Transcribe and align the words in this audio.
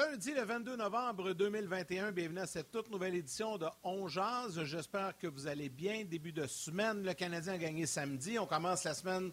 Lundi 0.00 0.32
le 0.32 0.44
22 0.44 0.76
novembre 0.76 1.34
2021, 1.34 2.12
bienvenue 2.12 2.40
à 2.40 2.46
cette 2.46 2.70
toute 2.70 2.90
nouvelle 2.90 3.14
édition 3.14 3.58
de 3.58 3.66
On 3.84 4.08
Jazz. 4.08 4.58
J'espère 4.64 5.12
que 5.18 5.26
vous 5.26 5.46
allez 5.46 5.68
bien. 5.68 6.04
Début 6.04 6.32
de 6.32 6.46
semaine, 6.46 7.02
le 7.02 7.12
Canadien 7.12 7.52
a 7.52 7.58
gagné 7.58 7.84
samedi. 7.84 8.38
On 8.38 8.46
commence 8.46 8.84
la 8.84 8.94
semaine 8.94 9.30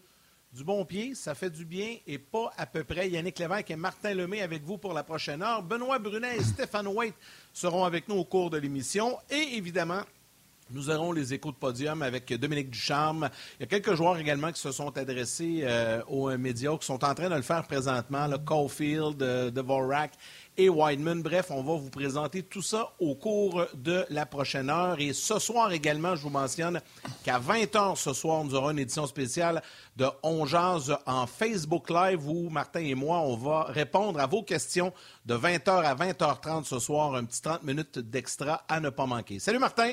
du 0.52 0.64
bon 0.64 0.84
pied, 0.84 1.14
ça 1.14 1.34
fait 1.34 1.48
du 1.48 1.64
bien 1.64 1.96
et 2.06 2.18
pas 2.18 2.52
à 2.58 2.66
peu 2.66 2.84
près. 2.84 3.08
Yannick 3.08 3.38
Lévesque 3.38 3.70
et 3.70 3.76
Martin 3.76 4.12
Lemay 4.12 4.42
avec 4.42 4.62
vous 4.62 4.76
pour 4.76 4.92
la 4.92 5.04
prochaine 5.04 5.42
heure. 5.42 5.62
Benoît 5.62 5.98
Brunet 5.98 6.36
et 6.36 6.44
Stéphane 6.44 6.88
White 6.88 7.14
seront 7.54 7.84
avec 7.84 8.06
nous 8.06 8.16
au 8.16 8.24
cours 8.24 8.50
de 8.50 8.58
l'émission. 8.58 9.16
Et 9.30 9.56
évidemment, 9.56 10.02
nous 10.70 10.90
aurons 10.90 11.12
les 11.12 11.32
échos 11.32 11.50
de 11.50 11.56
podium 11.56 12.02
avec 12.02 12.30
Dominique 12.34 12.68
Ducharme. 12.68 13.30
Il 13.58 13.62
y 13.62 13.64
a 13.64 13.66
quelques 13.66 13.94
joueurs 13.94 14.18
également 14.18 14.52
qui 14.52 14.60
se 14.60 14.70
sont 14.70 14.96
adressés 14.98 15.60
euh, 15.62 16.02
aux 16.08 16.36
médias, 16.36 16.76
qui 16.76 16.84
sont 16.84 17.02
en 17.02 17.14
train 17.14 17.30
de 17.30 17.34
le 17.34 17.42
faire 17.42 17.66
présentement, 17.66 18.26
le 18.26 18.36
Caulfield, 18.36 19.22
euh, 19.22 19.50
Dvorak 19.50 20.12
et 20.58 20.68
Wideman. 20.68 21.22
Bref, 21.22 21.46
on 21.50 21.62
va 21.62 21.74
vous 21.74 21.88
présenter 21.88 22.42
tout 22.42 22.60
ça 22.60 22.92
au 22.98 23.14
cours 23.14 23.64
de 23.74 24.04
la 24.10 24.26
prochaine 24.26 24.68
heure. 24.68 25.00
Et 25.00 25.12
ce 25.12 25.38
soir 25.38 25.72
également, 25.72 26.16
je 26.16 26.22
vous 26.22 26.30
mentionne 26.30 26.80
qu'à 27.24 27.38
20h 27.38 27.96
ce 27.96 28.12
soir, 28.12 28.44
nous 28.44 28.54
aurons 28.54 28.70
une 28.70 28.80
édition 28.80 29.06
spéciale 29.06 29.62
de 29.96 30.06
On 30.22 30.46
en 31.06 31.26
Facebook 31.26 31.88
Live 31.88 32.28
où 32.28 32.50
Martin 32.50 32.80
et 32.80 32.94
moi, 32.94 33.20
on 33.20 33.36
va 33.36 33.62
répondre 33.64 34.20
à 34.20 34.26
vos 34.26 34.42
questions 34.42 34.92
de 35.24 35.34
20h 35.34 35.70
à 35.70 35.94
20h30 35.94 36.64
ce 36.64 36.78
soir. 36.78 37.14
Un 37.14 37.24
petit 37.24 37.40
30 37.40 37.62
minutes 37.62 37.98
d'extra 38.00 38.64
à 38.68 38.80
ne 38.80 38.90
pas 38.90 39.06
manquer. 39.06 39.38
Salut 39.38 39.58
Martin! 39.58 39.92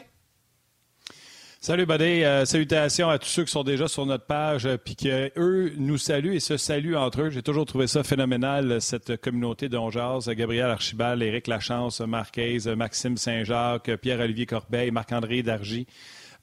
Salut, 1.66 1.88
Buddy. 1.88 2.24
Euh, 2.24 2.46
salutations 2.46 3.10
à 3.10 3.18
tous 3.18 3.28
ceux 3.28 3.44
qui 3.44 3.52
sont 3.52 3.64
déjà 3.64 3.88
sur 3.88 4.06
notre 4.06 4.28
page, 4.28 4.68
euh, 4.68 4.78
puis 4.78 4.96
qu'eux 4.96 5.74
nous 5.78 5.98
saluent 5.98 6.36
et 6.36 6.40
se 6.40 6.58
saluent 6.58 6.96
entre 6.96 7.24
eux. 7.24 7.30
J'ai 7.32 7.42
toujours 7.42 7.66
trouvé 7.66 7.88
ça 7.88 8.04
phénoménal, 8.04 8.80
cette 8.80 9.20
communauté 9.20 9.68
d'Ongeaz. 9.68 10.30
Gabriel 10.30 10.70
Archibald, 10.70 11.24
Éric 11.24 11.48
Lachance, 11.48 12.02
Marquez, 12.02 12.60
Maxime 12.76 13.18
Saint-Jacques, 13.18 13.96
Pierre-Olivier 13.96 14.46
Corbeil, 14.46 14.92
Marc-André 14.92 15.42
Dargy. 15.42 15.88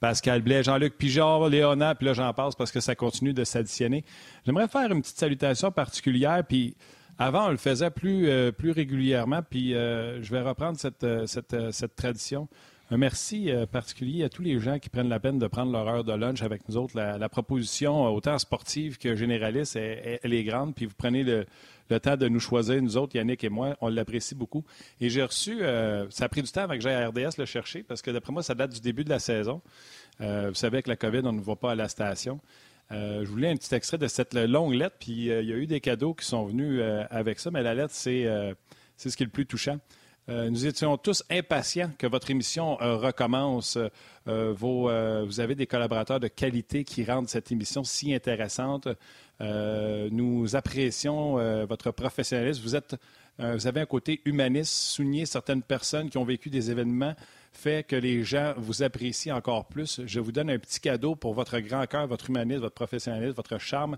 Pascal 0.00 0.42
Blais, 0.42 0.64
Jean-Luc 0.64 0.98
Pijard, 0.98 1.48
Léonard, 1.48 1.94
puis 1.94 2.06
là 2.06 2.14
j'en 2.14 2.34
passe 2.34 2.56
parce 2.56 2.72
que 2.72 2.80
ça 2.80 2.96
continue 2.96 3.32
de 3.32 3.44
s'additionner. 3.44 4.04
J'aimerais 4.44 4.66
faire 4.66 4.90
une 4.90 5.02
petite 5.02 5.20
salutation 5.20 5.70
particulière, 5.70 6.42
puis 6.48 6.74
avant 7.16 7.46
on 7.46 7.50
le 7.52 7.58
faisait 7.58 7.92
plus, 7.92 8.28
euh, 8.28 8.50
plus 8.50 8.72
régulièrement, 8.72 9.42
puis 9.48 9.70
je 9.70 10.30
vais 10.32 10.40
reprendre 10.40 10.80
cette, 10.80 11.06
cette, 11.26 11.54
cette 11.70 11.94
tradition. 11.94 12.48
Un 12.92 12.98
merci 12.98 13.50
euh, 13.50 13.64
particulier 13.64 14.22
à 14.22 14.28
tous 14.28 14.42
les 14.42 14.60
gens 14.60 14.78
qui 14.78 14.90
prennent 14.90 15.08
la 15.08 15.18
peine 15.18 15.38
de 15.38 15.46
prendre 15.46 15.72
leur 15.72 15.88
heure 15.88 16.04
de 16.04 16.12
lunch 16.12 16.42
avec 16.42 16.68
nous 16.68 16.76
autres. 16.76 16.94
La, 16.94 17.28
proposition, 17.30 18.04
euh, 18.04 18.10
autant 18.10 18.38
sportive 18.38 18.98
que 18.98 19.16
généraliste, 19.16 19.76
elle, 19.76 20.34
est 20.34 20.44
grande. 20.44 20.74
Puis 20.74 20.84
vous 20.84 20.94
prenez 20.94 21.24
le, 21.24 21.46
temps 22.00 22.18
de 22.18 22.28
nous 22.28 22.38
choisir, 22.38 22.82
nous 22.82 22.98
autres, 22.98 23.16
Yannick 23.16 23.44
et 23.44 23.48
moi. 23.48 23.78
On 23.80 23.88
l'apprécie 23.88 24.34
beaucoup. 24.34 24.62
Et 25.00 25.08
j'ai 25.08 25.22
reçu, 25.22 25.62
euh, 25.62 26.04
ça 26.10 26.26
a 26.26 26.28
pris 26.28 26.42
du 26.42 26.52
temps 26.52 26.64
avec 26.64 26.82
RDS 26.82 27.38
le 27.38 27.46
chercher 27.46 27.82
parce 27.82 28.02
que 28.02 28.10
d'après 28.10 28.30
moi, 28.30 28.42
ça 28.42 28.54
date 28.54 28.74
du 28.74 28.80
début 28.80 29.04
de 29.04 29.10
la 29.10 29.20
saison. 29.20 29.62
vous 30.20 30.52
savez, 30.52 30.76
avec 30.76 30.86
la 30.86 30.96
COVID, 30.96 31.22
on 31.24 31.32
ne 31.32 31.40
va 31.40 31.56
pas 31.56 31.70
à 31.70 31.74
la 31.74 31.88
station. 31.88 32.40
je 32.90 33.24
voulais 33.24 33.48
un 33.48 33.56
petit 33.56 33.74
extrait 33.74 33.96
de 33.96 34.06
cette 34.06 34.34
longue 34.34 34.74
lettre, 34.74 34.96
puis 35.00 35.12
il 35.12 35.48
y 35.48 35.52
a 35.54 35.56
eu 35.56 35.66
des 35.66 35.80
cadeaux 35.80 36.12
qui 36.12 36.26
sont 36.26 36.44
venus 36.44 36.82
avec 37.08 37.40
ça, 37.40 37.50
mais 37.50 37.62
la 37.62 37.74
lettre, 37.74 37.94
c'est 37.94 38.26
ce 38.98 39.16
qui 39.16 39.22
est 39.22 39.26
le 39.26 39.32
plus 39.32 39.46
touchant. 39.46 39.78
Euh, 40.28 40.50
nous 40.50 40.66
étions 40.66 40.96
tous 40.96 41.24
impatients 41.30 41.90
que 41.98 42.06
votre 42.06 42.30
émission 42.30 42.80
euh, 42.80 42.96
recommence. 42.96 43.76
Euh, 44.28 44.54
vous 44.56 45.40
avez 45.40 45.54
des 45.56 45.66
collaborateurs 45.66 46.20
de 46.20 46.28
qualité 46.28 46.84
qui 46.84 47.04
rendent 47.04 47.28
cette 47.28 47.50
émission 47.50 47.82
si 47.82 48.14
intéressante. 48.14 48.88
nous 49.40 50.54
apprécions 50.54 51.64
votre 51.66 51.90
professionnalisme. 51.90 52.62
Vous, 52.62 52.76
êtes, 52.76 52.94
vous 53.38 53.66
avez 53.66 53.80
un 53.80 53.86
côté 53.86 54.20
humaniste, 54.24 54.72
souligner 54.72 55.26
certaines 55.26 55.62
personnes 55.62 56.08
qui 56.08 56.18
ont 56.18 56.24
vécu 56.24 56.50
des 56.50 56.70
événements 56.70 57.16
fait 57.52 57.84
que 57.84 57.96
les 57.96 58.22
gens 58.22 58.54
vous 58.56 58.84
apprécient 58.84 59.36
encore 59.36 59.66
plus. 59.66 60.00
Je 60.06 60.20
vous 60.20 60.30
donne 60.30 60.50
un 60.50 60.58
petit 60.58 60.78
cadeau 60.78 61.16
pour 61.16 61.34
votre 61.34 61.58
grand 61.58 61.84
cœur, 61.86 62.06
votre 62.06 62.30
humanisme, 62.30 62.60
votre 62.60 62.76
professionnalisme, 62.76 63.34
votre 63.34 63.58
charme 63.58 63.96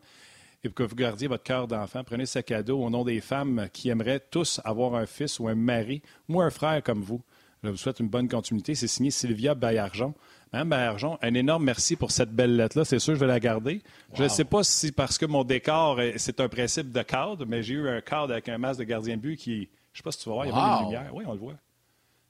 et 0.64 0.70
que 0.70 0.82
vous 0.82 0.96
gardiez 0.96 1.28
votre 1.28 1.44
cœur 1.44 1.68
d'enfant. 1.68 2.02
Prenez 2.02 2.26
ce 2.26 2.38
cadeau 2.38 2.82
au 2.82 2.90
nom 2.90 3.04
des 3.04 3.20
femmes 3.20 3.68
qui 3.72 3.90
aimeraient 3.90 4.20
tous 4.30 4.60
avoir 4.64 4.94
un 4.94 5.06
fils 5.06 5.38
ou 5.38 5.46
un 5.46 5.54
mari 5.54 6.02
ou 6.28 6.40
un 6.40 6.50
frère 6.50 6.82
comme 6.82 7.02
vous. 7.02 7.22
Je 7.62 7.68
vous 7.68 7.76
souhaite 7.76 8.00
une 8.00 8.08
bonne 8.08 8.28
continuité. 8.28 8.74
C'est 8.74 8.88
signé 8.88 9.10
Sylvia 9.10 9.54
Bayarjon. 9.54 10.14
Madame 10.52 10.68
Bayarjon, 10.68 11.18
un 11.20 11.34
énorme 11.34 11.64
merci 11.64 11.96
pour 11.96 12.10
cette 12.10 12.30
belle 12.30 12.56
lettre-là. 12.56 12.84
C'est 12.84 12.98
sûr, 12.98 13.14
je 13.14 13.20
vais 13.20 13.26
la 13.26 13.40
garder. 13.40 13.82
Je 14.14 14.22
ne 14.22 14.28
sais 14.28 14.44
pas 14.44 14.62
si 14.62 14.92
parce 14.92 15.18
que 15.18 15.26
mon 15.26 15.44
décor, 15.44 15.98
c'est 16.16 16.40
un 16.40 16.48
principe 16.48 16.92
de 16.92 17.02
cadre, 17.02 17.44
mais 17.44 17.62
j'ai 17.62 17.74
eu 17.74 17.88
un 17.88 18.00
cadre 18.00 18.32
avec 18.32 18.48
un 18.48 18.58
masque 18.58 18.80
de 18.80 18.84
gardien 18.84 19.16
de 19.16 19.22
but 19.22 19.36
qui, 19.36 19.54
je 19.54 19.60
ne 19.60 19.66
sais 19.94 20.02
pas 20.02 20.12
si 20.12 20.18
tu 20.18 20.28
vas 20.28 20.34
voir, 20.34 20.46
il 20.46 20.50
y 20.50 20.52
a 20.52 20.56
même 20.56 20.78
une 20.78 20.84
lumière. 20.84 21.14
Oui, 21.14 21.24
on 21.26 21.32
le 21.32 21.38
voit. 21.38 21.54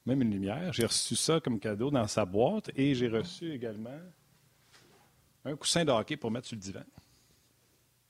Même 0.06 0.22
une 0.22 0.30
lumière. 0.30 0.72
J'ai 0.72 0.86
reçu 0.86 1.16
ça 1.16 1.40
comme 1.40 1.58
cadeau 1.58 1.90
dans 1.90 2.06
sa 2.06 2.24
boîte 2.24 2.70
et 2.76 2.94
j'ai 2.94 3.08
reçu 3.08 3.52
également 3.52 3.98
un 5.44 5.56
coussin 5.56 5.84
de 5.84 5.90
hockey 5.90 6.16
pour 6.16 6.30
mettre 6.30 6.46
sur 6.46 6.56
le 6.56 6.62
divan. 6.62 6.84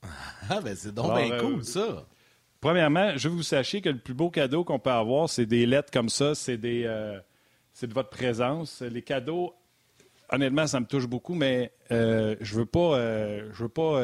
Ah, 0.49 0.61
ben 0.61 0.75
c'est 0.75 0.93
donc 0.93 1.15
bien 1.15 1.37
cool, 1.39 1.59
euh, 1.59 1.63
ça. 1.63 2.05
Premièrement, 2.61 3.17
je 3.17 3.29
veux 3.29 3.35
vous 3.35 3.43
sachiez 3.43 3.81
que 3.81 3.89
le 3.89 3.97
plus 3.97 4.13
beau 4.13 4.29
cadeau 4.29 4.63
qu'on 4.63 4.79
peut 4.79 4.91
avoir, 4.91 5.29
c'est 5.29 5.45
des 5.45 5.65
lettres 5.65 5.91
comme 5.91 6.09
ça, 6.09 6.35
c'est 6.35 6.57
des, 6.57 6.83
euh, 6.85 7.19
c'est 7.73 7.87
de 7.87 7.93
votre 7.93 8.09
présence. 8.09 8.81
Les 8.81 9.01
cadeaux, 9.01 9.53
honnêtement, 10.29 10.67
ça 10.67 10.79
me 10.79 10.85
touche 10.85 11.07
beaucoup, 11.07 11.33
mais 11.33 11.71
euh, 11.91 12.35
je 12.41 12.55
veux 12.55 12.65
pas, 12.65 12.97
je 13.51 13.63
veux 13.63 13.69
pas. 13.69 14.01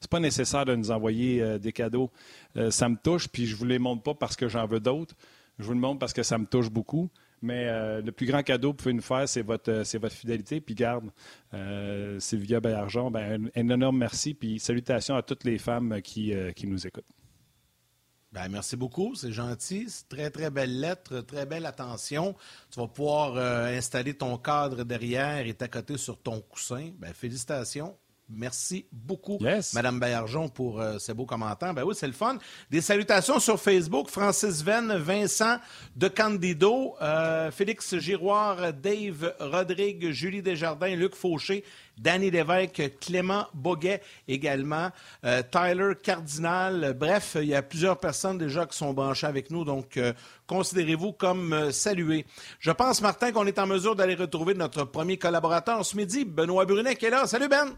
c'est 0.00 0.10
pas 0.10 0.20
nécessaire 0.20 0.64
de 0.64 0.74
nous 0.74 0.90
envoyer 0.90 1.58
des 1.58 1.72
cadeaux. 1.72 2.10
ça 2.70 2.88
me 2.88 2.96
touche, 2.96 3.28
puis 3.28 3.46
je 3.46 3.56
vous 3.56 3.64
les 3.64 3.78
montre 3.78 4.02
pas 4.02 4.14
parce 4.14 4.36
que 4.36 4.48
j'en 4.48 4.66
veux 4.66 4.80
d'autres. 4.80 5.14
Je 5.58 5.64
vous 5.64 5.74
le 5.74 5.80
montre 5.80 6.00
parce 6.00 6.12
que 6.12 6.22
ça 6.22 6.38
me 6.38 6.46
touche 6.46 6.70
beaucoup. 6.70 7.10
Mais 7.44 7.68
euh, 7.68 8.00
le 8.00 8.10
plus 8.10 8.24
grand 8.24 8.42
cadeau 8.42 8.72
que 8.72 8.78
vous 8.78 8.82
pouvez 8.84 8.94
nous 8.94 9.02
faire, 9.02 9.28
c'est 9.28 9.42
votre, 9.42 9.70
euh, 9.70 10.08
fidélité. 10.08 10.62
Puis 10.62 10.74
garde, 10.74 11.10
euh, 11.52 12.18
Sylvia 12.18 12.58
Bellargent, 12.58 13.10
ben, 13.10 13.50
un, 13.54 13.68
énorme 13.68 13.98
merci. 13.98 14.32
Puis 14.32 14.58
salutations 14.58 15.14
à 15.14 15.22
toutes 15.22 15.44
les 15.44 15.58
femmes 15.58 16.00
qui, 16.00 16.32
qui 16.56 16.66
nous 16.66 16.86
écoutent. 16.86 17.04
Ben, 18.32 18.48
merci 18.48 18.76
beaucoup, 18.76 19.14
c'est 19.14 19.30
gentil. 19.30 19.84
C'est 19.88 20.08
très, 20.08 20.30
très 20.30 20.50
belle 20.50 20.80
lettre, 20.80 21.20
très 21.20 21.44
belle 21.44 21.66
attention. 21.66 22.34
Tu 22.70 22.80
vas 22.80 22.88
pouvoir 22.88 23.36
installer 23.36 24.14
ton 24.14 24.38
cadre 24.38 24.82
derrière 24.82 25.46
et 25.46 25.52
t'accoter 25.52 25.98
sur 25.98 26.18
ton 26.18 26.40
coussin. 26.40 26.92
Ben, 26.98 27.12
félicitations. 27.12 27.94
Merci 28.30 28.86
beaucoup, 28.90 29.38
Madame 29.74 30.00
Bayarjon, 30.00 30.48
pour 30.48 30.80
euh, 30.80 30.98
ces 30.98 31.12
beaux 31.12 31.26
commentaires. 31.26 31.74
Ben 31.74 31.84
oui, 31.84 31.94
c'est 31.94 32.06
le 32.06 32.14
fun. 32.14 32.38
Des 32.70 32.80
salutations 32.80 33.38
sur 33.38 33.60
Facebook. 33.60 34.08
Francis 34.08 34.64
Venn, 34.64 34.96
Vincent 34.96 35.58
de 35.94 36.08
Candido, 36.08 36.94
euh, 37.02 37.50
Félix 37.50 37.98
Giroir, 37.98 38.72
Dave 38.72 39.34
Rodrigue, 39.40 40.10
Julie 40.10 40.40
Desjardins, 40.40 40.96
Luc 40.96 41.14
Fauché, 41.14 41.64
Danny 41.98 42.30
Lévesque, 42.30 42.98
Clément 42.98 43.46
Boguet 43.52 44.00
également, 44.26 44.88
euh, 45.26 45.42
Tyler 45.42 45.92
Cardinal. 46.02 46.96
Bref, 46.98 47.36
il 47.38 47.48
y 47.48 47.54
a 47.54 47.62
plusieurs 47.62 47.98
personnes 47.98 48.38
déjà 48.38 48.64
qui 48.64 48.78
sont 48.78 48.94
branchées 48.94 49.26
avec 49.26 49.50
nous, 49.50 49.64
donc 49.64 50.00
considérez-vous 50.46 51.12
comme 51.12 51.70
salués. 51.72 52.24
Je 52.58 52.70
pense, 52.70 53.02
Martin, 53.02 53.32
qu'on 53.32 53.46
est 53.46 53.58
en 53.58 53.66
mesure 53.66 53.94
d'aller 53.94 54.14
retrouver 54.14 54.54
notre 54.54 54.84
premier 54.84 55.18
collaborateur 55.18 55.84
ce 55.84 55.94
midi, 55.94 56.24
Benoît 56.24 56.64
Brunet, 56.64 56.96
qui 56.96 57.04
est 57.04 57.10
là. 57.10 57.26
Salut 57.26 57.48
Ben! 57.48 57.76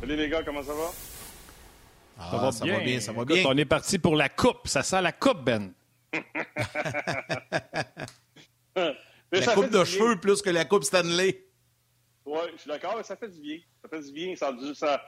Salut 0.00 0.16
les 0.16 0.28
gars, 0.30 0.42
comment 0.42 0.62
ça 0.62 0.72
va? 0.72 0.90
ça, 2.30 2.36
va, 2.38 2.52
ça 2.52 2.64
bien. 2.64 2.78
va 2.78 2.84
bien, 2.84 3.00
ça 3.00 3.12
va 3.12 3.26
bien. 3.26 3.44
On 3.46 3.56
est 3.56 3.66
parti 3.66 3.98
pour 3.98 4.16
la 4.16 4.30
coupe. 4.30 4.66
Ça 4.66 4.82
sent 4.82 5.02
la 5.02 5.12
coupe, 5.12 5.44
Ben. 5.44 5.74
la 8.74 8.94
coupe 9.54 9.70
de 9.70 9.84
cheveux 9.84 10.18
plus 10.18 10.40
que 10.40 10.48
la 10.48 10.64
coupe 10.64 10.84
Stanley. 10.84 11.44
Oui, 12.24 12.40
je 12.54 12.62
suis 12.62 12.70
d'accord, 12.70 12.94
mais 12.96 13.02
ça 13.02 13.16
fait 13.16 13.28
du 13.28 13.40
bien. 13.40 13.58
Ça 13.82 13.90
fait 13.90 14.00
du 14.00 14.12
bien. 14.12 14.34
Ça, 14.36 14.54
Ça 14.74 15.00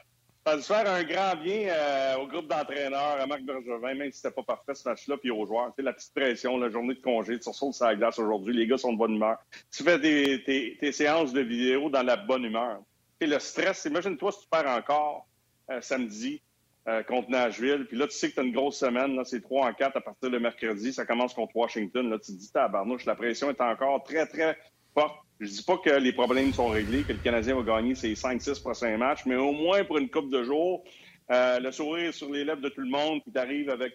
a 0.44 0.56
dû 0.56 0.62
faire 0.62 0.90
un 0.90 1.02
grand 1.04 1.36
bien 1.36 1.68
euh, 1.68 2.16
au 2.18 2.26
groupe 2.26 2.48
d'entraîneurs, 2.48 3.18
à 3.18 3.26
Marc 3.26 3.42
Bergevin, 3.44 3.94
même 3.94 4.10
si 4.10 4.18
c'était 4.18 4.34
pas 4.34 4.42
parfait 4.42 4.74
ce 4.74 4.86
match-là, 4.86 5.16
puis 5.16 5.30
aux 5.30 5.46
joueurs. 5.46 5.68
Tu 5.68 5.76
sais, 5.76 5.82
la 5.82 5.94
petite 5.94 6.12
pression, 6.12 6.58
la 6.58 6.68
journée 6.68 6.94
de 6.94 7.00
congé, 7.00 7.38
tu 7.38 7.48
ressors 7.48 7.72
sur 7.72 7.86
la 7.86 7.96
glace 7.96 8.18
aujourd'hui, 8.18 8.54
les 8.54 8.66
gars 8.66 8.76
sont 8.76 8.92
de 8.92 8.98
bonne 8.98 9.14
humeur. 9.14 9.38
Tu 9.74 9.82
fais 9.82 9.98
tes, 9.98 10.76
tes, 10.78 10.92
séances 10.92 11.32
de 11.32 11.40
vidéo 11.40 11.88
dans 11.88 12.02
la 12.02 12.16
bonne 12.16 12.44
humeur. 12.44 12.80
Le 13.26 13.38
stress, 13.38 13.84
imagine-toi 13.84 14.32
si 14.32 14.40
tu 14.40 14.46
perds 14.50 14.66
encore 14.66 15.28
euh, 15.70 15.80
samedi 15.80 16.42
euh, 16.88 17.02
contre 17.04 17.30
Nashville, 17.30 17.86
puis 17.86 17.96
là, 17.96 18.08
tu 18.08 18.16
sais 18.16 18.30
que 18.30 18.34
tu 18.34 18.40
as 18.40 18.42
une 18.42 18.52
grosse 18.52 18.78
semaine, 18.78 19.16
c'est 19.24 19.40
3 19.40 19.68
en 19.68 19.72
4 19.72 19.96
à 19.96 20.00
partir 20.00 20.30
de 20.30 20.38
mercredi, 20.38 20.92
ça 20.92 21.06
commence 21.06 21.32
contre 21.32 21.54
Washington, 21.54 22.10
là, 22.10 22.18
tu 22.18 22.32
te 22.32 22.38
dis, 22.38 22.50
tabarnouche, 22.50 23.04
la 23.04 23.14
pression 23.14 23.50
est 23.50 23.60
encore 23.60 24.02
très, 24.02 24.26
très 24.26 24.58
forte. 24.92 25.16
Je 25.38 25.46
dis 25.46 25.62
pas 25.62 25.78
que 25.78 25.90
les 25.90 26.12
problèmes 26.12 26.52
sont 26.52 26.68
réglés, 26.68 27.04
que 27.04 27.12
le 27.12 27.20
Canadien 27.20 27.54
va 27.54 27.62
gagner 27.62 27.94
ses 27.94 28.14
5-6 28.14 28.60
prochains 28.60 28.96
matchs, 28.96 29.24
mais 29.26 29.36
au 29.36 29.52
moins 29.52 29.84
pour 29.84 29.98
une 29.98 30.10
coupe 30.10 30.30
de 30.30 30.42
jours, 30.42 30.82
euh, 31.30 31.60
le 31.60 31.70
sourire 31.70 32.12
sur 32.12 32.30
les 32.30 32.44
lèvres 32.44 32.60
de 32.60 32.68
tout 32.68 32.80
le 32.80 32.90
monde, 32.90 33.22
puis 33.22 33.32
t'arrives 33.32 33.70
avec, 33.70 33.94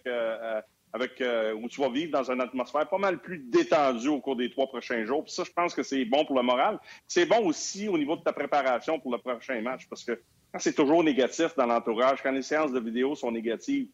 euh, 1.01 1.51
avec 1.51 1.63
où 1.63 1.67
tu 1.69 1.81
vas 1.81 1.89
vivre 1.89 2.11
dans 2.11 2.31
une 2.31 2.41
atmosphère 2.41 2.87
pas 2.87 2.97
mal 2.97 3.19
plus 3.19 3.39
détendue 3.39 4.09
au 4.09 4.19
cours 4.19 4.35
des 4.35 4.49
trois 4.49 4.67
prochains 4.67 5.05
jours. 5.05 5.23
Puis 5.23 5.33
ça, 5.33 5.43
je 5.43 5.51
pense 5.51 5.73
que 5.73 5.83
c'est 5.83 6.05
bon 6.05 6.25
pour 6.25 6.35
le 6.35 6.43
moral. 6.43 6.79
C'est 7.07 7.25
bon 7.25 7.45
aussi 7.45 7.87
au 7.87 7.97
niveau 7.97 8.15
de 8.15 8.21
ta 8.21 8.33
préparation 8.33 8.99
pour 8.99 9.11
le 9.11 9.17
prochain 9.17 9.61
match, 9.61 9.87
parce 9.89 10.03
que 10.03 10.19
quand 10.51 10.59
c'est 10.59 10.73
toujours 10.73 11.03
négatif 11.03 11.55
dans 11.55 11.65
l'entourage, 11.65 12.21
quand 12.21 12.31
les 12.31 12.41
séances 12.41 12.71
de 12.71 12.79
vidéo 12.79 13.15
sont 13.15 13.31
négatives, 13.31 13.87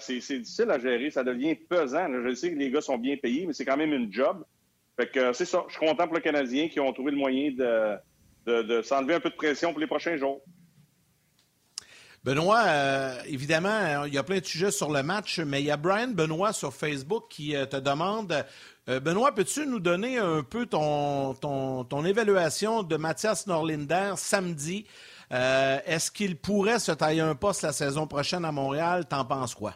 c'est 0.00 0.18
difficile 0.18 0.70
à 0.70 0.78
gérer, 0.78 1.10
ça 1.10 1.24
devient 1.24 1.54
pesant. 1.54 2.08
Je 2.24 2.34
sais 2.34 2.52
que 2.52 2.58
les 2.58 2.70
gars 2.70 2.80
sont 2.80 2.98
bien 2.98 3.16
payés, 3.16 3.46
mais 3.46 3.52
c'est 3.52 3.64
quand 3.64 3.76
même 3.76 3.92
une 3.92 4.12
job. 4.12 4.44
Fait 4.98 5.10
que 5.10 5.32
c'est 5.32 5.44
ça. 5.44 5.64
Je 5.68 5.76
suis 5.76 5.86
content 5.86 6.06
pour 6.06 6.16
les 6.16 6.22
Canadiens 6.22 6.68
qui 6.68 6.80
ont 6.80 6.92
trouvé 6.92 7.12
le 7.12 7.18
moyen 7.18 7.52
de, 7.52 8.62
de, 8.62 8.82
s'enlever 8.82 9.14
un 9.14 9.20
peu 9.20 9.30
de 9.30 9.36
pression 9.36 9.70
pour 9.70 9.80
les 9.80 9.86
prochains 9.86 10.16
jours. 10.16 10.42
Benoît, 12.28 12.64
euh, 12.66 13.18
évidemment, 13.24 14.04
il 14.04 14.12
y 14.12 14.18
a 14.18 14.22
plein 14.22 14.38
de 14.38 14.44
sujets 14.44 14.70
sur 14.70 14.92
le 14.92 15.02
match, 15.02 15.38
mais 15.38 15.62
il 15.62 15.64
y 15.64 15.70
a 15.70 15.78
Brian 15.78 16.08
Benoît 16.08 16.52
sur 16.52 16.74
Facebook 16.74 17.24
qui 17.30 17.56
euh, 17.56 17.64
te 17.64 17.76
demande 17.76 18.44
euh, 18.90 19.00
Benoît, 19.00 19.34
peux-tu 19.34 19.66
nous 19.66 19.80
donner 19.80 20.18
un 20.18 20.42
peu 20.42 20.66
ton, 20.66 21.32
ton, 21.32 21.84
ton 21.84 22.04
évaluation 22.04 22.82
de 22.82 22.98
Mathias 22.98 23.46
Norlinder 23.46 24.12
samedi? 24.16 24.84
Est-ce 25.30 26.10
qu'il 26.10 26.36
pourrait 26.36 26.78
se 26.78 26.92
tailler 26.92 27.22
un 27.22 27.34
poste 27.34 27.62
la 27.62 27.72
saison 27.72 28.06
prochaine 28.06 28.44
à 28.44 28.52
Montréal? 28.52 29.06
T'en 29.06 29.24
penses 29.24 29.54
quoi? 29.54 29.72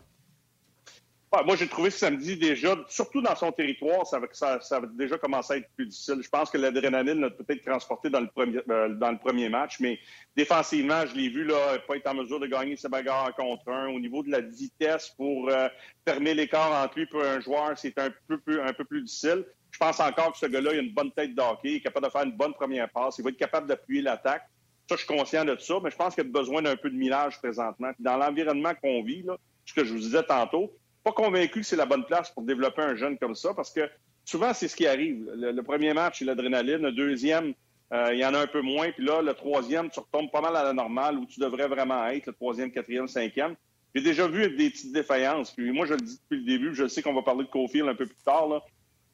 Moi, 1.47 1.57
j'ai 1.57 1.67
trouvé 1.67 1.91
ce 1.91 1.99
samedi 1.99 2.37
déjà, 2.37 2.77
surtout 2.89 3.23
dans 3.23 3.35
son 3.35 3.53
territoire, 3.53 4.07
ça, 4.07 4.21
ça, 4.33 4.77
a 4.77 4.81
déjà 4.87 5.17
commencé 5.17 5.55
à 5.55 5.57
être 5.57 5.71
plus 5.75 5.87
difficile. 5.87 6.19
Je 6.21 6.29
pense 6.29 6.51
que 6.51 6.59
l'adrénaline 6.59 7.25
a 7.25 7.31
peut-être 7.31 7.65
transporté 7.65 8.11
dans 8.11 8.21
le, 8.21 8.27
premier, 8.27 8.61
euh, 8.69 8.91
dans 8.91 9.11
le 9.11 9.19
premier 9.19 9.49
match, 9.49 9.81
mais 9.81 9.99
défensivement, 10.37 11.07
je 11.07 11.15
l'ai 11.15 11.31
vu 11.31 11.45
là, 11.45 11.79
pas 11.89 11.97
être 11.97 12.07
en 12.07 12.15
mesure 12.15 12.39
de 12.39 12.47
gagner 12.47 12.77
ses 12.77 12.89
bagarres 12.89 13.35
contre 13.35 13.67
un. 13.71 13.89
Au 13.89 13.99
niveau 13.99 14.23
de 14.23 14.31
la 14.31 14.41
vitesse 14.41 15.09
pour 15.17 15.49
euh, 15.49 15.69
fermer 16.07 16.35
l'écart 16.35 16.85
entre 16.85 16.99
lui 16.99 17.09
et 17.15 17.27
un 17.27 17.41
joueur, 17.41 17.79
c'est 17.79 17.99
un 17.99 18.11
peu, 18.29 18.39
plus 18.39 19.03
difficile. 19.03 19.47
Je 19.71 19.79
pense 19.79 20.01
encore 20.01 20.33
que 20.33 20.39
ce 20.39 20.47
gars-là, 20.47 20.75
il 20.75 20.79
a 20.81 20.83
une 20.83 20.93
bonne 20.93 21.13
tête 21.13 21.35
d'hockey, 21.35 21.71
il 21.71 21.77
est 21.77 21.81
capable 21.81 22.07
de 22.07 22.13
faire 22.13 22.25
une 22.25 22.37
bonne 22.37 22.53
première 22.53 22.91
passe, 22.91 23.17
il 23.19 23.25
va 23.25 23.31
être 23.31 23.39
capable 23.39 23.67
d'appuyer 23.67 24.03
l'attaque. 24.03 24.43
Ça, 24.87 24.97
je 24.97 25.05
suis 25.05 25.07
conscient 25.07 25.47
de 25.47 25.57
ça, 25.59 25.75
mais 25.83 25.91
je 25.91 25.97
pense 25.97 26.15
qu'il 26.15 26.25
a 26.25 26.29
besoin 26.29 26.61
d'un 26.61 26.77
peu 26.77 26.91
de 26.91 26.97
millage 26.97 27.39
présentement. 27.39 27.93
dans 27.99 28.19
l'environnement 28.19 28.75
qu'on 28.83 29.03
vit, 29.03 29.25
ce 29.65 29.73
que 29.73 29.85
je 29.85 29.93
vous 29.93 30.01
disais 30.01 30.23
tantôt, 30.25 30.77
pas 31.03 31.13
convaincu 31.13 31.61
que 31.61 31.67
c'est 31.67 31.77
la 31.77 31.87
bonne 31.87 32.05
place 32.05 32.31
pour 32.31 32.43
développer 32.43 32.83
un 32.83 32.97
jeune 32.97 33.19
comme 33.19 33.35
ça 33.35 33.55
parce 33.55 33.71
que 33.71 33.89
souvent, 34.25 34.53
c'est 34.55 34.69
ce 34.69 34.77
qui 34.77 34.87
arrive. 34.87 35.31
Le, 35.35 35.63
premier 35.63 35.93
match, 35.95 36.21
c'est 36.21 36.25
l'adrénaline. 36.25 36.83
Le 36.83 36.93
deuxième, 36.93 37.55
euh, 37.93 38.13
il 38.13 38.21
y 38.21 38.25
en 38.25 38.35
a 38.35 38.41
un 38.41 38.47
peu 38.47 38.61
moins. 38.61 38.91
Puis 38.93 39.05
là, 39.05 39.23
le 39.23 39.35
troisième, 39.35 39.91
tu 39.91 40.01
retombes 40.01 40.31
pas 40.31 40.41
mal 40.41 40.57
à 40.57 40.65
la 40.65 40.73
normale 40.73 41.19
où 41.19 41.27
tu 41.27 41.41
devrais 41.41 41.69
vraiment 41.69 42.07
être, 42.07 42.27
le 42.27 42.33
troisième, 42.33 42.71
quatrième, 42.71 43.09
cinquième. 43.09 43.57
J'ai 43.95 44.03
déjà 44.03 44.27
vu 44.27 44.49
des 44.57 44.71
petites 44.71 44.93
défaillances. 44.93 45.51
Puis 45.51 45.71
moi, 45.71 45.87
je 45.87 45.95
le 45.95 46.01
dis 46.01 46.19
depuis 46.19 46.39
le 46.39 46.47
début, 46.47 46.75
je 46.75 46.89
sais 46.89 47.03
qu'on 47.03 47.15
va 47.15 47.23
parler 47.23 47.45
de 47.45 47.51
Cofield 47.51 47.89
un 47.89 47.95
peu 47.95 48.07
plus 48.07 48.23
tard. 48.25 48.49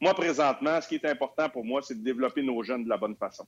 Moi, 0.01 0.15
présentement, 0.15 0.81
ce 0.81 0.87
qui 0.87 0.95
est 0.95 1.07
important 1.07 1.49
pour 1.49 1.65
moi, 1.65 1.83
c'est 1.83 1.99
de 1.99 2.05
développer 2.05 2.43
nos 2.43 2.63
jeunes 2.63 2.85
de 2.85 2.89
la 2.89 2.97
bonne 2.97 3.17
façon. 3.17 3.47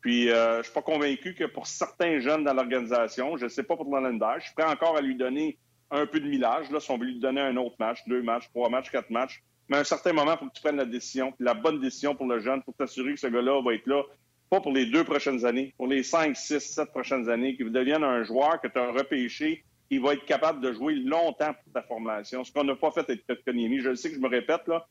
Puis, 0.00 0.30
euh, 0.30 0.58
je 0.58 0.62
suis 0.64 0.72
pas 0.72 0.82
convaincu 0.82 1.34
que 1.34 1.44
pour 1.44 1.68
certains 1.68 2.18
jeunes 2.18 2.42
dans 2.42 2.54
l'organisation, 2.54 3.36
je 3.36 3.44
ne 3.44 3.48
sais 3.48 3.62
pas 3.62 3.76
pour 3.76 3.84
Lolander, 3.84 4.40
je 4.40 4.46
suis 4.46 4.54
prêt 4.54 4.64
encore 4.64 4.96
à 4.96 5.00
lui 5.00 5.14
donner 5.14 5.56
un 5.92 6.06
peu 6.06 6.18
de 6.18 6.26
millage. 6.26 6.70
Là, 6.70 6.80
si 6.80 6.90
on 6.90 6.98
veut 6.98 7.06
lui 7.06 7.20
donner 7.20 7.40
un 7.40 7.56
autre 7.56 7.76
match, 7.78 7.98
deux 8.06 8.22
matchs, 8.22 8.48
trois 8.48 8.68
matchs, 8.68 8.90
quatre 8.90 9.10
matchs, 9.10 9.42
mais 9.68 9.76
à 9.76 9.80
un 9.80 9.84
certain 9.84 10.12
moment, 10.12 10.32
il 10.32 10.38
faut 10.38 10.46
que 10.46 10.54
tu 10.54 10.62
prennes 10.62 10.76
la 10.76 10.84
décision, 10.84 11.32
la 11.38 11.54
bonne 11.54 11.80
décision 11.80 12.14
pour 12.14 12.26
le 12.26 12.40
jeune, 12.40 12.62
pour 12.62 12.74
t'assurer 12.74 13.14
que 13.14 13.20
ce 13.20 13.28
gars-là 13.28 13.62
va 13.62 13.74
être 13.74 13.86
là, 13.86 14.02
pas 14.50 14.60
pour 14.60 14.72
les 14.72 14.86
deux 14.86 15.04
prochaines 15.04 15.44
années, 15.46 15.72
pour 15.76 15.86
les 15.86 16.02
cinq, 16.02 16.36
six, 16.36 16.60
sept 16.60 16.90
prochaines 16.90 17.28
années, 17.30 17.56
qu'il 17.56 17.70
devienne 17.70 18.02
un 18.02 18.22
joueur 18.22 18.60
que 18.60 18.68
tu 18.68 18.78
as 18.78 18.90
repêché, 18.90 19.64
qui 19.88 19.98
va 19.98 20.14
être 20.14 20.24
capable 20.24 20.60
de 20.60 20.72
jouer 20.72 20.94
longtemps 20.94 21.54
pour 21.54 21.72
ta 21.72 21.82
formation. 21.82 22.44
Ce 22.44 22.52
qu'on 22.52 22.64
n'a 22.64 22.74
pas 22.74 22.90
fait 22.90 23.08
avec 23.08 23.26
Kotkaniemi. 23.26 23.80
Je 23.80 23.94
sais 23.94 24.08
que 24.08 24.16
je 24.16 24.20
me 24.20 24.28
répète, 24.28 24.66
là, 24.66 24.86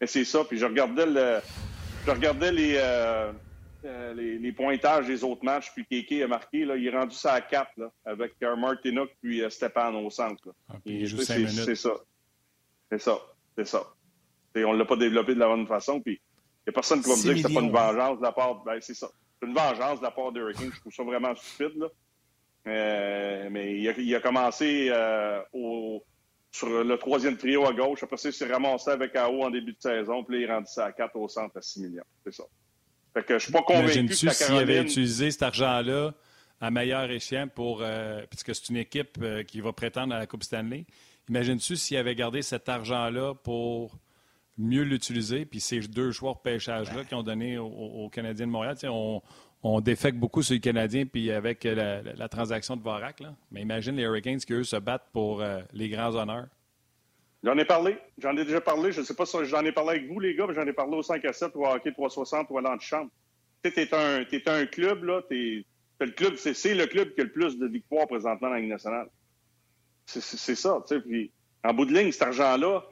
mais 0.00 0.06
c'est 0.06 0.24
ça. 0.24 0.44
Puis 0.44 0.58
je 0.58 0.66
regardais 0.66 1.06
le, 1.06 1.38
je 2.06 2.10
regardais 2.10 2.52
les, 2.52 2.74
euh, 2.76 3.32
euh, 3.86 4.14
les, 4.14 4.52
pointages 4.52 5.06
des 5.06 5.24
autres 5.24 5.44
matchs, 5.44 5.72
puis 5.72 5.86
Kéké 5.86 6.22
a 6.22 6.28
marqué, 6.28 6.64
là, 6.64 6.76
il 6.76 6.86
est 6.86 6.90
rendu 6.96 7.14
ça 7.14 7.32
à 7.32 7.40
4 7.40 7.70
là, 7.76 7.92
avec 8.04 8.34
euh, 8.42 8.56
Martinuk 8.56 9.10
puis 9.22 9.42
euh, 9.42 9.50
Stéphane 9.50 9.94
au 9.96 10.10
centre. 10.10 10.54
Ah, 10.68 10.74
c'est 10.84 11.74
ça. 11.74 11.94
C'est 12.90 12.98
ça. 12.98 13.18
C'est 13.56 13.66
ça. 13.66 13.82
Et 14.54 14.64
on 14.64 14.72
ne 14.72 14.78
l'a 14.78 14.84
pas 14.84 14.96
développé 14.96 15.34
de 15.34 15.38
la 15.38 15.46
bonne 15.46 15.66
façon. 15.66 16.00
Puis 16.00 16.14
il 16.14 16.68
n'y 16.68 16.70
a 16.70 16.72
personne 16.72 17.02
qui 17.02 17.08
va 17.08 17.16
me 17.16 17.22
dire 17.22 17.34
que 17.34 17.48
c'est 17.48 17.54
pas 17.54 17.60
une 17.60 17.72
vengeance 17.72 18.18
de 18.18 18.22
la 18.22 18.32
part. 18.32 18.62
Ben, 18.64 18.80
c'est 18.80 18.94
ça. 18.94 19.08
C'est 19.40 19.46
une 19.46 19.54
vengeance 19.54 19.98
de 19.98 20.04
la 20.04 20.10
part 20.10 20.32
de 20.32 20.40
Hurricane. 20.40 20.72
Je 20.72 20.80
trouve 20.80 20.92
ça 20.92 21.02
vraiment 21.02 21.34
stupide. 21.34 21.78
Là. 21.78 23.48
mais 23.50 23.78
il 23.78 24.14
a, 24.14 24.20
commencé 24.20 24.92
au, 25.52 26.02
sur 26.50 26.84
le 26.84 26.98
troisième 26.98 27.36
trio 27.36 27.66
à 27.66 27.72
gauche. 27.72 28.02
Après 28.02 28.16
ça, 28.16 28.30
il 28.30 28.32
s'est 28.32 28.50
ramassé 28.50 28.90
avec 28.90 29.14
AO 29.14 29.42
en 29.42 29.50
début 29.50 29.72
de 29.72 29.80
saison. 29.80 30.24
Puis 30.24 30.36
là, 30.38 30.42
il 30.42 30.52
rendu 30.52 30.72
ça 30.72 30.86
à 30.86 30.92
4 30.92 31.16
au 31.16 31.28
centre 31.28 31.56
à 31.56 31.62
6 31.62 31.80
millions. 31.80 32.04
C'est 32.24 32.34
ça. 32.34 32.44
Fait 33.16 33.24
que 33.24 33.38
je 33.38 33.44
suis 33.44 33.52
pas 33.52 33.62
convaincu 33.62 34.06
que 34.08 34.14
s'il 34.14 34.56
avait 34.56 34.82
utilisé 34.82 35.30
cet 35.30 35.42
argent-là 35.42 36.12
à 36.60 36.70
meilleur 36.70 37.10
échéant 37.10 37.48
pour... 37.48 37.80
Euh, 37.80 38.20
puisque 38.28 38.54
c'est 38.54 38.68
une 38.68 38.76
équipe 38.76 39.16
euh, 39.22 39.42
qui 39.42 39.62
va 39.62 39.72
prétendre 39.72 40.14
à 40.14 40.18
la 40.18 40.26
Coupe 40.26 40.42
Stanley. 40.42 40.84
Imagines-tu 41.30 41.76
s'il 41.76 41.96
avait 41.96 42.14
gardé 42.14 42.42
cet 42.42 42.68
argent-là 42.68 43.32
pour 43.32 43.96
mieux 44.58 44.82
l'utiliser, 44.82 45.46
puis 45.46 45.60
ces 45.60 45.80
deux 45.80 46.12
choix 46.12 46.34
de 46.34 46.40
pêchage-là 46.40 47.04
qui 47.04 47.14
ont 47.14 47.22
donné 47.22 47.56
aux, 47.56 48.10
Canadiens 48.10 48.46
de 48.46 48.52
Montréal, 48.52 48.76
on, 48.84 49.22
on 49.62 49.80
défecte 49.80 50.18
beaucoup 50.18 50.42
sur 50.42 50.52
les 50.52 50.60
Canadiens, 50.60 51.06
puis 51.06 51.30
avec 51.30 51.64
la, 51.64 52.28
transaction 52.28 52.76
de 52.76 52.82
Vorak. 52.82 53.20
Là. 53.20 53.34
Mais 53.50 53.62
imagine 53.62 53.96
les 53.96 54.02
Hurricanes 54.02 54.40
qui, 54.40 54.52
eux, 54.52 54.64
se 54.64 54.76
battent 54.76 55.08
pour 55.14 55.40
euh, 55.40 55.62
les 55.72 55.88
grands 55.88 56.14
honneurs. 56.14 56.48
J'en 57.46 57.56
ai 57.58 57.64
parlé. 57.64 57.96
J'en 58.18 58.36
ai 58.36 58.44
déjà 58.44 58.60
parlé. 58.60 58.90
Je 58.90 59.00
ne 59.00 59.06
sais 59.06 59.14
pas 59.14 59.24
si 59.24 59.36
j'en 59.44 59.64
ai 59.64 59.70
parlé 59.70 59.90
avec 59.90 60.08
vous, 60.08 60.18
les 60.18 60.34
gars, 60.34 60.46
mais 60.48 60.54
j'en 60.54 60.66
ai 60.66 60.72
parlé 60.72 60.96
au 60.96 61.02
5 61.04 61.24
à 61.24 61.32
7 61.32 61.52
ou 61.54 61.64
à 61.64 61.76
hockey 61.76 61.92
360 61.92 62.48
ou 62.50 62.58
à 62.58 62.60
l'antichambre. 62.60 63.08
Tu 63.62 63.70
sais, 63.70 63.86
t'es 63.86 63.94
un, 63.94 64.52
un 64.52 64.66
club, 64.66 65.04
là. 65.04 65.22
Le 65.30 66.10
club, 66.10 66.34
c'est 66.34 66.74
le 66.74 66.86
club 66.86 67.14
qui 67.14 67.20
a 67.20 67.24
le 67.24 67.30
plus 67.30 67.56
de 67.56 67.68
victoires 67.68 68.08
présentement 68.08 68.48
dans 68.48 68.54
la 68.54 68.60
Ligue 68.60 68.70
nationale. 68.70 69.08
C'est 70.06 70.56
ça, 70.56 70.82
tu 70.88 70.96
sais. 70.96 71.00
Puis, 71.00 71.30
en 71.62 71.72
bout 71.72 71.84
de 71.84 71.94
ligne, 71.94 72.10
cet 72.10 72.22
argent-là, 72.22 72.82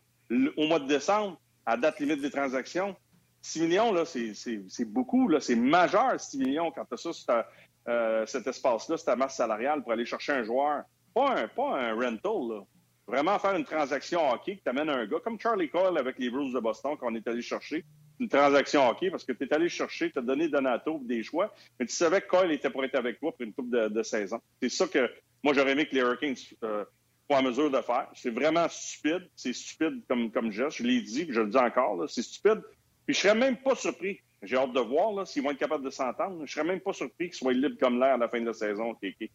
au 0.56 0.66
mois 0.68 0.78
de 0.78 0.87
décembre, 0.87 1.40
à 1.66 1.76
date 1.76 1.99
limite 1.99 2.20
des 2.20 2.30
transactions, 2.30 2.94
6 3.42 3.62
millions, 3.62 3.92
là, 3.92 4.04
c'est 4.04 4.84
beaucoup, 4.84 5.26
là. 5.26 5.40
C'est 5.40 5.56
majeur, 5.56 6.20
6 6.20 6.38
millions, 6.38 6.70
quand 6.70 6.84
tu 6.84 7.08
as 7.08 7.12
ça, 7.12 7.49
euh, 7.88 8.25
cet 8.26 8.46
espace-là, 8.46 8.99
cette 8.99 9.18
masse 9.18 9.37
salariale 9.37 9.82
pour 9.82 9.90
aller 9.90 10.06
chercher 10.06 10.32
un 10.32 10.44
joueur. 10.44 10.84
Pas 11.12 11.40
un, 11.40 11.49
pas 11.49 11.76
un 11.76 11.94
rental, 11.94 12.49
là 12.50 12.61
vraiment 13.06 13.38
faire 13.38 13.54
une 13.54 13.64
transaction 13.64 14.30
hockey 14.30 14.56
qui 14.56 14.62
t'amène 14.62 14.88
un 14.88 15.06
gars, 15.06 15.18
comme 15.23 15.38
Charlie 15.38 15.68
Cole 15.68 15.99
avec 15.99 16.18
les 16.18 16.30
Bruce 16.30 16.52
de 16.52 16.61
Boston 16.61 16.96
qu'on 16.96 17.14
est 17.14 17.26
allé 17.28 17.42
chercher, 17.42 17.84
une 18.18 18.28
transaction 18.28 18.88
hockey 18.88 19.11
parce 19.11 19.25
que 19.25 19.32
tu 19.32 19.44
es 19.44 19.52
allé 19.52 19.68
chercher, 19.68 20.11
tu 20.11 20.18
as 20.18 20.23
donné 20.23 20.49
Donato 20.49 21.00
des 21.02 21.23
choix, 21.23 21.52
mais 21.78 21.87
tu 21.87 21.94
savais 21.94 22.20
que 22.20 22.28
Cole 22.28 22.52
était 22.52 22.70
pour 22.70 22.84
être 22.84 22.94
avec 22.94 23.20
toi 23.20 23.32
pour 23.32 23.42
une 23.42 23.52
coupe 23.52 23.70
de, 23.70 23.88
de 23.88 24.02
16 24.02 24.32
ans. 24.34 24.42
C'est 24.61 24.70
ça 24.70 24.87
que 24.87 25.11
moi 25.42 25.52
j'aurais 25.52 25.73
aimé 25.73 25.87
que 25.87 25.94
les 25.94 26.00
Hurricanes 26.00 26.37
euh, 26.62 26.84
soient 27.28 27.38
en 27.38 27.42
mesure 27.42 27.70
de 27.70 27.80
faire. 27.80 28.08
C'est 28.14 28.30
vraiment 28.30 28.68
stupide. 28.68 29.28
C'est 29.34 29.52
stupide 29.52 30.02
comme, 30.08 30.30
comme 30.30 30.50
geste. 30.50 30.78
Je 30.78 30.84
l'ai 30.84 31.02
dit, 31.02 31.26
je 31.28 31.40
le 31.40 31.49
dis 31.49 31.58
encore, 31.58 32.08
c'est 32.08 32.23
stupide. 32.23 32.62
Puis 33.06 33.14
je 33.14 33.20
serais 33.20 33.34
même 33.34 33.56
pas 33.58 33.75
surpris. 33.75 34.20
J'ai 34.42 34.56
hâte 34.56 34.73
de 34.73 34.80
voir 34.80 35.26
s'ils 35.26 35.42
vont 35.42 35.50
être 35.50 35.58
capables 35.58 35.84
de 35.84 35.90
s'entendre. 35.90 36.44
Je 36.44 36.52
serais 36.52 36.64
même 36.64 36.80
pas 36.80 36.92
surpris 36.92 37.28
qu'ils 37.28 37.34
soient 37.34 37.52
libres 37.52 37.78
comme 37.80 37.99
l'air 37.99 38.14
à 38.14 38.18
la 38.18 38.28
fin 38.28 38.40
de 38.40 38.46
la 38.46 38.52
saison, 38.52 38.94
KK 38.94 39.30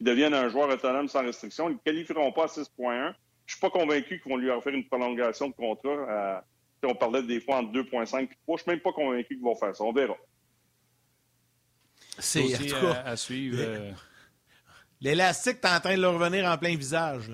qu'ils 0.00 0.06
deviennent 0.06 0.32
un 0.32 0.48
joueur 0.48 0.70
autonome 0.70 1.08
sans 1.08 1.22
restriction. 1.22 1.68
Ils 1.68 1.74
ne 1.74 1.78
qualifieront 1.78 2.32
pas 2.32 2.44
à 2.44 2.46
6.1. 2.46 2.64
Je 2.78 2.86
ne 2.88 3.12
suis 3.46 3.60
pas 3.60 3.68
convaincu 3.70 4.18
qu'ils 4.18 4.32
vont 4.32 4.38
lui 4.38 4.48
offrir 4.50 4.74
une 4.74 4.86
prolongation 4.86 5.48
de 5.48 5.52
contrat. 5.52 6.42
on 6.82 6.94
parlait 6.94 7.22
des 7.22 7.40
fois 7.40 7.58
entre 7.58 7.72
2.5 7.72 7.82
et 7.82 8.06
3. 8.08 8.22
Je 8.22 8.52
ne 8.52 8.56
suis 8.56 8.70
même 8.70 8.80
pas 8.80 8.92
convaincu 8.92 9.34
qu'ils 9.34 9.44
vont 9.44 9.54
faire 9.54 9.76
ça. 9.76 9.84
On 9.84 9.92
verra. 9.92 10.16
C'est 12.18 12.74
à, 12.74 13.02
à, 13.04 13.16
suivre. 13.16 13.58
Euh, 13.60 13.92
l'élastique 15.02 15.58
est 15.62 15.68
en 15.68 15.80
train 15.80 15.96
de 15.96 16.00
leur 16.00 16.14
revenir 16.14 16.46
en 16.46 16.56
plein 16.56 16.76
visage. 16.76 17.30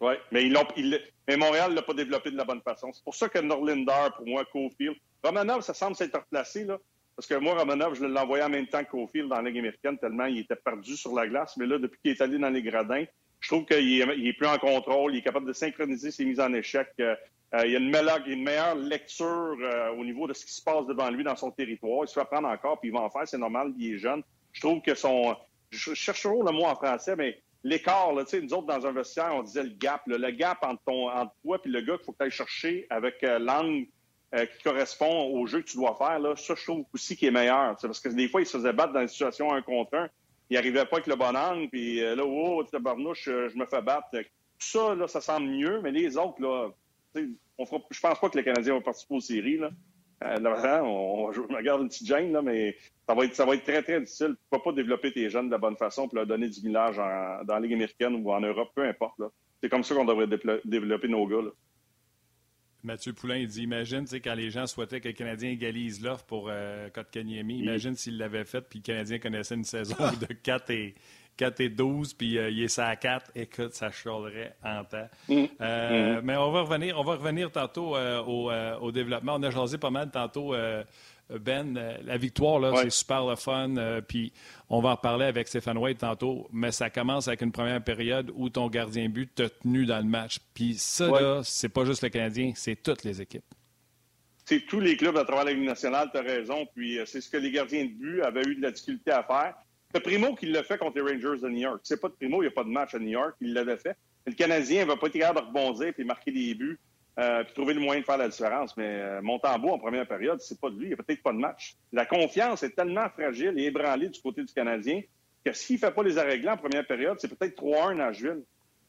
Oui, 0.00 0.14
mais, 0.32 0.46
ils 0.46 0.56
ils, 0.76 1.00
mais 1.28 1.36
Montréal 1.36 1.70
ne 1.70 1.76
l'a 1.76 1.82
pas 1.82 1.94
développé 1.94 2.30
de 2.30 2.36
la 2.36 2.44
bonne 2.44 2.62
façon. 2.62 2.90
C'est 2.92 3.04
pour 3.04 3.14
ça 3.14 3.28
que 3.28 3.38
Norlinder, 3.38 4.08
pour 4.16 4.26
moi, 4.26 4.44
Cofield. 4.46 4.96
Romanov, 5.22 5.60
ça 5.60 5.74
semble 5.74 5.94
s'être 5.94 6.18
replacé, 6.18 6.64
là. 6.64 6.78
Parce 7.20 7.28
que 7.28 7.34
moi, 7.34 7.52
Romanov, 7.54 7.96
je 7.96 8.06
l'ai 8.06 8.18
envoyé 8.18 8.42
en 8.42 8.48
même 8.48 8.66
temps 8.66 8.82
qu'Ofield 8.82 9.28
dans 9.28 9.42
la 9.42 9.50
Ligue 9.50 9.58
américaine, 9.58 9.98
tellement 9.98 10.24
il 10.24 10.38
était 10.38 10.56
perdu 10.56 10.96
sur 10.96 11.14
la 11.14 11.26
glace. 11.28 11.54
Mais 11.58 11.66
là, 11.66 11.76
depuis 11.76 12.00
qu'il 12.00 12.12
est 12.12 12.22
allé 12.22 12.38
dans 12.38 12.48
les 12.48 12.62
gradins, 12.62 13.04
je 13.40 13.48
trouve 13.48 13.66
qu'il 13.66 14.00
est, 14.00 14.32
plus 14.32 14.46
en 14.46 14.56
contrôle, 14.56 15.14
il 15.14 15.18
est 15.18 15.22
capable 15.22 15.44
de 15.44 15.52
synchroniser 15.52 16.12
ses 16.12 16.24
mises 16.24 16.40
en 16.40 16.50
échec. 16.54 16.88
Euh, 16.98 17.14
euh, 17.56 17.66
il, 17.66 17.76
a 17.76 17.78
une 17.78 17.90
meilleure, 17.90 18.26
une 18.26 18.42
meilleure 18.42 18.74
lecture 18.74 19.54
euh, 19.60 19.90
au 19.98 20.02
niveau 20.02 20.26
de 20.28 20.32
ce 20.32 20.46
qui 20.46 20.54
se 20.54 20.62
passe 20.62 20.86
devant 20.86 21.10
lui 21.10 21.22
dans 21.22 21.36
son 21.36 21.50
territoire. 21.50 22.04
Il 22.04 22.08
se 22.08 22.18
fait 22.18 22.24
prendre 22.24 22.48
encore, 22.48 22.80
puis 22.80 22.88
il 22.88 22.94
va 22.94 23.00
en 23.00 23.10
faire, 23.10 23.28
c'est 23.28 23.36
normal, 23.36 23.74
il 23.76 23.96
est 23.96 23.98
jeune. 23.98 24.22
Je 24.52 24.62
trouve 24.62 24.80
que 24.80 24.94
son... 24.94 25.36
Je 25.68 25.92
cherche 25.92 26.22
toujours 26.22 26.42
le 26.42 26.52
mot 26.52 26.64
en 26.64 26.74
français, 26.74 27.16
mais 27.16 27.38
l'écart, 27.62 28.14
tu 28.20 28.24
sais, 28.28 28.40
nous 28.40 28.54
autres, 28.54 28.66
dans 28.66 28.86
un 28.86 28.92
vestiaire, 28.92 29.34
on 29.34 29.42
disait 29.42 29.64
le 29.64 29.74
gap. 29.78 30.00
le 30.06 30.30
gap 30.30 30.56
entre, 30.62 30.80
ton, 30.86 31.10
entre 31.10 31.34
toi 31.42 31.58
et 31.62 31.68
le 31.68 31.82
gars 31.82 31.98
qu'il 31.98 32.06
faut 32.06 32.12
que 32.12 32.16
tu 32.16 32.24
ailles 32.24 32.30
chercher 32.30 32.86
avec 32.88 33.16
l'angle 33.20 33.88
euh, 34.34 34.46
qui 34.46 34.62
correspond 34.62 35.32
au 35.32 35.46
jeu 35.46 35.60
que 35.60 35.66
tu 35.66 35.76
dois 35.76 35.96
faire, 35.96 36.20
là, 36.20 36.36
ça, 36.36 36.54
je 36.56 36.62
trouve 36.62 36.84
aussi 36.94 37.16
qui 37.16 37.26
est 37.26 37.32
meilleur. 37.32 37.76
Parce 37.80 38.00
que 38.00 38.08
des 38.10 38.28
fois, 38.28 38.40
il 38.40 38.46
se 38.46 38.56
faisait 38.56 38.72
battre 38.72 38.92
dans 38.92 39.00
une 39.00 39.08
situation 39.08 39.52
un 39.52 39.60
contre 39.60 39.96
un. 39.96 40.08
Il 40.48 40.54
n'arrivait 40.54 40.84
pas 40.84 40.96
avec 40.96 41.06
le 41.08 41.16
bon 41.16 41.36
angle, 41.36 41.68
puis 41.68 42.00
euh, 42.00 42.14
là, 42.14 42.24
oh, 42.24 42.62
tu 42.64 42.78
barnouche, 42.80 43.28
euh, 43.28 43.48
je 43.48 43.58
me 43.58 43.66
fais 43.66 43.82
battre. 43.82 44.08
Ça, 44.58 44.94
là, 44.94 45.08
ça 45.08 45.20
semble 45.20 45.48
mieux, 45.48 45.80
mais 45.80 45.90
les 45.90 46.16
autres, 46.16 46.40
là, 46.40 46.70
on 47.58 47.66
fera, 47.66 47.80
je 47.90 48.00
pense 48.00 48.18
pas 48.20 48.28
que 48.28 48.38
les 48.38 48.44
Canadiens 48.44 48.74
vont 48.74 48.82
participer 48.82 49.14
aux 49.14 49.20
séries. 49.20 49.58
Là. 49.58 49.70
Hein, 50.22 50.82
on, 50.84 51.32
je 51.32 51.40
me 51.40 51.80
une 51.80 51.88
petite 51.88 52.06
gêne, 52.06 52.32
là, 52.32 52.42
mais 52.42 52.76
ça 53.08 53.14
va, 53.14 53.24
être, 53.24 53.34
ça 53.34 53.46
va 53.46 53.54
être 53.54 53.64
très, 53.64 53.82
très 53.82 54.00
difficile. 54.00 54.28
Tu 54.28 54.32
ne 54.52 54.58
peux 54.58 54.62
pas 54.62 54.72
développer 54.72 55.12
tes 55.12 55.28
jeunes 55.30 55.46
de 55.46 55.52
la 55.52 55.58
bonne 55.58 55.76
façon 55.76 56.06
pour 56.06 56.16
leur 56.16 56.26
donner 56.26 56.48
du 56.48 56.60
village 56.60 56.96
dans 56.96 57.54
la 57.54 57.60
Ligue 57.60 57.72
américaine 57.72 58.22
ou 58.22 58.30
en 58.30 58.40
Europe, 58.40 58.70
peu 58.74 58.84
importe. 58.86 59.18
C'est 59.62 59.68
comme 59.68 59.82
ça 59.82 59.94
qu'on 59.94 60.04
devrait 60.04 60.28
développer 60.64 61.08
nos 61.08 61.26
gars. 61.26 61.42
Là. 61.42 61.50
Mathieu 62.82 63.12
Poulain, 63.12 63.36
il 63.36 63.48
dit 63.48 63.62
Imagine, 63.62 64.06
quand 64.24 64.34
les 64.34 64.50
gens 64.50 64.66
souhaitaient 64.66 65.00
que 65.00 65.08
le 65.08 65.14
Canadien 65.14 65.50
égalise 65.50 66.02
l'offre 66.02 66.24
pour 66.24 66.48
euh, 66.48 66.88
Kotkaniemi, 66.90 67.58
imagine 67.58 67.94
s'il 67.94 68.16
l'avait 68.16 68.44
fait, 68.44 68.62
puis 68.62 68.78
le 68.78 68.84
Canadien 68.84 69.18
connaissait 69.18 69.54
une 69.54 69.64
saison 69.64 69.96
de 69.96 70.32
4 70.32 70.70
et, 70.70 70.94
4 71.40 71.60
et 71.60 71.68
12, 71.70 72.12
puis 72.14 72.36
euh, 72.36 72.50
il 72.50 72.62
est 72.62 72.78
à 72.78 72.94
4. 72.94 73.30
Écoute, 73.34 73.72
ça 73.72 73.90
chialerait 73.90 74.54
en 74.62 74.84
temps. 74.84 75.08
Mm. 75.28 75.44
Euh, 75.60 76.20
mm. 76.20 76.24
Mais 76.24 76.36
on 76.36 76.50
va 76.50 76.60
revenir, 76.60 76.98
on 76.98 77.02
va 77.02 77.14
revenir 77.14 77.50
tantôt 77.50 77.96
euh, 77.96 78.22
au, 78.22 78.52
au, 78.82 78.92
développement. 78.92 79.36
On 79.36 79.42
a 79.42 79.50
jasé 79.50 79.78
pas 79.78 79.90
mal 79.90 80.10
tantôt 80.10 80.54
ben, 81.38 81.76
euh, 81.76 81.96
la 82.04 82.16
victoire, 82.16 82.58
là, 82.58 82.72
c'est 82.82 82.90
super 82.90 83.26
le 83.26 83.36
fun. 83.36 83.76
Euh, 83.76 84.00
puis 84.00 84.32
on 84.68 84.80
va 84.80 84.90
en 84.90 84.94
reparler 84.94 85.26
avec 85.26 85.48
Stéphane 85.48 85.78
White 85.78 85.98
tantôt, 85.98 86.48
mais 86.52 86.72
ça 86.72 86.90
commence 86.90 87.28
avec 87.28 87.42
une 87.42 87.52
première 87.52 87.82
période 87.82 88.32
où 88.34 88.48
ton 88.48 88.68
gardien 88.68 89.08
but 89.08 89.32
t'a 89.34 89.48
tenu 89.48 89.86
dans 89.86 89.98
le 89.98 90.04
match. 90.04 90.38
Puis 90.54 90.74
ça, 90.74 91.06
là, 91.08 91.42
c'est 91.44 91.68
pas 91.68 91.84
juste 91.84 92.02
le 92.02 92.08
Canadien, 92.08 92.52
c'est 92.54 92.76
toutes 92.76 93.04
les 93.04 93.20
équipes. 93.20 93.44
C'est 94.44 94.66
tous 94.66 94.80
les 94.80 94.96
clubs 94.96 95.16
à 95.16 95.24
travers 95.24 95.44
la 95.44 95.52
Ligue 95.52 95.64
nationale, 95.64 96.08
tu 96.12 96.18
as 96.18 96.22
raison. 96.22 96.66
Puis 96.74 96.98
euh, 96.98 97.04
c'est 97.06 97.20
ce 97.20 97.30
que 97.30 97.36
les 97.36 97.50
gardiens 97.50 97.84
de 97.84 97.90
but 97.90 98.22
avaient 98.22 98.42
eu 98.42 98.56
de 98.56 98.62
la 98.62 98.72
difficulté 98.72 99.12
à 99.12 99.22
faire. 99.22 99.54
C'est 99.94 100.00
Primo 100.00 100.34
qui 100.34 100.46
l'a 100.46 100.62
fait 100.62 100.78
contre 100.78 101.00
les 101.00 101.12
Rangers 101.12 101.40
de 101.40 101.48
New 101.48 101.58
York. 101.58 101.80
C'est 101.84 102.00
pas 102.00 102.08
de 102.08 102.14
Primo, 102.14 102.42
il 102.42 102.46
n'y 102.46 102.48
a 102.48 102.52
pas 102.52 102.64
de 102.64 102.68
match 102.68 102.94
à 102.94 102.98
New 102.98 103.08
York, 103.08 103.34
il 103.40 103.52
l'avait 103.52 103.76
fait. 103.76 103.96
le 104.26 104.32
Canadien 104.32 104.82
ne 104.82 104.88
va 104.88 104.96
pas 104.96 105.08
être 105.08 105.18
capable 105.18 105.40
de 105.40 105.46
rebondir 105.46 105.92
et 105.96 106.04
marquer 106.04 106.32
des 106.32 106.54
buts 106.54 106.78
euh, 107.18 107.44
puis 107.44 107.54
trouver 107.54 107.74
le 107.74 107.80
moyen 107.80 108.00
de 108.00 108.06
faire 108.06 108.18
la 108.18 108.28
différence. 108.28 108.76
Mais 108.76 108.86
euh, 108.86 109.20
en 109.22 109.78
première 109.78 110.06
période, 110.06 110.40
c'est 110.40 110.60
pas 110.60 110.70
de 110.70 110.76
lui. 110.76 110.86
Il 110.86 110.88
n'y 110.88 110.94
a 110.94 110.96
peut-être 110.96 111.22
pas 111.22 111.32
de 111.32 111.38
match. 111.38 111.76
La 111.92 112.06
confiance 112.06 112.62
est 112.62 112.74
tellement 112.74 113.08
fragile 113.10 113.54
et 113.56 113.64
ébranlée 113.64 114.08
du 114.08 114.20
côté 114.20 114.42
du 114.42 114.52
Canadien 114.52 115.02
que 115.44 115.52
s'il 115.52 115.76
ne 115.76 115.80
fait 115.80 115.90
pas 115.90 116.02
les 116.02 116.18
arrêts 116.18 116.40
en 116.48 116.56
première 116.56 116.86
période, 116.86 117.16
c'est 117.18 117.28
peut-être 117.28 117.60
3-1 117.62 118.00
à 118.00 118.12
Jules 118.12 118.44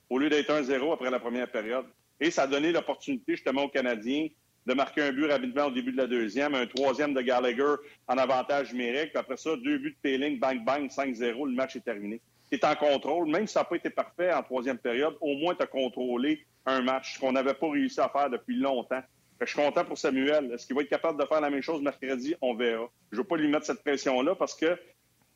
au 0.10 0.18
lieu 0.18 0.30
d'être 0.30 0.52
1-0 0.52 0.94
après 0.94 1.10
la 1.10 1.20
première 1.20 1.50
période. 1.50 1.86
Et 2.20 2.30
ça 2.30 2.44
a 2.44 2.48
donné 2.48 2.72
l'opportunité 2.72 3.34
justement 3.34 3.64
aux 3.64 3.70
Canadiens 3.70 4.28
de 4.66 4.74
marquer 4.74 5.02
un 5.02 5.12
but 5.12 5.26
rapidement 5.26 5.66
au 5.66 5.72
début 5.72 5.92
de 5.92 5.98
la 5.98 6.08
deuxième, 6.08 6.54
un 6.54 6.68
troisième 6.68 7.14
de 7.14 7.22
Gallagher 7.22 7.76
en 8.08 8.18
avantage 8.18 8.74
numérique, 8.74 9.16
après 9.16 9.38
ça, 9.38 9.56
deux 9.56 9.78
buts 9.80 9.92
de 9.92 9.98
Péling, 10.02 10.40
bang, 10.40 10.64
bang, 10.64 10.88
5-0, 10.88 11.48
le 11.48 11.56
match 11.56 11.76
est 11.76 11.82
terminé. 11.82 12.22
Tu 12.52 12.58
es 12.58 12.66
en 12.66 12.76
contrôle, 12.76 13.30
même 13.30 13.48
si 13.48 13.54
ça 13.54 13.62
n'a 13.62 13.66
pas 13.66 13.78
été 13.78 13.90
parfait 13.90 14.34
en 14.34 14.44
troisième 14.44 14.78
période, 14.78 15.16
au 15.22 15.36
moins 15.36 15.56
tu 15.56 15.64
as 15.64 15.68
contrôlé 15.68 16.46
un 16.66 16.82
match 16.82 17.18
qu'on 17.18 17.32
n'avait 17.32 17.54
pas 17.54 17.70
réussi 17.70 18.00
à 18.02 18.10
faire 18.10 18.30
depuis 18.30 18.58
longtemps. 18.58 19.02
Je 19.40 19.46
suis 19.46 19.56
content 19.56 19.86
pour 19.86 19.98
Samuel. 19.98 20.52
Est-ce 20.54 20.68
qu'il 20.68 20.76
va 20.76 20.84
être 20.84 20.90
capable 20.90 21.20
de 21.20 21.26
faire 21.26 21.42
la 21.42 21.50
même 21.50 21.62
chose 21.62 21.82
mercredi? 21.82 22.36
On 22.42 22.54
verra. 22.54 22.90
Je 23.12 23.18
ne 23.18 23.22
veux 23.22 23.28
pas 23.28 23.38
lui 23.38 23.48
mettre 23.48 23.66
cette 23.66 23.84
pression-là 23.84 24.36
parce 24.36 24.54
que 24.54 24.78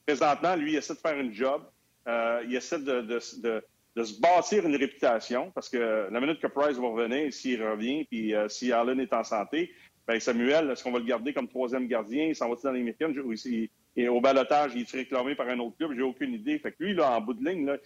présentement, 0.05 0.55
lui, 0.55 0.74
il 0.74 0.75
essaie 0.75 0.93
de 0.93 1.00
faire 1.00 1.19
une 1.19 1.34
job. 1.34 1.63
Euh, 2.07 2.43
il 2.48 2.55
essaie 2.55 2.79
de, 2.79 3.19
se 3.19 4.22
bâtir 4.22 4.65
une 4.65 4.75
réputation 4.75 5.51
parce 5.55 5.69
que 5.69 6.07
la 6.12 6.19
minute 6.19 6.39
que 6.39 6.48
Price 6.48 6.77
va 6.77 6.88
revenir, 6.88 7.34
s'il 7.34 7.63
revient, 7.63 8.03
puis 8.05 8.36
euh, 8.36 8.48
si 8.48 8.72
Allen 8.72 9.00
est 9.00 9.13
en 9.13 9.24
santé, 9.24 9.74
ben 10.05 10.19
Samuel, 10.19 10.69
est-ce 10.69 10.84
qu'on 10.84 10.91
va 10.91 11.00
le 11.00 11.05
garder 11.05 11.34
comme 11.34 11.48
troisième 11.48 11.88
gardien? 11.88 12.25
Il 12.25 12.36
s'en 12.36 12.50
va-il 12.50 12.63
dans 12.63 12.72
les 12.74 12.84
mécanismes? 12.84 13.67
Et 13.96 14.10
au 14.10 14.20
balotage, 14.20 14.72
il 14.75 14.82
est 14.82 14.92
réclamé 14.92 15.36
par 15.36 15.48
un 15.48 15.60
autre 15.60 15.78
club? 15.78 15.94
J'ai 15.96 16.02
aucune 16.02 16.34
idée. 16.34 16.60
Fait 16.60 16.72
que 16.72 16.84
lui, 16.84 16.94
là, 16.94 17.12
en 17.12 17.22
bout 17.22 17.34
de 17.34 17.50
ligne, 17.50 17.66
là, 17.66 17.78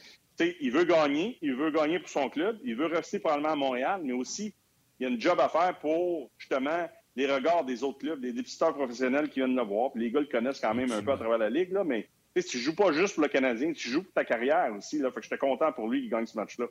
il 0.60 0.72
veut 0.72 0.86
gagner, 0.86 1.38
il 1.42 1.54
veut 1.54 1.72
gagner 1.72 2.00
pour 2.00 2.10
son 2.10 2.30
club, 2.30 2.58
il 2.64 2.76
veut 2.76 2.88
rester 2.88 3.20
probablement 3.20 3.52
à 3.52 3.56
Montréal, 3.56 4.02
mais 4.04 4.14
aussi, 4.14 4.54
il 5.00 5.04
y 5.04 5.06
a 5.06 5.10
une 5.10 5.20
job 5.20 5.40
à 5.40 5.50
faire 5.50 5.78
pour, 5.80 6.32
justement, 6.38 6.90
les 7.16 7.28
regards 7.28 7.66
des 7.66 7.84
autres 7.84 8.00
clubs, 8.00 8.22
des 8.22 8.34
dépiseurs 8.34 8.74
professionnels 8.74 9.30
qui 9.30 9.40
viennent 9.40 9.56
le 9.56 9.64
voir. 9.64 9.92
Puis 9.92 10.02
les 10.02 10.12
gars 10.12 10.22
le 10.22 10.28
connaissent 10.28 10.60
quand 10.60 10.74
même 10.74 10.92
un 10.92 11.04
peu 11.04 11.12
à 11.12 11.18
travers 11.18 11.38
la 11.38 11.50
Ligue, 11.50 11.72
là, 11.74 11.84
mais 11.84 12.08
tu 12.36 12.58
joues 12.58 12.76
pas 12.76 12.94
juste 12.94 13.16
pour 13.16 13.24
le 13.24 13.30
Canadien, 13.30 13.74
tu 13.74 13.90
joues 13.90 14.04
pour 14.04 14.14
ta 14.14 14.24
carrière 14.24 14.74
aussi. 14.78 15.00
Là, 15.00 15.12
fait 15.12 15.18
que 15.18 15.24
j'étais 15.24 15.38
content 15.38 15.74
pour 15.74 15.90
lui 15.90 16.02
qu'il 16.02 16.10
gagne 16.10 16.26
ce 16.26 16.38
match-là. 16.38 16.68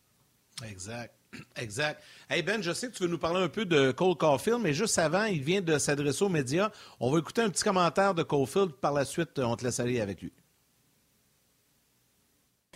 Exact. 0.66 1.14
Exact. 1.56 2.02
Hey 2.30 2.42
Ben, 2.42 2.62
je 2.62 2.72
sais 2.72 2.88
que 2.88 2.94
tu 2.94 3.02
veux 3.02 3.08
nous 3.08 3.18
parler 3.18 3.40
un 3.40 3.48
peu 3.48 3.64
de 3.64 3.92
Cole 3.92 4.16
Caulfield, 4.16 4.60
mais 4.62 4.72
juste 4.72 4.98
avant, 4.98 5.24
il 5.24 5.42
vient 5.42 5.60
de 5.60 5.76
s'adresser 5.78 6.24
aux 6.24 6.28
médias. 6.28 6.70
On 7.00 7.10
va 7.10 7.18
écouter 7.18 7.42
un 7.42 7.50
petit 7.50 7.64
commentaire 7.64 8.14
de 8.14 8.22
Caulfield. 8.22 8.72
Par 8.72 8.92
la 8.92 9.04
suite, 9.04 9.38
on 9.38 9.56
te 9.56 9.64
laisse 9.64 9.80
aller 9.80 10.00
avec 10.00 10.22
lui. 10.22 10.32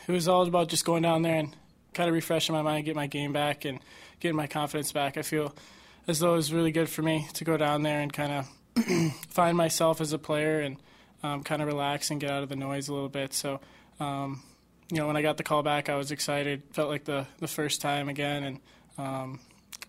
it 0.09 0.12
was 0.12 0.28
all 0.28 0.42
about 0.42 0.68
just 0.68 0.85
going 0.85 1.02
down 1.02 1.23
there 1.23 1.37
and 1.37 1.54
kind 1.94 2.09
of 2.09 2.14
refreshing 2.14 2.54
my 2.54 2.62
mind, 2.62 2.85
get 2.85 2.97
my 2.97 3.06
game 3.06 3.32
back, 3.32 3.64
and 3.64 3.78
getting 4.21 4.37
my 4.37 4.47
confidence 4.47 4.92
back. 4.92 5.16
I 5.16 5.23
feel 5.23 5.54
as 6.09 6.18
though 6.18 6.35
it 6.35 6.37
was 6.37 6.52
really 6.52 6.73
good 6.73 6.88
for 6.88 7.02
me 7.02 7.28
to 7.35 7.44
go 7.44 7.56
down 7.56 7.82
there 7.82 8.00
and 8.00 8.12
kind 8.12 8.32
of 8.76 9.12
find 9.28 9.56
myself 9.56 10.00
as 10.00 10.12
a 10.12 10.18
player 10.18 10.61
and 10.61 10.76
um, 11.23 11.42
kind 11.44 11.62
of 11.62 11.68
relax 11.68 12.11
and 12.11 12.21
get 12.21 12.30
out 12.30 12.42
of 12.42 12.49
the 12.49 12.56
noise 12.56 12.88
a 12.88 12.94
little 12.94 13.09
bit. 13.09 13.32
So, 13.32 13.61
um, 14.00 14.42
you 14.92 14.99
know, 14.99 15.06
when 15.06 15.16
I 15.16 15.22
got 15.22 15.38
the 15.38 15.42
call 15.42 15.62
back, 15.62 15.88
I 15.88 15.96
was 15.96 16.11
excited. 16.11 16.62
Felt 16.72 16.90
like 16.90 17.04
the 17.04 17.25
the 17.38 17.49
first 17.49 17.80
time 17.80 18.11
again, 18.11 18.42
and 18.44 18.61
um, 18.99 19.40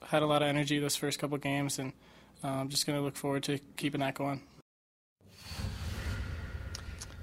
had 0.08 0.24
a 0.24 0.26
lot 0.26 0.42
of 0.42 0.48
energy 0.48 0.80
those 0.80 0.96
first 0.96 1.20
couple 1.20 1.38
games, 1.38 1.78
and 1.78 1.92
I'm 2.42 2.62
um, 2.62 2.70
just 2.70 2.88
going 2.88 2.98
to 2.98 3.04
look 3.04 3.18
forward 3.18 3.44
to 3.44 3.60
keeping 3.76 4.00
that 4.00 4.16
going. 4.16 4.40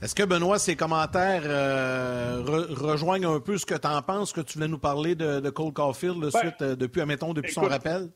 Est-ce 0.02 0.14
que, 0.14 0.24
Benoît, 0.24 0.58
ces 0.58 0.76
commentaires 0.76 1.42
euh, 1.44 2.42
rejoignent 2.42 3.26
un 3.26 3.40
peu 3.40 3.58
ce 3.58 3.66
que 3.66 3.74
tu 3.74 3.86
en 3.86 4.00
penses, 4.00 4.32
que 4.32 4.40
tu 4.40 4.54
voulais 4.54 4.68
nous 4.68 4.78
parler 4.78 5.14
de, 5.14 5.50
Cole 5.50 5.74
Caulfield, 5.74 6.16
de 6.16 6.30
ben, 6.30 6.40
suite, 6.40 6.62
euh, 6.62 6.74
depuis, 6.74 7.02
admettons, 7.02 7.34
depuis 7.34 7.52
son 7.52 7.62
rappel? 7.62 8.08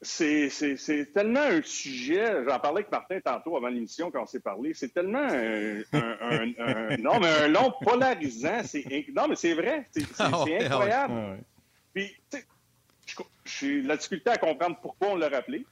C'est 0.00 1.12
tellement 1.12 1.40
un 1.40 1.60
sujet, 1.62 2.44
j'en 2.44 2.60
parlais 2.60 2.80
avec 2.80 2.92
Martin 2.92 3.20
tantôt 3.20 3.56
avant 3.56 3.68
l'émission 3.68 4.12
quand 4.12 4.22
on 4.22 4.26
s'est 4.26 4.38
parlé, 4.38 4.72
c'est 4.72 4.94
tellement 4.94 5.26
un, 5.26 5.82
non, 6.98 7.18
mais 7.18 7.28
un 7.28 7.48
long 7.48 7.72
polarisant. 7.82 8.62
Non, 9.12 9.26
mais 9.28 9.36
c'est 9.36 9.54
vrai, 9.54 9.88
c'est 9.90 10.04
ah 10.20 10.44
incroyable. 10.60 11.14
Ah 11.16 11.36
Puis, 11.92 12.14
tu 12.30 12.38
sais, 12.38 12.46
j'ai 13.44 13.82
la 13.82 13.96
difficulté 13.96 14.30
à 14.30 14.36
comprendre 14.38 14.78
pourquoi 14.80 15.08
on 15.08 15.16
l'a 15.16 15.28
rappelé. 15.28 15.66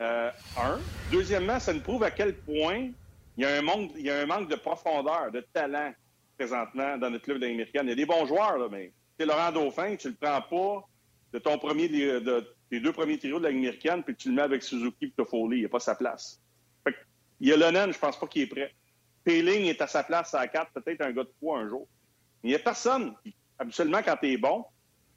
Euh, 0.00 0.30
un. 0.58 0.78
Deuxièmement, 1.12 1.60
ça 1.60 1.74
nous 1.74 1.80
prouve 1.80 2.02
à 2.02 2.10
quel 2.10 2.34
point 2.34 2.88
il 3.36 3.44
y, 3.44 3.44
a 3.44 3.58
un 3.58 3.62
manque, 3.62 3.90
il 3.96 4.06
y 4.06 4.10
a 4.10 4.20
un 4.20 4.26
manque 4.26 4.48
de 4.48 4.56
profondeur, 4.56 5.30
de 5.30 5.40
talent 5.52 5.92
présentement 6.38 6.96
dans 6.96 7.10
notre 7.10 7.24
club 7.24 7.42
américaine. 7.42 7.82
Il 7.84 7.90
y 7.90 7.92
a 7.92 7.96
des 7.96 8.06
bons 8.06 8.24
joueurs, 8.24 8.56
là, 8.56 8.68
mais 8.70 8.92
Laurent 9.18 9.52
Dauphin, 9.52 9.96
tu 9.96 10.08
le 10.08 10.14
prends 10.14 10.40
pas 10.40 10.88
de 11.34 11.38
ton 11.38 11.58
premier, 11.58 11.88
de, 11.88 12.46
tes 12.70 12.80
deux 12.80 12.92
premiers 12.92 13.18
trios 13.18 13.40
de 13.40 13.48
la 13.48 14.02
puis 14.02 14.16
tu 14.16 14.28
le 14.28 14.34
mets 14.34 14.42
avec 14.42 14.62
Suzuki 14.62 15.06
et 15.06 15.10
Toffoli. 15.10 15.58
Il 15.58 15.60
n'y 15.60 15.66
a 15.66 15.68
pas 15.68 15.80
sa 15.80 15.96
place. 15.96 16.40
il 17.40 17.48
y 17.48 17.52
a 17.52 17.56
Lennon, 17.56 17.92
je 17.92 17.98
pense 17.98 18.18
pas 18.18 18.26
qu'il 18.26 18.42
est 18.42 18.46
prêt. 18.46 18.72
Péling 19.24 19.66
est 19.66 19.82
à 19.82 19.86
sa 19.86 20.02
place 20.02 20.34
à 20.34 20.46
4, 20.46 20.72
peut-être 20.72 21.02
un 21.02 21.12
gars 21.12 21.24
de 21.24 21.32
poids 21.40 21.58
un 21.58 21.68
jour. 21.68 21.86
Il 22.42 22.50
n'y 22.50 22.54
a 22.54 22.58
personne. 22.58 23.14
Habituellement, 23.58 24.00
quand 24.02 24.16
tu 24.16 24.32
es 24.32 24.36
bon, 24.36 24.64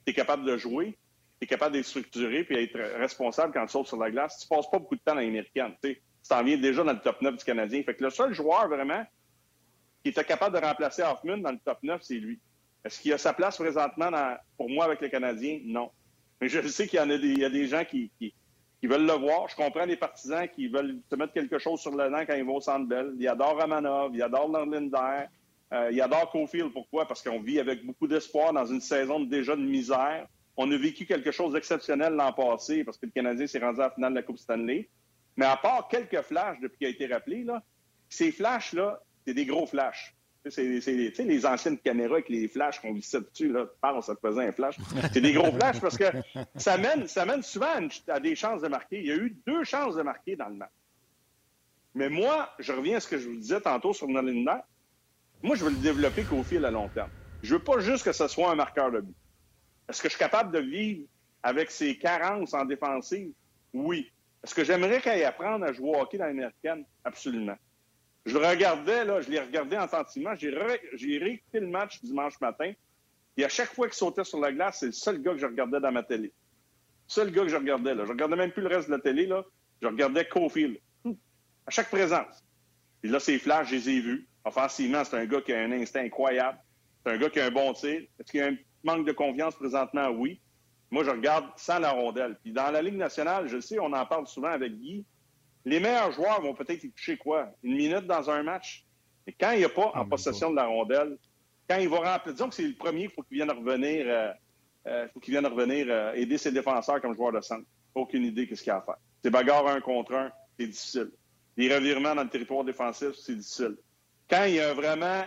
tu 0.06 0.12
es 0.12 0.14
capable 0.14 0.44
de 0.44 0.58
jouer, 0.58 0.98
tu 1.40 1.46
es 1.46 1.48
capable 1.48 1.74
d'être 1.74 1.86
structuré 1.86 2.44
puis 2.44 2.58
être 2.58 2.78
responsable 2.98 3.54
quand 3.54 3.66
tu 3.66 3.72
sautes 3.72 3.88
sur 3.88 3.98
la 3.98 4.12
glace. 4.12 4.40
Tu 4.40 4.48
passes 4.48 4.70
pas 4.70 4.80
beaucoup 4.80 4.96
de 4.96 5.02
temps 5.02 5.16
dans 5.16 5.22
l'américaine 5.22 5.74
tu 5.82 6.02
t'en 6.30 6.44
viens 6.44 6.58
déjà 6.58 6.84
dans 6.84 6.94
le 6.94 7.00
top 7.00 7.22
9 7.22 7.38
du 7.38 7.44
Canadien. 7.44 7.84
Fait 7.84 7.96
que 7.96 8.04
le 8.04 8.10
seul 8.10 8.34
joueur 8.34 8.68
vraiment 8.68 9.06
qui 10.04 10.10
était 10.10 10.24
capable 10.24 10.60
de 10.60 10.66
remplacer 10.66 11.02
Hoffman 11.04 11.38
dans 11.38 11.52
le 11.52 11.60
top 11.60 11.80
9, 11.84 12.02
c'est 12.02 12.16
lui. 12.16 12.40
Est-ce 12.84 13.00
qu'il 13.00 13.14
a 13.14 13.18
sa 13.18 13.34
place 13.34 13.58
présentement 13.58 14.10
pour 14.58 14.70
moi 14.70 14.86
avec 14.86 15.02
le 15.02 15.10
Canadien? 15.10 15.62
Non. 15.66 15.92
Mais 16.44 16.50
je 16.50 16.68
sais 16.68 16.88
qu'il 16.88 16.98
y 16.98 17.00
a 17.00 17.50
des, 17.50 17.68
gens 17.68 17.86
qui, 17.86 18.12
veulent 18.84 19.06
le 19.06 19.14
voir. 19.14 19.48
Je 19.48 19.56
comprends 19.56 19.86
les 19.86 19.96
partisans 19.96 20.46
qui 20.50 20.68
veulent 20.68 21.00
se 21.10 21.16
mettre 21.16 21.32
quelque 21.32 21.58
chose 21.58 21.80
sur 21.80 21.92
le 21.92 22.10
dent 22.10 22.26
quand 22.28 22.34
ils 22.34 22.44
vont 22.44 22.58
au 22.58 22.60
Centre 22.60 22.86
Bell. 22.86 23.14
Ils 23.18 23.30
adorent 23.30 23.56
Ramanov, 23.56 24.14
ils 24.14 24.22
adorent 24.22 24.50
Norlinder, 24.50 25.28
euh, 25.72 25.90
ils 25.90 26.02
adorent 26.02 26.30
Cofield. 26.32 26.74
Pourquoi? 26.74 27.08
Parce 27.08 27.24
qu'on 27.24 27.40
vit 27.40 27.62
avec 27.62 27.86
beaucoup 27.86 28.08
d'espoir 28.08 28.52
dans 28.52 28.66
une 28.66 28.82
saison 28.82 29.22
déjà 29.22 29.56
de 29.56 29.62
misère. 29.62 30.28
On 30.58 30.70
a 30.70 30.76
vécu 30.76 31.06
quelque 31.06 31.32
chose 31.32 31.54
d'exceptionnel 31.54 32.12
l'an 32.12 32.34
passé 32.34 32.84
parce 32.84 32.98
que 32.98 33.06
le 33.06 33.14
Canadien 33.14 33.48
s'est 33.48 33.60
rendu 33.60 33.80
à 33.80 33.84
la 33.84 33.92
finale 33.92 34.12
de 34.12 34.18
la 34.18 34.24
Coupe 34.24 34.38
Stanley. 34.38 34.90
Mais 35.38 35.46
à 35.46 35.56
part 35.56 35.88
quelques 35.88 36.24
flashs 36.24 36.60
depuis 36.60 36.80
qu'il 36.80 36.88
a 36.88 36.90
été 36.90 37.06
rappelé, 37.06 37.46
Ces 38.10 38.34
flashs-là, 38.34 39.00
c'est 39.26 39.34
des 39.34 39.46
gros 39.46 39.66
flashs. 39.66 40.14
C'est 40.50 41.24
les 41.24 41.46
anciennes 41.46 41.78
caméras 41.78 42.16
avec 42.16 42.30
les 42.30 42.48
flashs 42.50 42.80
qu'on 42.82 42.94
vissait 42.94 43.22
dessus, 43.22 43.50
là. 43.50 43.66
Ça 44.02 44.16
te 44.16 44.28
faisait 44.28 44.48
un 44.48 44.52
flash. 44.52 44.76
C'est 45.14 45.22
des 45.22 45.32
gros 45.34 45.52
flashs 45.52 45.80
parce 45.80 45.98
que 45.98 46.06
ça 46.56 46.78
mène, 46.78 47.08
ça 47.08 47.26
mène 47.26 47.42
souvent 47.44 47.88
à, 48.08 48.20
des 48.20 48.36
chances 48.36 48.62
de 48.62 48.68
marquer. 48.68 49.00
Il 49.00 49.08
y 49.08 49.12
a 49.12 49.16
eu 49.16 49.38
deux 49.48 49.64
chances 49.64 49.96
de 49.96 50.02
marquer 50.02 50.36
dans 50.36 50.50
le 50.50 50.56
match. 50.56 50.72
Mais 51.96 52.10
moi, 52.10 52.50
je 52.60 52.74
reviens 52.74 52.98
à 52.98 53.00
ce 53.00 53.08
que 53.08 53.18
je 53.18 53.30
vous 53.30 53.38
disais 53.38 53.62
tantôt 53.62 53.94
sur 53.94 54.08
Nolan 54.08 54.62
Moi, 55.42 55.56
je 55.56 55.64
veux 55.64 55.72
le 55.72 55.78
développer 55.78 56.26
qu'au 56.26 56.44
fil 56.44 56.66
à 56.66 56.72
long 56.72 56.90
terme. 56.90 57.10
Je 57.42 57.56
veux 57.56 57.64
pas 57.64 57.80
juste 57.80 58.04
que 58.04 58.12
ce 58.12 58.28
soit 58.28 58.52
un 58.52 58.56
marqueur 58.56 58.92
de 58.92 59.02
but. 59.02 59.16
Est-ce 59.88 60.02
que 60.02 60.10
je 60.10 60.14
suis 60.14 60.20
capable 60.20 60.52
de 60.52 60.60
vivre 60.60 61.08
avec 61.42 61.72
ses 61.72 61.98
carences 61.98 62.54
en 62.54 62.66
défensive? 62.66 63.32
Oui. 63.74 64.12
Est-ce 64.44 64.56
que 64.56 64.64
j'aimerais 64.64 65.02
qu'il 65.02 65.24
apprenne 65.24 65.64
à 65.64 65.72
jouer 65.72 65.90
au 65.90 66.02
hockey 66.02 66.18
dans 66.18 66.26
l'américaine? 66.26 66.86
Absolument. 67.04 67.56
Je 68.26 68.38
le 68.38 68.48
regardais, 68.48 69.04
là, 69.04 69.22
je 69.22 69.30
l'ai 69.30 69.40
regardé 69.40 69.78
en 69.78 69.88
sentiment. 69.88 70.34
J'ai, 70.36 70.50
réécouté 70.50 71.60
le 71.60 71.68
match 71.68 72.02
dimanche 72.02 72.40
matin. 72.40 72.72
Et 73.36 73.44
à 73.44 73.50
chaque 73.50 73.74
fois 73.74 73.88
qu'il 73.88 73.96
sautait 73.96 74.24
sur 74.24 74.40
la 74.40 74.52
glace, 74.52 74.80
c'est 74.80 74.88
le 74.88 74.92
seul 74.92 75.22
gars 75.22 75.34
que 75.34 75.40
je 75.40 75.46
regardais 75.46 75.80
dans 75.80 75.92
ma 75.92 76.04
télé. 76.04 76.28
Le 76.28 76.32
seul 77.08 77.32
gars 77.32 77.42
que 77.42 77.50
je 77.50 77.58
regardais, 77.58 77.96
là. 77.96 78.06
Je 78.06 78.12
regardais 78.12 78.36
même 78.36 78.52
plus 78.52 78.62
le 78.62 78.70
reste 78.70 78.88
de 78.88 78.94
la 78.94 79.02
télé, 79.02 79.26
là. 79.26 79.44
Je 79.82 79.88
regardais 79.88 80.26
Cofield. 80.26 80.78
À 81.66 81.72
chaque 81.72 81.90
présence. 81.90 82.44
Et 83.04 83.08
là, 83.08 83.20
ces 83.20 83.40
flashs, 83.40 83.70
je 83.70 83.76
les 83.76 83.90
ai 83.90 84.00
vus. 84.00 84.28
Offensivement, 84.46 85.04
c'est 85.04 85.18
un 85.18 85.26
gars 85.26 85.42
qui 85.42 85.54
a 85.54 85.60
un 85.60 85.72
instinct 85.72 86.02
incroyable. 86.02 86.58
C'est 87.06 87.12
un 87.12 87.18
gars 87.18 87.30
qui 87.30 87.40
a 87.40 87.46
un 87.46 87.52
bon 87.52 87.74
tir. 87.74 88.02
Est-ce 88.20 88.32
qu'il 88.32 88.40
y 88.40 88.44
a 88.44 88.48
un 88.48 88.56
manque 88.84 89.06
de 89.06 89.12
confiance 89.12 89.56
présentement? 89.56 90.10
Oui. 90.10 90.40
Moi, 90.92 91.04
je 91.04 91.10
regarde 91.10 91.48
sans 91.58 91.80
la 91.80 91.92
rondelle. 91.92 92.38
Puis 92.42 92.54
dans 92.54 92.72
la 92.72 92.82
Ligue 92.82 92.98
nationale, 92.98 93.48
je 93.48 93.60
sais, 93.60 93.80
on 93.80 93.92
en 93.92 94.06
parle 94.06 94.28
souvent 94.28 94.50
avec 94.50 94.74
Guy, 94.74 95.06
les 95.66 95.80
meilleurs 95.80 96.12
joueurs 96.12 96.42
vont 96.42 96.54
peut-être 96.54 96.84
y 96.84 96.92
toucher 96.92 97.18
quoi? 97.18 97.50
Une 97.64 97.76
minute 97.76 98.06
dans 98.06 98.30
un 98.30 98.44
match. 98.44 98.86
Mais 99.26 99.34
quand 99.40 99.52
il 99.52 99.60
n'y 99.60 99.66
a 99.66 99.70
pas 99.70 99.88
en 99.88 100.02
ah, 100.02 100.06
possession 100.06 100.52
de 100.52 100.56
la 100.56 100.66
rondelle, 100.66 101.18
quand 101.70 101.78
il 101.78 101.88
va 101.88 102.14
remplir, 102.14 102.34
disons 102.34 102.50
que 102.50 102.56
c'est 102.56 102.68
le 102.68 102.76
premier, 102.76 103.04
il 103.04 103.10
faut 103.10 103.24
qu'il 103.24 103.38
vienne 103.38 103.52
revenir, 103.52 104.06
euh, 104.08 104.32
euh, 104.88 105.08
faut 105.14 105.20
qu'il 105.20 105.34
vienne 105.34 105.46
revenir 105.46 105.88
euh, 105.90 106.14
aider 106.14 106.38
ses 106.38 106.52
défenseurs 106.52 107.02
comme 107.02 107.16
joueur 107.16 107.32
de 107.32 107.42
centre. 107.42 107.66
Aucune 107.96 108.24
idée 108.24 108.48
qu'est-ce 108.48 108.64
qu'il 108.64 108.72
a 108.72 108.78
à 108.78 108.82
faire. 108.82 108.98
C'est 109.24 109.30
bagarre 109.30 109.68
un 109.68 109.80
contre 109.80 110.14
un, 110.14 110.32
c'est 110.60 110.68
difficile. 110.68 111.12
Les 111.56 111.74
revirements 111.74 112.16
dans 112.16 112.24
le 112.24 112.30
territoire 112.30 112.64
défensif, 112.66 113.14
c'est 113.14 113.36
difficile. 113.36 113.78
Quand 114.30 114.44
il 114.46 114.56
y 114.56 114.60
a 114.60 114.74
vraiment 114.74 115.24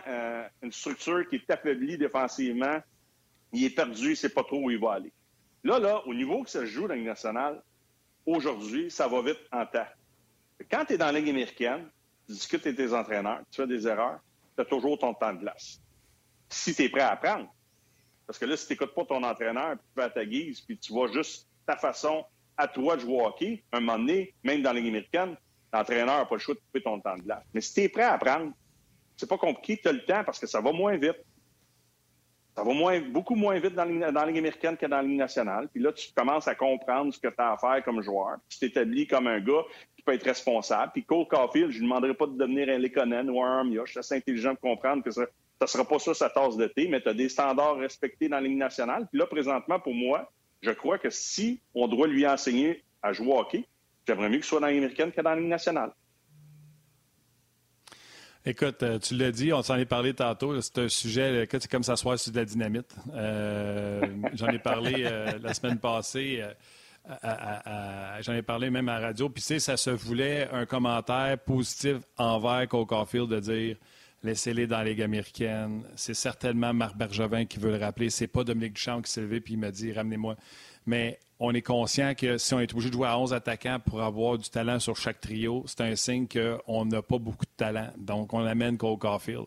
une 0.63 0.73
structure 0.73 1.29
qui 1.29 1.37
est 1.37 1.51
affaiblie 1.51 1.97
défensivement, 1.97 2.81
il 3.53 3.65
est 3.65 3.71
perdu, 3.71 4.07
il 4.07 4.11
ne 4.11 4.15
sait 4.15 4.31
pas 4.31 4.43
trop 4.43 4.65
où 4.65 4.71
il 4.71 4.81
va 4.81 4.95
aller. 4.95 5.13
Là, 5.63 5.79
là, 5.79 6.03
au 6.07 6.15
niveau 6.15 6.43
que 6.43 6.51
ça 6.51 6.61
se 6.61 6.67
joue 6.67 6.89
dans 6.89 6.95
la 6.95 7.01
nationale, 7.01 7.63
aujourd'hui, 8.27 8.91
ça 8.91 9.07
va 9.07 9.23
vite 9.23 9.39
en 9.53 9.65
temps. 9.67 9.87
Quand 10.71 10.85
tu 10.85 10.95
es 10.95 10.99
dans 10.99 11.07
la 11.07 11.13
Ligue 11.13 11.31
américaine, 11.31 11.89
tu 12.27 12.33
discutes 12.33 12.67
avec 12.67 12.77
tes 12.77 12.93
entraîneurs, 12.93 13.41
tu 13.51 13.61
fais 13.61 13.67
des 13.67 13.87
erreurs, 13.87 14.21
tu 14.57 14.63
as 14.63 14.65
toujours 14.65 14.99
ton 14.99 15.15
temps 15.15 15.33
de 15.33 15.41
glace. 15.41 15.81
Si 16.49 16.75
tu 16.75 16.83
es 16.83 16.89
prêt 16.89 17.03
à 17.03 17.13
apprendre, 17.13 17.53
parce 18.27 18.39
que 18.39 18.45
là, 18.45 18.57
si 18.57 18.67
tu 18.67 18.73
n'écoutes 18.73 18.95
pas 18.95 19.05
ton 19.05 19.23
entraîneur, 19.23 19.77
puis 19.77 19.87
tu 19.89 20.01
vas 20.01 20.05
à 20.05 20.11
ta 20.11 20.25
guise, 20.25 20.61
puis 20.61 20.79
tu 20.79 20.93
vois 20.93 21.11
juste 21.13 21.49
ta 21.67 21.77
façon 21.77 22.25
à 22.57 22.67
toi 22.67 22.97
de 22.97 23.03
jouer 23.03 23.63
un 23.73 23.81
moment 23.81 23.99
donné, 23.99 24.35
même 24.43 24.63
dans 24.63 24.73
la 24.73 24.81
Ligue 24.81 24.89
américaine, 24.89 25.37
l'entraîneur 25.73 26.19
n'a 26.19 26.25
pas 26.25 26.35
le 26.35 26.41
choix 26.41 26.55
de 26.55 26.61
couper 26.61 26.83
ton 26.83 27.01
temps 27.01 27.17
de 27.17 27.23
glace. 27.23 27.45
Mais 27.53 27.61
si 27.61 27.75
tu 27.75 27.81
es 27.83 27.89
prêt 27.89 28.03
à 28.03 28.15
apprendre, 28.15 28.53
c'est 29.17 29.29
pas 29.29 29.39
compliqué, 29.39 29.79
tu 29.81 29.89
as 29.89 29.93
le 29.93 30.05
temps 30.05 30.25
parce 30.25 30.39
que 30.39 30.47
ça 30.47 30.61
va 30.61 30.73
moins 30.73 30.97
vite. 30.97 31.19
Ça 32.55 32.65
va 32.65 32.73
moins, 32.73 33.01
beaucoup 33.01 33.35
moins 33.35 33.59
vite 33.59 33.75
dans, 33.75 33.85
la 33.85 34.27
Ligue 34.27 34.39
américaine 34.39 34.79
que 34.79 34.87
dans 34.87 34.97
la 34.97 35.03
Ligue 35.03 35.19
nationale. 35.19 35.69
Puis 35.69 35.83
là, 35.83 35.93
tu 35.93 36.11
commences 36.15 36.49
à 36.49 36.55
comprendre 36.55 37.13
ce 37.13 37.21
que 37.21 37.29
tu 37.29 37.35
as 37.39 37.53
à 37.53 37.59
faire 37.59 37.85
comme 37.85 38.01
joueur. 38.01 38.39
Tu 38.49 38.59
t'établis 38.59 39.07
comme 39.07 39.27
un 39.27 39.41
gars 39.41 39.63
peut 40.07 40.15
être 40.15 40.25
responsable. 40.25 40.93
Puis 40.93 41.05
Cole 41.05 41.27
Caulfield, 41.27 41.71
je 41.71 41.79
ne 41.79 41.83
demanderai 41.83 42.15
pas 42.15 42.27
de 42.27 42.37
devenir 42.39 42.69
un 42.69 42.79
Lekonen 42.79 43.29
ou 43.29 43.43
un 43.43 43.59
Armia. 43.59 43.83
Je 43.85 43.91
suis 43.91 43.99
assez 43.99 44.15
intelligent 44.15 44.55
pour 44.55 44.71
comprendre 44.71 45.03
que 45.03 45.11
ça 45.11 45.27
ne 45.61 45.67
sera 45.67 45.85
pas 45.85 45.99
ça 45.99 46.15
sa 46.15 46.31
tasse 46.31 46.57
de 46.57 46.67
thé, 46.67 46.89
mais 46.89 47.03
tu 47.03 47.09
as 47.09 47.15
des 47.15 47.29
standards 47.29 47.77
respectés 47.77 48.29
dans 48.29 48.37
la 48.37 48.43
Ligue 48.43 48.57
nationale. 48.57 49.07
Puis 49.11 49.19
là, 49.19 49.27
présentement, 49.27 49.81
pour 49.81 49.95
moi, 49.95 50.31
je 50.63 50.71
crois 50.71 50.99
que 50.99 51.11
si 51.11 51.61
on 51.75 51.89
doit 51.89 52.07
lui 52.07 52.27
enseigner 52.27 52.83
à 53.03 53.13
jouer 53.13 53.29
au 53.29 53.39
hockey, 53.39 53.65
j'aimerais 54.07 54.29
mieux 54.29 54.37
qu'il 54.37 54.45
soit 54.45 54.61
dans 54.61 54.67
la 54.67 54.73
Ligue 54.73 54.83
américaine 54.83 55.13
que 55.13 55.21
dans 55.21 55.31
la 55.31 55.37
Ligue 55.37 55.49
nationale. 55.49 55.93
Écoute, 58.49 58.81
euh, 58.85 59.01
tu 59.01 59.17
l'as 59.17 59.33
dit, 59.33 59.53
on 59.53 59.63
s'en 59.63 59.75
est 59.75 59.87
parlé 59.87 60.15
tantôt. 60.15 60.61
C'est 60.61 60.79
un 60.79 60.89
sujet, 60.89 61.49
c'est 61.51 61.69
comme 61.69 61.83
s'asseoir 61.83 62.17
sur 62.17 62.31
de 62.31 62.39
la 62.39 62.45
dynamite. 62.45 62.95
Euh, 63.13 64.01
j'en 64.35 64.47
ai 64.47 64.61
parlé 64.61 65.03
euh, 65.05 65.33
la 65.43 65.53
semaine 65.53 65.79
passée. 65.79 66.45
J'en 68.21 68.33
ai 68.33 68.43
parlé 68.43 68.71
même 68.71 68.89
à 68.89 68.99
la 68.99 69.07
radio. 69.09 69.29
Puis, 69.29 69.43
tu 69.43 69.49
sais, 69.49 69.59
ça 69.59 69.77
se 69.77 69.91
voulait 69.91 70.49
un 70.53 70.67
commentaire 70.67 71.39
positif 71.39 71.99
envers 72.17 72.67
Cole 72.69 72.87
Caulfield 72.87 73.29
de 73.29 73.41
dire 73.41 73.77
laissez-les 74.23 74.67
dans 74.67 74.79
la 74.79 74.85
Ligue 74.85 75.03
américaine. 75.03 75.85
C'est 75.95 76.15
certainement 76.15 76.75
Marc 76.75 76.97
Bergevin 76.97 77.45
qui 77.45 77.59
veut 77.59 77.71
le 77.71 77.79
rappeler. 77.79 78.11
C'est 78.11 78.27
pas 78.27 78.45
Dominique 78.45 78.75
Duchamp 78.75 79.03
qui 79.03 79.13
s'est 79.13 79.21
levé 79.21 79.41
puis 79.41 79.55
il 79.55 79.59
m'a 79.59 79.71
dit 79.71 79.93
ramenez-moi. 79.93 80.37
Mais 80.87 81.19
on 81.39 81.53
est 81.53 81.63
conscient 81.63 82.15
que 82.15 82.39
si 82.39 82.55
on 82.55 82.61
est 82.61 82.73
obligé 82.73 82.91
de 82.91 82.95
jouer 82.95 83.09
à 83.09 83.19
11 83.19 83.35
attaquants 83.35 83.79
pour 83.85 84.03
avoir 84.03 84.39
du 84.39 84.49
talent 84.49 84.79
sur 84.79 84.97
chaque 84.97 85.21
trio, 85.21 85.65
c'est 85.67 85.83
un 85.83 85.95
signe 85.95 86.27
qu'on 86.27 86.85
n'a 86.87 87.03
pas 87.03 87.19
beaucoup 87.19 87.45
de 87.45 87.57
talent. 87.57 87.91
Donc, 87.99 88.33
on 88.33 88.45
amène 88.45 88.79
Cole 88.79 88.99
Caulfield. 88.99 89.47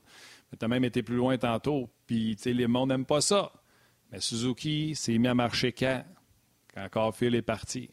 tu 0.58 0.63
as 0.63 0.67
même 0.67 0.84
été 0.84 1.02
plus 1.02 1.15
loin 1.15 1.38
tantôt, 1.38 1.89
puis 2.06 2.38
les 2.45 2.67
mondes 2.67 2.89
n'aiment 2.89 3.06
pas 3.06 3.22
ça. 3.22 3.52
Mais 4.12 4.19
Suzuki 4.19 4.95
s'est 4.95 5.17
mis 5.17 5.28
à 5.28 5.34
marcher 5.34 5.72
quand? 5.72 6.04
Quand 6.74 6.88
Caulfield 6.90 7.36
est 7.36 7.42
parti. 7.42 7.90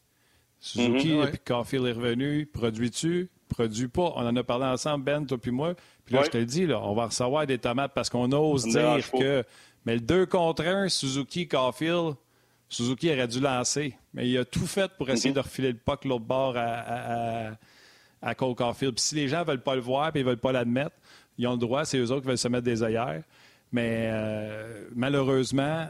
Suzuki, 0.59 1.15
mm 1.15 1.27
puis 1.29 1.39
Caulfield 1.45 1.87
est 1.87 1.93
revenu, 1.93 2.47
produis-tu? 2.47 3.31
Produis 3.49 3.89
pas. 3.89 4.13
On 4.17 4.27
en 4.27 4.35
a 4.35 4.43
parlé 4.43 4.65
ensemble, 4.65 5.05
Ben, 5.05 5.25
toi 5.25 5.39
puis 5.39 5.51
moi. 5.51 5.75
Puis 6.05 6.15
là, 6.15 6.23
je 6.25 6.31
te 6.31 6.39
le 6.39 6.47
dis, 6.47 6.67
là, 6.67 6.81
on 6.83 6.95
va 6.95 7.07
recevoir 7.07 7.47
des 7.47 7.59
tomates 7.59 7.93
parce 7.95 8.09
qu'on 8.09 8.31
ose 8.33 8.65
dire 8.65 9.11
que... 9.13 9.45
Mais 9.85 9.95
le 9.95 10.01
2 10.01 10.27
contre 10.27 10.65
1, 10.65 10.89
Suzuki, 10.89 11.47
Caulfield, 11.47 12.17
Suzuki 12.69 13.11
aurait 13.13 13.29
dû 13.29 13.41
lancer, 13.41 13.97
mais 14.13 14.29
il 14.29 14.37
a 14.39 14.45
tout 14.45 14.67
fait 14.67 14.91
pour 14.99 15.09
essayer 15.11 15.31
mhm. 15.31 15.37
de 15.37 15.41
refiler 15.41 15.73
le 15.73 15.79
puck 15.79 16.05
l'autre 16.05 16.25
bord 16.25 16.55
à, 16.57 17.53
à, 18.21 18.35
Cole 18.35 18.57
Caulfield. 18.57 18.95
Puis 18.95 19.05
si 19.05 19.15
les 19.15 19.29
gens 19.29 19.41
ne 19.41 19.45
veulent 19.45 19.63
pas 19.63 19.77
le 19.77 19.81
voir 19.81 20.11
et 20.15 20.19
ne 20.19 20.25
veulent 20.25 20.37
pas 20.39 20.53
l'admettre, 20.53 20.97
ils 21.39 21.47
ont 21.47 21.53
le 21.53 21.59
droit, 21.59 21.85
c'est 21.85 21.99
eux 21.99 22.11
autres 22.11 22.23
qui 22.23 22.29
veulent 22.29 22.39
se 22.39 22.49
mettre 22.49 22.65
des 22.65 22.83
œillères. 22.83 23.23
Mais 23.71 24.09
euh, 24.13 24.89
malheureusement, 24.95 25.87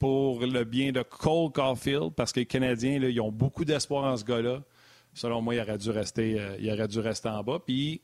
pour 0.00 0.40
le 0.40 0.64
bien 0.64 0.92
de 0.92 1.02
Cole 1.02 1.52
Caulfield, 1.52 2.14
parce 2.16 2.32
que 2.32 2.40
les 2.40 2.46
Canadiens, 2.46 2.98
ils 3.00 3.20
ont 3.20 3.30
beaucoup 3.30 3.66
d'espoir 3.66 4.04
en 4.04 4.16
ce 4.16 4.24
gars-là, 4.24 4.62
selon 5.12 5.42
moi, 5.42 5.54
il 5.54 5.60
aurait 5.60 5.78
dû 5.78 5.90
rester, 5.90 6.40
euh, 6.40 6.56
il 6.58 6.72
aurait 6.72 6.88
dû 6.88 6.98
rester 6.98 7.28
en 7.28 7.44
bas. 7.44 7.60
Puis, 7.64 8.00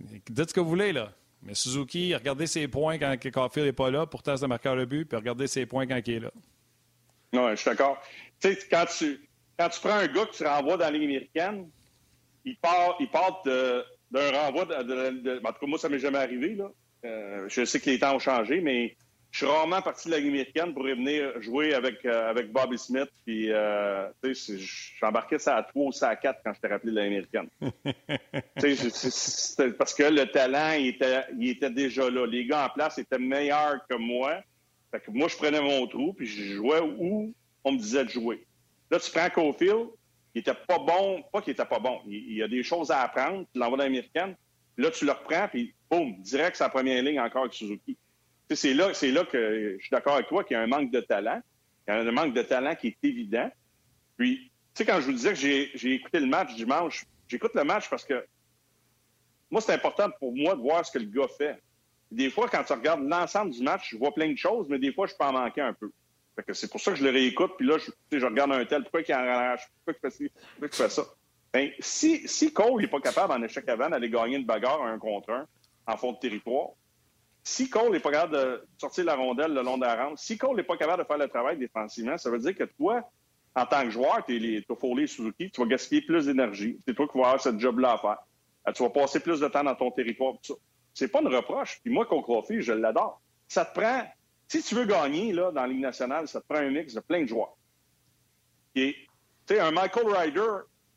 dites 0.00 0.48
ce 0.48 0.54
que 0.54 0.60
vous 0.60 0.70
voulez, 0.70 0.92
là. 0.92 1.12
Mais 1.42 1.54
Suzuki, 1.54 2.14
regardez 2.14 2.46
ses 2.46 2.66
points 2.66 2.98
quand 2.98 3.14
Caulfield 3.30 3.66
n'est 3.66 3.72
pas 3.72 3.90
là, 3.90 4.06
pourtant 4.06 4.36
c'est 4.36 4.46
un 4.46 4.48
marqueur 4.48 4.74
de 4.74 4.86
but, 4.86 5.04
puis 5.04 5.16
regardez 5.16 5.46
ses 5.46 5.66
points 5.66 5.86
quand 5.86 6.00
il 6.04 6.14
est 6.14 6.20
là. 6.20 6.30
Non, 7.32 7.50
je 7.50 7.56
suis 7.56 7.70
d'accord. 7.70 8.00
Tu 8.40 8.54
sais, 8.54 8.58
quand 8.70 8.86
tu, 8.86 9.20
quand 9.58 9.68
tu 9.68 9.80
prends 9.80 9.98
un 9.98 10.06
gars 10.06 10.24
que 10.24 10.34
tu 10.34 10.44
renvoies 10.44 10.78
dans 10.78 10.90
la 10.90 10.96
américaine, 10.96 11.68
il 12.44 12.56
part, 12.56 12.96
il 12.98 13.10
part 13.10 13.42
d'un 13.44 14.30
renvoi 14.32 14.64
de, 14.64 15.40
En 15.44 15.52
tout 15.52 15.60
cas, 15.60 15.66
moi, 15.66 15.78
ça 15.78 15.90
m'est 15.90 15.98
jamais 15.98 16.18
arrivé. 16.18 16.54
Là. 16.54 16.70
Euh, 17.04 17.44
je 17.48 17.66
sais 17.66 17.78
que 17.78 17.90
les 17.90 17.98
temps 17.98 18.16
ont 18.16 18.18
changé, 18.18 18.62
mais 18.62 18.96
je 19.30 19.38
suis 19.38 19.46
rarement 19.46 19.82
parti 19.82 20.08
de 20.08 20.12
la 20.12 20.18
Ligue 20.20 20.28
américaine 20.28 20.72
pour 20.72 20.84
venir 20.84 21.40
jouer 21.42 21.74
avec, 21.74 22.04
euh, 22.04 22.30
avec 22.30 22.50
Bobby 22.50 22.78
Smith. 22.78 23.08
Puis, 23.26 23.50
euh, 23.50 24.08
tu 24.22 24.34
sais, 24.34 24.56
j'embarquais 25.00 25.38
ça 25.38 25.56
à 25.56 25.62
3 25.62 25.86
ou 25.86 25.92
ça 25.92 26.08
à 26.08 26.16
4 26.16 26.40
quand 26.44 26.54
je 26.54 26.60
t'ai 26.60 26.68
rappelé 26.68 26.92
de 26.92 26.96
la 26.96 27.08
Ligue 27.08 27.26
américaine. 27.28 27.48
parce 29.78 29.94
que 29.94 30.02
le 30.04 30.26
talent, 30.30 30.72
il 30.72 30.88
était, 30.88 31.24
il 31.38 31.50
était 31.50 31.70
déjà 31.70 32.08
là. 32.10 32.26
Les 32.26 32.46
gars 32.46 32.66
en 32.66 32.68
place 32.70 32.98
étaient 32.98 33.18
meilleurs 33.18 33.86
que 33.88 33.96
moi. 33.96 34.40
Fait 34.90 35.00
que 35.00 35.10
moi, 35.10 35.28
je 35.28 35.36
prenais 35.36 35.60
mon 35.60 35.86
trou, 35.86 36.14
puis 36.14 36.26
je 36.26 36.54
jouais 36.54 36.80
où 36.80 37.34
on 37.64 37.72
me 37.72 37.78
disait 37.78 38.04
de 38.04 38.10
jouer. 38.10 38.46
Là, 38.90 38.98
tu 38.98 39.10
prends 39.10 39.28
Cofield, 39.28 39.88
il 40.34 40.40
était 40.40 40.54
pas 40.54 40.78
bon, 40.78 41.22
pas 41.30 41.42
qu'il 41.42 41.52
était 41.52 41.64
pas 41.64 41.78
bon, 41.78 42.00
il, 42.06 42.34
y 42.34 42.42
a 42.42 42.48
des 42.48 42.62
choses 42.62 42.90
à 42.90 43.02
apprendre, 43.02 43.44
tu 43.52 43.58
l'envoies 43.58 43.76
dans 43.76 43.84
l'américaine, 43.84 44.34
là, 44.78 44.90
tu 44.90 45.04
le 45.04 45.12
reprends, 45.12 45.48
puis 45.48 45.74
boum, 45.90 46.14
direct 46.22 46.56
sa 46.56 46.68
première 46.68 47.02
ligne 47.02 47.20
encore 47.20 47.42
avec 47.42 47.54
Suzuki. 47.54 47.98
C'est 48.50 48.74
là, 48.74 48.94
c'est 48.94 49.10
là 49.10 49.24
que 49.24 49.76
je 49.78 49.82
suis 49.82 49.90
d'accord 49.90 50.14
avec 50.14 50.28
toi 50.28 50.44
qu'il 50.44 50.56
y 50.56 50.60
a 50.60 50.62
un 50.62 50.66
manque 50.66 50.90
de 50.90 51.00
talent. 51.00 51.40
Il 51.86 51.94
y 51.94 51.96
a 51.96 52.00
un 52.00 52.12
manque 52.12 52.34
de 52.34 52.42
talent 52.42 52.74
qui 52.74 52.88
est 52.88 52.98
évident. 53.02 53.50
Puis, 54.16 54.50
tu 54.74 54.84
sais, 54.84 54.84
quand 54.84 55.00
je 55.00 55.06
vous 55.06 55.12
disais 55.12 55.30
que 55.30 55.38
j'ai 55.78 55.92
écouté 55.92 56.20
le 56.20 56.26
match 56.26 56.54
dimanche, 56.54 57.04
j'écoute 57.28 57.52
le 57.54 57.64
match 57.64 57.88
parce 57.88 58.04
que 58.04 58.24
moi, 59.50 59.60
c'est 59.60 59.72
important 59.72 60.10
pour 60.18 60.34
moi 60.34 60.54
de 60.54 60.60
voir 60.60 60.84
ce 60.84 60.92
que 60.92 60.98
le 60.98 61.06
gars 61.06 61.28
fait. 61.36 61.60
Des 62.10 62.30
fois, 62.30 62.48
quand 62.48 62.64
tu 62.64 62.72
regardes 62.72 63.02
l'ensemble 63.02 63.52
du 63.52 63.62
match, 63.62 63.90
je 63.90 63.96
vois 63.96 64.12
plein 64.14 64.30
de 64.30 64.36
choses, 64.36 64.66
mais 64.68 64.78
des 64.78 64.92
fois, 64.92 65.06
je 65.06 65.14
peux 65.14 65.24
en 65.24 65.32
manquer 65.32 65.60
un 65.60 65.74
peu. 65.74 65.90
c'est 66.52 66.70
pour 66.70 66.80
ça 66.80 66.92
que 66.92 66.98
je 66.98 67.04
le 67.04 67.10
réécoute, 67.10 67.52
puis 67.58 67.66
là, 67.66 67.76
je, 67.78 68.18
je 68.18 68.24
regarde 68.24 68.52
un 68.52 68.64
tel, 68.64 68.82
pourquoi 68.82 69.02
il 69.06 69.14
en 69.14 69.56
pourquoi 69.84 70.10
il 70.20 70.30
fait, 70.60 70.74
fait 70.74 70.88
ça? 70.88 71.04
Ben, 71.52 71.70
si, 71.80 72.28
si 72.28 72.52
Cole 72.52 72.80
n'est 72.80 72.88
pas 72.88 73.00
capable 73.00 73.32
en 73.32 73.42
échec 73.42 73.66
avant 73.68 73.88
d'aller 73.88 74.10
gagner 74.10 74.36
une 74.36 74.44
bagarre 74.44 74.82
un 74.82 74.98
contre 74.98 75.30
un 75.30 75.46
en 75.86 75.96
fond 75.96 76.12
de 76.12 76.18
territoire, 76.18 76.68
si 77.48 77.70
Cole 77.70 77.92
n'est 77.92 78.00
pas 78.00 78.10
capable 78.10 78.34
de 78.34 78.62
sortir 78.76 79.06
la 79.06 79.14
rondelle 79.14 79.54
le 79.54 79.62
long 79.62 79.78
de 79.78 79.86
la 79.86 79.96
rampe, 79.96 80.18
si 80.18 80.36
Cole 80.36 80.54
n'est 80.56 80.62
pas 80.62 80.76
capable 80.76 81.02
de 81.02 81.06
faire 81.06 81.16
le 81.16 81.28
travail 81.28 81.56
défensivement, 81.56 82.18
ça 82.18 82.28
veut 82.28 82.38
dire 82.38 82.54
que 82.54 82.64
toi, 82.64 83.10
en 83.54 83.64
tant 83.64 83.84
que 83.84 83.90
joueur, 83.90 84.22
tu 84.26 84.36
es, 84.36 85.06
Suzuki, 85.06 85.50
tu 85.50 85.62
vas 85.62 85.66
gaspiller 85.66 86.02
plus 86.02 86.26
d'énergie. 86.26 86.78
C'est 86.86 86.92
toi 86.94 87.08
qui 87.08 87.16
vas 87.16 87.24
avoir 87.24 87.40
ce 87.40 87.58
job-là 87.58 87.92
à 87.92 87.98
faire. 87.98 88.18
Euh, 88.68 88.72
tu 88.72 88.82
vas 88.82 88.90
passer 88.90 89.20
plus 89.20 89.40
de 89.40 89.48
temps 89.48 89.64
dans 89.64 89.74
ton 89.74 89.90
territoire. 89.90 90.34
C'est 90.92 91.08
pas 91.08 91.22
une 91.22 91.34
reproche. 91.34 91.80
Puis 91.82 91.90
moi, 91.90 92.04
Cole 92.04 92.20
Caulfield, 92.20 92.60
je 92.60 92.74
l'adore. 92.74 93.18
Ça 93.48 93.64
te 93.64 93.80
prend, 93.80 94.02
si 94.46 94.62
tu 94.62 94.74
veux 94.74 94.84
gagner 94.84 95.32
là, 95.32 95.50
dans 95.50 95.62
la 95.62 95.68
Ligue 95.68 95.80
nationale, 95.80 96.28
ça 96.28 96.42
te 96.42 96.46
prend 96.46 96.58
un 96.58 96.70
mix 96.70 96.92
de 96.92 97.00
plein 97.00 97.22
de 97.22 97.28
joueurs. 97.28 97.56
Tu 98.74 98.94
sais, 99.46 99.58
un 99.58 99.70
Michael 99.70 100.06
Ryder 100.06 100.50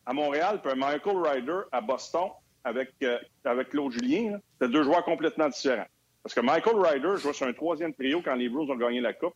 à 0.05 0.11
Montréal, 0.11 0.59
puis 0.61 0.73
un 0.73 0.75
Michael 0.75 1.15
Ryder 1.15 1.61
à 1.71 1.79
Boston 1.79 2.29
avec, 2.65 2.91
euh, 3.03 3.19
avec 3.45 3.69
Claude 3.69 3.93
Julien, 3.93 4.37
c'est 4.59 4.69
deux 4.69 4.83
joueurs 4.83 5.05
complètement 5.05 5.47
différents. 5.47 5.87
Parce 6.23 6.35
que 6.35 6.41
Michael 6.41 6.75
Ryder 6.77 7.17
jouait 7.17 7.33
sur 7.33 7.47
un 7.47 7.53
troisième 7.53 7.93
trio 7.93 8.21
quand 8.21 8.35
les 8.35 8.49
Blues 8.49 8.69
ont 8.69 8.75
gagné 8.75 9.01
la 9.01 9.13
Coupe. 9.13 9.33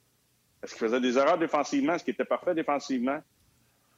Est-ce 0.63 0.74
qu'il 0.74 0.80
faisait 0.80 1.02
des 1.02 1.17
erreurs 1.17 1.38
défensivement? 1.38 1.93
Est-ce 1.93 2.04
qu'il 2.04 2.13
était 2.13 2.26
parfait 2.26 2.54
défensivement? 2.54 3.19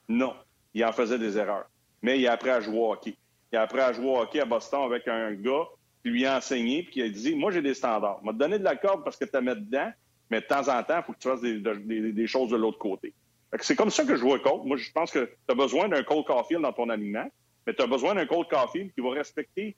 Non. 0.07 0.35
Il 0.73 0.83
en 0.85 0.91
faisait 0.91 1.19
des 1.19 1.37
erreurs. 1.37 1.69
Mais 2.01 2.19
il 2.19 2.27
a 2.27 2.33
appris 2.33 2.49
à 2.49 2.61
jouer 2.61 2.77
au 2.77 2.91
hockey. 2.91 3.15
Il 3.51 3.57
a 3.57 3.63
appris 3.63 3.79
à 3.79 3.93
jouer 3.93 4.05
au 4.05 4.19
hockey 4.19 4.39
à 4.39 4.45
Boston 4.45 4.81
avec 4.83 5.07
un 5.07 5.33
gars 5.33 5.65
qui 6.03 6.11
lui 6.11 6.25
a 6.25 6.37
enseigné 6.37 6.83
puis 6.83 6.93
qui 6.93 7.01
a 7.01 7.09
dit 7.09 7.35
Moi, 7.35 7.51
j'ai 7.51 7.61
des 7.61 7.73
standards. 7.73 8.23
m'a 8.23 8.33
donné 8.33 8.59
de 8.59 8.63
la 8.63 8.75
corde 8.75 9.03
parce 9.03 9.17
que 9.17 9.25
tu 9.25 9.41
mets 9.41 9.55
dedans, 9.55 9.91
mais 10.29 10.41
de 10.41 10.45
temps 10.45 10.67
en 10.67 10.83
temps, 10.83 10.97
il 10.97 11.03
faut 11.03 11.13
que 11.13 11.19
tu 11.19 11.27
fasses 11.27 11.41
des, 11.41 12.27
choses 12.27 12.49
de 12.49 12.57
l'autre 12.57 12.77
côté. 12.77 13.13
C'est 13.61 13.75
comme 13.75 13.89
ça 13.89 14.03
que 14.03 14.15
je 14.15 14.21
vois 14.21 14.39
Cole. 14.39 14.65
Moi, 14.65 14.77
je 14.77 14.91
pense 14.91 15.11
que 15.11 15.25
tu 15.25 15.51
as 15.51 15.55
besoin 15.55 15.87
d'un 15.87 16.03
Cole 16.03 16.25
Caulfield 16.25 16.61
dans 16.61 16.73
ton 16.73 16.89
alignement, 16.89 17.27
mais 17.65 17.73
tu 17.73 17.81
as 17.81 17.87
besoin 17.87 18.15
d'un 18.15 18.25
Cole 18.25 18.45
Caulfield 18.49 18.93
qui 18.93 19.01
va 19.01 19.11
respecter 19.11 19.75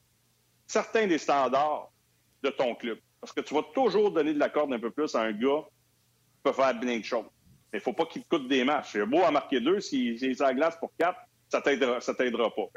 certains 0.66 1.08
des 1.08 1.20
standards 1.20 1.92
de 2.44 2.50
ton 2.50 2.76
club. 2.76 2.98
Parce 3.22 3.34
que 3.34 3.42
tu 3.42 3.54
vas 3.54 3.64
toujours 3.74 4.12
donner 4.12 4.34
de 4.34 4.40
la 4.40 4.50
corde 4.50 4.74
un 4.74 4.80
peu 4.80 4.92
plus 4.92 5.14
à 5.16 5.22
un 5.22 5.32
gars 5.32 5.64
qui 6.34 6.42
peut 6.44 6.54
faire 6.54 6.74
bien 6.80 7.00
de 7.00 7.04
choses. 7.04 7.26
Mais 7.72 7.78
il 7.78 7.82
ne 7.82 7.84
faut 7.84 7.94
pas 7.94 8.06
qu'il 8.06 8.24
te 8.24 8.30
coûte 8.30 8.48
des 8.48 8.64
matchs. 8.64 8.96
Il 8.96 9.04
beau 9.04 9.24
à 9.24 9.32
marquer 9.32 9.60
deux, 9.60 9.80
s'il 9.80 10.24
est 10.24 10.42
à 10.42 10.54
glace 10.54 10.78
pour 10.80 10.92
quatre, 10.98 11.20
ça 11.50 11.60
ne 11.60 12.14
t'aidera 12.14 12.56
pas. 12.56 12.70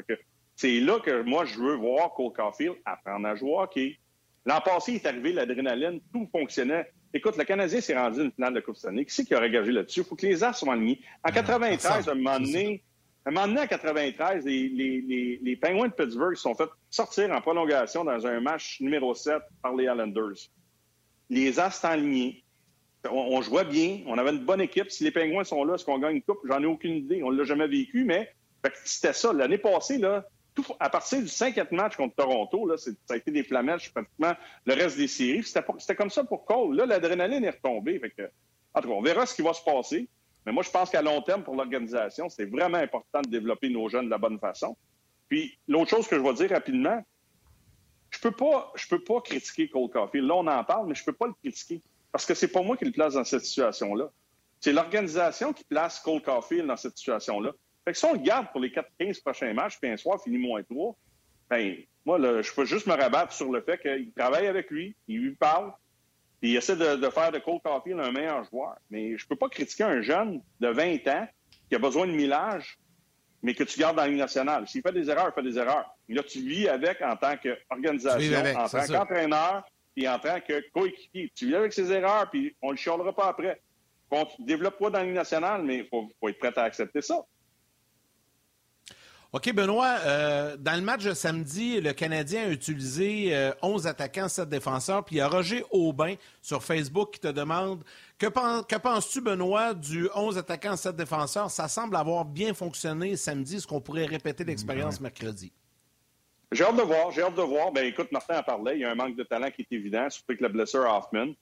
C'est 0.56 0.80
là 0.80 1.00
que 1.00 1.22
moi, 1.22 1.44
je 1.44 1.58
veux 1.58 1.76
voir 1.76 2.12
Cole 2.12 2.32
Caulfield 2.32 2.76
apprendre 2.84 3.26
à 3.26 3.34
jouer 3.34 3.54
hockey. 3.54 3.98
L'an 4.44 4.60
passé, 4.60 4.92
il 4.92 4.96
est 4.96 5.06
arrivé 5.06 5.32
l'adrénaline, 5.32 6.00
tout 6.12 6.28
fonctionnait. 6.30 6.90
Écoute, 7.14 7.36
le 7.36 7.44
Canadien 7.44 7.80
s'est 7.80 7.96
rendu 7.96 8.22
une 8.22 8.32
finale 8.32 8.54
de 8.54 8.60
Coupe 8.60 8.76
Stanley. 8.76 9.04
Qui 9.04 9.14
c'est 9.14 9.24
qui 9.24 9.34
a 9.34 9.40
engagé 9.40 9.70
là-dessus? 9.70 10.00
Il 10.00 10.06
faut 10.06 10.16
que 10.16 10.26
les 10.26 10.42
As 10.42 10.54
soient 10.54 10.72
alignés. 10.72 11.00
En 11.22 11.30
93, 11.30 12.08
un 12.08 12.14
moment 12.14 12.40
donné, 12.40 12.82
un 13.24 13.30
moment 13.30 13.46
donné, 13.46 13.60
en 13.60 13.66
93, 13.66 14.44
les, 14.44 15.58
Penguins 15.60 15.88
de 15.88 15.92
Pittsburgh 15.92 16.34
sont 16.34 16.54
fait 16.54 16.68
sortir 16.90 17.30
en 17.30 17.40
prolongation 17.40 18.04
dans 18.04 18.26
un 18.26 18.40
match 18.40 18.80
numéro 18.80 19.14
7 19.14 19.42
par 19.62 19.74
les 19.76 19.84
Islanders. 19.84 20.48
Les 21.30 21.58
As 21.60 21.70
sont 21.70 21.88
alignés. 21.88 22.44
On, 23.10 23.40
jouait 23.42 23.64
bien. 23.64 24.00
On 24.06 24.18
avait 24.18 24.30
une 24.30 24.44
bonne 24.44 24.60
équipe. 24.60 24.90
Si 24.90 25.04
les 25.04 25.10
Penguins 25.10 25.44
sont 25.44 25.64
là, 25.64 25.74
est-ce 25.74 25.84
qu'on 25.84 25.98
gagne 25.98 26.16
une 26.16 26.22
coupe? 26.22 26.40
J'en 26.44 26.62
ai 26.62 26.66
aucune 26.66 26.96
idée. 26.96 27.22
On 27.22 27.32
ne 27.32 27.38
l'a 27.38 27.44
jamais 27.44 27.66
vécu, 27.66 28.04
mais 28.04 28.32
c'était 28.84 29.12
ça. 29.12 29.32
L'année 29.32 29.58
passée, 29.58 29.98
là, 29.98 30.24
à 30.78 30.90
partir 30.90 31.20
du 31.20 31.28
cinquième 31.28 31.66
match 31.70 31.96
contre 31.96 32.14
Toronto, 32.14 32.66
là, 32.66 32.76
ça 32.76 32.90
a 33.10 33.16
été 33.16 33.30
des 33.30 33.42
flamèches 33.42 33.92
pratiquement 33.92 34.34
le 34.66 34.74
reste 34.74 34.96
des 34.96 35.08
séries. 35.08 35.42
C'était 35.44 35.96
comme 35.96 36.10
ça 36.10 36.24
pour 36.24 36.44
Cole. 36.44 36.76
Là, 36.76 36.86
l'adrénaline 36.86 37.44
est 37.44 37.50
retombée. 37.50 38.00
en 38.74 38.80
tout 38.80 38.88
cas, 38.88 38.94
on 38.94 39.02
verra 39.02 39.26
ce 39.26 39.34
qui 39.34 39.42
va 39.42 39.52
se 39.52 39.62
passer. 39.64 40.08
Mais 40.44 40.52
moi, 40.52 40.62
je 40.62 40.70
pense 40.70 40.90
qu'à 40.90 41.02
long 41.02 41.20
terme, 41.22 41.42
pour 41.42 41.54
l'organisation, 41.54 42.28
c'est 42.28 42.46
vraiment 42.46 42.78
important 42.78 43.20
de 43.22 43.28
développer 43.28 43.68
nos 43.68 43.88
jeunes 43.88 44.06
de 44.06 44.10
la 44.10 44.18
bonne 44.18 44.38
façon. 44.38 44.76
Puis, 45.28 45.56
l'autre 45.68 45.90
chose 45.90 46.08
que 46.08 46.16
je 46.16 46.22
vais 46.22 46.34
dire 46.34 46.50
rapidement, 46.50 47.02
je 48.10 48.18
peux 48.18 48.32
pas, 48.32 48.72
peux 48.90 49.02
pas 49.02 49.20
critiquer 49.20 49.68
Cole 49.68 49.88
Caulfield. 49.88 50.26
Là, 50.26 50.34
on 50.34 50.46
en 50.46 50.64
parle, 50.64 50.88
mais 50.88 50.94
je 50.94 51.04
peux 51.04 51.12
pas 51.12 51.26
le 51.26 51.34
critiquer. 51.42 51.80
Parce 52.10 52.26
que 52.26 52.34
c'est 52.34 52.48
pas 52.48 52.62
moi 52.62 52.76
qui 52.76 52.84
le 52.84 52.92
place 52.92 53.14
dans 53.14 53.24
cette 53.24 53.44
situation-là. 53.44 54.10
C'est 54.60 54.72
l'organisation 54.72 55.52
qui 55.52 55.64
place 55.64 55.98
Cole 56.00 56.20
Caulfield 56.22 56.66
dans 56.66 56.76
cette 56.76 56.96
situation-là. 56.96 57.52
Fait 57.84 57.92
que 57.92 57.98
si 57.98 58.04
on 58.04 58.12
le 58.12 58.18
garde 58.18 58.48
pour 58.52 58.60
les 58.60 58.70
4-15 58.70 59.22
prochains 59.22 59.54
matchs, 59.54 59.78
puis 59.80 59.90
un 59.90 59.96
soir 59.96 60.22
finit 60.22 60.38
moins 60.38 60.62
3, 60.62 60.94
ben, 61.50 61.76
moi, 62.04 62.18
je 62.42 62.52
peux 62.52 62.64
juste 62.64 62.86
me 62.86 62.94
rabattre 62.94 63.32
sur 63.32 63.50
le 63.50 63.60
fait 63.62 63.78
qu'il 63.78 64.12
travaille 64.12 64.46
avec 64.46 64.70
lui, 64.70 64.94
il 65.08 65.20
lui 65.20 65.34
parle, 65.34 65.72
puis 66.42 66.50
il 66.50 66.56
essaie 66.56 66.74
de, 66.74 67.08
faire 67.10 67.30
de 67.30 67.38
Cole 67.38 67.60
Caulfield 67.62 68.00
un 68.00 68.10
meilleur 68.10 68.42
joueur. 68.50 68.74
Mais 68.90 69.16
je 69.16 69.24
peux 69.28 69.36
pas 69.36 69.48
critiquer 69.48 69.84
un 69.84 70.02
jeune 70.02 70.42
de 70.58 70.68
20 70.68 71.06
ans 71.06 71.28
qui 71.68 71.76
a 71.76 71.78
besoin 71.78 72.04
de 72.04 72.10
millage, 72.10 72.80
mais 73.44 73.54
que 73.54 73.62
tu 73.62 73.78
gardes 73.78 73.94
dans 73.94 74.02
la 74.02 74.08
Ligue 74.08 74.18
nationale. 74.18 74.66
S'il 74.66 74.82
fait 74.82 74.90
des 74.90 75.08
erreurs, 75.08 75.30
il 75.30 75.40
fait 75.40 75.48
des 75.48 75.56
erreurs. 75.56 75.88
Et 76.08 76.14
là, 76.14 76.24
tu 76.24 76.40
vis 76.40 76.66
avec 76.66 77.00
en 77.00 77.16
tant 77.16 77.36
qu'organisation, 77.36 78.58
en 78.58 78.68
tant 78.68 78.86
qu'entraîneur, 78.86 79.62
puis 79.94 80.08
en 80.08 80.18
tant 80.18 80.40
que 80.40 80.68
coéquipier. 80.72 81.30
Tu 81.32 81.46
vis 81.46 81.54
avec 81.54 81.72
ses 81.72 81.92
erreurs, 81.92 82.28
puis 82.28 82.56
on 82.60 82.68
ne 82.68 82.72
le 82.72 82.76
chialera 82.76 83.14
pas 83.14 83.28
après. 83.28 83.62
développe 84.40 84.80
pas 84.80 84.90
dans 84.90 84.98
la 84.98 85.04
Ligue 85.04 85.14
nationale, 85.14 85.62
mais 85.62 85.76
il 85.78 85.86
faut, 85.86 86.10
faut 86.18 86.28
être 86.28 86.40
prêt 86.40 86.58
à 86.58 86.62
accepter 86.62 87.02
ça. 87.02 87.24
OK, 89.34 89.50
Benoît, 89.54 89.96
euh, 90.04 90.58
dans 90.58 90.74
le 90.76 90.82
match 90.82 91.04
de 91.04 91.14
samedi, 91.14 91.80
le 91.80 91.94
Canadien 91.94 92.42
a 92.44 92.48
utilisé 92.48 93.32
11 93.62 93.86
euh, 93.86 93.90
attaquants, 93.90 94.28
7 94.28 94.46
défenseurs, 94.46 95.02
puis 95.06 95.16
il 95.16 95.18
y 95.20 95.22
a 95.22 95.28
Roger 95.28 95.64
Aubin 95.70 96.16
sur 96.42 96.62
Facebook 96.62 97.12
qui 97.12 97.20
te 97.20 97.28
demande 97.28 97.82
que, 98.18 98.26
penses-tu, 98.26 99.22
Benoît, 99.22 99.72
du 99.72 100.06
11 100.14 100.36
attaquants, 100.36 100.76
7 100.76 100.94
défenseurs? 100.94 101.50
Ça 101.50 101.66
semble 101.66 101.96
avoir 101.96 102.26
bien 102.26 102.52
fonctionné 102.52 103.16
samedi. 103.16 103.56
Est-ce 103.56 103.66
qu'on 103.66 103.80
pourrait 103.80 104.04
répéter 104.04 104.44
l'expérience 104.44 105.00
mercredi? 105.00 105.50
J'ai 106.52 106.64
hâte 106.64 106.76
de 106.76 106.82
voir, 106.82 107.10
j'ai 107.10 107.22
hâte 107.22 107.34
de 107.34 107.40
voir. 107.40 107.72
Ben, 107.72 107.86
écoute, 107.86 108.12
Martin 108.12 108.38
en 108.38 108.42
parlait, 108.42 108.76
il 108.76 108.80
y 108.80 108.84
a 108.84 108.90
un 108.90 108.94
manque 108.94 109.16
de 109.16 109.22
talent 109.22 109.50
qui 109.50 109.62
est 109.62 109.74
évident, 109.74 110.10
surtout 110.10 110.36
que 110.36 110.42
la 110.42 110.50
blessure 110.50 110.82
Hoffman. 110.82 111.32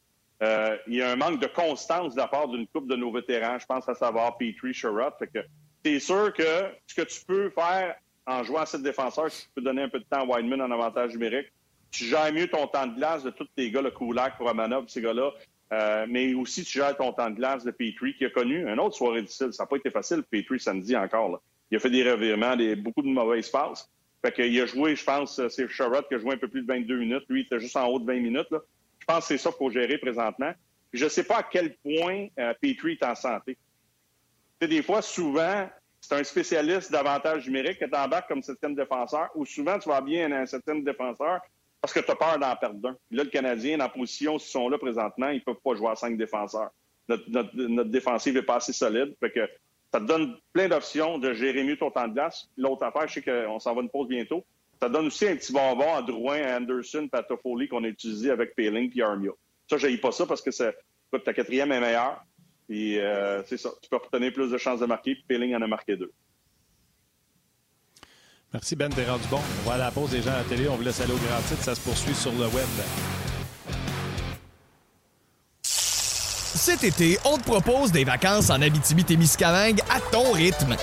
Euh, 0.45 0.77
il 0.87 0.95
y 0.95 1.03
a 1.03 1.11
un 1.11 1.17
manque 1.17 1.41
de 1.41 1.49
constance 1.49 2.15
de 2.15 2.21
la 2.21 2.29
part 2.29 2.47
d'une 2.47 2.69
coupe 2.69 2.89
de 2.89 2.95
nos 2.95 3.11
vétérans. 3.11 3.59
Je 3.59 3.67
pense 3.67 3.89
à 3.89 3.97
savoir 3.97 4.39
Petrie, 4.39 4.73
Sherrod. 4.73 5.13
Fait 5.19 5.27
que 5.27 5.41
c'est 5.85 6.01
sûr 6.01 6.33
que 6.33 6.71
ce 6.87 6.95
que 6.95 7.03
tu 7.03 7.25
peux 7.25 7.51
faire 7.51 7.97
en 8.27 8.45
jouant 8.45 8.61
à 8.61 8.67
cette 8.67 8.83
défenseur, 8.83 9.31
tu 9.31 9.49
peux 9.55 9.63
donner 9.63 9.83
un 9.83 9.89
peu 9.89 9.99
de 9.99 10.05
temps 10.05 10.21
à 10.21 10.25
Wideman 10.25 10.61
en 10.61 10.71
avantage 10.71 11.13
numérique. 11.13 11.49
Tu 11.91 12.05
gères 12.05 12.33
mieux 12.33 12.47
ton 12.47 12.67
temps 12.67 12.87
de 12.87 12.95
glace 12.95 13.25
de 13.25 13.31
tous 13.31 13.49
tes 13.57 13.71
gars, 13.71 13.83
le 13.83 13.91
Kulak, 13.91 14.37
pour 14.37 14.49
Amanov, 14.49 14.85
ces 14.89 15.01
gars-là. 15.01 15.33
Euh, 15.73 16.07
mais 16.09 16.35
aussi, 16.35 16.65
tu 16.65 16.79
gères 16.79 16.97
ton 16.97 17.13
temps 17.13 17.31
de 17.31 17.37
glace 17.37 17.65
de 17.65 17.71
Petrie, 17.71 18.15
qui 18.15 18.25
a 18.25 18.31
connu 18.31 18.69
une 18.69 18.79
autre 18.79 18.97
soirée 18.97 19.23
difficile. 19.23 19.53
Ça 19.53 19.65
n'a 19.65 19.67
pas 19.67 19.77
été 19.77 19.91
facile, 19.91 20.23
Petrie, 20.23 20.61
samedi 20.61 20.97
encore. 20.97 21.41
Il 21.71 21.77
a 21.77 21.81
fait 21.81 21.91
des 21.91 22.09
revirements, 22.09 22.57
des, 22.57 22.77
beaucoup 22.77 23.03
de 23.03 23.09
mauvais 23.09 23.41
passes. 23.51 23.89
Fait 24.25 24.33
qu'il 24.33 24.61
a 24.61 24.67
joué, 24.67 24.95
je 24.95 25.05
pense, 25.05 25.41
c'est 25.49 25.69
Sherrod 25.69 26.07
qui 26.07 26.15
a 26.15 26.19
joué 26.19 26.35
un 26.35 26.37
peu 26.37 26.49
plus 26.49 26.63
de 26.63 26.67
22 26.67 26.99
minutes. 26.99 27.25
Lui, 27.29 27.41
il 27.41 27.47
était 27.47 27.59
juste 27.59 27.77
en 27.77 27.87
haut 27.87 27.99
de 27.99 28.05
20 28.05 28.21
minutes. 28.21 28.49
Je 28.51 29.07
pense 29.07 29.21
que 29.21 29.25
c'est 29.25 29.39
ça 29.39 29.51
qu'il 29.51 29.59
faut 29.59 29.71
gérer 29.71 29.99
présentement. 29.99 30.53
je 30.93 31.05
ne 31.05 31.09
sais 31.09 31.25
pas 31.25 31.39
à 31.39 31.43
quel 31.43 31.75
point 31.77 32.27
euh, 32.39 32.53
Petrie 32.61 32.99
est 33.01 33.05
en 33.05 33.15
santé 33.15 33.57
des 34.67 34.83
fois, 34.83 35.03
souvent, 35.03 35.69
c'est 36.01 36.15
un 36.15 36.25
spécialiste 36.25 36.91
d'avantage 36.91 37.47
numérique 37.47 37.79
que 37.79 37.85
tu 37.85 37.97
embarques 37.97 38.29
comme 38.29 38.43
septième 38.43 38.75
défenseur, 38.75 39.29
ou 39.35 39.45
souvent, 39.45 39.79
tu 39.79 39.89
vas 39.89 40.01
bien 40.01 40.31
un 40.33 40.47
septième 40.47 40.83
défenseur 40.83 41.41
parce 41.81 41.95
que 41.95 42.01
tu 42.01 42.11
as 42.11 42.17
peur 42.17 42.39
d'en 42.39 42.55
perdre 42.57 42.89
un. 42.89 42.97
Là, 43.11 43.25
le 43.25 43.31
Canadien, 43.31 43.79
la 43.79 43.89
position, 43.89 44.39
s'ils 44.39 44.51
sont 44.51 44.69
là 44.69 44.79
présentement, 44.79 45.29
ils 45.29 45.37
ne 45.37 45.41
peuvent 45.41 45.63
pas 45.65 45.75
jouer 45.75 45.91
à 45.91 45.97
cinq 45.97 46.17
défenseurs. 46.17 46.71
Notre, 47.09 47.85
défensive 47.85 48.35
n'est 48.35 48.43
pas 48.43 48.57
assez 48.57 48.73
solide. 48.73 49.15
Que 49.21 49.49
ça 49.93 49.99
te 49.99 50.05
donne 50.05 50.37
plein 50.53 50.69
d'options 50.69 51.19
de 51.19 51.33
gérer 51.33 51.65
mieux 51.65 51.77
ton 51.77 51.91
temps 51.91 52.07
de 52.07 52.13
glace. 52.13 52.49
L'autre 52.57 52.85
affaire, 52.85 53.09
je 53.09 53.15
sais 53.15 53.23
qu'on 53.23 53.59
s'en 53.59 53.75
va 53.75 53.83
une 53.83 53.89
pause 53.89 54.09
bientôt. 54.09 54.45
Ça 54.81 54.89
donne 54.89 55.07
aussi 55.07 55.27
un 55.27 55.37
petit 55.37 55.53
bonbon 55.53 55.95
à 55.95 56.03
Drouin, 56.03 56.43
à 56.43 56.59
Anderson, 56.59 57.09
à 57.13 57.23
Toffoli 57.23 57.69
qu'on 57.69 57.85
a 57.85 57.89
utilisé 57.89 58.31
avec 58.31 58.55
Payling 58.55 58.93
et 58.95 59.03
Armia. 59.03 59.33
Ça, 59.69 59.77
je 59.77 59.97
pas 59.97 60.13
ça 60.13 60.27
parce 60.27 60.43
que 60.43 61.17
ta 61.19 61.33
quatrième 61.33 61.73
est 61.73 61.81
meilleure. 61.81 62.23
Puis 62.71 63.01
euh, 63.01 63.43
c'est 63.49 63.57
ça, 63.57 63.71
tu 63.83 63.91
peux 63.91 63.97
obtenir 63.97 64.33
plus 64.33 64.49
de 64.49 64.57
chances 64.57 64.79
de 64.79 64.87
marquer, 64.87 65.17
puis 65.17 65.25
Peeling 65.27 65.57
en 65.57 65.61
a 65.61 65.67
marqué 65.67 65.97
deux. 65.97 66.13
Merci 68.53 68.77
Ben, 68.77 68.89
t'es 68.91 69.05
rendu 69.05 69.27
bon. 69.29 69.41
On 69.65 69.69
va 69.69 69.75
à 69.75 69.79
la 69.79 69.91
pause 69.91 70.11
des 70.11 70.23
gens 70.23 70.31
à 70.31 70.37
la 70.37 70.45
télé, 70.45 70.69
on 70.69 70.77
vous 70.77 70.85
laisse 70.85 71.01
aller 71.01 71.13
au 71.13 71.17
grand 71.17 71.43
titre, 71.49 71.65
ça 71.65 71.75
se 71.75 71.81
poursuit 71.81 72.15
sur 72.15 72.31
le 72.31 72.47
web. 72.47 72.69
Cet 75.65 76.85
été, 76.85 77.19
on 77.25 77.39
te 77.39 77.43
propose 77.43 77.91
des 77.91 78.05
vacances 78.05 78.51
en 78.51 78.63
Abitibi-Témiscamingue 78.63 79.81
à 79.91 80.01
ton 80.13 80.31
rythme. 80.31 80.77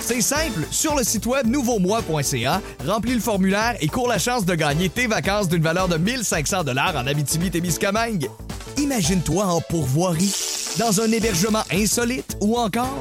C'est 0.00 0.22
simple, 0.22 0.66
sur 0.70 0.96
le 0.96 1.04
site 1.04 1.26
web 1.26 1.46
nouveaumois.ca, 1.46 2.62
remplis 2.86 3.14
le 3.14 3.20
formulaire 3.20 3.76
et 3.82 3.88
cours 3.88 4.08
la 4.08 4.18
chance 4.18 4.46
de 4.46 4.54
gagner 4.54 4.88
tes 4.88 5.08
vacances 5.08 5.50
d'une 5.50 5.62
valeur 5.62 5.88
de 5.88 5.98
1500 5.98 6.64
dollars 6.64 6.96
en 6.96 7.06
Abitibi-Témiscamingue. 7.06 8.30
Imagine-toi 8.76 9.44
en 9.44 9.60
pourvoirie, 9.60 10.34
dans 10.78 11.00
un 11.00 11.10
hébergement 11.12 11.62
insolite 11.70 12.36
ou 12.40 12.56
encore 12.56 13.00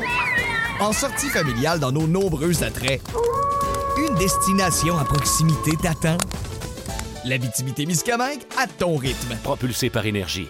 en 0.80 0.94
sortie 0.94 1.30
familiale 1.30 1.80
dans 1.80 1.92
nos 1.92 2.08
nombreux 2.08 2.64
attraits. 2.64 3.02
Une 3.98 4.16
destination 4.16 4.98
à 4.98 5.06
proximité 5.06 5.72
t'attend. 5.82 6.18
La 7.26 7.38
Miscamingue 7.38 8.42
à 8.58 8.68
ton 8.68 8.98
rythme. 8.98 9.36
Propulsé 9.44 9.90
par 9.90 10.06
énergie. 10.06 10.50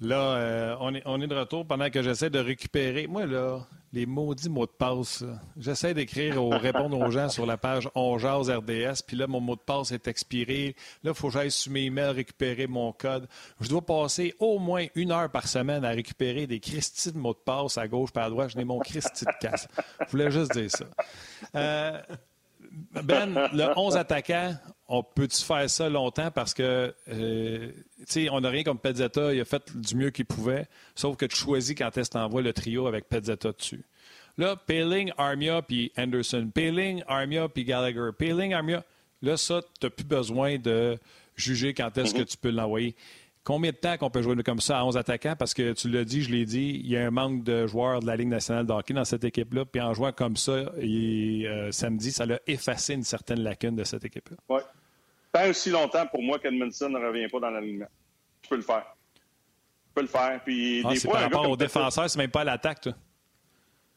Là, 0.00 0.16
euh, 0.16 0.76
on, 0.80 0.94
est, 0.94 1.02
on 1.06 1.20
est 1.20 1.28
de 1.28 1.34
retour 1.34 1.64
pendant 1.64 1.88
que 1.88 2.02
j'essaie 2.02 2.28
de 2.28 2.40
récupérer. 2.40 3.06
Moi, 3.06 3.24
là, 3.24 3.60
les 3.92 4.06
maudits 4.06 4.48
mots 4.48 4.66
de 4.66 4.70
passe, 4.70 5.22
j'essaie 5.58 5.92
d'écrire 5.92 6.42
ou 6.42 6.48
répondre 6.50 6.98
aux 6.98 7.10
gens 7.10 7.28
sur 7.28 7.44
la 7.44 7.58
page 7.58 7.88
On 7.94 8.14
RDS, 8.14 9.02
puis 9.06 9.16
là, 9.16 9.26
mon 9.26 9.40
mot 9.40 9.54
de 9.54 9.60
passe 9.60 9.92
est 9.92 10.08
expiré. 10.08 10.74
Là, 11.04 11.10
il 11.10 11.14
faut 11.14 11.28
que 11.28 11.34
j'aille 11.34 11.50
sur 11.50 11.72
mes 11.72 11.84
emails 11.84 12.14
récupérer 12.14 12.66
mon 12.66 12.92
code. 12.92 13.28
Je 13.60 13.68
dois 13.68 13.84
passer 13.84 14.34
au 14.38 14.58
moins 14.58 14.86
une 14.94 15.12
heure 15.12 15.30
par 15.30 15.46
semaine 15.46 15.84
à 15.84 15.90
récupérer 15.90 16.46
des 16.46 16.58
Christy 16.58 17.12
de 17.12 17.18
mots 17.18 17.34
de 17.34 17.38
passe 17.38 17.76
à 17.76 17.86
gauche 17.86 18.12
par 18.12 18.24
à 18.24 18.30
droite. 18.30 18.50
Je 18.50 18.56
n'ai 18.56 18.64
mon 18.64 18.78
Christy 18.78 19.24
de 19.24 19.32
casse. 19.40 19.68
Je 20.06 20.10
voulais 20.10 20.30
juste 20.30 20.52
dire 20.52 20.70
ça. 20.70 20.84
Euh, 21.54 22.00
ben, 23.02 23.48
le 23.52 23.78
11 23.78 23.96
attaquant, 23.96 24.54
on 24.92 25.02
peut-tu 25.02 25.42
faire 25.42 25.68
ça 25.70 25.88
longtemps? 25.88 26.30
Parce 26.30 26.52
que, 26.52 26.94
euh, 27.08 27.70
tu 28.00 28.04
sais, 28.06 28.28
on 28.30 28.42
n'a 28.42 28.50
rien 28.50 28.62
comme 28.62 28.78
Pezzetta, 28.78 29.32
il 29.32 29.40
a 29.40 29.44
fait 29.46 29.62
du 29.74 29.96
mieux 29.96 30.10
qu'il 30.10 30.26
pouvait, 30.26 30.66
sauf 30.94 31.16
que 31.16 31.24
tu 31.24 31.34
choisis 31.34 31.74
quand 31.74 31.96
est-ce 31.96 32.10
que 32.10 32.38
le 32.38 32.52
trio 32.52 32.86
avec 32.86 33.08
Pezzetta 33.08 33.52
dessus. 33.52 33.84
Là, 34.36 34.54
Paling, 34.54 35.10
Armia 35.16 35.62
puis 35.62 35.92
Anderson. 35.96 36.50
Paling, 36.54 37.02
Armia 37.06 37.48
puis 37.48 37.64
Gallagher. 37.64 38.10
Paling, 38.18 38.52
Armia. 38.52 38.84
Là, 39.22 39.38
ça, 39.38 39.62
tu 39.80 39.86
n'as 39.86 39.90
plus 39.90 40.04
besoin 40.04 40.58
de 40.58 40.98
juger 41.36 41.72
quand 41.72 41.96
est-ce 41.96 42.12
que 42.12 42.20
mm-hmm. 42.20 42.26
tu 42.26 42.36
peux 42.36 42.50
l'envoyer. 42.50 42.94
Combien 43.44 43.70
de 43.70 43.76
temps 43.76 43.96
qu'on 43.96 44.10
peut 44.10 44.22
jouer 44.22 44.40
comme 44.42 44.60
ça 44.60 44.78
à 44.78 44.84
11 44.84 44.96
attaquants? 44.98 45.34
Parce 45.38 45.54
que 45.54 45.72
tu 45.72 45.88
l'as 45.88 46.04
dit, 46.04 46.22
je 46.22 46.30
l'ai 46.30 46.44
dit, 46.44 46.80
il 46.84 46.90
y 46.90 46.98
a 46.98 47.06
un 47.06 47.10
manque 47.10 47.44
de 47.44 47.66
joueurs 47.66 48.00
de 48.00 48.06
la 48.06 48.16
Ligue 48.16 48.28
nationale 48.28 48.66
de 48.66 48.72
hockey 48.72 48.94
dans 48.94 49.04
cette 49.04 49.24
équipe-là. 49.24 49.64
Puis 49.64 49.80
en 49.80 49.94
jouant 49.94 50.12
comme 50.12 50.36
ça, 50.36 50.52
euh, 50.52 51.72
samedi, 51.72 52.12
ça 52.12 52.26
l'a 52.26 52.40
effacé 52.46 52.94
une 52.94 53.04
certaine 53.04 53.40
lacune 53.40 53.74
de 53.74 53.84
cette 53.84 54.04
équipe-là. 54.04 54.36
Oui. 54.48 54.60
Tant 55.32 55.48
aussi 55.48 55.70
longtemps 55.70 56.06
pour 56.06 56.22
moi 56.22 56.38
qu'Edmondson 56.38 56.90
ne 56.90 56.98
revient 56.98 57.28
pas 57.28 57.40
dans 57.40 57.50
l'alignement. 57.50 57.88
Tu 58.42 58.48
peux 58.50 58.56
le 58.56 58.62
faire. 58.62 58.84
Tu 59.14 59.94
peux 59.94 60.02
le 60.02 60.06
faire. 60.06 60.40
Puis, 60.44 60.84
ah, 60.84 60.92
par 61.10 61.22
rapport 61.22 61.48
aux 61.48 61.56
défenseurs, 61.56 62.08
c'est 62.10 62.18
même 62.18 62.30
pas 62.30 62.42
à 62.42 62.44
l'attaque, 62.44 62.82
toi. 62.82 62.92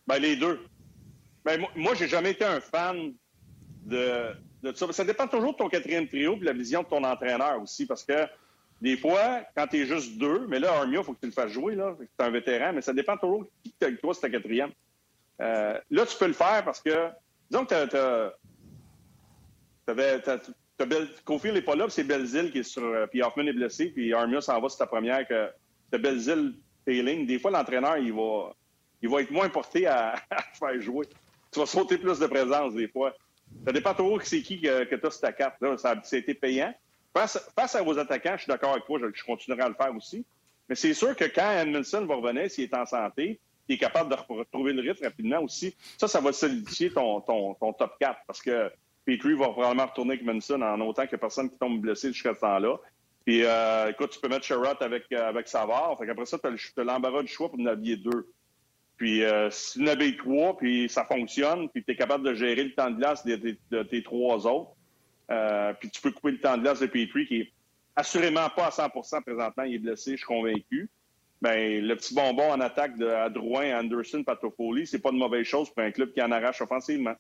Ben, 0.07 0.19
les 0.19 0.35
deux. 0.35 0.65
Ben, 1.43 1.59
moi, 1.59 1.69
moi 1.75 1.93
j'ai 1.95 2.07
jamais 2.07 2.31
été 2.31 2.45
un 2.45 2.61
fan 2.61 3.13
de, 3.83 4.33
de 4.63 4.73
ça. 4.73 4.91
Ça 4.93 5.03
dépend 5.03 5.27
toujours 5.27 5.53
de 5.53 5.57
ton 5.57 5.67
quatrième 5.67 6.07
trio 6.07 6.35
et 6.35 6.39
de 6.39 6.45
la 6.45 6.53
vision 6.53 6.83
de 6.83 6.87
ton 6.87 7.03
entraîneur 7.03 7.61
aussi. 7.61 7.85
Parce 7.85 8.03
que 8.03 8.25
des 8.81 8.97
fois, 8.97 9.41
quand 9.55 9.67
tu 9.67 9.81
es 9.81 9.85
juste 9.85 10.17
deux, 10.17 10.47
mais 10.47 10.59
là, 10.59 10.73
Armia, 10.73 10.99
il 10.99 11.03
faut 11.03 11.13
que 11.13 11.19
tu 11.19 11.25
le 11.25 11.31
fasses 11.31 11.51
jouer. 11.51 11.75
Là. 11.75 11.95
C'est 11.99 12.25
un 12.25 12.29
vétéran, 12.29 12.71
mais 12.73 12.81
ça 12.81 12.93
dépend 12.93 13.17
toujours 13.17 13.45
qui 13.63 13.73
avec 13.81 13.99
toi, 13.99 14.13
c'est 14.13 14.21
ta 14.21 14.29
quatrième. 14.29 14.71
Euh, 15.41 15.79
là, 15.89 16.05
tu 16.05 16.17
peux 16.17 16.27
le 16.27 16.33
faire 16.33 16.63
parce 16.63 16.81
que, 16.81 17.09
disons 17.49 17.65
que 17.65 17.85
tu 20.37 20.51
avais. 20.83 21.07
Cofield 21.23 21.55
n'est 21.55 21.61
pas 21.61 21.75
là, 21.75 21.85
c'est 21.89 22.03
Belzil 22.03 22.51
qui 22.51 22.59
est 22.59 22.63
sur. 22.63 22.83
Euh, 22.83 23.07
puis 23.07 23.21
Hoffman 23.21 23.47
est 23.47 23.53
blessé, 23.53 23.87
puis 23.87 24.13
Armia 24.13 24.41
s'en 24.41 24.59
va 24.59 24.69
sur 24.69 24.77
ta 24.77 24.87
première 24.87 25.27
que 25.27 25.49
t'as 25.91 25.97
Belzil 25.97 26.55
Payling. 26.85 27.25
Des 27.25 27.39
fois, 27.39 27.51
l'entraîneur, 27.51 27.97
il 27.97 28.13
va, 28.13 28.53
il 29.01 29.09
va 29.09 29.21
être 29.21 29.31
moins 29.31 29.49
porté 29.49 29.87
à, 29.87 30.15
faire 30.59 30.79
jouer. 30.81 31.07
Tu 31.51 31.59
vas 31.59 31.65
sauter 31.65 31.97
plus 31.97 32.19
de 32.19 32.27
présence 32.27 32.73
des 32.73 32.87
fois. 32.87 33.13
Ça 33.65 33.71
dépend 33.71 33.93
toujours 33.93 34.21
c'est 34.23 34.41
qui 34.41 34.59
que, 34.59 34.83
que 34.85 34.95
tu 34.95 35.05
as 35.05 35.11
sur 35.11 35.21
ta 35.21 35.31
carte. 35.31 35.55
Ça, 35.77 35.91
a 35.91 36.15
été 36.17 36.33
payant. 36.33 36.73
Face, 37.15 37.75
à 37.75 37.81
vos 37.81 37.97
attaquants, 37.97 38.33
je 38.35 38.43
suis 38.43 38.49
d'accord 38.49 38.71
avec 38.71 38.85
toi, 38.85 38.99
je, 38.99 39.23
continuerai 39.23 39.61
à 39.61 39.69
le 39.69 39.75
faire 39.75 39.95
aussi. 39.95 40.25
Mais 40.67 40.75
c'est 40.75 40.93
sûr 40.93 41.15
que 41.15 41.23
quand 41.25 41.49
Edmondson 41.51 42.05
va 42.05 42.15
revenir, 42.15 42.51
s'il 42.51 42.65
est 42.65 42.73
en 42.73 42.85
santé, 42.85 43.39
il 43.69 43.75
est 43.75 43.77
capable 43.77 44.09
de 44.09 44.15
retrouver 44.27 44.73
le 44.73 44.81
rythme 44.81 45.05
rapidement 45.05 45.39
aussi, 45.39 45.75
ça, 45.97 46.07
ça 46.07 46.19
va 46.19 46.33
solidifier 46.33 46.91
ton, 46.91 47.21
ton, 47.21 47.53
ton 47.53 47.71
top 47.71 47.93
4 47.99 48.19
parce 48.27 48.41
que 48.41 48.69
Petrie 49.05 49.33
va 49.33 49.49
probablement 49.49 49.85
retourner 49.85 50.13
avec 50.13 50.21
Edmondson 50.21 50.61
en 50.61 50.79
autant 50.81 51.05
que 51.05 51.15
personne 51.15 51.49
qui 51.49 51.57
tombe 51.57 51.79
blessé 51.79 52.11
jusqu'à 52.11 52.33
ce 52.33 52.39
temps-là. 52.39 52.77
Puis, 53.25 53.43
euh, 53.43 53.89
écoute, 53.89 54.11
tu 54.11 54.19
peux 54.19 54.27
mettre 54.27 54.45
Sherrod 54.45 54.77
avec, 54.81 55.05
euh, 55.11 55.29
avec 55.29 55.47
Savard. 55.47 55.97
Fait 55.97 56.05
qu'après 56.05 56.25
ça, 56.25 56.37
tu 56.37 56.47
as 56.47 56.83
l'embarras 56.83 57.23
du 57.23 57.27
choix 57.27 57.49
pour 57.49 57.59
en 57.59 57.65
habiller 57.65 57.97
deux. 57.97 58.27
Puis, 58.97 59.23
euh, 59.23 59.49
si 59.49 59.79
tu 59.79 59.85
en 59.85 59.87
habilles 59.87 60.17
trois, 60.17 60.55
puis 60.57 60.87
ça 60.89 61.05
fonctionne, 61.05 61.69
puis 61.69 61.83
tu 61.83 61.91
es 61.91 61.95
capable 61.95 62.23
de 62.23 62.33
gérer 62.33 62.63
le 62.63 62.73
temps 62.73 62.89
de 62.89 62.97
glace 62.97 63.25
de 63.25 63.83
tes 63.83 64.03
trois 64.03 64.47
autres, 64.47 64.71
puis 65.79 65.89
tu 65.89 66.01
peux 66.01 66.11
couper 66.11 66.31
le 66.31 66.39
temps 66.39 66.57
de 66.57 66.61
glace 66.61 66.79
de 66.79 66.85
Petrie, 66.85 67.25
qui 67.25 67.41
est 67.41 67.51
assurément 67.95 68.49
pas 68.55 68.67
à 68.67 68.69
100% 68.69 69.21
présentement. 69.21 69.63
Il 69.63 69.75
est 69.75 69.79
blessé, 69.79 70.11
je 70.11 70.17
suis 70.17 70.25
convaincu. 70.25 70.89
Ben, 71.41 71.83
le 71.85 71.95
petit 71.95 72.13
bonbon 72.13 72.51
en 72.51 72.61
attaque 72.61 72.97
de 72.97 73.07
à 73.07 73.29
Drouin, 73.29 73.79
Anderson, 73.79 74.23
Patofoli, 74.23 74.87
c'est 74.87 74.99
pas 74.99 75.11
une 75.11 75.17
mauvaise 75.17 75.45
chose 75.45 75.69
pour 75.69 75.83
un 75.83 75.91
club 75.91 76.13
qui 76.13 76.21
en 76.21 76.31
arrache 76.31 76.61
offensivement. 76.61 77.15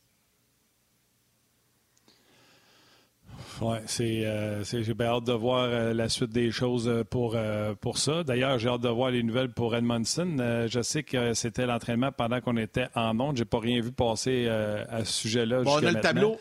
Oui, 3.61 3.77
euh, 3.99 4.63
c'est, 4.63 4.83
j'ai 4.83 4.93
bien 4.93 5.07
hâte 5.07 5.25
de 5.25 5.33
voir 5.33 5.63
euh, 5.63 5.93
la 5.93 6.09
suite 6.09 6.31
des 6.31 6.51
choses 6.51 6.91
pour, 7.09 7.37
pour 7.81 7.97
ça. 7.97 8.23
D'ailleurs, 8.23 8.59
j'ai 8.59 8.69
hâte 8.69 8.81
de 8.81 8.89
voir 8.89 9.11
les 9.11 9.23
nouvelles 9.23 9.51
pour 9.51 9.75
Edmondson. 9.75 10.35
je 10.67 10.81
sais 10.81 11.03
que 11.03 11.33
c'était 11.33 11.65
l'entraînement 11.65 12.11
pendant 12.11 12.41
qu'on 12.41 12.57
était 12.57 12.87
en 12.95 13.19
onde. 13.19 13.37
J'ai 13.37 13.45
pas 13.45 13.59
rien 13.59 13.81
vu 13.81 13.91
passer 13.91 14.47
à 14.47 15.05
ce 15.05 15.13
sujet-là. 15.13 15.63
Bon, 15.63 15.79
on 15.79 15.85
a 15.85 15.91
le 15.91 16.01
tableau. 16.01 16.37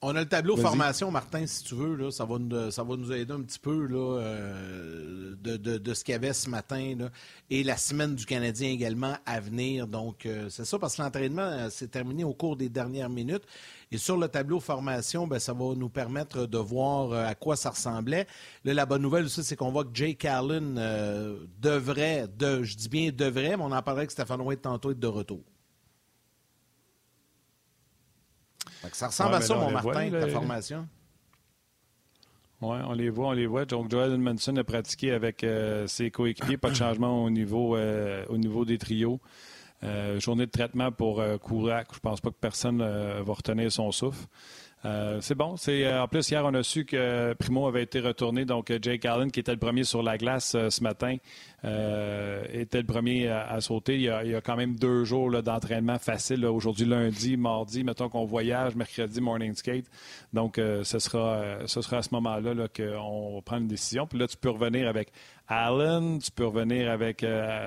On 0.00 0.14
a 0.14 0.20
le 0.20 0.28
tableau 0.28 0.56
formation, 0.56 1.10
Martin, 1.10 1.46
si 1.46 1.64
tu 1.64 1.74
veux. 1.74 1.96
Là, 1.96 2.10
ça, 2.10 2.24
va 2.24 2.38
nous, 2.38 2.70
ça 2.70 2.84
va 2.84 2.96
nous 2.96 3.12
aider 3.12 3.32
un 3.32 3.42
petit 3.42 3.58
peu 3.58 3.86
là, 3.86 4.20
euh, 4.20 5.34
de, 5.40 5.56
de, 5.56 5.94
ce 5.94 6.04
qu'il 6.04 6.12
y 6.12 6.14
avait 6.14 6.32
ce 6.32 6.48
matin. 6.48 6.94
Là, 6.96 7.10
et 7.50 7.64
la 7.64 7.76
semaine 7.76 8.14
du 8.14 8.24
Canadien 8.24 8.70
également 8.70 9.16
à 9.26 9.40
venir. 9.40 9.88
Donc, 9.88 10.24
euh, 10.26 10.48
c'est 10.50 10.64
ça, 10.64 10.78
parce 10.78 10.96
que 10.96 11.02
l'entraînement 11.02 11.42
euh, 11.42 11.70
s'est 11.70 11.88
terminé 11.88 12.22
au 12.22 12.32
cours 12.32 12.56
des 12.56 12.68
dernières 12.68 13.08
minutes. 13.08 13.42
Et 13.90 13.98
sur 13.98 14.16
le 14.16 14.28
tableau 14.28 14.60
formation, 14.60 15.26
ben, 15.26 15.38
ça 15.38 15.52
va 15.52 15.74
nous 15.74 15.88
permettre 15.88 16.46
de 16.46 16.58
voir 16.58 17.12
à 17.12 17.34
quoi 17.34 17.56
ça 17.56 17.70
ressemblait. 17.70 18.26
Là, 18.64 18.74
la 18.74 18.86
bonne 18.86 19.02
nouvelle 19.02 19.24
aussi, 19.24 19.42
c'est 19.42 19.56
qu'on 19.56 19.70
voit 19.70 19.84
que 19.84 19.94
Jake 19.94 20.24
Allen 20.24 20.74
devrait, 21.60 22.28
de, 22.28 22.62
je 22.62 22.76
dis 22.76 22.88
bien 22.88 23.10
devrait, 23.10 23.56
mais 23.56 23.62
on 23.62 23.72
en 23.72 23.82
parlerait 23.82 24.06
que 24.06 24.12
Stéphane 24.12 24.40
White 24.42 24.62
tantôt 24.62 24.90
être 24.90 25.00
de 25.00 25.06
retour. 25.06 25.40
ça 28.92 29.06
ressemble 29.06 29.34
à 29.34 29.40
ça, 29.40 29.54
mon 29.54 29.70
Martin, 29.70 30.10
ta 30.10 30.28
formation. 30.28 30.86
Oui, 32.60 32.76
on 32.84 32.92
les 32.92 33.08
voit, 33.08 33.28
on 33.28 33.32
les 33.32 33.46
voit. 33.46 33.64
Donc, 33.66 33.90
Joel 33.90 34.18
Manson 34.18 34.56
a 34.56 34.64
pratiqué 34.64 35.12
avec 35.12 35.44
euh, 35.44 35.86
ses 35.86 36.10
coéquipiers, 36.10 36.56
pas 36.56 36.70
de 36.70 36.74
changement 36.74 37.24
au 37.24 37.30
niveau, 37.30 37.76
euh, 37.76 38.24
au 38.28 38.36
niveau 38.36 38.64
des 38.64 38.78
trios. 38.78 39.20
Euh, 39.84 40.18
journée 40.18 40.46
de 40.46 40.50
traitement 40.50 40.90
pour 40.90 41.22
Kourak. 41.40 41.88
Je 41.94 42.00
pense 42.00 42.20
pas 42.20 42.30
que 42.30 42.36
personne 42.40 42.78
va 42.78 43.32
retenir 43.32 43.70
son 43.70 43.92
souffle. 43.92 44.26
Euh, 44.84 45.20
c'est 45.20 45.34
bon. 45.34 45.56
C'est 45.56 45.84
euh, 45.84 46.04
en 46.04 46.08
plus 46.08 46.30
hier 46.30 46.44
on 46.44 46.54
a 46.54 46.62
su 46.62 46.84
que 46.84 47.34
Primo 47.34 47.66
avait 47.66 47.82
été 47.82 47.98
retourné, 47.98 48.44
donc 48.44 48.70
euh, 48.70 48.78
Jake 48.80 49.04
Allen 49.06 49.30
qui 49.32 49.40
était 49.40 49.50
le 49.50 49.58
premier 49.58 49.82
sur 49.82 50.04
la 50.04 50.16
glace 50.16 50.52
ce 50.52 50.82
matin 50.82 51.16
était 51.64 52.78
le 52.78 52.84
premier 52.86 53.26
à, 53.28 53.60
sauter. 53.60 53.96
Il 53.96 54.02
y, 54.02 54.08
a, 54.08 54.40
quand 54.40 54.54
même 54.54 54.76
deux 54.76 55.02
jours 55.02 55.42
d'entraînement 55.42 55.98
facile. 55.98 56.46
Aujourd'hui 56.46 56.86
lundi, 56.86 57.36
mardi, 57.36 57.82
mettons 57.82 58.08
qu'on 58.08 58.24
voyage, 58.24 58.76
mercredi 58.76 59.20
morning 59.20 59.56
skate. 59.56 59.86
Donc 60.32 60.54
ce 60.56 60.98
sera 61.00 61.66
ce 61.66 61.82
sera 61.82 61.96
à 61.96 62.02
ce 62.02 62.10
moment-là 62.12 62.54
-là, 62.54 62.68
qu'on 62.68 63.42
prend 63.42 63.58
une 63.58 63.66
décision. 63.66 64.06
Puis 64.06 64.20
là 64.20 64.28
tu 64.28 64.36
peux 64.36 64.50
revenir 64.50 64.86
avec 64.86 65.10
Allen, 65.48 66.18
tu 66.18 66.30
peux 66.30 66.46
revenir 66.46 66.90
avec, 66.90 67.24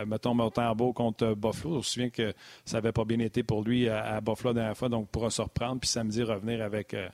mettons, 0.07 0.35
Montembeau 0.35 0.93
contre 0.93 1.33
Buffalo. 1.33 1.75
Je 1.75 1.77
me 1.77 1.81
souviens 1.81 2.09
que 2.09 2.33
ça 2.63 2.77
n'avait 2.77 2.91
pas 2.91 3.05
bien 3.05 3.19
été 3.19 3.43
pour 3.43 3.63
lui 3.63 3.89
à, 3.89 4.21
Buffalo 4.21 4.53
la 4.53 4.61
dernière 4.61 4.77
fois, 4.77 4.89
donc 4.89 5.09
pourra 5.09 5.29
se 5.29 5.41
reprendre, 5.41 5.79
puis 5.79 5.89
samedi 5.89 6.21
revenir 6.23 6.61
avec, 6.61 6.93
euh, 6.93 7.07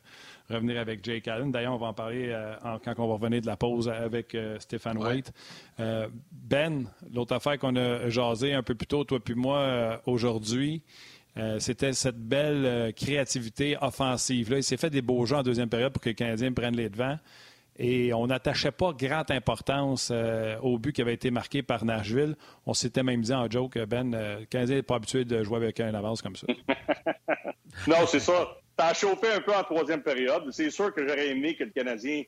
revenir 0.50 0.80
avec 0.80 1.04
Jake 1.04 1.28
Allen. 1.28 1.52
D'ailleurs, 1.52 1.74
on 1.74 1.78
va 1.78 1.88
en 1.88 1.94
parler 1.94 2.28
euh, 2.30 2.56
quand 2.84 2.94
on 2.98 3.08
va 3.08 3.14
revenir 3.14 3.42
de 3.42 3.48
la 3.48 3.58
pause 3.58 3.90
avec 3.90 4.36
euh, 4.36 4.60
Stéphane 4.60 4.98
White. 4.98 5.32
ben, 5.78 6.86
l'autre 7.14 7.36
affaire 7.36 7.58
qu'on 7.58 7.76
a 7.76 8.10
jasé 8.10 8.54
un 8.54 8.64
peu 8.64 8.76
plus 8.76 8.88
tôt, 8.88 9.04
toi 9.04 9.20
puis 9.20 9.36
moi, 9.36 10.02
aujourd'hui, 10.06 10.84
c'était 11.60 11.94
cette 11.94 12.18
belle 12.18 12.94
créativité 12.94 13.78
offensive. 13.80 14.52
Là, 14.52 14.58
il 14.58 14.64
s'est 14.64 14.78
fait 14.78 14.90
des 14.90 15.04
beaux 15.04 15.26
jeux 15.26 15.36
en 15.36 15.44
deuxième 15.44 15.70
période 15.70 15.94
pour 15.94 16.02
que 16.02 16.10
les 16.10 16.16
Canadiens 16.16 16.52
prennent 16.52 16.76
les 16.76 16.90
devants. 16.90 17.20
Et 17.80 18.14
on 18.14 18.28
n'attachait 18.28 18.72
pas 18.72 18.94
grande 18.94 19.30
importance 19.30 20.12
au 20.62 20.80
but 20.80 20.94
qui 20.94 21.02
avait 21.02 21.14
été 21.14 21.32
marqué 21.32 21.62
par 21.62 21.86
Nashville. 21.86 22.36
On 22.66 22.74
s'était 22.74 23.04
même 23.04 23.22
dit 23.22 23.34
en 23.34 23.50
joke, 23.50 23.78
Ben, 23.86 24.12
le 24.12 24.46
Canadien 24.46 24.78
n'est 24.78 24.84
pas 24.84 24.96
habitué 24.96 25.26
de 25.26 25.44
jouer 25.44 25.58
avec 25.58 25.80
un 25.80 25.94
avance 25.94 26.22
comme 26.22 26.36
ça. 26.36 26.48
non, 27.88 28.08
c'est 28.08 28.20
ça 28.20 28.48
a 28.78 28.94
chauffé 28.94 29.32
un 29.32 29.42
peu 29.42 29.54
en 29.54 29.64
troisième 29.64 30.02
période. 30.02 30.44
C'est 30.52 30.70
sûr 30.70 30.94
que 30.94 31.08
j'aurais 31.08 31.30
aimé 31.30 31.56
que 31.56 31.64
le 31.64 31.72
Canadien 31.72 32.24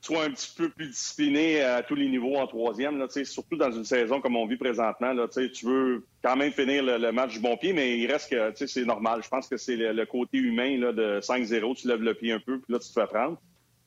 soit 0.00 0.24
un 0.24 0.30
petit 0.30 0.52
peu 0.56 0.70
plus 0.70 0.88
discipliné 0.88 1.60
à 1.60 1.82
tous 1.82 1.94
les 1.94 2.08
niveaux 2.08 2.36
en 2.36 2.46
troisième, 2.46 2.98
là, 2.98 3.06
surtout 3.24 3.56
dans 3.56 3.70
une 3.70 3.84
saison 3.84 4.20
comme 4.20 4.34
on 4.34 4.46
vit 4.46 4.56
présentement. 4.56 5.12
Là, 5.12 5.28
tu 5.28 5.66
veux 5.66 6.06
quand 6.22 6.36
même 6.36 6.52
finir 6.52 6.82
le, 6.82 7.12
match 7.12 7.34
du 7.34 7.40
bon 7.40 7.56
pied, 7.58 7.74
mais 7.74 7.98
il 7.98 8.10
reste 8.10 8.30
que 8.30 8.66
c'est 8.66 8.84
normal. 8.84 9.20
Je 9.22 9.28
pense 9.28 9.46
que 9.46 9.58
c'est 9.58 9.76
le, 9.76 10.06
côté 10.06 10.38
humain 10.38 10.78
de 10.78 11.20
5-0, 11.20 11.76
tu 11.76 11.88
lèves 11.88 12.00
le 12.00 12.14
pied 12.14 12.32
un 12.32 12.40
peu, 12.40 12.60
puis 12.60 12.72
là, 12.72 12.78
tu 12.78 12.88
te 12.88 12.98
fais 12.98 13.06
prendre. 13.06 13.38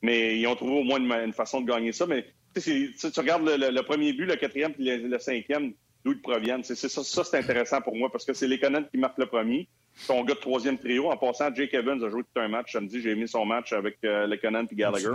Mais 0.04 0.38
ils 0.38 0.46
ont 0.46 0.54
trouvé 0.54 0.80
au 0.80 0.84
moins 0.84 1.00
une, 1.00 1.32
façon 1.32 1.60
de 1.60 1.66
gagner 1.66 1.92
ça. 1.92 2.06
Mais 2.06 2.26
tu 2.54 2.92
regardes 3.16 3.48
le, 3.48 3.82
premier 3.82 4.12
but, 4.12 4.26
le 4.26 4.36
quatrième, 4.36 4.72
puis 4.72 4.84
le, 4.84 5.18
cinquième, 5.18 5.72
d'où 6.04 6.12
ils 6.12 6.20
proviennent. 6.20 6.62
C'est, 6.62 6.76
ça, 6.76 7.02
ça 7.02 7.24
c'est 7.24 7.38
intéressant 7.38 7.80
pour 7.80 7.96
moi 7.96 8.10
parce 8.12 8.24
que 8.24 8.34
c'est 8.34 8.46
les 8.46 8.58
Canadiens 8.58 8.88
qui 8.90 8.98
marquent 8.98 9.18
le 9.18 9.26
premier 9.26 9.68
son 9.96 10.24
gars 10.24 10.34
de 10.34 10.40
troisième 10.40 10.78
trio. 10.78 11.10
En 11.10 11.16
passant, 11.16 11.54
Jake 11.54 11.74
Evans 11.74 12.02
a 12.02 12.10
joué 12.10 12.22
tout 12.22 12.40
un 12.40 12.48
match 12.48 12.72
samedi. 12.72 13.00
J'ai 13.00 13.14
mis 13.14 13.28
son 13.28 13.44
match 13.44 13.72
avec 13.72 13.98
euh, 14.04 14.26
Lekonen 14.26 14.66
et 14.70 14.74
Gallagher. 14.74 15.12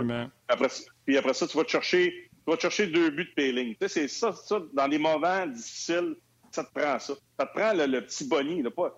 Après, 0.48 0.68
puis 1.04 1.16
après 1.16 1.34
ça, 1.34 1.46
tu 1.46 1.56
vas 1.56 1.64
te 1.64 1.70
chercher 1.70 2.30
Tu 2.44 2.50
vas 2.50 2.58
chercher 2.58 2.86
deux 2.86 3.10
buts 3.10 3.24
de 3.24 3.34
Péling. 3.34 3.76
Tu 3.80 3.88
sais, 3.88 3.88
c'est 3.88 4.08
ça, 4.08 4.32
ça, 4.32 4.60
dans 4.72 4.86
les 4.86 4.98
moments 4.98 5.46
difficiles, 5.46 6.16
ça 6.50 6.64
te 6.64 6.72
prend 6.72 6.98
ça. 6.98 7.14
Ça 7.38 7.46
te 7.46 7.52
prend 7.52 7.72
le, 7.74 8.00
petit 8.00 8.26
Bonnie. 8.26 8.62
Là, 8.62 8.70
pas, 8.70 8.96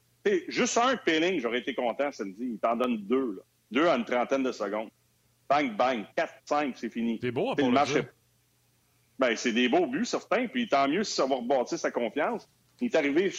juste 0.48 0.78
un 0.78 0.96
Péling, 0.96 1.40
j'aurais 1.40 1.58
été 1.58 1.74
content 1.74 2.10
samedi. 2.12 2.52
Il 2.52 2.58
t'en 2.58 2.76
donne 2.76 2.98
deux. 2.98 3.36
Là. 3.36 3.42
Deux 3.70 3.86
en 3.86 3.98
une 3.98 4.04
trentaine 4.04 4.42
de 4.42 4.52
secondes. 4.52 4.90
Bang, 5.48 5.76
bang. 5.76 6.04
4-5, 6.16 6.74
c'est 6.76 6.90
fini. 6.90 7.18
C'est 7.20 7.30
beau, 7.30 7.54
pour 7.54 7.66
le 7.66 7.72
match. 7.72 7.90
Ben, 9.18 9.36
c'est 9.36 9.52
des 9.52 9.68
beaux 9.68 9.86
buts, 9.86 10.04
certains. 10.04 10.46
Puis 10.48 10.68
tant 10.68 10.88
mieux 10.88 11.04
si 11.04 11.14
ça 11.14 11.26
va 11.26 11.36
rebâtir 11.36 11.78
sa 11.78 11.90
confiance. 11.90 12.48
Il 12.80 12.86
est 12.86 12.96
arrivé, 12.96 13.32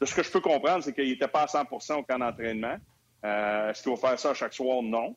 de 0.00 0.06
ce 0.06 0.14
que 0.14 0.22
je 0.22 0.30
peux 0.30 0.40
comprendre, 0.40 0.84
c'est 0.84 0.92
qu'il 0.92 1.08
n'était 1.08 1.28
pas 1.28 1.42
à 1.42 1.46
100% 1.46 2.00
au 2.00 2.02
camp 2.02 2.18
d'entraînement. 2.18 2.76
Euh, 3.24 3.70
Est-ce 3.70 3.82
qu'il 3.82 3.92
va 3.92 3.96
faire 3.96 4.18
ça 4.18 4.30
à 4.30 4.34
chaque 4.34 4.52
soir? 4.52 4.82
Non. 4.82 5.16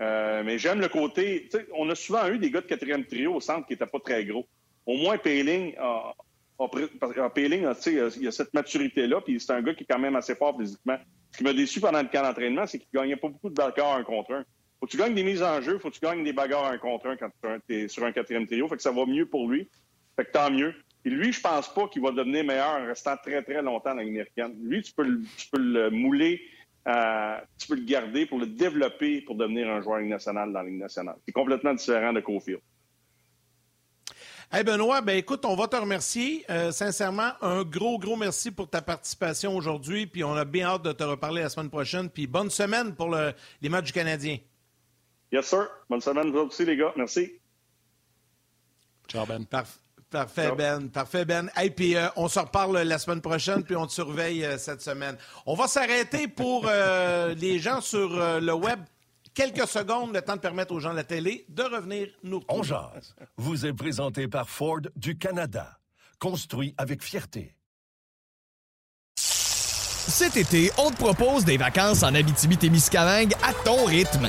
Euh, 0.00 0.42
mais 0.44 0.58
j'aime 0.58 0.80
le 0.80 0.88
côté. 0.88 1.48
On 1.74 1.88
a 1.90 1.94
souvent 1.94 2.28
eu 2.28 2.38
des 2.38 2.50
gars 2.50 2.60
de 2.60 2.66
quatrième 2.66 3.04
trio 3.04 3.34
au 3.34 3.40
centre 3.40 3.66
qui 3.66 3.72
n'étaient 3.72 3.86
pas 3.86 3.98
très 3.98 4.24
gros. 4.24 4.46
Au 4.86 4.96
moins, 4.96 5.18
Payling 5.18 5.74
a, 5.78 6.14
a, 6.58 7.30
Payling 7.30 7.64
a, 7.64 7.74
il 7.86 8.28
a 8.28 8.30
cette 8.30 8.54
maturité-là, 8.54 9.20
puis 9.20 9.40
c'est 9.40 9.52
un 9.52 9.62
gars 9.62 9.74
qui 9.74 9.82
est 9.82 9.86
quand 9.88 9.98
même 9.98 10.16
assez 10.16 10.34
fort 10.34 10.56
physiquement. 10.58 10.98
Ce 11.32 11.38
qui 11.38 11.44
m'a 11.44 11.52
déçu 11.52 11.80
pendant 11.80 12.00
le 12.00 12.08
camp 12.08 12.22
d'entraînement, 12.22 12.66
c'est 12.66 12.78
qu'il 12.78 12.88
ne 12.94 13.00
gagnait 13.00 13.16
pas 13.16 13.28
beaucoup 13.28 13.50
de 13.50 13.54
bagarres 13.54 13.96
un 13.96 14.04
contre 14.04 14.34
un. 14.34 14.44
Faut 14.80 14.86
que 14.86 14.92
tu 14.92 14.96
gagnes 14.96 15.14
des 15.14 15.24
mises 15.24 15.42
en 15.42 15.60
jeu, 15.60 15.78
faut 15.78 15.90
que 15.90 15.94
tu 15.94 16.00
gagnes 16.00 16.22
des 16.22 16.32
bagarres 16.32 16.66
un 16.66 16.78
contre 16.78 17.08
un 17.08 17.16
quand 17.16 17.30
tu 17.66 17.74
es 17.74 17.88
sur 17.88 18.04
un 18.04 18.12
quatrième 18.12 18.46
trio. 18.46 18.68
Fait 18.68 18.76
que 18.76 18.82
ça 18.82 18.92
va 18.92 19.06
mieux 19.06 19.26
pour 19.26 19.48
lui. 19.48 19.68
Fait 20.16 20.24
que 20.24 20.30
tant 20.30 20.50
mieux. 20.50 20.74
Et 21.04 21.10
lui, 21.10 21.32
je 21.32 21.40
pense 21.40 21.72
pas 21.72 21.88
qu'il 21.88 22.02
va 22.02 22.10
devenir 22.10 22.44
meilleur 22.44 22.80
en 22.80 22.86
restant 22.86 23.16
très, 23.16 23.42
très 23.42 23.62
longtemps 23.62 23.94
dans 23.94 24.02
l'américaine. 24.02 24.54
Lui, 24.62 24.82
tu 24.82 24.92
peux, 24.92 25.04
le, 25.04 25.90
mouler, 25.90 26.40
euh, 26.86 27.38
tu 27.58 27.68
peux 27.68 27.76
le 27.76 27.84
garder 27.84 28.26
pour 28.26 28.38
le 28.38 28.46
développer 28.46 29.22
pour 29.22 29.34
devenir 29.36 29.68
un 29.68 29.80
joueur 29.80 30.00
national 30.00 30.52
dans 30.52 30.62
la 30.62 30.68
Ligue 30.68 30.80
nationale. 30.80 31.16
C'est 31.24 31.32
complètement 31.32 31.74
différent 31.74 32.12
de 32.12 32.20
Cofield. 32.20 32.60
Hey 34.50 34.64
Benoît, 34.64 35.02
ben 35.02 35.16
écoute, 35.16 35.44
on 35.44 35.54
va 35.54 35.68
te 35.68 35.76
remercier. 35.76 36.44
Euh, 36.48 36.72
sincèrement, 36.72 37.32
un 37.42 37.64
gros, 37.64 37.98
gros 37.98 38.16
merci 38.16 38.50
pour 38.50 38.68
ta 38.68 38.80
participation 38.80 39.54
aujourd'hui. 39.54 40.06
Puis 40.06 40.24
on 40.24 40.34
a 40.34 40.44
bien 40.44 40.68
hâte 40.68 40.82
de 40.82 40.92
te 40.92 41.04
reparler 41.04 41.42
la 41.42 41.48
semaine 41.50 41.68
prochaine. 41.68 42.08
Puis 42.08 42.26
bonne 42.26 42.48
semaine 42.48 42.94
pour 42.94 43.14
les 43.14 43.68
matchs 43.68 43.86
du 43.86 43.92
Canadien. 43.92 44.38
Yes, 45.32 45.46
sir. 45.46 45.68
Bonne 45.88 46.00
semaine, 46.00 46.30
vous 46.30 46.38
aussi, 46.38 46.64
les 46.64 46.76
gars. 46.76 46.92
Merci. 46.96 47.32
Ciao, 49.08 49.26
Ben. 49.26 49.44
Parfait, 50.10 50.52
Ben. 50.56 50.88
Parfait, 50.88 51.24
Ben. 51.24 51.50
Et 51.62 51.70
puis 51.70 51.96
euh, 51.96 52.08
on 52.16 52.28
se 52.28 52.38
reparle 52.38 52.78
la 52.78 52.98
semaine 52.98 53.20
prochaine, 53.20 53.62
puis 53.62 53.76
on 53.76 53.86
te 53.86 53.92
surveille 53.92 54.44
euh, 54.44 54.56
cette 54.56 54.80
semaine. 54.80 55.16
On 55.44 55.54
va 55.54 55.68
s'arrêter 55.68 56.28
pour 56.28 56.66
les 57.36 57.58
gens 57.58 57.80
sur 57.80 58.08
le 58.40 58.52
web 58.52 58.80
quelques 59.38 59.68
secondes, 59.68 60.12
le 60.12 60.20
temps 60.20 60.34
de 60.34 60.40
permettre 60.40 60.74
aux 60.74 60.80
gens 60.80 60.90
de 60.90 60.96
la 60.96 61.04
télé 61.04 61.46
de 61.48 61.62
revenir 61.62 62.08
nous 62.24 62.42
On 62.48 62.60
vous 63.36 63.66
est 63.66 63.72
présenté 63.72 64.26
par 64.26 64.48
Ford 64.48 64.80
du 64.96 65.16
Canada. 65.16 65.78
Construit 66.18 66.74
avec 66.76 67.04
fierté. 67.04 67.54
Cet 69.16 70.36
été, 70.36 70.72
on 70.78 70.90
te 70.90 70.96
propose 70.96 71.44
des 71.44 71.56
vacances 71.56 72.02
en 72.02 72.14
Abitibi-Témiscamingue 72.14 73.34
à 73.44 73.52
ton 73.64 73.84
rythme. 73.84 74.28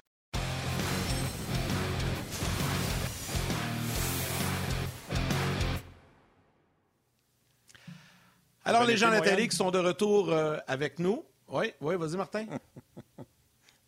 Alors, 8.63 8.83
les 8.83 8.97
gens 8.97 9.19
télé 9.21 9.47
qui 9.47 9.55
sont 9.55 9.71
de 9.71 9.79
retour 9.79 10.31
euh, 10.31 10.57
avec 10.67 10.99
nous. 10.99 11.25
Oui, 11.47 11.73
oui, 11.81 11.95
vas-y, 11.95 12.15
Martin. 12.15 12.45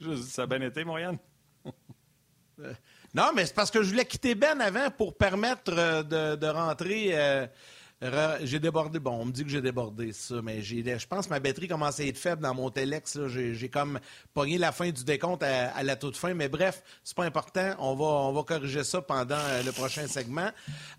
ça 0.25 0.43
a 0.43 0.45
bien 0.47 0.61
été, 0.61 0.83
Moyenne. 0.83 1.17
Euh, 2.59 2.73
non, 3.13 3.31
mais 3.35 3.45
c'est 3.45 3.53
parce 3.53 3.71
que 3.71 3.81
je 3.81 3.89
voulais 3.89 4.05
quitter 4.05 4.35
Ben 4.35 4.59
avant 4.61 4.89
pour 4.91 5.15
permettre 5.15 5.73
euh, 5.75 6.35
de, 6.35 6.47
rentrer. 6.47 7.13
J'ai 8.41 8.59
débordé. 8.59 8.99
Bon, 8.99 9.11
on 9.21 9.25
me 9.25 9.31
dit 9.31 9.43
que 9.43 9.49
j'ai 9.49 9.61
débordé 9.61 10.11
ça, 10.11 10.35
mais 10.43 10.61
je 10.61 11.07
pense 11.07 11.25
que 11.25 11.29
ma 11.29 11.39
batterie 11.39 11.69
commence 11.69 12.01
à 12.01 12.03
être 12.03 12.17
faible 12.17 12.41
dans 12.41 12.53
mon 12.53 12.69
Telex. 12.69 13.17
J'ai 13.27 13.69
comme 13.69 13.97
pogné 14.33 14.57
la 14.57 14.73
fin 14.73 14.89
du 14.89 15.05
décompte 15.05 15.43
à, 15.43 15.81
la 15.83 15.95
toute 15.95 16.17
fin. 16.17 16.33
Mais 16.33 16.49
bref, 16.49 16.83
c'est 17.03 17.15
pas 17.15 17.23
important. 17.23 17.75
On 17.79 17.95
va, 17.95 18.05
on 18.05 18.33
va 18.33 18.43
corriger 18.43 18.83
ça 18.83 19.01
pendant 19.01 19.37
euh, 19.37 19.63
le 19.63 19.71
prochain 19.71 20.05
segment. 20.07 20.49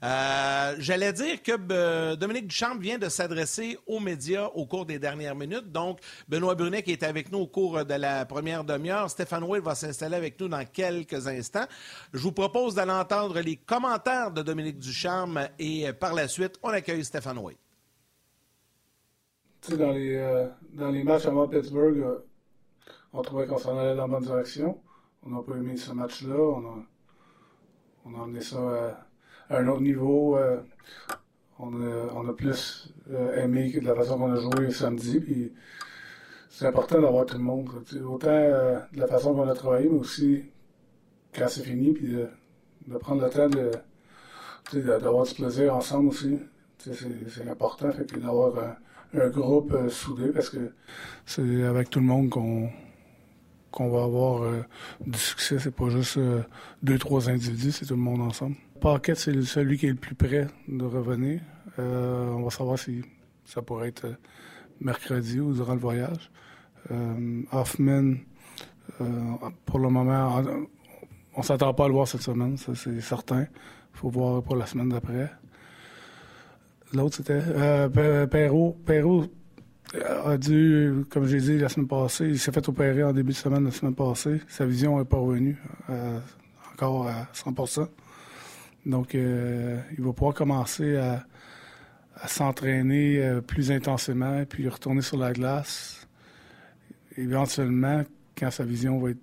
Euh, 0.02 0.76
j'allais 0.78 1.12
dire 1.12 1.42
que 1.42 1.52
euh, 1.72 2.16
Dominique 2.16 2.46
Duchamp 2.46 2.78
vient 2.78 2.96
de 2.96 3.10
s'adresser 3.10 3.78
aux 3.86 4.00
médias 4.00 4.46
au 4.54 4.64
cours 4.64 4.86
des 4.86 4.98
dernières 4.98 5.34
minutes. 5.34 5.70
Donc, 5.70 6.00
Benoît 6.26 6.54
Brunet 6.54 6.82
qui 6.82 6.92
est 6.92 7.02
avec 7.02 7.30
nous 7.30 7.40
au 7.40 7.46
cours 7.46 7.84
de 7.84 7.94
la 7.94 8.24
première 8.24 8.64
demi-heure. 8.64 9.10
Stéphane 9.10 9.44
Will 9.44 9.60
va 9.60 9.74
s'installer 9.74 10.16
avec 10.16 10.40
nous 10.40 10.48
dans 10.48 10.64
quelques 10.64 11.26
instants. 11.26 11.66
Je 12.14 12.20
vous 12.20 12.32
propose 12.32 12.74
d'aller 12.74 12.92
entendre 12.92 13.40
les 13.40 13.56
commentaires 13.56 14.30
de 14.30 14.40
Dominique 14.40 14.78
Duchamp 14.78 15.34
et 15.58 15.92
par 15.92 16.14
la 16.14 16.28
suite, 16.28 16.58
on 16.62 16.70
accueille 16.70 16.93
Stéphane 17.02 17.38
White. 17.38 17.58
Dans 19.70 19.92
les, 19.92 20.14
euh, 20.16 20.46
dans 20.74 20.90
les 20.90 21.02
matchs 21.02 21.24
avant 21.24 21.48
Pittsburgh, 21.48 21.98
euh, 21.98 22.18
on 23.14 23.22
trouvait 23.22 23.46
qu'on 23.46 23.56
s'en 23.56 23.78
allait 23.78 23.96
dans 23.96 24.06
la 24.06 24.08
bonne 24.08 24.24
direction. 24.24 24.78
On 25.22 25.30
n'a 25.30 25.42
pas 25.42 25.56
aimé 25.56 25.76
ce 25.76 25.92
match-là. 25.92 26.36
On 26.36 26.66
a, 26.66 26.84
on 28.04 28.14
a 28.14 28.18
emmené 28.18 28.42
ça 28.42 28.58
euh, 28.58 28.92
à, 29.48 29.58
un 29.58 29.68
autre 29.68 29.80
niveau. 29.80 30.38
On 31.58 31.82
a, 31.82 32.12
on, 32.14 32.28
a, 32.28 32.32
plus 32.34 32.92
aimé 33.36 33.72
que 33.72 33.80
de 33.80 33.86
la 33.86 33.94
façon 33.94 34.18
qu'on 34.18 34.32
a 34.32 34.36
joué 34.36 34.70
samedi. 34.70 35.52
c'est 36.50 36.66
important 36.66 37.00
d'avoir 37.00 37.24
tout 37.24 37.38
le 37.38 37.44
monde. 37.44 37.70
Autant 38.06 38.26
de 38.26 39.00
la 39.00 39.06
façon 39.06 39.34
qu'on 39.34 39.48
a 39.48 39.54
travaillé, 39.54 39.88
mais 39.88 39.98
aussi 39.98 40.44
quand 41.34 41.48
c'est 41.48 41.64
fini, 41.64 41.92
puis 41.92 42.08
de, 42.08 42.28
de, 42.86 42.98
prendre 42.98 43.22
le 43.22 43.30
temps 43.30 43.48
de 43.48 43.70
d'avoir 44.72 45.24
du 45.24 45.34
plaisir 45.34 45.74
ensemble 45.74 46.08
aussi 46.08 46.38
c'est 46.92 47.48
important 47.48 47.88
d'avoir 48.16 48.76
un, 49.14 49.28
groupe 49.28 49.72
euh, 49.72 49.88
soudé 49.88 50.30
parce 50.32 50.50
que 50.50 50.72
c'est 51.24 51.62
avec 51.62 51.88
tout 51.88 52.00
le 52.00 52.06
monde 52.06 52.28
qu'on 52.28 52.70
qu'on 53.70 53.88
va 53.90 54.04
avoir 54.04 54.42
euh, 54.42 54.62
du 55.04 55.18
succès. 55.18 55.58
C'est 55.58 55.74
pas 55.74 55.88
juste 55.88 56.18
euh, 56.18 56.42
deux, 56.82 56.98
trois 56.98 57.28
individus, 57.28 57.72
c'est 57.72 57.86
tout 57.86 57.94
le 57.94 58.00
monde 58.00 58.20
ensemble. 58.20 58.56
Paquette, 58.80 59.18
c'est 59.18 59.42
celui 59.42 59.78
qui 59.78 59.86
est 59.86 59.90
le 59.90 59.96
plus 59.96 60.14
près 60.14 60.46
de 60.68 60.84
revenir. 60.84 61.40
on 61.78 62.42
va 62.42 62.50
savoir 62.50 62.78
si 62.78 63.02
ça 63.44 63.62
pourrait 63.62 63.88
être 63.88 64.06
mercredi 64.80 65.40
ou 65.40 65.52
durant 65.52 65.74
le 65.74 65.80
voyage. 65.80 66.30
Hoffman, 67.50 68.14
pour 69.64 69.78
le 69.80 69.88
moment, 69.88 70.42
on, 71.34 71.42
s'attend 71.42 71.74
pas 71.74 71.86
à 71.86 71.88
le 71.88 71.94
voir 71.94 72.06
cette 72.06 72.22
semaine, 72.22 72.56
ça 72.56 72.74
c'est 72.76 73.00
certain. 73.00 73.42
Il 73.94 73.98
faut 73.98 74.10
voir 74.10 74.42
pour 74.42 74.54
la 74.54 74.66
semaine 74.66 74.90
d'après. 74.90 75.32
L'autre, 76.92 77.16
c'était 77.16 77.40
euh, 77.42 78.26
Perrault. 78.26 78.76
Perrault 78.84 79.26
a 80.24 80.36
dû, 80.36 81.04
comme 81.10 81.26
j'ai 81.26 81.40
dit 81.40 81.58
la 81.58 81.68
semaine 81.68 81.88
passée, 81.88 82.26
il 82.26 82.38
s'est 82.38 82.52
fait 82.52 82.68
opérer 82.68 83.02
en 83.04 83.12
début 83.12 83.32
de 83.32 83.36
semaine 83.36 83.64
la 83.64 83.70
semaine 83.70 83.94
passée. 83.94 84.40
Sa 84.48 84.66
vision 84.66 84.98
n'est 84.98 85.04
pas 85.04 85.18
revenue 85.18 85.56
euh, 85.90 86.18
encore 86.72 87.08
à 87.08 87.28
100% 87.34 87.88
Donc, 88.86 89.14
euh, 89.14 89.80
il 89.96 90.04
va 90.04 90.12
pouvoir 90.12 90.34
commencer 90.34 90.96
à, 90.96 91.24
s'entraîner 92.26 93.18
euh, 93.18 93.40
plus 93.40 93.72
intensément, 93.72 94.44
puis 94.48 94.68
retourner 94.68 95.02
sur 95.02 95.18
la 95.18 95.32
glace. 95.32 96.06
Éventuellement, 97.16 98.04
quand 98.38 98.50
sa 98.50 98.64
vision 98.64 98.98
va 98.98 99.10
être 99.10 99.18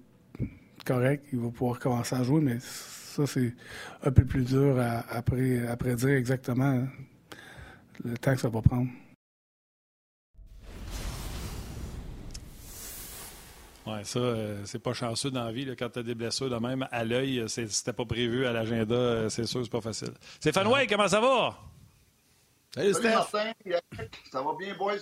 correcte, 0.85 1.25
il 1.31 1.39
va 1.39 1.49
pouvoir 1.49 1.79
commencer 1.79 2.15
à 2.15 2.23
jouer, 2.23 2.41
mais 2.41 2.57
ça, 2.59 3.25
c'est 3.25 3.53
un 4.03 4.11
peu 4.11 4.25
plus 4.25 4.43
dur 4.43 4.77
à 4.79 5.21
prédire 5.21 6.09
exactement 6.09 6.85
le 8.03 8.17
temps 8.17 8.33
que 8.33 8.41
ça 8.41 8.49
va 8.49 8.61
prendre. 8.61 8.87
Oui, 13.87 13.97
ça, 14.03 14.19
euh, 14.19 14.61
c'est 14.65 14.79
pas 14.81 14.93
chanceux 14.93 15.31
dans 15.31 15.43
la 15.43 15.51
vie. 15.51 15.67
quand 15.77 15.89
tu 15.89 15.99
as 15.99 16.03
des 16.03 16.13
blessures 16.13 16.49
de 16.49 16.55
même 16.55 16.87
à 16.91 17.03
l'œil, 17.03 17.39
euh, 17.39 17.47
c'était 17.47 17.93
pas 17.93 18.05
prévu 18.05 18.45
à 18.45 18.53
l'agenda, 18.53 18.95
euh, 18.95 19.29
c'est 19.29 19.45
sûr, 19.45 19.63
c'est 19.63 19.71
pas 19.71 19.81
facile. 19.81 20.11
Stéphane 20.39 20.67
Way, 20.67 20.85
comment 20.87 21.07
ça 21.07 21.19
va? 21.19 21.57
Salut, 22.75 22.93
Salut 22.93 23.09
Martin, 23.09 23.51
ça 24.31 24.41
va 24.41 24.51
bien, 24.57 24.75
boys? 24.75 24.93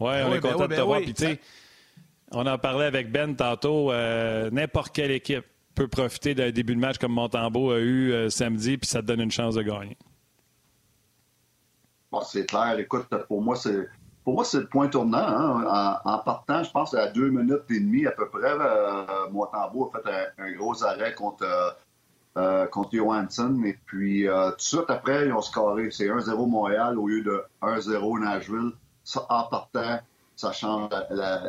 Oui, 0.00 0.12
on 0.24 0.32
est 0.32 0.40
ben 0.40 0.40
content 0.40 0.66
de 0.68 0.74
te 0.74 0.80
ben 0.80 0.84
voir. 0.84 1.00
on 2.30 2.46
en 2.46 2.58
parlait 2.58 2.86
avec 2.86 3.12
Ben 3.12 3.34
tantôt. 3.36 3.92
N'importe 3.92 4.94
quelle 4.94 5.10
équipe 5.10 5.44
peut 5.74 5.88
profiter 5.88 6.34
d'un 6.34 6.50
début 6.50 6.74
de 6.74 6.80
match 6.80 6.98
comme 6.98 7.12
Montembeau 7.12 7.72
a 7.72 7.80
eu 7.80 8.30
samedi, 8.30 8.78
puis 8.78 8.88
ça 8.88 9.02
te 9.02 9.06
donne 9.06 9.20
une 9.20 9.30
chance 9.30 9.54
de 9.54 9.62
gagner. 9.62 9.96
C'est 12.22 12.46
clair. 12.46 12.78
Écoute, 12.78 13.08
pour 13.28 13.42
moi, 13.42 13.56
c'est 13.56 13.88
pour 14.24 14.34
moi, 14.34 14.44
c'est 14.44 14.60
le 14.60 14.66
point 14.66 14.88
tournant. 14.88 15.18
Hein. 15.18 16.00
En, 16.04 16.18
partant, 16.18 16.64
je 16.64 16.70
pense 16.70 16.94
à 16.94 17.08
deux 17.08 17.28
minutes 17.28 17.64
et 17.70 17.78
demie 17.78 18.06
à 18.06 18.10
peu 18.10 18.28
près, 18.28 18.52
euh, 18.52 19.04
a 19.04 19.70
fait 19.92 20.32
un, 20.38 20.52
gros 20.52 20.82
arrêt 20.82 21.14
contre, 21.14 21.44
euh, 21.44 21.70
euh, 22.38 22.66
contre 22.66 22.96
Johansson. 22.96 23.62
Et 23.66 23.78
puis, 23.84 24.26
tout 24.26 24.56
de 24.56 24.60
suite 24.60 24.88
après, 24.88 25.26
ils 25.26 25.32
ont 25.32 25.42
scoré. 25.42 25.90
C'est 25.90 26.08
1-0 26.08 26.48
Montréal 26.48 26.98
au 26.98 27.06
lieu 27.06 27.22
de 27.22 27.44
1-0 27.60 28.20
Nashville. 28.20 28.72
Ça, 29.04 29.26
en 29.28 29.44
partant, 29.44 30.00
ça 30.36 30.52
change 30.52 30.88
la, 31.10 31.42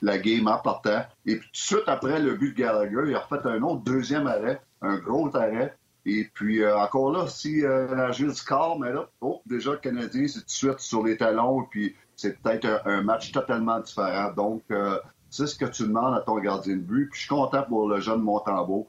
la, 0.00 0.18
game 0.18 0.48
en 0.48 0.58
partant. 0.58 1.04
Et 1.26 1.36
puis, 1.36 1.46
tout 1.48 1.52
de 1.52 1.56
suite 1.56 1.88
après 1.88 2.20
le 2.20 2.36
but 2.36 2.54
de 2.54 2.62
Gallagher, 2.62 3.02
il 3.06 3.14
a 3.14 3.20
refait 3.20 3.46
un 3.46 3.60
autre 3.62 3.82
deuxième 3.82 4.26
arrêt, 4.26 4.62
un 4.80 4.96
gros 4.96 5.28
arrêt. 5.36 5.76
Et 6.08 6.30
puis, 6.32 6.62
euh, 6.62 6.78
encore 6.78 7.10
là, 7.10 7.26
si 7.26 7.64
euh, 7.64 7.92
la 7.92 8.12
Gilles 8.12 8.34
score, 8.34 8.78
mais 8.78 8.92
là, 8.92 9.10
oh, 9.20 9.42
déjà, 9.44 9.72
le 9.72 9.78
Canadien, 9.78 10.28
c'est 10.28 10.38
tout 10.38 10.44
de 10.46 10.50
suite 10.50 10.78
sur 10.78 11.02
les 11.04 11.16
talons, 11.16 11.62
et 11.62 11.66
puis 11.68 11.96
c'est 12.14 12.40
peut-être 12.40 12.82
un, 12.84 13.02
match 13.02 13.32
totalement 13.32 13.80
différent. 13.80 14.32
Donc, 14.32 14.62
euh, 14.70 15.00
c'est 15.30 15.48
ce 15.48 15.56
que 15.56 15.64
tu 15.64 15.82
demandes 15.82 16.14
à 16.14 16.20
ton 16.20 16.38
gardien 16.38 16.76
de 16.76 16.80
but. 16.80 17.08
Puis, 17.10 17.22
je 17.22 17.26
suis 17.26 17.34
content 17.34 17.64
pour 17.64 17.88
le 17.88 18.00
jeune 18.00 18.20
Montembeau. 18.22 18.86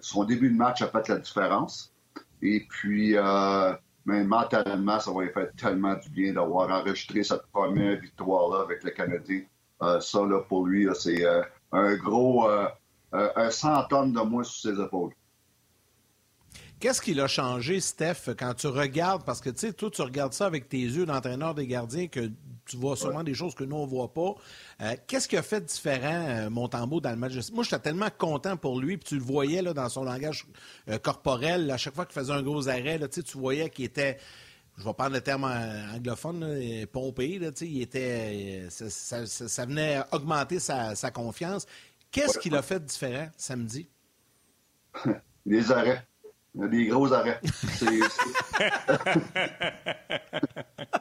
son 0.00 0.24
début 0.24 0.50
de 0.50 0.56
match 0.56 0.80
a 0.80 0.88
fait 0.88 1.06
la 1.08 1.18
différence. 1.18 1.92
Et 2.40 2.66
puis, 2.70 3.14
mais 4.06 4.24
mentalement, 4.24 4.98
ça 4.98 5.12
va 5.12 5.22
lui 5.22 5.30
faire 5.30 5.52
tellement 5.58 5.94
du 5.96 6.08
bien 6.08 6.32
d'avoir 6.32 6.70
enregistré 6.70 7.22
cette 7.22 7.46
première 7.52 8.00
victoire-là 8.00 8.62
avec 8.62 8.82
le 8.82 8.90
Canadien. 8.90 9.42
ça, 10.00 10.24
là, 10.24 10.40
pour 10.48 10.66
lui, 10.66 10.88
c'est 10.94 11.22
un 11.72 11.94
gros, 11.96 12.48
un 13.12 13.50
100 13.50 13.84
tonnes 13.84 14.12
de 14.14 14.20
moins 14.20 14.42
sur 14.42 14.72
ses 14.72 14.82
épaules. 14.82 15.12
Qu'est-ce 16.80 17.02
qui 17.02 17.12
l'a 17.12 17.26
changé, 17.26 17.78
Steph, 17.78 18.34
quand 18.38 18.54
tu 18.54 18.66
regardes, 18.66 19.22
parce 19.26 19.42
que 19.42 19.50
tu 19.50 19.58
sais, 19.58 19.72
toi, 19.74 19.90
tu 19.90 20.00
regardes 20.00 20.32
ça 20.32 20.46
avec 20.46 20.66
tes 20.66 20.80
yeux 20.80 21.04
d'entraîneur 21.04 21.54
des 21.54 21.66
gardiens, 21.66 22.08
que 22.08 22.30
tu 22.64 22.78
vois 22.78 22.96
sûrement 22.96 23.22
des 23.22 23.34
choses 23.34 23.54
que 23.54 23.64
nous, 23.64 23.76
on 23.76 23.84
ne 23.84 23.90
voit 23.90 24.14
pas. 24.14 24.34
Euh, 24.80 24.96
qu'est-ce 25.06 25.28
qui 25.28 25.36
a 25.36 25.42
fait 25.42 25.62
différent, 25.62 26.26
euh, 26.26 26.48
Montembeau, 26.48 27.02
dans 27.02 27.10
le 27.10 27.16
match? 27.16 27.34
Moi, 27.52 27.64
j'étais 27.64 27.80
tellement 27.80 28.08
content 28.16 28.56
pour 28.56 28.80
lui, 28.80 28.96
puis 28.96 29.08
tu 29.08 29.14
le 29.16 29.22
voyais 29.22 29.60
là, 29.60 29.74
dans 29.74 29.90
son 29.90 30.04
langage 30.04 30.46
euh, 30.88 30.98
corporel, 30.98 31.70
à 31.70 31.76
chaque 31.76 31.94
fois 31.94 32.06
qu'il 32.06 32.14
faisait 32.14 32.32
un 32.32 32.42
gros 32.42 32.66
arrêt, 32.68 32.96
là, 32.96 33.08
tu 33.08 33.22
voyais 33.34 33.68
qu'il 33.68 33.84
était 33.84 34.16
je 34.78 34.84
vais 34.84 34.94
prendre 34.94 35.12
le 35.12 35.20
terme 35.20 35.44
anglophone, 35.44 36.40
là, 36.40 36.86
pompé, 36.86 37.38
là, 37.38 37.50
il 37.60 37.82
était, 37.82 38.68
ça, 38.70 39.66
venait 39.66 40.00
augmenter 40.12 40.58
sa, 40.58 41.10
confiance. 41.12 41.66
Qu'est-ce 42.10 42.38
qui 42.38 42.48
l'a 42.48 42.62
fait 42.62 42.82
différent 42.82 43.28
samedi? 43.36 43.86
Les 45.44 45.70
arrêts. 45.70 46.06
Il 46.54 46.60
y 46.62 46.64
a 46.64 46.68
des 46.68 46.86
gros 46.86 47.12
arrêts. 47.12 47.40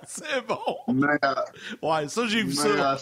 C'est 0.06 0.46
bon. 0.48 0.60
Mais, 0.94 1.18
euh, 1.24 1.36
ouais, 1.82 2.08
ça, 2.08 2.26
j'ai 2.28 2.44
vu 2.44 2.54
ça. 2.54 2.68
Euh, 2.68 2.96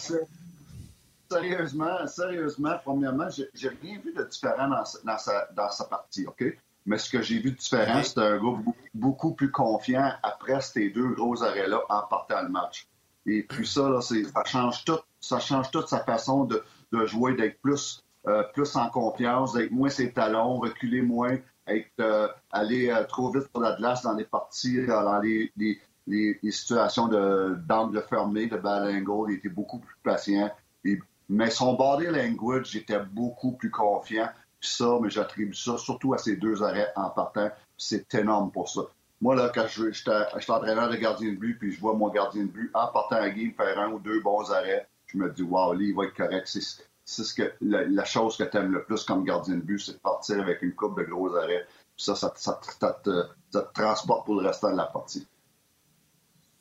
sérieusement, 1.30 2.06
sérieusement, 2.06 2.76
premièrement, 2.82 3.28
j'ai 3.30 3.68
rien 3.82 3.98
vu 4.02 4.12
de 4.14 4.22
différent 4.24 4.68
dans, 4.68 4.84
dans, 5.04 5.18
sa, 5.18 5.48
dans 5.54 5.70
sa 5.70 5.84
partie, 5.84 6.26
OK? 6.26 6.44
Mais 6.86 6.96
ce 6.96 7.10
que 7.10 7.20
j'ai 7.20 7.38
vu 7.38 7.52
de 7.52 7.56
différent, 7.56 8.02
c'est 8.02 8.18
un 8.18 8.38
gars 8.38 8.62
beaucoup, 8.94 9.34
plus 9.34 9.50
confiant 9.50 10.10
après 10.22 10.62
ces 10.62 10.88
deux 10.88 11.08
gros 11.08 11.42
arrêts-là 11.42 11.82
en 11.90 12.02
partant 12.02 12.40
le 12.42 12.48
match. 12.48 12.86
Et 13.26 13.42
puis 13.42 13.66
ça, 13.66 13.90
là, 13.90 14.00
ça 14.00 14.16
change 14.46 14.84
tout, 14.86 14.98
ça 15.20 15.38
change 15.38 15.70
toute 15.70 15.88
sa 15.88 16.00
façon 16.00 16.44
de, 16.44 16.64
de 16.92 17.04
jouer, 17.04 17.34
d'être 17.34 17.60
plus, 17.60 18.02
euh, 18.26 18.42
plus 18.54 18.74
en 18.76 18.88
confiance, 18.88 19.52
d'être 19.52 19.70
moins 19.70 19.90
ses 19.90 20.12
talons, 20.14 20.58
reculer 20.60 21.02
moins, 21.02 21.36
être, 21.68 22.00
euh, 22.00 22.28
aller 22.50 22.90
euh, 22.90 23.04
trop 23.04 23.30
vite 23.30 23.44
sur 23.50 23.60
la 23.60 23.76
glace 23.76 24.02
dans 24.02 24.14
les 24.14 24.24
parties, 24.24 24.78
euh, 24.78 24.86
dans 24.86 25.20
les, 25.20 25.80
situations 26.50 27.08
d'angle 27.08 28.02
fermé, 28.08 28.46
de 28.46 28.56
bad 28.56 28.88
angle. 28.88 29.32
Il 29.32 29.38
était 29.38 29.48
beaucoup 29.48 29.78
plus 29.78 29.96
patient. 30.02 30.50
mais 31.28 31.50
son 31.50 31.74
body 31.74 32.06
language 32.06 32.74
était 32.76 33.00
beaucoup 33.00 33.52
plus 33.52 33.70
confiant. 33.70 34.28
Puis 34.60 34.70
ça, 34.70 34.98
mais 35.00 35.10
j'attribue 35.10 35.54
ça 35.54 35.76
surtout 35.78 36.14
à 36.14 36.18
ces 36.18 36.36
deux 36.36 36.62
arrêts 36.62 36.88
en 36.96 37.10
partant. 37.10 37.50
C'est 37.76 38.12
énorme 38.14 38.50
pour 38.50 38.68
ça. 38.68 38.80
Moi, 39.20 39.34
là, 39.34 39.50
quand 39.54 39.66
je 39.68 39.90
suis 39.90 40.10
entraîneur 40.50 40.88
de 40.88 40.96
gardien 40.96 41.32
de 41.32 41.36
but, 41.36 41.58
puis 41.58 41.72
je 41.72 41.80
vois 41.80 41.94
mon 41.94 42.08
gardien 42.08 42.42
de 42.42 42.48
but 42.48 42.70
en 42.74 42.86
partant 42.88 43.16
à 43.16 43.28
game 43.30 43.52
faire 43.52 43.78
un 43.78 43.90
ou 43.92 43.98
deux 43.98 44.20
bons 44.20 44.50
arrêts, 44.50 44.88
je 45.06 45.18
me 45.18 45.30
dis, 45.30 45.42
wow, 45.42 45.74
lui, 45.74 45.88
il 45.88 45.94
va 45.94 46.04
être 46.04 46.14
correct 46.14 46.46
c'est 47.08 47.24
ce 47.24 47.32
que 47.32 47.54
la, 47.62 48.04
chose 48.04 48.36
que 48.36 48.44
tu 48.44 48.58
aimes 48.58 48.70
le 48.70 48.84
plus 48.84 49.02
comme 49.02 49.24
gardien 49.24 49.54
de 49.54 49.62
but, 49.62 49.78
c'est 49.78 49.92
de 49.92 49.98
partir 49.98 50.38
avec 50.40 50.60
une 50.60 50.74
coupe 50.74 50.98
de 50.98 51.04
gros 51.04 51.34
arrêts. 51.34 51.66
Puis 51.96 52.04
ça, 52.04 52.14
ça, 52.14 52.30
te, 52.30 53.62
transporte 53.72 54.26
pour 54.26 54.38
le 54.38 54.46
restant 54.46 54.72
de 54.72 54.76
la 54.76 54.84
partie. 54.84 55.26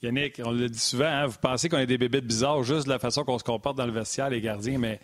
Yannick, 0.02 0.40
on 0.46 0.52
le 0.52 0.70
dit 0.70 0.80
souvent, 0.80 1.04
hein, 1.04 1.28
vous 1.28 1.38
pensez 1.42 1.68
qu'on 1.68 1.80
est 1.80 1.86
des 1.86 1.98
bébés 1.98 2.22
bizarres 2.22 2.64
juste 2.64 2.86
de 2.86 2.92
la 2.92 2.98
façon 2.98 3.26
qu'on 3.26 3.38
se 3.38 3.44
comporte 3.44 3.78
dans 3.78 3.86
le 3.86 3.92
vestiaire, 3.92 4.30
les 4.30 4.40
gardiens, 4.40 4.78
mais 4.78 5.02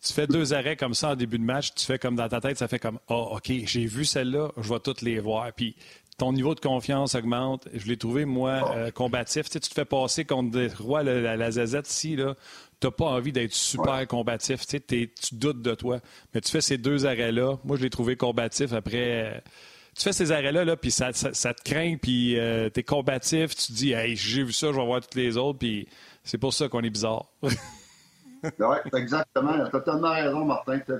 tu 0.00 0.14
fais 0.14 0.26
deux 0.26 0.54
arrêts 0.54 0.76
comme 0.76 0.94
ça 0.94 1.10
en 1.10 1.16
début 1.16 1.38
de 1.38 1.44
match, 1.44 1.74
tu 1.74 1.84
fais 1.84 1.98
comme 1.98 2.16
dans 2.16 2.28
ta 2.28 2.40
tête, 2.40 2.56
ça 2.56 2.66
fait 2.66 2.78
comme 2.78 2.98
oh, 3.08 3.32
OK, 3.36 3.52
j'ai 3.66 3.84
vu 3.84 4.06
celle-là, 4.06 4.52
je 4.56 4.72
vais 4.72 4.80
toutes 4.80 5.02
les 5.02 5.20
voir. 5.20 5.52
Puis 5.52 5.76
ton 6.16 6.32
niveau 6.32 6.54
de 6.54 6.60
confiance 6.60 7.14
augmente. 7.14 7.68
Je 7.72 7.86
l'ai 7.86 7.96
trouvé, 7.96 8.24
moi, 8.24 8.74
euh, 8.74 8.90
combatif. 8.90 9.46
Tu, 9.46 9.52
sais, 9.52 9.60
tu 9.60 9.68
te 9.68 9.74
fais 9.74 9.84
passer 9.84 10.24
contre 10.24 10.50
des 10.50 10.66
rois, 10.66 11.04
la, 11.04 11.36
la, 11.36 11.50
ZZ 11.52 11.76
ici, 11.86 12.16
là 12.16 12.34
n'as 12.82 12.90
pas 12.90 13.06
envie 13.06 13.32
d'être 13.32 13.52
super 13.52 14.06
combatif. 14.06 14.66
Tu, 14.66 14.78
sais, 14.78 14.80
tu 14.80 15.34
doutes 15.34 15.62
de 15.62 15.74
toi. 15.74 16.00
Mais 16.34 16.40
tu 16.40 16.50
fais 16.50 16.60
ces 16.60 16.78
deux 16.78 17.06
arrêts-là. 17.06 17.58
Moi, 17.64 17.76
je 17.76 17.82
l'ai 17.82 17.90
trouvé 17.90 18.16
combatif 18.16 18.72
après. 18.72 19.36
Euh, 19.36 19.40
tu 19.96 20.04
fais 20.04 20.12
ces 20.12 20.30
arrêts-là, 20.30 20.64
là, 20.64 20.76
puis 20.76 20.90
ça, 20.92 21.12
te 21.12 21.62
craint, 21.64 21.96
puis 22.00 22.38
euh, 22.38 22.70
tu 22.72 22.80
es 22.80 22.82
combatif. 22.84 23.56
Tu 23.56 23.66
te 23.66 23.72
dis, 23.72 23.92
hey, 23.92 24.14
j'ai 24.14 24.44
vu 24.44 24.52
ça, 24.52 24.68
je 24.68 24.76
vais 24.76 24.86
voir 24.86 25.00
toutes 25.00 25.16
les 25.16 25.36
autres, 25.36 25.58
puis 25.58 25.88
c'est 26.22 26.38
pour 26.38 26.54
ça 26.54 26.68
qu'on 26.68 26.82
est 26.82 26.90
bizarre. 26.90 27.26
oui, 27.42 28.76
exactement. 28.94 29.68
Tu 29.68 29.76
as 29.76 29.80
tellement 29.80 30.12
raison, 30.12 30.44
Martin. 30.44 30.78
Tu 30.78 30.92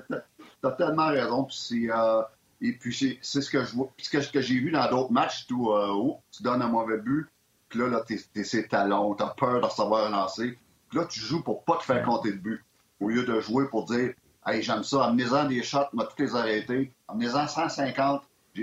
as, 0.67 0.71
tellement 0.73 1.09
raison. 1.09 1.45
Puis 1.45 1.89
euh, 1.91 2.23
et 2.61 2.73
puis, 2.73 3.19
c'est 3.23 3.41
ce 3.41 3.51
que 3.51 3.65
je 3.65 3.77
vois. 3.77 3.93
ce 3.99 4.11
que, 4.11 4.41
j'ai 4.41 4.55
vu 4.55 4.71
dans 4.73 4.89
d'autres 4.91 5.13
matchs, 5.13 5.47
tu, 5.47 5.55
tu 6.33 6.43
donnes 6.43 6.63
un 6.63 6.69
mauvais 6.69 6.99
but, 6.99 7.29
puis 7.69 7.79
là, 7.79 7.89
là 7.89 8.05
tu 8.07 8.21
es, 8.35 8.45
ses 8.45 8.67
talons, 8.67 9.15
tu 9.15 9.23
as 9.23 9.29
peur 9.29 9.61
de 9.61 9.67
recevoir 9.67 10.07
un 10.07 10.11
lancer 10.11 10.59
là, 10.93 11.05
tu 11.07 11.21
joues 11.21 11.43
pour 11.43 11.65
pas 11.65 11.77
te 11.77 11.85
faire 11.85 12.05
compter 12.05 12.33
de 12.33 12.39
but. 12.39 12.65
Au 13.01 13.09
lieu 13.09 13.25
de 13.25 13.41
jouer 13.41 13.69
pour 13.69 13.85
dire 13.85 14.15
Hey, 14.47 14.63
j'aime 14.63 14.83
ça, 14.83 15.05
amenez-en 15.05 15.47
des 15.47 15.63
shots, 15.63 15.89
m'a 15.93 16.05
tous 16.05 16.23
les 16.23 16.35
arrêtés. 16.35 16.93
Amenez-en 17.09 17.47
150, 17.47 18.23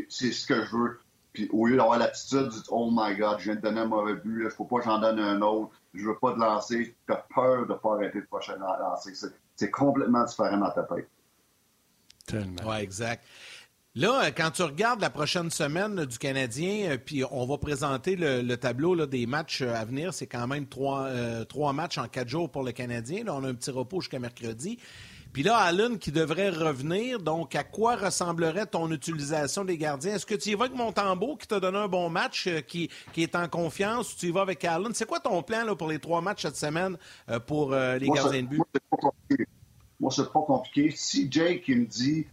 c'est 0.10 0.32
ce 0.32 0.48
que 0.48 0.66
je 0.66 0.76
veux. 0.76 1.00
Puis 1.34 1.50
au 1.52 1.68
lieu 1.68 1.78
d'avoir 1.78 2.00
l'attitude 2.00 2.50
du 2.50 2.58
Oh 2.70 2.90
my 2.92 3.16
God, 3.16 3.40
je 3.40 3.46
viens 3.46 3.56
de 3.56 3.62
donner 3.62 3.82
un 3.82 3.86
mauvais 3.86 4.16
but, 4.16 4.46
il 4.46 4.50
faut 4.50 4.64
pas 4.64 4.80
que 4.80 4.86
j'en 4.86 5.00
donne 5.00 5.20
un 5.20 5.42
autre, 5.42 5.72
je 5.94 6.08
veux 6.08 6.18
pas 6.18 6.34
te 6.34 6.40
lancer, 6.40 6.96
tu 7.06 7.14
as 7.14 7.26
peur 7.36 7.68
de 7.68 7.74
pas 7.74 7.94
arrêter 7.96 8.20
le 8.20 8.26
prochain 8.26 8.56
lancer. 8.58 9.14
C'est 9.56 9.70
complètement 9.70 10.24
différent 10.24 10.58
dans 10.58 10.72
ta 10.72 10.84
tête. 10.84 11.10
Tellement. 12.26 12.62
Oui, 12.66 12.78
exact. 12.78 13.24
Là, 13.98 14.30
quand 14.32 14.52
tu 14.52 14.62
regardes 14.62 15.00
la 15.00 15.10
prochaine 15.10 15.50
semaine 15.50 16.04
du 16.04 16.18
Canadien, 16.18 16.90
euh, 16.90 16.98
puis 16.98 17.24
on 17.32 17.46
va 17.46 17.58
présenter 17.58 18.18
le, 18.18 18.56
tableau 18.56 19.06
des 19.06 19.26
matchs 19.26 19.62
euh, 19.62 19.74
à 19.74 19.86
venir, 19.86 20.14
c'est 20.14 20.28
quand 20.28 20.48
même 20.48 20.66
euh, 20.78 21.46
trois, 21.46 21.72
matchs 21.72 21.98
en 21.98 22.10
quatre 22.10 22.28
jours 22.28 22.50
pour 22.50 22.64
le 22.64 22.74
Canadien. 22.74 23.24
Là, 23.24 23.34
on 23.34 23.46
a 23.46 23.48
un 23.48 23.54
petit 23.54 23.72
repos 23.72 24.02
jusqu'à 24.02 24.20
mercredi. 24.20 24.80
Puis 25.32 25.44
là, 25.44 25.56
Allen 25.60 25.98
qui 25.98 26.12
devrait 26.12 26.50
revenir, 26.50 27.22
donc 27.22 27.56
à 27.56 27.64
quoi 27.64 27.96
ressemblerait 27.96 28.66
ton 28.66 28.92
utilisation 28.92 29.64
des 29.64 29.78
gardiens? 29.78 30.16
Est-ce 30.16 30.26
que 30.26 30.36
tu 30.36 30.50
y 30.50 30.56
vas 30.56 30.66
avec 30.66 30.76
Montembeau 30.76 31.38
qui 31.38 31.48
t'a 31.48 31.62
donné 31.62 31.78
un 31.78 31.88
bon 31.88 32.10
match, 32.10 32.50
qui, 32.68 32.90
est 33.16 33.36
en 33.36 33.48
confiance, 33.48 34.12
ou 34.12 34.18
tu 34.18 34.28
y 34.28 34.32
vas 34.32 34.42
avec 34.42 34.66
Allen? 34.66 34.92
C'est 34.94 35.08
quoi 35.08 35.22
ton 35.22 35.42
plan 35.42 35.64
là, 35.64 35.74
pour 35.74 35.88
les 35.88 36.00
trois 36.00 36.20
matchs 36.20 36.42
cette 36.42 36.58
semaine 36.58 36.98
pour 37.48 37.72
les 37.72 38.10
gardiens 38.10 38.44
de 38.44 38.48
but? 38.48 38.62
Moi, 40.02 40.12
c'est 40.14 40.32
pas 40.32 40.42
compliqué. 40.42 40.92
Si 40.96 41.30
Jake 41.32 41.70
me 41.70 41.86
dit 41.86 42.28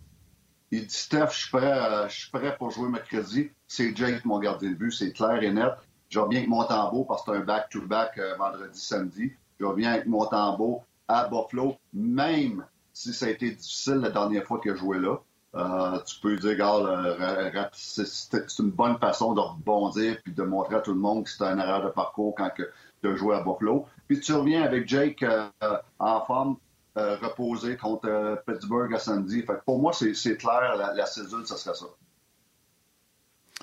il 0.73 0.87
dit 0.87 0.95
Steph, 0.95 1.29
je 1.33 1.39
suis 1.39 1.51
prêt, 1.51 2.09
je 2.09 2.15
suis 2.15 2.31
prêt 2.31 2.57
pour 2.57 2.71
jouer 2.71 2.89
mercredi. 2.89 3.51
C'est 3.69 3.95
Jake, 3.95 4.25
mon 4.25 4.39
gardien 4.39 4.71
de 4.71 4.75
but, 4.75 4.91
c'est 4.91 5.13
clair 5.13 5.43
et 5.43 5.53
net. 5.53 5.73
Je 6.09 6.19
reviens 6.19 6.41
avec 6.41 6.49
mon 6.49 6.65
tambour 6.65 7.07
parce 7.07 7.25
que 7.25 7.33
c'est 7.33 7.39
un 7.39 7.45
back-to-back 7.45 8.19
euh, 8.19 8.37
vendredi, 8.37 8.81
samedi. 8.81 9.33
Je 9.61 9.67
reviens 9.67 9.93
avec 9.93 10.07
mon 10.07 10.25
tambour 10.25 10.85
à 11.09 11.29
Buffalo, 11.29 11.77
même 11.93 12.67
si 12.95 13.13
ça 13.13 13.27
a 13.27 13.29
été 13.29 13.51
difficile 13.51 13.97
la 13.97 14.11
dernière 14.11 14.45
fois 14.45 14.59
que 14.59 14.75
je 14.75 14.81
jouais 14.81 14.99
là. 14.99 15.19
Euh, 15.55 15.99
tu 16.07 16.21
peux 16.21 16.37
dire, 16.37 16.53
regarde, 16.53 17.71
c'est 17.75 18.59
une 18.59 18.71
bonne 18.71 18.97
façon 18.99 19.35
de 19.35 19.41
rebondir 19.41 20.17
puis 20.25 20.33
de 20.33 20.43
montrer 20.43 20.77
à 20.77 20.81
tout 20.81 20.95
le 20.95 21.01
monde 21.01 21.25
que 21.25 21.31
c'est 21.31 21.45
un 21.45 21.59
erreur 21.59 21.85
de 21.85 21.91
parcours 21.91 22.35
quand 22.35 22.51
tu 22.57 23.07
as 23.07 23.17
joué 23.17 23.37
à 23.37 23.41
Buffalo. 23.41 23.87
Puis 24.09 24.21
tu 24.21 24.33
reviens 24.33 24.63
avec 24.63 24.89
Jake 24.89 25.23
euh, 25.23 25.49
en 25.99 26.25
forme, 26.25 26.57
euh, 26.97 27.17
reposer 27.17 27.77
contre 27.77 28.09
euh, 28.09 28.37
Pittsburgh 28.47 28.95
à 28.95 28.99
samedi. 28.99 29.45
pour 29.65 29.79
moi, 29.79 29.93
c'est 29.93 30.37
clair, 30.37 30.77
la, 30.77 30.93
la 30.95 31.07
césure, 31.07 31.47
ça 31.47 31.57
serait 31.57 31.75
ça. 31.75 31.87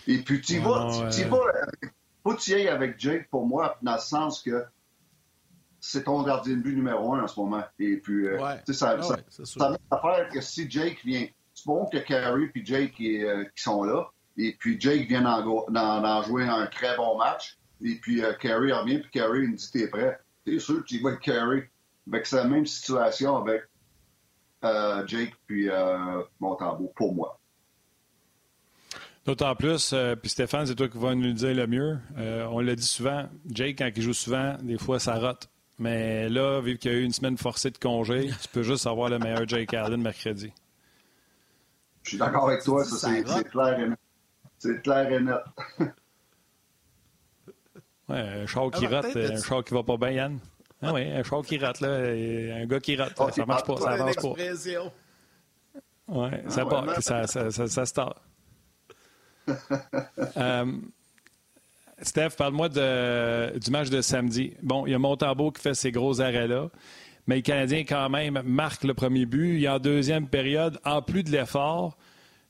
Et 0.08 0.20
puis, 0.20 0.42
tu 0.42 0.60
vas, 0.60 1.10
tu 1.12 1.24
vas, 1.26 1.38
faut 2.24 2.34
que 2.34 2.42
tu 2.42 2.52
y 2.52 2.68
avec 2.68 3.00
Jake 3.00 3.30
pour 3.30 3.46
moi, 3.46 3.78
dans 3.82 3.94
le 3.94 4.00
sens 4.00 4.42
que 4.42 4.66
c'est 5.80 6.04
ton 6.04 6.24
gardien 6.24 6.56
de 6.56 6.62
but 6.62 6.76
numéro 6.76 7.14
un 7.14 7.24
en 7.24 7.28
ce 7.28 7.40
moment. 7.40 7.64
Et 7.80 7.98
puis, 7.98 8.28
euh, 8.28 8.40
ça, 8.68 8.98
ah 8.98 9.02
ça, 9.02 9.16
ça, 9.30 9.46
ça 9.46 9.78
faire 10.02 10.30
que 10.30 10.42
si 10.42 10.70
Jake 10.70 11.00
vient, 11.06 11.28
c'est 11.54 11.66
bon 11.66 11.86
que 11.86 11.98
Carrie 11.98 12.50
et 12.54 12.66
Jake 12.66 12.94
qui, 12.94 13.24
sont 13.56 13.84
là, 13.84 14.10
Et 14.38 14.56
puis 14.58 14.80
Jake 14.80 15.08
vient 15.08 15.22
d'en 15.22 16.24
jouer 16.24 16.46
un 16.48 16.66
très 16.68 16.96
bon 16.96 17.18
match. 17.18 17.58
Et 17.82 17.96
puis 17.96 18.24
euh, 18.24 18.34
Carey 18.34 18.72
revient, 18.72 19.00
puis 19.00 19.10
Carey 19.12 19.48
me 19.48 19.56
dit 19.56 19.72
T'es 19.72 19.88
prêt? 19.88 20.20
T'es 20.46 20.60
sûr 20.60 20.82
que 20.82 20.86
tu 20.86 21.00
vas 21.00 21.12
être 21.12 21.22
C'est 22.24 22.36
la 22.36 22.46
même 22.46 22.66
situation 22.66 23.38
avec 23.38 23.64
euh, 24.64 25.06
Jake 25.08 25.34
puis 25.48 25.70
euh, 25.70 26.22
Montembeau, 26.40 26.92
pour 26.96 27.14
moi. 27.14 27.40
D'autant 29.26 29.56
plus, 29.56 29.92
euh, 29.94 30.16
puis 30.16 30.30
Stéphane, 30.30 30.66
c'est 30.66 30.76
toi 30.76 30.88
qui 30.88 30.98
vas 30.98 31.14
nous 31.14 31.22
le 31.22 31.34
dire 31.34 31.54
le 31.54 31.68
mieux. 31.68 32.00
Euh, 32.18 32.46
on 32.50 32.62
l'a 32.62 32.76
dit 32.76 32.86
souvent, 32.86 33.30
Jake, 33.48 33.78
quand 33.78 33.90
il 33.96 34.02
joue 34.02 34.14
souvent, 34.14 34.58
des 34.62 34.78
fois, 34.78 35.00
ça 35.00 35.16
rote. 35.16 35.50
Mais 35.78 36.30
là, 36.30 36.62
vu 36.62 36.78
qu'il 36.78 36.92
y 36.92 36.96
a 36.96 36.98
eu 36.98 37.04
une 37.04 37.14
semaine 37.14 37.38
forcée 37.38 37.70
de 37.70 37.78
congé, 37.78 38.32
tu 38.42 38.48
peux 38.50 38.64
juste 38.64 38.88
avoir 38.88 39.10
le 39.10 39.20
meilleur 39.20 39.48
Jake 39.48 39.74
Allen 39.74 40.02
mercredi. 40.02 40.52
Je 42.04 42.10
suis 42.10 42.18
d'accord 42.18 42.50
avec 42.50 42.64
toi, 42.64 42.84
ça, 42.84 43.08
c'est 43.08 43.24
clair 43.50 43.80
et 43.80 43.90
net. 43.90 44.00
C'est 44.58 44.82
clair 44.82 45.12
et 45.12 45.20
net. 45.22 45.38
ouais, 48.10 48.20
un 48.42 48.46
char 48.48 48.72
qui 48.72 48.88
ah, 48.88 49.02
rate, 49.02 49.16
un 49.16 49.42
char 49.42 49.64
qui 49.64 49.74
va 49.74 49.84
pas 49.84 49.98
bien, 49.98 50.10
Yann. 50.10 50.40
Ah 50.82 50.94
oui, 50.94 51.02
un 51.02 51.24
char 51.24 51.42
qui 51.42 51.58
rate, 51.58 51.82
là, 51.82 51.90
un 51.90 52.66
gars 52.66 52.80
qui 52.80 52.96
rate, 52.96 53.18
ça 53.34 53.46
marche 53.46 53.64
pas, 53.64 53.78
ça 53.78 53.90
avance 53.92 54.16
pas. 54.16 54.34
Oui, 56.08 56.30
ça 56.48 56.62
ah, 56.62 56.66
part, 56.66 57.02
ça, 57.02 57.28
ça, 57.28 57.52
ça, 57.52 57.86
ça 57.86 58.16
euh, 60.38 60.66
Steph, 62.02 62.32
parle-moi 62.38 62.70
du 62.70 63.72
match 63.72 63.90
de 63.90 64.02
samedi. 64.02 64.54
Bon, 64.64 64.86
il 64.86 64.92
y 64.92 64.96
a 64.96 65.00
Montembeau 65.00 65.52
qui 65.52 65.62
fait 65.62 65.74
ces 65.74 65.92
gros 65.92 66.22
arrêts-là, 66.22 66.70
mais 67.28 67.38
le 67.38 67.42
Canadien, 67.42 67.84
quand 67.88 68.10
même, 68.10 68.42
marque 68.46 68.84
le 68.84 68.94
premier 68.94 69.26
but. 69.26 69.56
Il 69.56 69.60
y 69.60 69.68
a 69.68 69.76
en 69.76 69.80
deuxième 69.80 70.28
période, 70.28 70.80
en 70.86 71.02
plus 71.02 71.24
de 71.24 71.32
l'effort, 71.32 71.98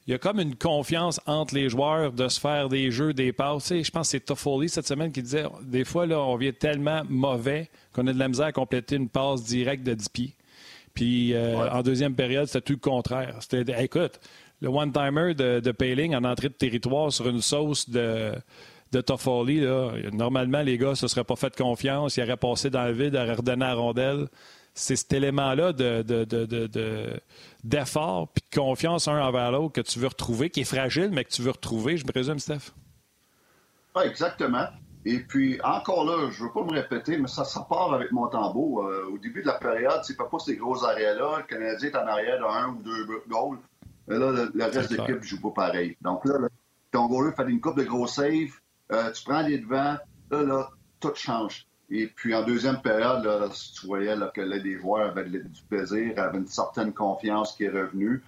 il 0.10 0.14
y 0.14 0.16
a 0.16 0.18
comme 0.18 0.39
une 0.39 0.55
confiance 0.55 1.22
entre 1.28 1.53
les 1.53 1.70
joueurs 1.70 2.12
de 2.12 2.28
se 2.30 2.39
faire 2.39 2.68
des 2.68 2.89
jeux, 2.89 3.14
des 3.14 3.32
passes. 3.32 3.72
je 3.72 3.91
pense 3.91 4.07
que 4.07 4.12
c'est 4.18 4.22
Toffoli 4.22 4.68
cette 4.68 4.88
semaine 4.88 5.12
qui 5.12 5.22
disait 5.22 5.45
des 5.62 5.86
fois, 5.86 6.07
là, 6.07 6.20
on 6.20 6.36
vient 6.36 6.51
tellement 6.51 7.03
mauvais 7.07 7.70
qu'on 7.93 8.07
a 8.07 8.14
de 8.14 8.18
la 8.18 8.28
misère 8.28 8.47
à 8.47 8.51
compléter 8.51 8.95
une 8.95 9.07
passe 9.07 9.43
directe 9.43 9.84
de 9.84 9.93
10 9.93 10.10
pieds. 10.10 10.36
Puis 10.95 11.36
euh, 11.36 11.70
en 11.70 11.84
deuxième 11.84 12.16
période, 12.16 12.47
c'était 12.47 12.62
tout 12.62 12.74
le 12.74 12.80
contraire. 12.80 13.36
C'était, 13.41 13.84
écoute, 13.84 14.20
le 14.62 14.70
one-timer 14.70 15.36
de, 15.36 15.60
de 15.60 15.72
Payling 15.72 16.16
en 16.16 16.24
entrée 16.24 16.49
de 16.49 16.55
territoire 16.55 17.14
sur 17.14 17.30
une 17.30 17.41
sauce 17.41 17.88
de, 17.88 18.32
de 18.91 19.01
Toffoli, 19.01 19.60
là, 19.60 19.91
normalement, 20.12 20.64
les 20.64 20.80
gars 20.80 20.89
ne 20.89 20.95
se 20.95 21.07
seraient 21.07 21.24
pas 21.24 21.36
fait 21.36 21.55
confiance. 21.55 22.18
Ils 22.18 22.24
auraient 22.24 22.36
passé 22.36 22.72
dans 22.72 22.86
le 22.86 22.93
vide, 22.93 23.16
auraient 23.16 23.36
redonné 23.36 23.64
à 23.64 23.70
la 23.70 23.76
rondelle. 23.76 24.28
C'est 24.80 24.96
cet 24.96 25.12
élément-là 25.12 25.74
de, 25.74 27.20
d'effort 27.66 28.30
puis 28.30 28.44
de 28.50 28.56
confiance 28.56 29.10
un 29.10 29.22
envers 29.22 29.52
l'autre 29.52 29.74
que 29.74 29.82
tu 29.82 30.00
veux 30.00 30.08
retrouver, 30.08 30.50
qui 30.50 30.62
est 30.62 30.64
fragile, 30.64 31.10
mais 31.12 31.26
que 31.26 31.32
tu 31.32 31.42
veux 31.42 31.52
retrouver, 31.52 31.98
je 31.98 32.06
présume, 32.06 32.40
Steph? 32.40 32.72
Oui, 33.94 34.04
exactement. 34.06 34.68
Et 35.04 35.20
puis, 35.20 35.60
encore 35.64 36.06
là, 36.06 36.30
je 36.32 36.42
ne 36.42 36.48
veux 36.48 36.54
pas 36.54 36.64
me 36.64 36.72
répéter, 36.72 37.18
mais 37.18 37.28
ça, 37.28 37.44
ça 37.44 37.66
part 37.70 37.94
avec 37.94 38.14
mon 38.14 38.28
tambour. 38.28 38.84
Euh, 38.86 39.12
au 39.14 39.18
début 39.18 39.42
de 39.42 39.48
la 39.48 39.58
période, 39.58 40.00
c'est 40.04 40.16
pas 40.16 40.26
pas 40.26 40.40
ces 40.40 40.56
gros 40.56 40.82
arrêts-là. 40.86 41.40
Le 41.40 41.44
Canadien 41.44 41.90
est 41.90 41.96
en 41.98 42.08
arrière 42.08 42.40
d'un 42.40 42.70
ou 42.70 42.82
deux 42.82 43.06
goals. 43.28 43.60
Là, 44.08 44.32
le, 44.32 44.64
reste 44.64 44.92
de 44.92 44.96
l'équipe 44.96 45.18
ne 45.18 45.22
joue 45.22 45.42
pas 45.42 45.68
pareil. 45.68 45.98
Donc 46.02 46.24
là, 46.24 46.36
ton 46.92 47.08
goaler 47.08 47.36
fait 47.36 47.50
une 47.50 47.60
coupe 47.60 47.78
de 47.78 47.84
gros 47.84 48.08
saves, 48.08 48.52
euh, 48.94 49.12
tu 49.12 49.24
prends 49.26 49.42
les 49.42 49.58
devants, 49.58 49.98
là, 50.32 50.44
là, 50.44 50.70
tout 51.02 51.14
change. 51.16 51.68
Et 51.92 52.08
puis 52.08 52.36
en 52.36 52.44
deuxième 52.44 52.82
période, 52.82 53.28
tu 53.74 53.88
voyais 53.88 54.16
là, 54.16 54.32
que 54.34 54.42
les 54.42 54.78
joueurs 54.78 55.10
avaient 55.10 55.26
du 55.26 55.62
plaisir, 55.70 56.14
avaient 56.18 56.38
une 56.38 56.48
certaine 56.48 56.94
confiance 56.94 57.56
qui 57.56 57.64
est 57.64 57.70
revenue. 57.70 58.24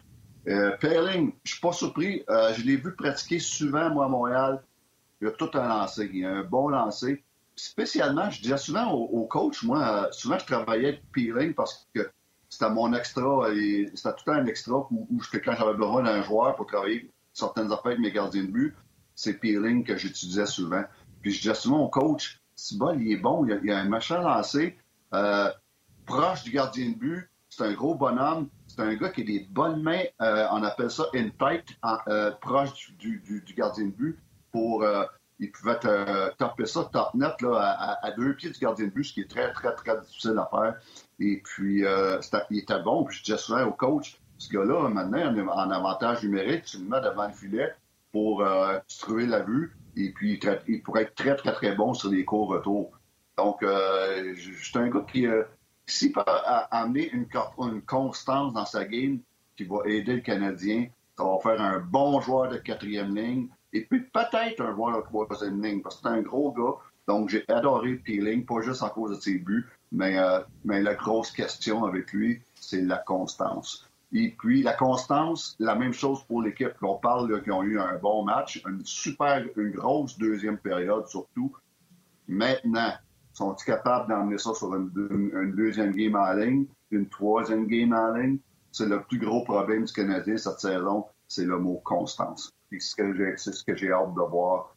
Euh, 0.47 0.75
Perling, 0.77 1.33
je 1.43 1.51
suis 1.51 1.61
pas 1.61 1.71
surpris. 1.71 2.23
Euh, 2.29 2.53
je 2.55 2.63
l'ai 2.63 2.77
vu 2.77 2.95
pratiquer 2.95 3.37
souvent, 3.37 3.89
moi, 3.91 4.05
à 4.05 4.09
Montréal. 4.09 4.63
Il 5.21 5.27
a 5.27 5.31
tout 5.31 5.51
un 5.53 5.67
lancé. 5.67 6.09
Il 6.11 6.25
a 6.25 6.31
un 6.31 6.43
bon 6.43 6.69
lancé. 6.69 7.23
Spécialement, 7.55 8.29
je 8.31 8.41
disais 8.41 8.57
souvent 8.57 8.91
au, 8.91 9.25
coach, 9.27 9.61
moi, 9.63 10.05
euh, 10.05 10.11
souvent 10.11 10.39
je 10.39 10.45
travaillais 10.45 10.87
avec 10.87 11.11
Peeling 11.11 11.53
parce 11.53 11.87
que 11.93 12.09
c'était 12.49 12.69
mon 12.69 12.91
extra, 12.93 13.47
c'était 13.93 14.15
tout 14.17 14.31
un 14.31 14.45
extra 14.47 14.87
où, 14.89 15.21
quand 15.31 15.53
j'avais 15.55 15.73
besoin 15.75 16.01
d'un 16.01 16.23
joueur 16.23 16.55
pour 16.55 16.65
travailler 16.65 17.11
certaines 17.33 17.71
affaires 17.71 17.91
avec 17.91 17.99
mes 17.99 18.11
gardiens 18.11 18.43
de 18.43 18.47
but, 18.47 18.75
c'est 19.13 19.35
Peeling 19.35 19.83
que 19.83 19.95
j'utilisais 19.95 20.47
souvent. 20.47 20.83
Puis 21.21 21.33
je 21.33 21.41
disais 21.41 21.53
souvent 21.53 21.81
au 21.81 21.89
coach, 21.89 22.40
si 22.61 22.77
bol, 22.77 23.01
il 23.01 23.11
est 23.11 23.17
bon, 23.17 23.43
il 23.45 23.71
a, 23.71 23.77
a 23.77 23.79
un 23.81 23.89
machin 23.89 24.21
lancé, 24.21 24.77
euh, 25.15 25.49
proche 26.05 26.43
du 26.43 26.51
gardien 26.51 26.89
de 26.89 26.95
but, 26.95 27.29
c'est 27.49 27.63
un 27.63 27.73
gros 27.73 27.95
bonhomme, 27.95 28.49
c'est 28.67 28.81
un 28.81 28.93
gars 28.93 29.09
qui 29.09 29.21
a 29.21 29.25
des 29.25 29.47
bonnes 29.49 29.81
mains, 29.81 30.03
euh, 30.21 30.45
on 30.51 30.61
appelle 30.63 30.91
ça 30.91 31.05
in 31.15 31.29
tight, 31.39 31.65
euh, 32.07 32.31
proche 32.39 32.93
du, 32.99 33.43
gardien 33.57 33.85
de 33.85 33.91
but, 33.91 34.19
pour 34.51 34.85
il 35.39 35.51
pouvait 35.51 35.79
taper 36.37 36.67
ça 36.67 36.87
top 36.93 37.15
net 37.15 37.41
là, 37.41 37.97
à, 38.03 38.11
deux 38.11 38.35
pieds 38.35 38.51
du 38.51 38.59
gardien 38.59 38.85
de 38.85 38.91
but, 38.91 39.05
ce 39.05 39.13
qui 39.13 39.21
est 39.21 39.29
très, 39.29 39.51
très, 39.53 39.73
très 39.73 39.99
difficile 39.99 40.37
à 40.37 40.47
faire. 40.51 40.75
Et 41.19 41.41
puis, 41.43 41.83
il 42.51 42.57
était 42.59 42.79
bon. 42.83 43.05
Puis 43.05 43.17
je 43.17 43.23
disais 43.23 43.37
souvent 43.37 43.63
au 43.63 43.71
coach, 43.71 44.19
ce 44.37 44.53
gars-là, 44.53 44.87
maintenant, 44.89 45.49
en 45.49 45.71
avantage 45.71 46.21
numérique, 46.23 46.65
tu 46.65 46.77
le 46.77 46.83
mets 46.83 47.01
devant 47.01 47.25
le 47.25 47.33
filet 47.33 47.73
pour 48.11 48.41
euh, 48.41 48.79
trouver 48.99 49.25
la 49.25 49.39
vue. 49.39 49.75
Et 49.95 50.11
puis, 50.11 50.39
il 50.67 50.83
pourrait 50.83 51.03
être 51.03 51.15
très, 51.15 51.35
très, 51.35 51.53
très 51.53 51.75
bon 51.75 51.93
sur 51.93 52.09
les 52.09 52.25
courts 52.25 52.49
retours. 52.49 52.91
Donc, 53.37 53.63
euh, 53.63 54.35
c'est 54.61 54.77
un 54.77 54.89
gars 54.89 55.05
qui, 55.11 55.25
euh, 55.25 55.43
s'il 55.85 56.11
peut 56.11 56.23
amener 56.71 57.09
une, 57.11 57.27
une, 57.59 57.81
constance 57.81 58.53
dans 58.53 58.65
sa 58.65 58.85
game 58.85 59.19
qui 59.55 59.63
va 59.63 59.77
aider 59.85 60.15
le 60.15 60.21
Canadien, 60.21 60.87
ça 61.17 61.23
va 61.23 61.37
faire 61.41 61.61
un 61.61 61.79
bon 61.79 62.21
joueur 62.21 62.49
de 62.49 62.57
quatrième 62.57 63.15
ligne, 63.15 63.47
et 63.73 63.85
puis 63.85 64.01
peut-être 64.01 64.61
un 64.61 64.73
joueur 64.75 64.97
de 64.97 65.03
troisième 65.03 65.61
ligne, 65.63 65.81
parce 65.81 65.95
que 65.95 66.01
c'est 66.03 66.15
un 66.15 66.21
gros 66.21 66.51
gars. 66.51 66.77
Donc 67.07 67.29
j'ai 67.29 67.43
adoré 67.49 67.95
Peeling, 67.95 68.45
pas 68.45 68.61
juste 68.61 68.83
à 68.83 68.89
cause 68.89 69.17
de 69.17 69.21
ses 69.21 69.39
buts, 69.39 69.67
mais, 69.91 70.17
euh, 70.17 70.39
mais 70.63 70.81
la 70.81 70.95
grosse 70.95 71.31
question 71.31 71.83
avec 71.83 72.13
lui, 72.13 72.41
c'est 72.55 72.81
la 72.81 72.97
constance. 72.97 73.90
Et 74.13 74.35
puis 74.37 74.61
la 74.61 74.73
constance, 74.73 75.55
la 75.59 75.75
même 75.75 75.93
chose 75.93 76.23
pour 76.27 76.41
l'équipe. 76.41 76.73
On 76.81 76.95
parle 76.95 77.41
qui 77.43 77.51
ont 77.51 77.63
eu 77.63 77.79
un 77.79 77.97
bon 77.97 78.23
match, 78.23 78.61
une 78.67 78.83
super, 78.83 79.45
une 79.55 79.71
grosse 79.71 80.17
deuxième 80.17 80.57
période 80.57 81.07
surtout. 81.07 81.55
Maintenant, 82.27 82.93
sont-ils 83.33 83.65
capables 83.65 84.09
d'emmener 84.09 84.37
ça 84.37 84.53
sur 84.53 84.75
une, 84.75 84.89
deuxième 85.55 85.91
game 85.91 86.15
en 86.15 86.33
ligne, 86.33 86.65
une 86.91 87.07
troisième 87.07 87.67
game 87.67 87.93
en 87.93 88.13
ligne? 88.13 88.37
C'est 88.71 88.87
le 88.87 89.01
plus 89.03 89.19
gros 89.19 89.43
problème 89.43 89.85
du 89.85 89.93
Canadien 89.93 90.37
cette 90.37 90.59
saison, 90.59 91.05
c'est 91.27 91.45
le 91.45 91.57
mot 91.57 91.81
constance 91.83 92.53
c'est 92.79 93.53
ce 93.53 93.63
que 93.63 93.75
j'ai 93.75 93.91
hâte 93.91 94.13
de 94.13 94.29
voir 94.29 94.75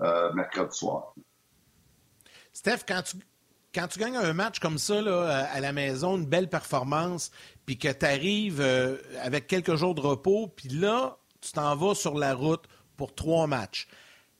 euh, 0.00 0.32
mercredi 0.32 0.76
soir. 0.76 1.14
Steph, 2.52 2.80
quand 2.86 3.02
tu, 3.02 3.16
quand 3.74 3.86
tu 3.88 3.98
gagnes 3.98 4.16
un 4.16 4.32
match 4.32 4.58
comme 4.58 4.78
ça 4.78 5.00
là, 5.00 5.46
à 5.52 5.60
la 5.60 5.72
maison, 5.72 6.16
une 6.16 6.26
belle 6.26 6.48
performance, 6.48 7.30
puis 7.66 7.78
que 7.78 7.88
tu 7.92 8.06
arrives 8.06 8.60
euh, 8.60 8.96
avec 9.22 9.46
quelques 9.46 9.76
jours 9.76 9.94
de 9.94 10.00
repos, 10.00 10.48
puis 10.54 10.68
là, 10.68 11.16
tu 11.40 11.52
t'en 11.52 11.76
vas 11.76 11.94
sur 11.94 12.18
la 12.18 12.34
route 12.34 12.64
pour 12.96 13.14
trois 13.14 13.46
matchs. 13.46 13.88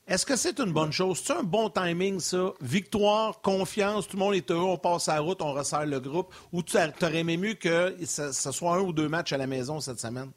Est-ce 0.05 0.25
que 0.25 0.35
c'est 0.35 0.59
une 0.59 0.73
bonne 0.73 0.91
chose? 0.91 1.21
C'est 1.23 1.33
un 1.33 1.43
bon 1.43 1.69
timing, 1.69 2.19
ça? 2.19 2.53
Victoire, 2.59 3.39
confiance, 3.41 4.07
tout 4.07 4.17
le 4.17 4.23
monde 4.23 4.33
est 4.33 4.51
heureux, 4.51 4.71
on 4.71 4.77
passe 4.77 5.07
la 5.07 5.21
route, 5.21 5.41
on 5.41 5.53
resserre 5.53 5.85
le 5.85 5.99
groupe. 6.01 6.33
Ou 6.51 6.61
tu 6.61 6.75
aurais 6.77 7.19
aimé 7.19 7.37
mieux 7.37 7.53
que 7.53 7.95
ce 8.05 8.31
soit 8.31 8.75
un 8.75 8.79
ou 8.81 8.91
deux 8.91 9.07
matchs 9.07 9.31
à 9.31 9.37
la 9.37 9.47
maison 9.47 9.79
cette 9.79 9.99
semaine? 9.99 10.31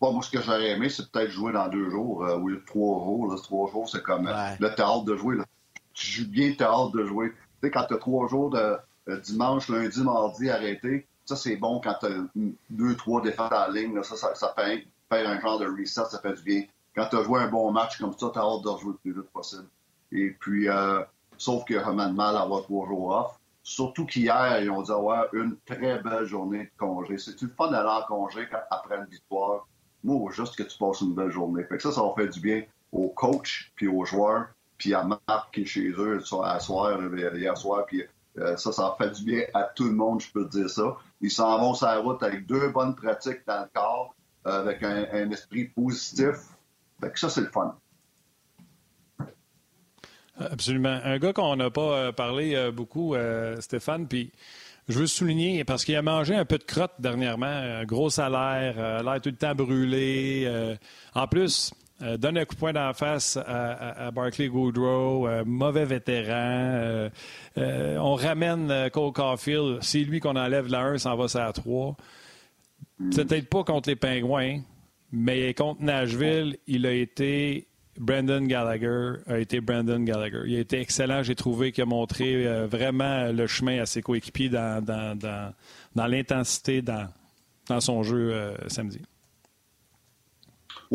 moi, 0.00 0.22
ce 0.22 0.30
que 0.30 0.42
j'aurais 0.42 0.70
aimé, 0.70 0.88
c'est 0.88 1.10
peut-être 1.10 1.30
jouer 1.30 1.52
dans 1.52 1.68
deux 1.68 1.90
jours 1.90 2.24
euh, 2.24 2.38
ou 2.38 2.54
trois 2.66 3.04
jours. 3.04 3.42
trois 3.42 3.70
jours, 3.70 3.88
c'est 3.88 4.02
comme 4.02 4.26
le 4.26 4.66
le 4.66 4.80
hâte 4.80 5.04
de 5.04 5.16
jouer. 5.16 5.36
Là. 5.36 5.44
Tu 5.92 6.06
joues 6.06 6.28
bien, 6.28 6.54
t'as 6.56 6.70
hâte 6.70 6.92
de 6.92 7.04
jouer. 7.04 7.30
Tu 7.30 7.36
sais, 7.62 7.70
quand 7.70 7.86
t'as 7.88 7.98
trois 7.98 8.28
jours 8.28 8.50
de 8.50 8.58
euh, 8.58 8.76
dimanche, 9.08 9.68
lundi, 9.68 10.02
mardi 10.02 10.50
arrêté, 10.50 11.06
ça, 11.24 11.36
c'est 11.36 11.56
bon 11.56 11.80
quand 11.82 11.96
t'as 12.00 12.08
deux, 12.70 12.96
trois 12.96 13.22
défaites 13.22 13.52
en 13.52 13.70
ligne. 13.70 14.02
ça, 14.02 14.16
ça, 14.34 14.54
fait 14.56 14.86
faire 15.08 15.28
un 15.28 15.40
genre 15.40 15.58
de 15.58 15.66
reset, 15.66 16.04
ça 16.10 16.18
fait 16.20 16.34
du 16.34 16.42
bien. 16.42 16.62
Quand 16.94 17.08
t'as 17.10 17.22
joué 17.24 17.40
un 17.40 17.48
bon 17.48 17.70
match 17.72 17.98
comme 17.98 18.16
ça, 18.16 18.30
t'as 18.32 18.40
hâte 18.40 18.62
de 18.62 18.68
rejouer 18.68 18.92
le 18.92 18.98
plus 18.98 19.20
vite 19.20 19.30
possible. 19.30 19.66
Et 20.12 20.30
puis, 20.30 20.68
euh, 20.68 21.00
sauf 21.38 21.68
vraiment 21.68 22.08
de 22.08 22.14
mal 22.14 22.36
avoir 22.36 22.62
trois 22.62 22.86
jours 22.86 23.08
off. 23.08 23.38
Surtout 23.62 24.04
qu'hier, 24.04 24.60
ils 24.62 24.70
ont 24.70 24.82
dit 24.82 24.92
avoir 24.92 25.32
une 25.32 25.56
très 25.64 25.98
belle 25.98 26.26
journée 26.26 26.64
de 26.64 26.70
congé. 26.76 27.16
C'est 27.16 27.40
une 27.40 27.48
fun 27.48 27.70
d'aller 27.70 27.88
en 27.88 28.02
congé 28.02 28.46
après 28.70 28.98
une 28.98 29.06
victoire 29.06 29.66
moi, 30.04 30.30
juste 30.30 30.54
que 30.56 30.62
tu 30.62 30.76
passes 30.76 31.00
une 31.00 31.14
belle 31.14 31.30
journée. 31.30 31.64
Fait 31.64 31.76
que 31.76 31.82
ça, 31.82 31.90
ça 31.90 32.02
va 32.02 32.12
faire 32.14 32.28
du 32.28 32.40
bien 32.40 32.62
aux 32.92 33.08
coachs, 33.08 33.72
puis 33.74 33.88
aux 33.88 34.04
joueurs, 34.04 34.48
puis 34.76 34.94
à 34.94 35.02
Marc 35.02 35.54
qui 35.54 35.62
est 35.62 35.66
chez 35.66 35.88
eux 35.88 36.22
à 36.44 36.60
soir, 36.60 37.00
hier 37.16 37.56
soir, 37.56 37.86
euh, 38.38 38.56
ça, 38.56 38.72
ça 38.72 38.94
fait 38.98 39.10
du 39.10 39.24
bien 39.24 39.42
à 39.54 39.64
tout 39.64 39.84
le 39.84 39.92
monde, 39.92 40.20
je 40.20 40.30
peux 40.30 40.44
te 40.46 40.58
dire 40.58 40.70
ça. 40.70 40.96
Ils 41.20 41.30
s'en 41.30 41.58
vont 41.58 41.74
sur 41.74 41.86
la 41.86 41.98
route 41.98 42.22
avec 42.22 42.46
deux 42.46 42.68
bonnes 42.70 42.94
pratiques 42.94 43.40
dans 43.46 43.62
le 43.62 43.68
corps, 43.72 44.14
euh, 44.46 44.60
avec 44.60 44.82
un, 44.82 45.30
esprit 45.30 45.64
positif. 45.64 46.36
Fait 47.00 47.10
que 47.10 47.18
ça, 47.18 47.28
c'est 47.28 47.42
le 47.42 47.50
fun. 47.50 47.76
Absolument. 50.38 51.00
Un 51.04 51.18
gars 51.18 51.32
qu'on 51.32 51.54
n'a 51.56 51.70
pas 51.70 51.80
euh, 51.80 52.12
parlé 52.12 52.70
beaucoup, 52.72 53.14
Stéphane, 53.60 54.08
puis 54.08 54.32
je 54.88 54.98
veux 54.98 55.06
souligner, 55.06 55.64
parce 55.64 55.84
qu'il 55.84 55.96
a 55.96 56.02
mangé 56.02 56.34
un 56.34 56.44
peu 56.44 56.58
de 56.58 56.64
crotte 56.64 56.92
dernièrement, 56.98 57.84
gros 57.84 58.10
salaire, 58.10 58.74
euh, 58.76 59.02
l'air 59.02 59.20
tout 59.20 59.30
le 59.30 59.36
temps 59.36 59.54
brûlé. 59.54 60.44
Euh, 60.46 60.76
en 61.14 61.26
plus, 61.26 61.72
euh, 62.02 62.16
donne 62.16 62.38
un 62.38 62.44
coup 62.44 62.54
de 62.54 62.60
poing 62.60 62.72
la 62.72 62.92
face 62.92 63.36
à, 63.36 64.10
Barclay 64.10 64.48
Goodrow, 64.48 65.28
mauvais 65.44 65.84
vétéran. 65.84 67.08
on 67.56 68.14
ramène 68.14 68.90
Cole 68.92 69.12
Caulfield. 69.12 69.78
C'est 69.80 70.00
lui 70.00 70.20
qu'on 70.20 70.36
enlève 70.36 70.68
la 70.68 70.80
1, 70.80 70.98
ça 70.98 71.14
va 71.14 71.24
à 71.24 71.52
3. 71.52 71.96
Peut-être 72.98 73.48
pas 73.48 73.64
contre 73.64 73.88
les 73.88 73.96
Pingouins, 73.96 74.60
mais 75.12 75.54
contre 75.54 75.82
Nashville, 75.82 76.56
il 76.66 76.86
a 76.86 76.92
été 76.92 77.68
Brandon 77.98 78.42
Gallagher 78.42 79.14
a 79.26 79.38
été 79.38 79.60
Brandon 79.60 80.00
Gallagher. 80.00 80.42
Il 80.46 80.56
a 80.56 80.60
été 80.60 80.80
excellent, 80.80 81.22
j'ai 81.22 81.34
trouvé, 81.34 81.72
qu'il 81.72 81.82
a 81.82 81.86
montré 81.86 82.46
euh, 82.46 82.66
vraiment 82.66 83.30
le 83.30 83.46
chemin 83.46 83.80
à 83.80 83.86
ses 83.86 84.02
coéquipiers 84.02 84.48
dans, 84.48 84.84
dans, 84.84 85.16
dans, 85.16 85.52
dans 85.94 86.06
l'intensité 86.06 86.82
dans, 86.82 87.08
dans 87.68 87.80
son 87.80 88.02
jeu 88.02 88.32
euh, 88.32 88.56
samedi. 88.68 89.00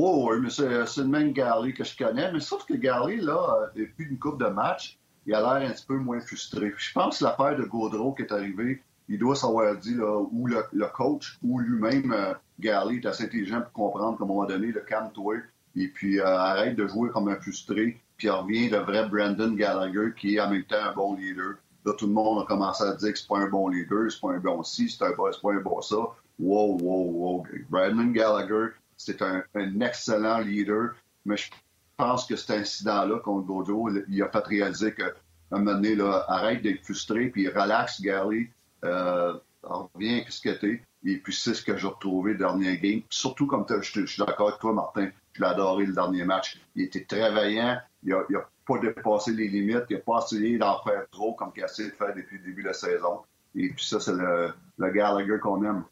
Oui, 0.02 0.40
mais 0.42 0.50
c'est, 0.50 1.02
le 1.02 1.08
même 1.08 1.34
Galley 1.34 1.74
que 1.74 1.84
je 1.84 1.98
connais. 1.98 2.32
Mais 2.32 2.40
sauf 2.40 2.66
que 2.66 2.74
Galley, 2.74 3.18
là, 3.18 3.70
depuis 3.76 4.06
une 4.06 4.18
coupe 4.18 4.40
de 4.40 4.48
match, 4.48 4.98
il 5.26 5.34
a 5.34 5.42
l'air 5.42 5.70
un 5.70 5.74
petit 5.74 5.86
peu 5.86 5.98
moins 5.98 6.22
frustré. 6.22 6.74
Je 6.78 6.94
pense 6.94 7.20
que 7.20 7.26
l'affaire 7.26 7.58
de 7.58 7.66
Gaudreau 7.66 8.14
qui 8.14 8.22
est 8.22 8.32
arrivée, 8.32 8.82
il 9.10 9.20
doit 9.20 9.36
savoir 9.36 9.76
dit, 9.76 9.96
là, 9.96 10.22
ou 10.32 10.48
le, 10.48 10.88
coach 10.96 11.38
ou 11.44 11.60
lui-même, 11.60 12.14
euh, 12.14 12.34
Galley, 12.62 12.98
est 12.98 13.06
assez 13.08 13.26
intelligent 13.26 13.62
pour 13.62 13.74
comprendre 13.74 14.18
qu'à 14.18 14.24
un 14.24 14.28
moment 14.28 14.46
donné, 14.46 14.68
le 14.68 14.80
calme-toi 14.80 15.36
et 15.76 15.88
puis, 15.90 16.20
euh, 16.20 16.26
arrête 16.26 16.78
de 16.78 16.88
jouer 16.88 17.10
comme 17.10 17.28
un 17.28 17.36
frustré. 17.36 18.02
Puis, 18.16 18.30
revient 18.30 18.70
le 18.70 18.78
vrai 18.78 19.08
Brandon 19.08 19.52
Gallagher, 19.52 20.14
qui 20.18 20.36
est 20.36 20.40
en 20.40 20.50
même 20.50 20.64
temps 20.64 20.82
un 20.82 20.94
bon 20.94 21.16
leader. 21.16 21.56
Là, 21.86 21.94
tout 21.98 22.08
le 22.08 22.14
monde 22.14 22.42
a 22.44 22.46
commencé 22.46 22.84
à 22.84 22.94
dire 22.96 23.12
que 23.12 23.20
c'est 23.20 23.28
pas 23.28 23.40
un 23.40 23.50
bon 23.50 23.68
leader, 23.68 24.10
c'est 24.10 24.22
pas 24.22 24.32
un 24.32 24.40
bon 24.40 24.64
ci, 24.64 24.90
c'est 24.90 25.00
pas 25.00 25.08
un 25.08 25.62
bon 25.62 25.82
ça. 25.82 25.98
Wow, 26.40 26.78
wow, 26.82 27.12
wow. 27.12 27.44
Brandon 27.70 28.12
Gallagher, 28.12 28.74
c'est 29.00 29.22
un, 29.22 29.44
excellent 29.82 30.40
leader, 30.40 30.92
mais 31.26 31.38
je 31.38 31.50
pense 31.98 32.26
que 32.26 32.36
cet 32.36 32.52
incident-là 32.52 33.20
contre 33.20 33.48
Gojo, 33.48 33.90
il 34.08 34.22
a 34.22 34.30
fait 34.30 34.46
réaliser 34.46 34.94
que 34.94 35.14
un 35.52 35.60
moment 35.60 35.74
donné, 35.74 35.96
là, 35.96 36.26
arrête 36.28 36.62
d'être 36.62 36.84
frustré, 36.84 37.30
puis 37.30 37.48
relax, 37.48 38.02
Gary, 38.02 38.50
euh, 38.86 39.34
reviens 39.64 40.18
avec 40.18 40.32
ce 40.32 40.42
que 40.42 40.50
t'es? 40.50 40.84
Et 41.04 41.18
puis, 41.18 41.34
c'est 41.34 41.54
ce 41.54 41.64
que 41.64 41.76
j'ai 41.78 41.88
retrouvé 41.88 42.34
le 42.34 42.38
dernier 42.38 42.78
game. 42.78 43.02
Surtout 43.10 43.48
comme 43.48 43.66
je, 43.68 44.02
je 44.02 44.06
suis 44.06 44.24
d'accord 44.24 44.50
avec 44.50 44.60
toi, 44.60 44.74
Martin. 44.74 45.10
Je 45.34 45.42
l'ai 45.42 45.48
adoré 45.48 45.86
le 45.86 45.94
dernier 45.94 46.26
match. 46.26 46.62
Il 46.76 46.84
était 46.84 47.06
très 47.06 47.32
vaillant. 47.32 47.80
Il 48.04 48.10
n'a 48.30 48.50
pas 48.68 48.78
dépassé 48.80 49.32
les 49.32 49.48
limites. 49.48 49.86
Il 49.90 49.96
n'a 49.96 50.02
pas 50.02 50.20
essayé 50.24 50.58
d'en 50.58 50.84
faire 50.84 51.10
trop 51.10 51.34
comme 51.34 51.52
il 51.56 51.64
a 51.64 51.66
essayé 51.66 51.90
de 51.90 51.96
faire 51.96 52.14
depuis 52.14 52.38
le 52.38 52.44
début 52.44 52.64
de 52.64 52.68
la 52.68 52.74
saison. 52.74 53.22
Et 53.56 53.70
puis 53.70 53.86
ça, 53.86 54.00
c'est 54.00 54.14
le, 54.14 54.54
le 54.78 54.92
Gallagher 54.92 55.40
qu'on 55.42 55.64
aime. 55.64 55.84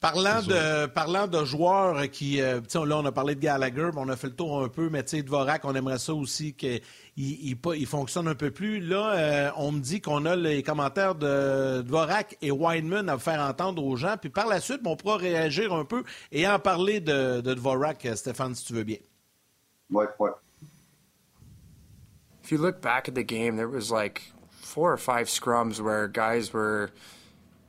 Parlant 0.00 0.40
de, 0.40 0.86
parlant 0.86 1.26
de 1.26 1.44
joueurs 1.44 2.10
qui. 2.10 2.40
Euh, 2.40 2.62
là, 2.74 2.96
on 2.96 3.04
a 3.04 3.12
parlé 3.12 3.34
de 3.34 3.40
Gallagher, 3.40 3.90
mais 3.92 4.00
on 4.00 4.08
a 4.08 4.16
fait 4.16 4.28
le 4.28 4.34
tour 4.34 4.62
un 4.62 4.68
peu, 4.68 4.88
mais 4.88 5.02
tu 5.02 5.18
sais, 5.18 5.22
Dvorak, 5.22 5.66
on 5.66 5.74
aimerait 5.74 5.98
ça 5.98 6.14
aussi 6.14 6.54
qu'il 6.54 6.80
il, 7.18 7.58
il, 7.76 7.86
fonctionne 7.86 8.26
un 8.26 8.34
peu 8.34 8.50
plus. 8.50 8.80
Là, 8.80 9.12
euh, 9.12 9.50
on 9.56 9.72
me 9.72 9.80
dit 9.80 10.00
qu'on 10.00 10.24
a 10.24 10.36
les 10.36 10.62
commentaires 10.62 11.14
de 11.16 11.82
Dvorak 11.82 12.38
et 12.40 12.50
Weinman 12.50 13.10
à 13.10 13.18
faire 13.18 13.42
entendre 13.42 13.84
aux 13.84 13.96
gens. 13.96 14.16
Puis 14.18 14.30
par 14.30 14.46
la 14.46 14.60
suite, 14.60 14.80
on 14.86 14.96
pourra 14.96 15.18
réagir 15.18 15.74
un 15.74 15.84
peu 15.84 16.02
et 16.32 16.48
en 16.48 16.58
parler 16.58 17.00
de, 17.00 17.42
de 17.42 17.52
Dvorak, 17.52 18.08
Stéphane, 18.14 18.54
si 18.54 18.64
tu 18.64 18.72
veux 18.72 18.84
bien. 18.84 18.98
Ouais, 19.90 20.06
ouais. 20.18 20.30
If 22.42 22.50
you 22.50 22.56
look 22.56 22.80
back 22.80 23.06
at 23.06 23.14
the 23.14 23.22
game, 23.22 23.56
there 23.56 23.68
was 23.68 23.90
like 23.92 24.32
four 24.62 24.90
or 24.90 24.96
five 24.96 25.28
scrums 25.28 25.78
where 25.78 26.08
guys 26.08 26.54
were 26.54 26.90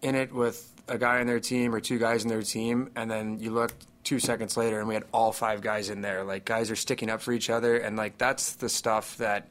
in 0.01 0.15
it 0.15 0.33
with 0.33 0.70
a 0.91 0.97
guy 0.97 1.21
on 1.21 1.27
their 1.27 1.39
team 1.39 1.73
or 1.73 1.79
two 1.79 1.97
guys 1.97 2.23
in 2.23 2.29
their 2.29 2.41
team, 2.41 2.91
and 2.95 3.09
then 3.09 3.39
you 3.39 3.51
look 3.51 3.71
two 4.03 4.19
seconds 4.19 4.57
later 4.57 4.79
and 4.79 4.87
we 4.87 4.93
had 4.93 5.03
all 5.13 5.31
five 5.31 5.61
guys 5.61 5.89
in 5.89 6.01
there. 6.01 6.23
Like 6.23 6.43
guys 6.43 6.69
are 6.69 6.75
sticking 6.75 7.09
up 7.09 7.21
for 7.21 7.31
each 7.31 7.49
other, 7.49 7.77
and 7.77 7.95
like 7.95 8.17
that's 8.17 8.55
the 8.55 8.69
stuff 8.69 9.17
that 9.17 9.47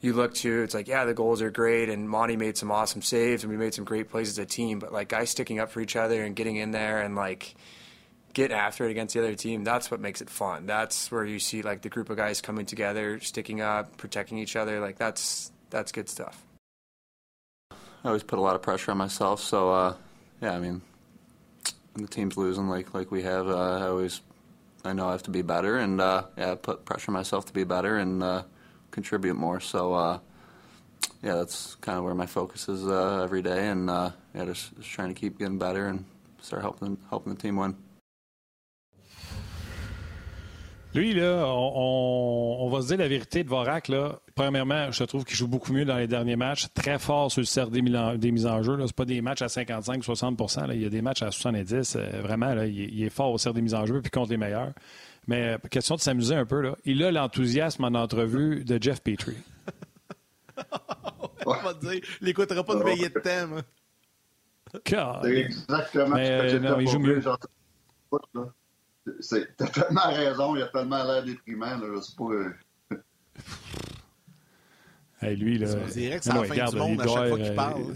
you 0.00 0.12
look 0.12 0.34
to. 0.34 0.62
It's 0.62 0.74
like 0.74 0.86
yeah, 0.86 1.04
the 1.04 1.14
goals 1.14 1.42
are 1.42 1.50
great, 1.50 1.88
and 1.88 2.08
Monty 2.08 2.36
made 2.36 2.56
some 2.56 2.70
awesome 2.70 3.02
saves, 3.02 3.42
and 3.42 3.50
we 3.50 3.58
made 3.58 3.74
some 3.74 3.84
great 3.84 4.08
plays 4.10 4.28
as 4.28 4.38
a 4.38 4.46
team. 4.46 4.78
But 4.78 4.92
like 4.92 5.08
guys 5.08 5.30
sticking 5.30 5.58
up 5.58 5.70
for 5.70 5.80
each 5.80 5.96
other 5.96 6.22
and 6.22 6.36
getting 6.36 6.56
in 6.56 6.70
there 6.70 7.00
and 7.00 7.16
like 7.16 7.56
get 8.32 8.52
after 8.52 8.84
it 8.86 8.92
against 8.92 9.14
the 9.14 9.20
other 9.20 9.34
team, 9.34 9.64
that's 9.64 9.90
what 9.90 10.00
makes 10.00 10.20
it 10.20 10.30
fun. 10.30 10.66
That's 10.66 11.10
where 11.10 11.24
you 11.24 11.40
see 11.40 11.62
like 11.62 11.82
the 11.82 11.88
group 11.88 12.10
of 12.10 12.16
guys 12.16 12.40
coming 12.40 12.66
together, 12.66 13.18
sticking 13.18 13.60
up, 13.60 13.96
protecting 13.96 14.38
each 14.38 14.54
other. 14.54 14.78
Like 14.78 14.98
that's 14.98 15.50
that's 15.70 15.90
good 15.90 16.08
stuff. 16.08 16.44
I 17.72 18.08
always 18.08 18.22
put 18.22 18.38
a 18.38 18.42
lot 18.42 18.54
of 18.54 18.62
pressure 18.62 18.90
on 18.90 18.98
myself, 18.98 19.40
so 19.40 19.72
uh, 19.72 19.94
yeah, 20.40 20.52
I 20.52 20.60
mean, 20.60 20.82
the 21.94 22.06
team's 22.06 22.36
losing 22.36 22.68
like 22.68 22.94
like 22.94 23.10
we 23.10 23.22
have. 23.22 23.48
Uh, 23.48 23.78
I 23.78 23.86
always, 23.86 24.20
I 24.84 24.92
know 24.92 25.08
I 25.08 25.12
have 25.12 25.22
to 25.24 25.30
be 25.30 25.42
better, 25.42 25.78
and 25.78 26.00
uh, 26.00 26.24
yeah, 26.36 26.54
put 26.54 26.84
pressure 26.84 27.10
myself 27.12 27.46
to 27.46 27.52
be 27.52 27.64
better 27.64 27.98
and 27.98 28.22
uh, 28.22 28.42
contribute 28.90 29.34
more. 29.34 29.60
So 29.60 29.94
uh, 29.94 30.18
yeah, 31.22 31.34
that's 31.34 31.76
kind 31.76 31.98
of 31.98 32.04
where 32.04 32.14
my 32.14 32.26
focus 32.26 32.68
is 32.68 32.86
uh, 32.86 33.22
every 33.22 33.42
day, 33.42 33.68
and 33.68 33.88
uh, 33.88 34.10
yeah, 34.34 34.44
just, 34.44 34.76
just 34.76 34.90
trying 34.90 35.08
to 35.08 35.18
keep 35.18 35.38
getting 35.38 35.58
better 35.58 35.86
and 35.86 36.04
start 36.40 36.62
helping 36.62 36.98
helping 37.10 37.34
the 37.34 37.40
team 37.40 37.56
win. 37.56 37.76
Lui, 40.94 41.12
là, 41.12 41.44
on, 41.48 42.68
va 42.70 42.80
se 42.80 42.86
dire 42.86 42.98
la 42.98 43.08
vérité 43.08 43.42
de 43.42 43.48
Vorak. 43.48 43.88
Là. 43.88 44.20
Premièrement, 44.36 44.92
je 44.92 45.02
trouve 45.02 45.24
qu'il 45.24 45.36
joue 45.36 45.48
beaucoup 45.48 45.72
mieux 45.72 45.84
dans 45.84 45.96
les 45.96 46.06
derniers 46.06 46.36
matchs. 46.36 46.68
Très 46.72 47.00
fort 47.00 47.32
sur 47.32 47.40
le 47.40 47.46
cercle 47.46 47.72
des, 47.72 47.82
mises 48.30 48.46
en 48.46 48.62
jeu. 48.62 48.78
Ce 48.86 48.92
pas 48.92 49.04
des 49.04 49.20
matchs 49.20 49.42
à 49.42 49.46
55-60% 49.46 50.70
Il 50.72 50.82
y 50.82 50.86
a 50.86 50.88
des 50.88 51.02
matchs 51.02 51.22
à 51.22 51.32
70 51.32 51.96
euh, 51.96 52.20
Vraiment, 52.22 52.54
là, 52.54 52.66
il, 52.66 53.02
est 53.02 53.10
fort 53.10 53.32
au 53.32 53.38
cercle 53.38 53.56
des 53.56 53.62
mises 53.62 53.74
en 53.74 53.86
jeu 53.86 54.00
puis 54.02 54.10
contre 54.12 54.30
les 54.30 54.36
meilleurs. 54.36 54.72
Mais 55.26 55.54
euh, 55.54 55.58
question 55.68 55.96
de 55.96 56.00
s'amuser 56.00 56.36
un 56.36 56.46
peu, 56.46 56.60
là, 56.60 56.76
il 56.84 57.02
a 57.02 57.10
l'enthousiasme 57.10 57.84
en 57.84 57.94
entrevue 57.94 58.64
de 58.64 58.80
Jeff 58.80 59.02
Petrie. 59.02 59.36
on 61.46 61.54
va 61.54 61.74
dire, 61.74 62.00
il 62.20 62.26
n'écoutera 62.26 62.62
pas 62.62 62.76
de 62.76 62.84
veillée 62.84 63.08
de 63.08 63.18
thème. 63.18 63.62
C'est 65.22 65.28
exactement 65.28 66.14
Mais, 66.14 66.48
ce 66.50 66.56
que 66.56 66.60
non, 66.60 66.78
il 66.78 66.88
joue 66.88 66.98
mieux. 67.00 67.22
T'as 69.56 69.66
tellement 69.66 70.08
raison, 70.08 70.56
il 70.56 70.62
a 70.62 70.68
tellement 70.68 71.04
l'air 71.04 71.24
déprimant, 71.24 71.76
là, 71.76 71.86
je 71.96 72.00
sais 72.00 72.16
pas. 72.16 72.24
Euh. 72.24 72.52
Hey, 75.22 75.36
lui, 75.36 75.56
là. 75.56 75.68
On 75.82 75.88
dirait 75.88 76.18
que 76.18 76.24
c'est 76.24 76.34
la 76.34 76.44
fin 76.44 76.70
du 76.70 76.76
monde 76.76 77.00
à 77.00 77.06
chaque 77.06 77.28
fois 77.28 77.38
qu'il 77.38 77.46
euh, 77.46 77.54
parle. 77.54 77.94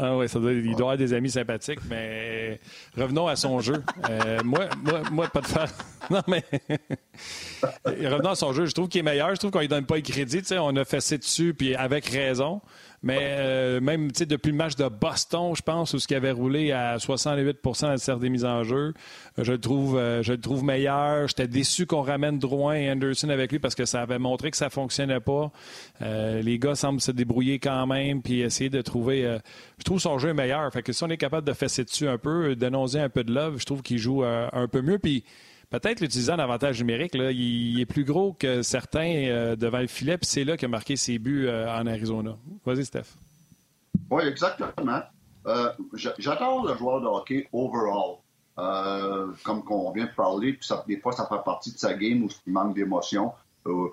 Ah 0.00 0.16
oui, 0.16 0.28
ça 0.28 0.38
doit, 0.38 0.52
il 0.52 0.64
doit 0.64 0.92
avoir 0.92 0.96
des 0.96 1.12
amis 1.12 1.30
sympathiques, 1.30 1.80
mais 1.90 2.60
revenons 2.96 3.26
à 3.26 3.34
son 3.34 3.58
jeu. 3.60 3.82
Euh, 4.08 4.38
moi, 4.44 4.68
moi, 4.80 5.02
moi, 5.10 5.26
pas 5.28 5.40
de 5.40 5.46
faire. 5.46 5.68
Non, 6.10 6.22
mais 6.26 6.42
revenons 7.84 8.30
à 8.30 8.34
son 8.34 8.54
jeu. 8.54 8.64
Je 8.64 8.72
trouve 8.72 8.88
qu'il 8.88 9.00
est 9.00 9.02
meilleur. 9.02 9.28
Je 9.34 9.34
trouve 9.34 9.50
qu'on 9.50 9.60
lui 9.60 9.68
donne 9.68 9.84
pas 9.84 9.96
le 9.96 10.02
crédit. 10.02 10.40
on 10.52 10.74
a 10.76 10.84
fessé 10.86 11.18
dessus, 11.18 11.52
puis 11.52 11.74
avec 11.74 12.06
raison. 12.06 12.62
Mais 13.02 13.18
euh, 13.20 13.80
même 13.80 14.10
depuis 14.10 14.50
le 14.50 14.56
match 14.56 14.74
de 14.74 14.88
Boston, 14.88 15.54
je 15.54 15.62
pense, 15.62 15.94
où 15.94 15.98
ce 16.00 16.08
qui 16.08 16.16
avait 16.16 16.32
roulé 16.32 16.72
à 16.72 16.96
68% 16.96 17.82
dans 17.82 17.90
le 17.92 17.96
cercle 17.96 18.20
des 18.20 18.28
mises 18.28 18.44
en 18.44 18.64
jeu, 18.64 18.92
euh, 19.38 19.44
je 19.44 19.52
le 19.52 19.60
trouve, 19.60 19.96
euh, 19.96 20.22
je 20.22 20.32
le 20.32 20.40
trouve 20.40 20.64
meilleur. 20.64 21.28
J'étais 21.28 21.46
déçu 21.46 21.86
qu'on 21.86 22.02
ramène 22.02 22.38
Drouin 22.38 22.74
et 22.74 22.90
Anderson 22.90 23.28
avec 23.28 23.52
lui 23.52 23.60
parce 23.60 23.76
que 23.76 23.84
ça 23.84 24.02
avait 24.02 24.18
montré 24.18 24.50
que 24.50 24.56
ça 24.56 24.68
fonctionnait 24.68 25.20
pas. 25.20 25.50
les 26.00 26.58
gars 26.58 26.74
semblent 26.74 27.00
se 27.00 27.12
débrouiller 27.12 27.58
quand 27.58 27.86
même 27.86 28.22
puis 28.22 28.40
essayer 28.40 28.70
de 28.70 28.82
trouver. 28.82 29.38
je 29.78 29.84
trouve 29.84 30.00
son 30.00 30.18
jeu 30.18 30.32
meilleur. 30.32 30.72
Fait 30.72 30.82
que 30.82 30.92
si 30.92 31.04
on 31.04 31.08
est 31.08 31.16
capable 31.16 31.46
de 31.46 31.52
fesser 31.52 31.84
dessus 31.84 32.08
un 32.08 32.18
peu, 32.18 32.56
d'annoncer 32.56 32.98
un 32.98 33.08
peu 33.08 33.22
de 33.22 33.32
love, 33.32 33.58
je 33.58 33.64
trouve 33.64 33.82
qu'il 33.82 33.98
joue 33.98 34.24
un 34.24 34.68
peu 34.68 34.82
mieux. 34.82 34.98
Puis 34.98 35.24
peut-être 35.70 36.00
l'utilisant 36.00 36.34
en 36.34 36.38
avantage 36.38 36.78
numérique, 36.80 37.14
il, 37.14 37.80
est 37.80 37.86
plus 37.86 38.04
gros 38.04 38.32
que 38.32 38.62
certains 38.62 39.26
euh, 39.28 39.56
devant 39.56 39.80
le 39.80 39.86
filet, 39.86 40.18
puis 40.18 40.26
c'est 40.26 40.44
là 40.44 40.56
qu'il 40.56 40.66
a 40.66 40.68
marqué 40.68 40.96
ses 40.96 41.18
buts 41.18 41.46
euh, 41.46 41.70
en 41.70 41.86
Arizona. 41.86 42.36
Vas-y, 42.64 42.84
Steph. 42.84 43.16
Oui, 44.10 44.24
exactement. 44.24 45.02
Euh, 45.46 45.70
j'adore 46.18 46.66
le 46.66 46.76
joueur 46.76 47.00
de 47.00 47.06
hockey 47.06 47.48
overall. 47.52 48.18
comme 49.44 49.62
on 49.70 49.92
vient 49.92 50.06
de 50.06 50.14
parler, 50.14 50.54
puis 50.54 50.68
des 50.86 51.00
fois, 51.00 51.12
ça 51.12 51.26
fait 51.26 51.42
partie 51.44 51.72
de 51.72 51.78
sa 51.78 51.94
game 51.94 52.22
où 52.22 52.28
il 52.46 52.52
manque 52.52 52.74
d'émotion, 52.74 53.32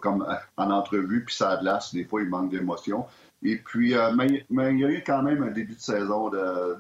comme 0.02 0.26
en 0.58 0.72
entrevue, 0.72 1.26
puis 1.26 1.36
ça 1.36 1.58
glace, 1.58 1.94
des 1.94 2.06
fois, 2.06 2.22
il 2.22 2.30
manque 2.30 2.50
d'émotion. 2.50 3.06
Et 3.44 3.58
puis, 3.58 3.94
mais, 4.16 4.46
il 4.50 4.80
y 4.80 4.86
a 4.86 4.90
eu 4.90 5.04
quand 5.06 5.22
même 5.22 5.44
un 5.44 5.52
début 5.52 5.76
de 5.76 5.80
saison 5.80 6.32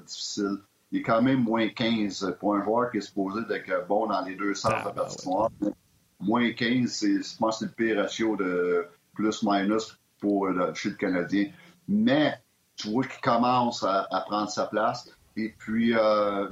difficile 0.05 0.57
il 0.91 0.99
est 0.99 1.01
quand 1.01 1.21
même 1.21 1.43
moins 1.43 1.67
15 1.67 2.37
pour 2.39 2.55
un 2.55 2.63
joueur 2.63 2.91
qui 2.91 2.97
est 2.97 3.01
supposé 3.01 3.41
être 3.49 3.87
bon 3.87 4.07
dans 4.07 4.21
les 4.21 4.35
deux 4.35 4.53
sens 4.53 4.73
ah, 4.75 4.89
de 4.89 4.95
patinoire. 4.95 5.49
Moins 6.19 6.51
15, 6.51 6.99
je 7.01 7.37
pense 7.37 7.59
que 7.59 7.65
c'est 7.65 7.65
le 7.65 7.71
pire 7.71 8.01
ratio 8.01 8.35
de 8.35 8.87
plus-minus 9.13 9.99
pour 10.19 10.47
chez 10.73 10.89
le 10.89 10.95
Canadien. 10.95 11.47
Mais 11.87 12.39
tu 12.75 12.89
vois 12.89 13.05
qu'il 13.05 13.21
commence 13.21 13.83
à, 13.83 14.07
prendre 14.25 14.49
sa 14.49 14.67
place. 14.67 15.09
Et 15.35 15.53
puis, 15.57 15.93
euh, 15.93 16.47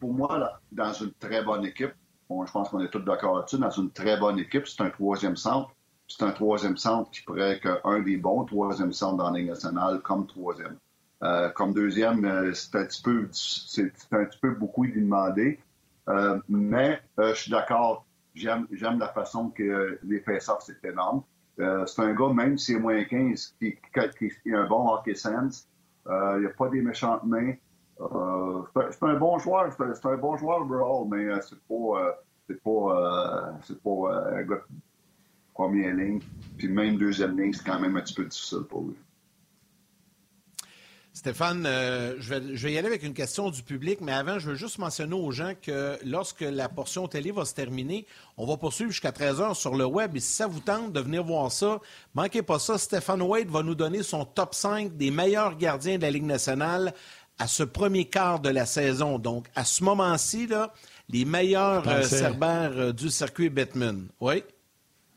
pour 0.00 0.12
moi, 0.12 0.60
dans 0.70 0.92
une 0.92 1.12
très 1.14 1.42
bonne 1.42 1.64
équipe, 1.64 1.92
je 2.30 2.52
pense 2.52 2.68
qu'on 2.68 2.80
est 2.80 2.88
tous 2.88 3.00
d'accord 3.00 3.36
là-dessus, 3.36 3.58
dans 3.58 3.70
une 3.70 3.90
très 3.90 4.16
bonne 4.16 4.38
équipe, 4.38 4.66
c'est 4.66 4.82
un 4.82 4.90
troisième 4.90 5.36
centre. 5.36 5.70
c'est 6.08 6.22
un 6.22 6.30
troisième 6.30 6.76
centre 6.76 7.10
qui 7.10 7.22
pourrait 7.22 7.56
être 7.56 7.80
un 7.84 8.00
des 8.00 8.16
bons 8.16 8.44
troisième 8.44 8.92
centres 8.92 9.16
dans 9.16 9.30
la 9.30 9.38
Ligue 9.38 9.50
nationale 9.50 10.00
comme 10.00 10.26
troisième. 10.26 10.78
Euh, 11.22 11.50
comme 11.50 11.72
deuxième, 11.72 12.24
euh, 12.24 12.52
c'est 12.52 12.74
un 12.76 12.84
petit 12.84 13.02
peu 13.02 13.28
c'est 13.32 13.92
un 14.10 14.24
petit 14.24 14.38
peu 14.40 14.50
beaucoup 14.50 14.84
lui 14.84 15.00
demander. 15.00 15.60
Euh, 16.08 16.38
mais 16.48 17.00
je 17.16 17.34
suis 17.34 17.50
d'accord, 17.50 18.04
j'aime 18.34 18.66
j'aime 18.72 18.98
la 18.98 19.08
façon 19.08 19.50
que 19.50 19.98
les 20.02 20.20
face 20.20 20.50
c'est 20.60 20.84
énorme. 20.84 21.22
c'est 21.58 22.02
un 22.02 22.12
gars, 22.12 22.32
même 22.32 22.58
s'il 22.58 22.76
est 22.76 22.80
moins 22.80 23.04
15, 23.04 23.54
qui, 23.60 23.76
qui, 24.42 24.52
a 24.52 24.60
un 24.60 24.66
bon 24.66 24.88
hockey 24.88 25.14
sense. 25.14 25.68
il 26.06 26.40
n'y 26.40 26.46
a 26.46 26.50
pas 26.58 26.68
des 26.70 26.82
méchantes 26.82 27.22
mains. 27.24 27.54
c'est 28.90 29.02
un 29.02 29.14
bon 29.14 29.38
joueur, 29.38 29.72
c'est 29.72 30.06
un 30.06 30.16
bon 30.16 30.36
joueur 30.36 30.62
overall, 30.62 31.06
mais 31.08 31.40
c'est 31.42 31.60
pas 31.68 32.18
c'est 32.48 32.60
pas 32.64 33.60
c'est 33.62 33.80
pas 33.80 34.32
un 34.32 34.42
gars 34.42 34.56
de 34.56 34.62
première 35.54 35.94
ligne. 35.94 36.20
Puis 36.58 36.66
même 36.66 36.96
deuxième 36.96 37.38
ligne, 37.38 37.52
c'est 37.52 37.64
quand 37.64 37.78
même 37.78 37.96
un 37.96 38.00
petit 38.00 38.14
peu 38.14 38.24
difficile 38.24 38.64
pour 38.68 38.82
lui. 38.88 38.96
Stéphane, 41.14 41.66
euh, 41.66 42.14
je, 42.20 42.34
vais, 42.34 42.72
y 42.72 42.78
aller 42.78 42.88
avec 42.88 43.02
une 43.02 43.12
question 43.12 43.50
du 43.50 43.62
public, 43.62 44.00
mais 44.00 44.12
avant, 44.12 44.38
je 44.38 44.48
veux 44.48 44.54
juste 44.54 44.78
mentionner 44.78 45.14
aux 45.14 45.30
gens 45.30 45.52
que 45.60 45.98
lorsque 46.06 46.40
la 46.40 46.70
portion 46.70 47.06
télé 47.06 47.30
va 47.32 47.44
se 47.44 47.52
terminer, 47.52 48.06
on 48.38 48.46
va 48.46 48.56
poursuivre 48.56 48.90
jusqu'à 48.90 49.12
13 49.12 49.40
h 49.40 49.54
sur 49.54 49.74
le 49.74 49.84
web. 49.84 50.16
Et 50.16 50.20
si 50.20 50.32
ça 50.32 50.46
vous 50.46 50.60
tente 50.60 50.92
de 50.92 51.00
venir 51.00 51.22
voir 51.22 51.52
ça, 51.52 51.80
manquez 52.14 52.40
pas 52.40 52.58
ça. 52.58 52.78
Stéphane 52.78 53.20
Wade 53.20 53.48
va 53.48 53.62
nous 53.62 53.74
donner 53.74 54.02
son 54.02 54.24
top 54.24 54.54
5 54.54 54.96
des 54.96 55.10
meilleurs 55.10 55.58
gardiens 55.58 55.98
de 55.98 56.02
la 56.02 56.10
Ligue 56.10 56.24
nationale 56.24 56.94
à 57.38 57.46
ce 57.46 57.62
premier 57.62 58.06
quart 58.06 58.40
de 58.40 58.48
la 58.48 58.64
saison. 58.64 59.18
Donc, 59.18 59.48
à 59.54 59.64
ce 59.64 59.84
moment-ci, 59.84 60.48
les 61.10 61.24
meilleurs 61.26 61.86
euh, 61.88 62.02
cerbères 62.02 62.72
euh, 62.74 62.92
du 62.92 63.10
circuit 63.10 63.50
Batman. 63.50 64.08
Oui? 64.20 64.42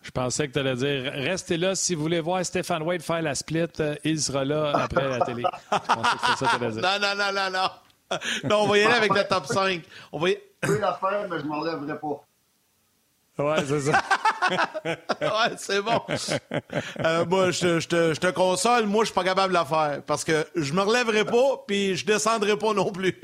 Je 0.06 0.12
pensais 0.12 0.48
que 0.48 0.54
tu 0.54 0.60
allais 0.60 0.76
dire 0.76 1.12
restez 1.12 1.58
là 1.58 1.74
si 1.74 1.96
vous 1.96 2.04
voulez 2.04 2.20
voir 2.20 2.46
Stéphane 2.46 2.84
Wade 2.84 3.02
faire 3.02 3.24
la 3.24 3.34
split, 3.34 3.66
euh, 3.80 3.96
il 4.04 4.22
sera 4.22 4.46
là 4.46 4.72
après 4.76 5.10
la 5.10 5.26
télé. 5.26 5.44
Je 5.72 5.78
pensais 5.78 6.16
que 6.16 6.46
ça 6.46 6.58
que 6.60 6.72
dire. 6.72 6.82
Non, 6.84 7.00
non, 7.02 7.16
non, 7.18 7.34
non, 7.34 7.52
non. 7.52 8.20
Non, 8.44 8.64
on 8.64 8.68
va 8.68 8.78
y 8.78 8.84
aller 8.84 8.94
avec 8.94 9.14
le 9.16 9.28
top 9.28 9.48
5. 9.48 9.82
On 10.12 10.20
va 10.20 10.30
y... 10.30 10.38
Je 10.62 10.68
peux 10.68 10.80
la 10.80 10.94
faire, 10.94 11.28
mais 11.28 11.40
je 11.40 11.46
m'en 11.46 11.64
lèverai 11.64 12.00
pas. 12.00 12.24
Ouais, 13.38 13.58
c'est 13.68 13.82
ça. 13.82 14.02
ouais, 14.86 15.56
c'est 15.58 15.82
bon. 15.82 16.02
Euh, 17.04 17.26
moi, 17.26 17.52
je, 17.52 17.86
te, 17.86 18.14
je, 18.14 18.20
te, 18.20 18.32
console, 18.32 18.86
moi, 18.86 19.04
je 19.04 19.08
suis 19.08 19.14
pas 19.16 19.24
capable 19.24 19.50
de 19.50 19.58
la 19.58 19.66
faire 19.66 20.02
parce 20.06 20.24
que 20.24 20.48
je 20.56 20.72
me 20.72 20.82
relèverai 20.82 21.26
pas 21.26 21.64
puis 21.68 21.98
je 21.98 22.06
descendrai 22.06 22.58
pas 22.58 22.74
non 22.74 22.92
plus. 22.92 23.20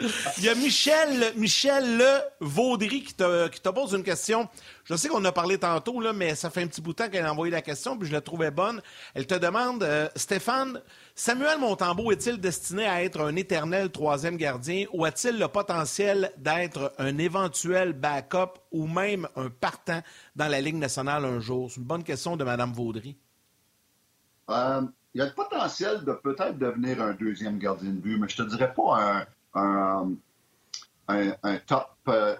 Il 0.38 0.44
y 0.44 0.48
a 0.48 0.54
Michel, 0.54 1.32
Michel 1.36 1.98
Le 1.98 2.20
Vaudry 2.40 3.02
qui 3.02 3.14
te, 3.14 3.48
qui 3.48 3.60
te 3.60 3.68
pose 3.68 3.92
une 3.92 4.02
question. 4.02 4.48
Je 4.84 4.94
sais 4.94 5.08
qu'on 5.08 5.24
a 5.24 5.32
parlé 5.32 5.58
tantôt, 5.58 6.00
là, 6.00 6.12
mais 6.12 6.34
ça 6.34 6.50
fait 6.50 6.62
un 6.62 6.66
petit 6.66 6.80
bout 6.80 6.92
de 6.92 6.96
temps 6.96 7.08
qu'elle 7.08 7.24
a 7.24 7.32
envoyé 7.32 7.52
la 7.52 7.62
question, 7.62 7.96
puis 7.96 8.08
je 8.08 8.12
la 8.12 8.20
trouvais 8.20 8.50
bonne. 8.50 8.82
Elle 9.14 9.26
te 9.26 9.34
demande, 9.34 9.82
euh, 9.82 10.08
Stéphane, 10.16 10.80
Samuel 11.14 11.58
Montembeau 11.58 12.10
est-il 12.10 12.40
destiné 12.40 12.86
à 12.86 13.02
être 13.04 13.20
un 13.20 13.36
éternel 13.36 13.90
troisième 13.90 14.38
gardien 14.38 14.86
ou 14.94 15.04
a-t-il 15.04 15.38
le 15.38 15.46
potentiel 15.46 16.32
d'être 16.38 16.94
un 16.98 17.18
éventuel 17.18 17.92
backup 17.92 18.58
ou 18.70 18.86
même 18.86 19.28
un 19.36 19.50
partant 19.50 20.00
dans 20.36 20.48
la 20.48 20.60
Ligue 20.62 20.76
nationale 20.76 21.26
un 21.26 21.38
jour? 21.38 21.70
C'est 21.70 21.80
une 21.80 21.86
bonne 21.86 22.02
question 22.02 22.36
de 22.38 22.44
Mme 22.44 22.72
Vaudry. 22.72 23.18
Euh, 24.48 24.82
il 25.14 25.18
y 25.18 25.20
a 25.20 25.26
le 25.26 25.34
potentiel 25.34 26.02
de 26.04 26.12
peut-être 26.12 26.58
devenir 26.58 27.02
un 27.02 27.12
deuxième 27.12 27.58
gardien 27.58 27.90
de 27.90 27.96
but, 27.96 28.18
mais 28.18 28.28
je 28.28 28.36
te 28.36 28.42
dirais 28.48 28.72
pas 28.72 29.26
un, 29.54 30.16
top, 31.66 31.88
euh, 32.08 32.34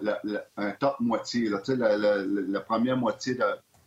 un 0.57 0.71
top 0.71 0.99
moitié. 0.99 1.47
La, 1.47 2.59
première 2.61 2.97
moitié 2.97 3.35
de 3.35 3.43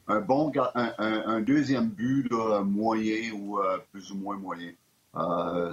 un 0.09 0.21
bon 0.21 0.53
un, 0.75 1.41
deuxième 1.41 1.89
but 1.89 2.31
moyen 2.65 3.33
ou 3.33 3.59
euh, 3.59 3.79
plus 3.93 4.11
ou 4.13 4.17
moins 4.17 4.37
moyen. 4.37 4.73
Euh, 5.17 5.73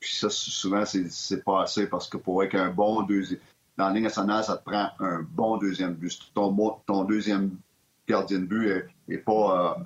puis 0.00 0.14
ça, 0.14 0.30
souvent, 0.30 0.84
c'est 0.84 1.44
pas 1.44 1.62
assez 1.62 1.86
parce 1.86 2.08
que 2.08 2.16
pour 2.16 2.42
être 2.42 2.54
un 2.54 2.70
bon 2.70 3.02
deuxième. 3.02 3.40
Dans 3.76 3.88
la 3.88 3.94
Ligue 3.94 4.04
nationale, 4.04 4.42
ça 4.42 4.56
te 4.56 4.64
prend 4.64 4.90
un 4.98 5.22
bon 5.22 5.56
deuxième 5.56 5.94
but. 5.94 6.32
ton, 6.34 6.52
ton 6.86 7.04
deuxième 7.04 7.56
gardien 8.08 8.40
de 8.40 8.46
but 8.46 8.84
et, 9.08 9.18
pas 9.18 9.76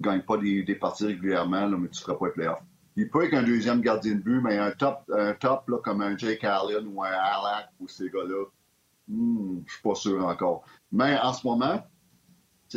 gagne 0.00 0.22
pas 0.22 0.36
des, 0.36 0.74
parties 0.74 1.06
régulièrement, 1.06 1.68
mais 1.68 1.88
tu 1.88 2.00
ne 2.00 2.04
feras 2.04 2.14
pas 2.14 2.26
les 2.26 2.32
playoffs. 2.32 2.62
Il 2.96 3.10
peut 3.10 3.24
être 3.24 3.34
un 3.34 3.42
deuxième 3.42 3.80
gardien 3.80 4.14
de 4.14 4.20
but, 4.20 4.40
mais 4.40 4.58
un 4.58 4.70
top, 4.70 5.02
un 5.12 5.32
top 5.32 5.68
là, 5.68 5.78
comme 5.78 6.00
un 6.00 6.16
Jake 6.16 6.44
Allen 6.44 6.86
ou 6.86 7.02
un 7.02 7.08
Alak 7.08 7.70
ou 7.80 7.88
ces 7.88 8.08
gars-là, 8.08 8.44
hmm, 9.08 9.60
je 9.66 9.72
suis 9.72 9.82
pas 9.82 9.94
sûr 9.94 10.24
encore. 10.24 10.64
Mais 10.92 11.18
en 11.18 11.32
ce 11.32 11.44
moment, 11.46 11.84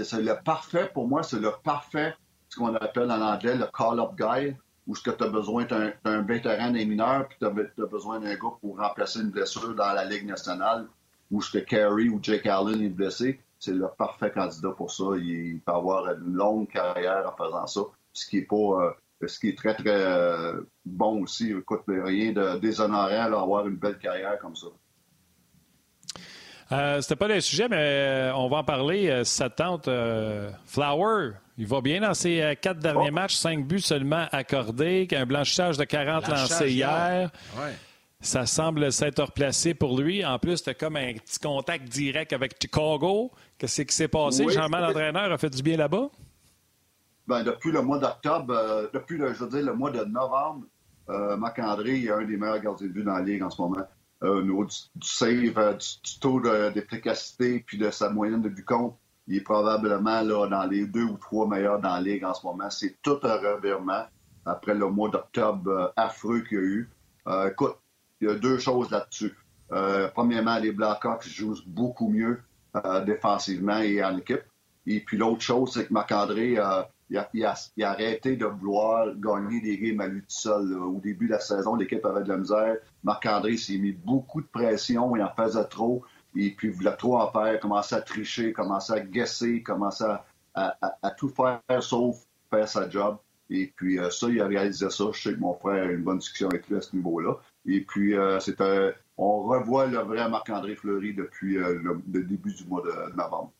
c'est 0.03 0.21
le 0.21 0.35
parfait, 0.43 0.89
pour 0.93 1.07
moi, 1.07 1.23
c'est 1.23 1.39
le 1.39 1.51
parfait, 1.63 2.15
ce 2.49 2.57
qu'on 2.57 2.73
appelle 2.75 3.11
en 3.11 3.21
anglais 3.21 3.55
le 3.55 3.65
call-up 3.65 4.11
guy, 4.17 4.55
où 4.87 4.95
ce 4.95 5.03
que 5.03 5.11
tu 5.11 5.23
as 5.23 5.29
besoin 5.29 5.65
d'un 5.65 6.21
vétéran 6.21 6.71
des 6.71 6.85
mineurs, 6.85 7.27
puis 7.27 7.37
tu 7.39 7.45
as, 7.45 7.85
besoin 7.85 8.19
d'un 8.19 8.35
gars 8.35 8.55
pour 8.61 8.77
remplacer 8.77 9.19
une 9.19 9.31
blessure 9.31 9.75
dans 9.75 9.93
la 9.93 10.05
Ligue 10.05 10.25
nationale, 10.25 10.87
où 11.29 11.41
ce 11.41 11.57
que 11.57 11.63
Carey 11.63 12.07
ou 12.07 12.19
Jake 12.21 12.45
Allen 12.45 12.81
est 12.81 12.89
blessé. 12.89 13.41
C'est 13.59 13.73
le 13.73 13.87
parfait 13.97 14.31
candidat 14.31 14.69
pour 14.71 14.91
ça. 14.91 15.03
Il 15.17 15.59
peut 15.65 15.73
avoir 15.73 16.11
une 16.11 16.33
longue 16.33 16.69
carrière 16.69 17.25
en 17.27 17.35
faisant 17.35 17.67
ça, 17.67 17.81
ce 18.13 18.29
qui 18.29 18.37
est 18.39 18.47
pas... 18.47 18.55
Euh, 18.55 18.91
ce 19.25 19.39
qui 19.39 19.49
est 19.49 19.57
très, 19.57 19.73
très 19.73 19.89
euh, 19.89 20.61
bon 20.85 21.23
aussi. 21.23 21.51
Écoute, 21.51 21.81
rien 21.87 22.33
de 22.33 22.59
déshonorant 22.59 23.29
d'avoir 23.31 23.67
une 23.67 23.75
belle 23.75 23.97
carrière 23.97 24.37
comme 24.37 24.55
ça. 24.55 24.67
Euh, 26.71 27.01
C'était 27.01 27.15
pas 27.15 27.27
le 27.27 27.39
sujet, 27.39 27.67
mais 27.69 27.77
euh, 27.79 28.35
on 28.35 28.49
va 28.49 28.57
en 28.57 28.63
parler. 28.63 29.09
Euh, 29.09 29.23
sa 29.23 29.49
tante 29.49 29.89
Flower, 30.65 31.31
il 31.57 31.67
va 31.67 31.81
bien 31.81 32.01
dans 32.01 32.13
ses 32.13 32.57
quatre 32.61 32.79
derniers 32.79 33.09
oh. 33.09 33.13
matchs, 33.13 33.35
cinq 33.35 33.65
buts 33.65 33.79
seulement 33.79 34.25
accordés, 34.31 35.07
un 35.11 35.25
blanchissage 35.25 35.77
de 35.77 35.85
40 35.85 36.27
lancés 36.27 36.71
hier. 36.71 37.31
Ça 38.19 38.47
semble 38.47 38.91
s'être 38.91 39.21
replacé 39.21 39.75
pour 39.75 39.99
lui. 39.99 40.25
En 40.25 40.39
plus, 40.39 40.63
tu 40.63 40.71
as 40.71 40.73
comme 40.73 40.95
un 40.95 41.13
petit 41.13 41.39
contact 41.39 41.87
direct 41.87 42.33
avec 42.33 42.55
Chicago. 42.59 43.31
Qu'est-ce 43.57 43.83
qui 43.83 43.95
s'est 43.95 44.07
passé? 44.07 44.49
Jean-Marc, 44.49 44.87
l'entraîneur, 44.87 45.31
a 45.31 45.37
fait 45.37 45.51
du 45.51 45.61
bien 45.61 45.77
là-bas? 45.77 46.09
Ben, 47.27 47.43
depuis 47.43 47.71
le 47.71 47.81
mois 47.83 47.99
d'octobre, 47.99 48.89
depuis 48.91 49.17
le, 49.17 49.33
je 49.33 49.43
veux 49.43 49.49
dire, 49.49 49.65
le 49.65 49.73
mois 49.73 49.91
de 49.91 50.03
novembre, 50.03 50.65
Marc-André 51.07 52.01
est 52.01 52.11
un 52.11 52.25
des 52.25 52.37
meilleurs 52.37 52.59
gardiens 52.59 52.87
de 52.87 52.91
but 52.91 53.03
dans 53.03 53.13
la 53.13 53.21
Ligue 53.21 53.43
en 53.43 53.51
ce 53.51 53.61
moment 53.61 53.85
au 54.21 54.41
niveau 54.41 54.65
du, 54.65 54.75
save, 55.01 55.57
euh, 55.57 55.73
du, 55.73 56.19
taux 56.19 56.41
d'efficacité 56.71 57.63
puis 57.65 57.77
de 57.77 57.91
sa 57.91 58.09
moyenne 58.09 58.41
de 58.41 58.61
compte, 58.61 58.97
il 59.27 59.37
est 59.37 59.41
probablement 59.41 60.21
là, 60.21 60.47
dans 60.47 60.65
les 60.65 60.87
deux 60.87 61.03
ou 61.03 61.17
trois 61.17 61.47
meilleurs 61.47 61.79
dans 61.79 61.95
la 61.95 62.01
ligue 62.01 62.23
en 62.23 62.33
ce 62.33 62.45
moment. 62.45 62.69
C'est 62.69 62.97
tout 63.01 63.19
un 63.23 63.35
revirement 63.35 64.05
après 64.45 64.73
le 64.73 64.89
mois 64.89 65.09
d'octobre 65.09 65.69
euh, 65.69 65.87
affreux 65.95 66.41
qu'il 66.41 66.57
y 66.57 66.61
a 66.61 66.63
eu. 66.63 66.89
Euh, 67.27 67.49
écoute, 67.49 67.75
il 68.21 68.27
y 68.27 68.31
a 68.31 68.35
deux 68.35 68.57
choses 68.57 68.89
là-dessus. 68.89 69.35
premièrement, 70.15 70.57
les 70.57 70.71
Blackhawks 70.71 71.27
jouent 71.27 71.61
beaucoup 71.67 72.09
mieux 72.09 72.41
défensivement 73.05 73.77
et 73.77 74.03
en 74.03 74.17
équipe. 74.17 74.43
Et 74.87 75.01
puis 75.01 75.17
l'autre 75.17 75.41
chose, 75.41 75.73
c'est 75.73 75.87
que 75.87 75.93
Marc-André 75.93 76.57
il 77.09 77.45
a, 77.45 77.55
arrêté 77.83 78.35
de 78.35 78.45
vouloir 78.45 79.15
gagner 79.15 79.61
des 79.61 79.77
games 79.77 80.01
à 80.01 80.07
lui 80.07 80.21
tout 80.21 80.25
seul. 80.29 80.73
Au 80.73 80.99
début 80.99 81.27
de 81.27 81.31
la 81.31 81.39
saison, 81.39 81.75
l'équipe 81.75 82.05
avait 82.05 82.23
de 82.23 82.29
la 82.29 82.37
misère. 82.37 82.77
Marc-André 83.03 83.57
s'est 83.57 83.77
mis 83.77 83.93
beaucoup 83.93 84.41
de 84.41 84.47
pression, 84.47 85.15
il 85.15 85.23
en 85.23 85.33
faisait 85.33 85.65
trop. 85.65 86.03
Et 86.35 86.51
puis, 86.51 86.67
il 86.67 86.73
voulait 86.73 86.95
trop 86.95 87.17
en 87.17 87.31
faire, 87.31 87.59
commençait 87.59 87.95
à 87.95 88.01
tricher, 88.01 88.51
commençait 88.53 88.93
à 88.93 88.99
guesser, 88.99 89.63
commençait 89.63 90.05
à, 90.53 91.11
tout 91.17 91.29
faire 91.29 91.61
sauf 91.81 92.17
faire 92.49 92.67
sa 92.67 92.89
job. 92.89 93.17
Et 93.49 93.71
puis, 93.75 93.97
euh, 93.97 94.09
ça, 94.09 94.27
il 94.27 94.41
a 94.41 94.47
réalisé 94.47 94.89
ça. 94.89 95.05
Je 95.13 95.21
sais 95.21 95.33
que 95.33 95.39
mon 95.39 95.53
frère 95.53 95.87
a 95.87 95.91
une 95.91 96.03
bonne 96.03 96.17
discussion 96.17 96.49
avec 96.49 96.67
lui 96.67 96.75
à 96.75 96.81
ce 96.81 96.95
niveau-là. 96.95 97.35
Et 97.65 97.81
puis, 97.81 98.15
euh, 98.15 98.39
c'est 98.39 98.57
on 99.17 99.43
revoit 99.43 99.87
le 99.87 99.97
vrai 99.99 100.29
Marc-André 100.29 100.75
Fleury 100.75 101.13
depuis 101.13 101.57
euh, 101.57 101.79
le, 101.81 102.23
début 102.23 102.53
du 102.53 102.65
mois 102.65 102.81
de 102.81 103.15
novembre. 103.15 103.51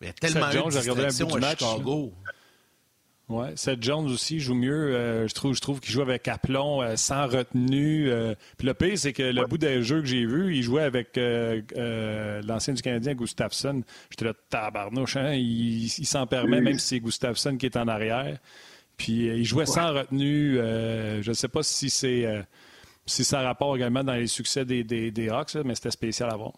Il 0.00 0.06
y 0.06 0.10
a 0.10 0.12
tellement 0.12 0.50
Jones, 0.50 0.70
de 0.70 0.78
distractions 0.78 1.34
à 1.34 1.50
Chicago. 1.50 2.12
Ouais, 3.30 3.52
Seth 3.54 3.80
Jones 3.80 4.10
aussi 4.10 4.40
joue 4.40 4.54
mieux. 4.54 4.92
Euh, 4.92 5.28
je 5.28 5.34
trouve, 5.34 5.54
je 5.54 5.60
trouve 5.60 5.78
qu'il 5.78 5.92
joue 5.92 6.02
avec 6.02 6.26
aplomb, 6.26 6.82
euh, 6.82 6.96
sans 6.96 7.28
retenue. 7.28 8.10
Euh. 8.10 8.34
Puis 8.58 8.66
le 8.66 8.74
pire, 8.74 8.98
c'est 8.98 9.12
que 9.12 9.22
le 9.22 9.46
bout 9.46 9.56
des 9.56 9.84
jeux 9.84 10.00
que 10.00 10.06
j'ai 10.06 10.26
vu, 10.26 10.56
il 10.56 10.64
jouait 10.64 10.82
avec 10.82 11.16
l'ancien 11.16 12.74
du 12.74 12.82
Canadien, 12.82 13.14
Gustafsson. 13.14 13.82
J'étais 14.10 14.24
là, 14.24 14.32
tabarnouche, 14.48 15.16
hein? 15.16 15.32
il, 15.34 15.84
il 15.84 16.06
s'en 16.06 16.26
permet, 16.26 16.60
même 16.60 16.78
si 16.80 16.88
c'est 16.88 17.00
Gustafsson 17.00 17.56
qui 17.56 17.66
est 17.66 17.76
en 17.76 17.86
arrière. 17.86 18.38
Puis 18.96 19.26
il 19.26 19.44
jouait 19.44 19.66
sans 19.66 19.92
retenue. 19.92 20.56
je 20.56 21.28
ne 21.28 21.34
sais 21.34 21.48
pas 21.48 21.62
si 21.62 21.88
c'est 21.88 22.44
si 23.06 23.24
ça 23.24 23.40
rapporte 23.42 23.76
également 23.76 24.04
dans 24.04 24.14
les 24.14 24.26
succès 24.28 24.64
des, 24.64 24.84
des, 24.84 25.10
des 25.10 25.28
Hawks, 25.30 25.56
mais 25.64 25.74
c'était 25.74 25.90
spécial 25.90 26.30
à 26.30 26.36
voir. 26.36 26.52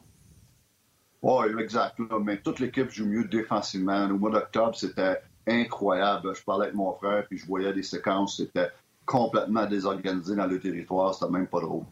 Oui, 1.22 1.46
exact. 1.60 1.98
Mais 2.20 2.38
toute 2.38 2.58
l'équipe 2.58 2.90
joue 2.90 3.06
mieux 3.06 3.24
défensivement. 3.24 4.06
Au 4.06 4.18
mois 4.18 4.30
d'octobre, 4.30 4.74
c'était 4.74 5.20
incroyable. 5.46 6.34
Je 6.34 6.42
parlais 6.42 6.64
avec 6.64 6.74
mon 6.74 6.92
frère, 6.94 7.24
puis 7.28 7.38
je 7.38 7.46
voyais 7.46 7.72
des 7.72 7.82
séquences, 7.82 8.38
c'était 8.38 8.70
complètement 9.06 9.66
désorganisé 9.66 10.34
dans 10.34 10.46
le 10.46 10.58
territoire. 10.58 11.14
C'était 11.14 11.30
même 11.30 11.46
pas 11.46 11.60
drôle. 11.60 11.84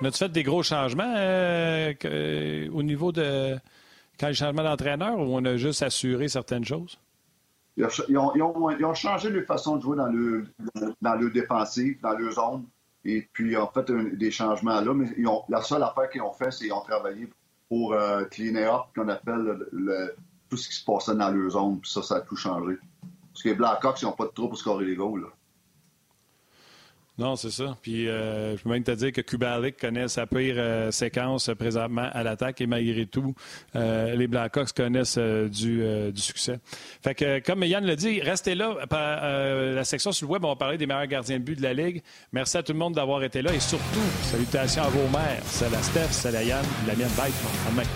On 0.00 0.04
a-tu 0.04 0.18
fait 0.18 0.28
des 0.28 0.42
gros 0.42 0.62
changements 0.62 1.14
euh, 1.16 2.68
au 2.72 2.82
niveau 2.82 3.12
de 3.12 3.56
quand 4.18 4.28
le 4.28 4.32
changement 4.34 4.62
d'entraîneur 4.62 5.18
ou 5.18 5.36
on 5.36 5.44
a 5.44 5.56
juste 5.56 5.82
assuré 5.82 6.28
certaines 6.28 6.64
choses? 6.64 6.98
Ils 7.76 7.84
ont, 8.18 8.32
ils 8.34 8.42
ont, 8.42 8.70
ils 8.70 8.84
ont 8.84 8.94
changé 8.94 9.30
leur 9.30 9.44
façon 9.44 9.76
de 9.76 9.82
jouer 9.82 9.96
dans 9.96 10.08
le, 10.08 10.46
dans 11.00 11.14
le 11.14 11.30
défensif, 11.30 12.00
dans 12.00 12.12
leur 12.12 12.32
zone. 12.32 12.64
Et 13.04 13.28
puis, 13.32 13.56
en 13.56 13.66
fait, 13.68 13.90
un, 13.90 14.04
des 14.12 14.30
changements 14.30 14.80
là. 14.80 14.94
Mais 14.94 15.06
ils 15.16 15.26
ont, 15.26 15.42
la 15.48 15.62
seule 15.62 15.82
affaire 15.82 16.10
qu'ils 16.10 16.22
ont 16.22 16.32
fait, 16.32 16.50
c'est 16.50 16.64
qu'ils 16.64 16.72
ont 16.72 16.82
travaillé 16.82 17.26
pour 17.26 17.36
euh, 17.92 18.24
cleaner 18.24 18.66
up, 18.66 18.82
qu'on 18.94 19.08
appelle 19.08 19.42
le, 19.42 19.68
le, 19.72 20.14
tout 20.48 20.56
ce 20.56 20.68
qui 20.68 20.74
se 20.74 20.84
passait 20.84 21.14
dans 21.14 21.30
leur 21.30 21.50
zone. 21.50 21.80
Puis 21.80 21.90
ça, 21.90 22.02
ça 22.02 22.16
a 22.16 22.20
tout 22.20 22.36
changé. 22.36 22.76
Parce 23.32 23.42
que 23.42 23.48
les 23.48 23.54
Blackhawks, 23.54 24.02
ils 24.02 24.04
n'ont 24.04 24.12
pas 24.12 24.26
de 24.26 24.30
trop 24.30 24.48
pour 24.48 24.58
scorer 24.58 24.84
les. 24.84 24.96
Là. 24.96 25.28
Non, 27.18 27.36
c'est 27.36 27.50
ça. 27.50 27.76
Puis 27.82 28.08
euh, 28.08 28.56
je 28.56 28.62
peux 28.62 28.70
même 28.70 28.82
te 28.82 28.90
dire 28.92 29.12
que 29.12 29.20
Kubalik 29.20 29.78
connaît 29.78 30.08
sa 30.08 30.26
pire 30.26 30.54
euh, 30.56 30.90
séquence 30.90 31.50
euh, 31.50 31.54
présentement 31.54 32.08
à 32.10 32.22
l'attaque 32.22 32.62
et 32.62 32.66
malgré 32.66 33.04
tout, 33.04 33.34
euh, 33.76 34.14
les 34.14 34.26
Blackhawks 34.26 34.72
connaissent 34.72 35.18
du, 35.18 35.82
succès. 36.14 36.58
Fait 37.02 37.14
que, 37.14 37.40
comme 37.40 37.64
Yann 37.64 37.84
l'a 37.84 37.96
dit, 37.96 38.20
restez 38.22 38.54
là. 38.54 38.76
la 38.90 39.84
section 39.84 40.12
sur 40.12 40.26
le 40.26 40.32
web, 40.32 40.44
on 40.44 40.48
va 40.48 40.56
parler 40.56 40.78
des 40.78 40.86
meilleurs 40.86 41.06
gardiens 41.06 41.38
de 41.38 41.44
but 41.44 41.56
de 41.56 41.62
la 41.62 41.74
Ligue. 41.74 42.02
Merci 42.32 42.56
à 42.56 42.62
tout 42.62 42.72
le 42.72 42.78
monde 42.78 42.94
d'avoir 42.94 43.22
été 43.22 43.42
là 43.42 43.52
et 43.52 43.60
surtout, 43.60 43.84
salutations 44.22 44.84
à 44.84 44.88
vos 44.88 45.08
mères. 45.08 45.42
C'est 45.44 45.70
la 45.70 45.82
Steph, 45.82 46.12
c'est 46.12 46.32
la 46.32 46.42
Yann, 46.42 46.64
la 46.86 46.94
mienne 46.94 47.10
bye. 47.16 47.32
Amen. 47.68 47.86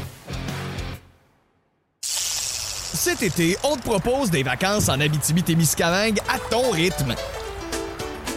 Cet 2.01 3.23
été, 3.23 3.57
on 3.65 3.77
te 3.77 3.83
propose 3.83 4.31
des 4.31 4.43
vacances 4.43 4.89
en 4.89 5.01
Abitibi-Témiscamingue 5.01 6.19
à 6.29 6.39
ton 6.51 6.71
rythme. 6.71 7.15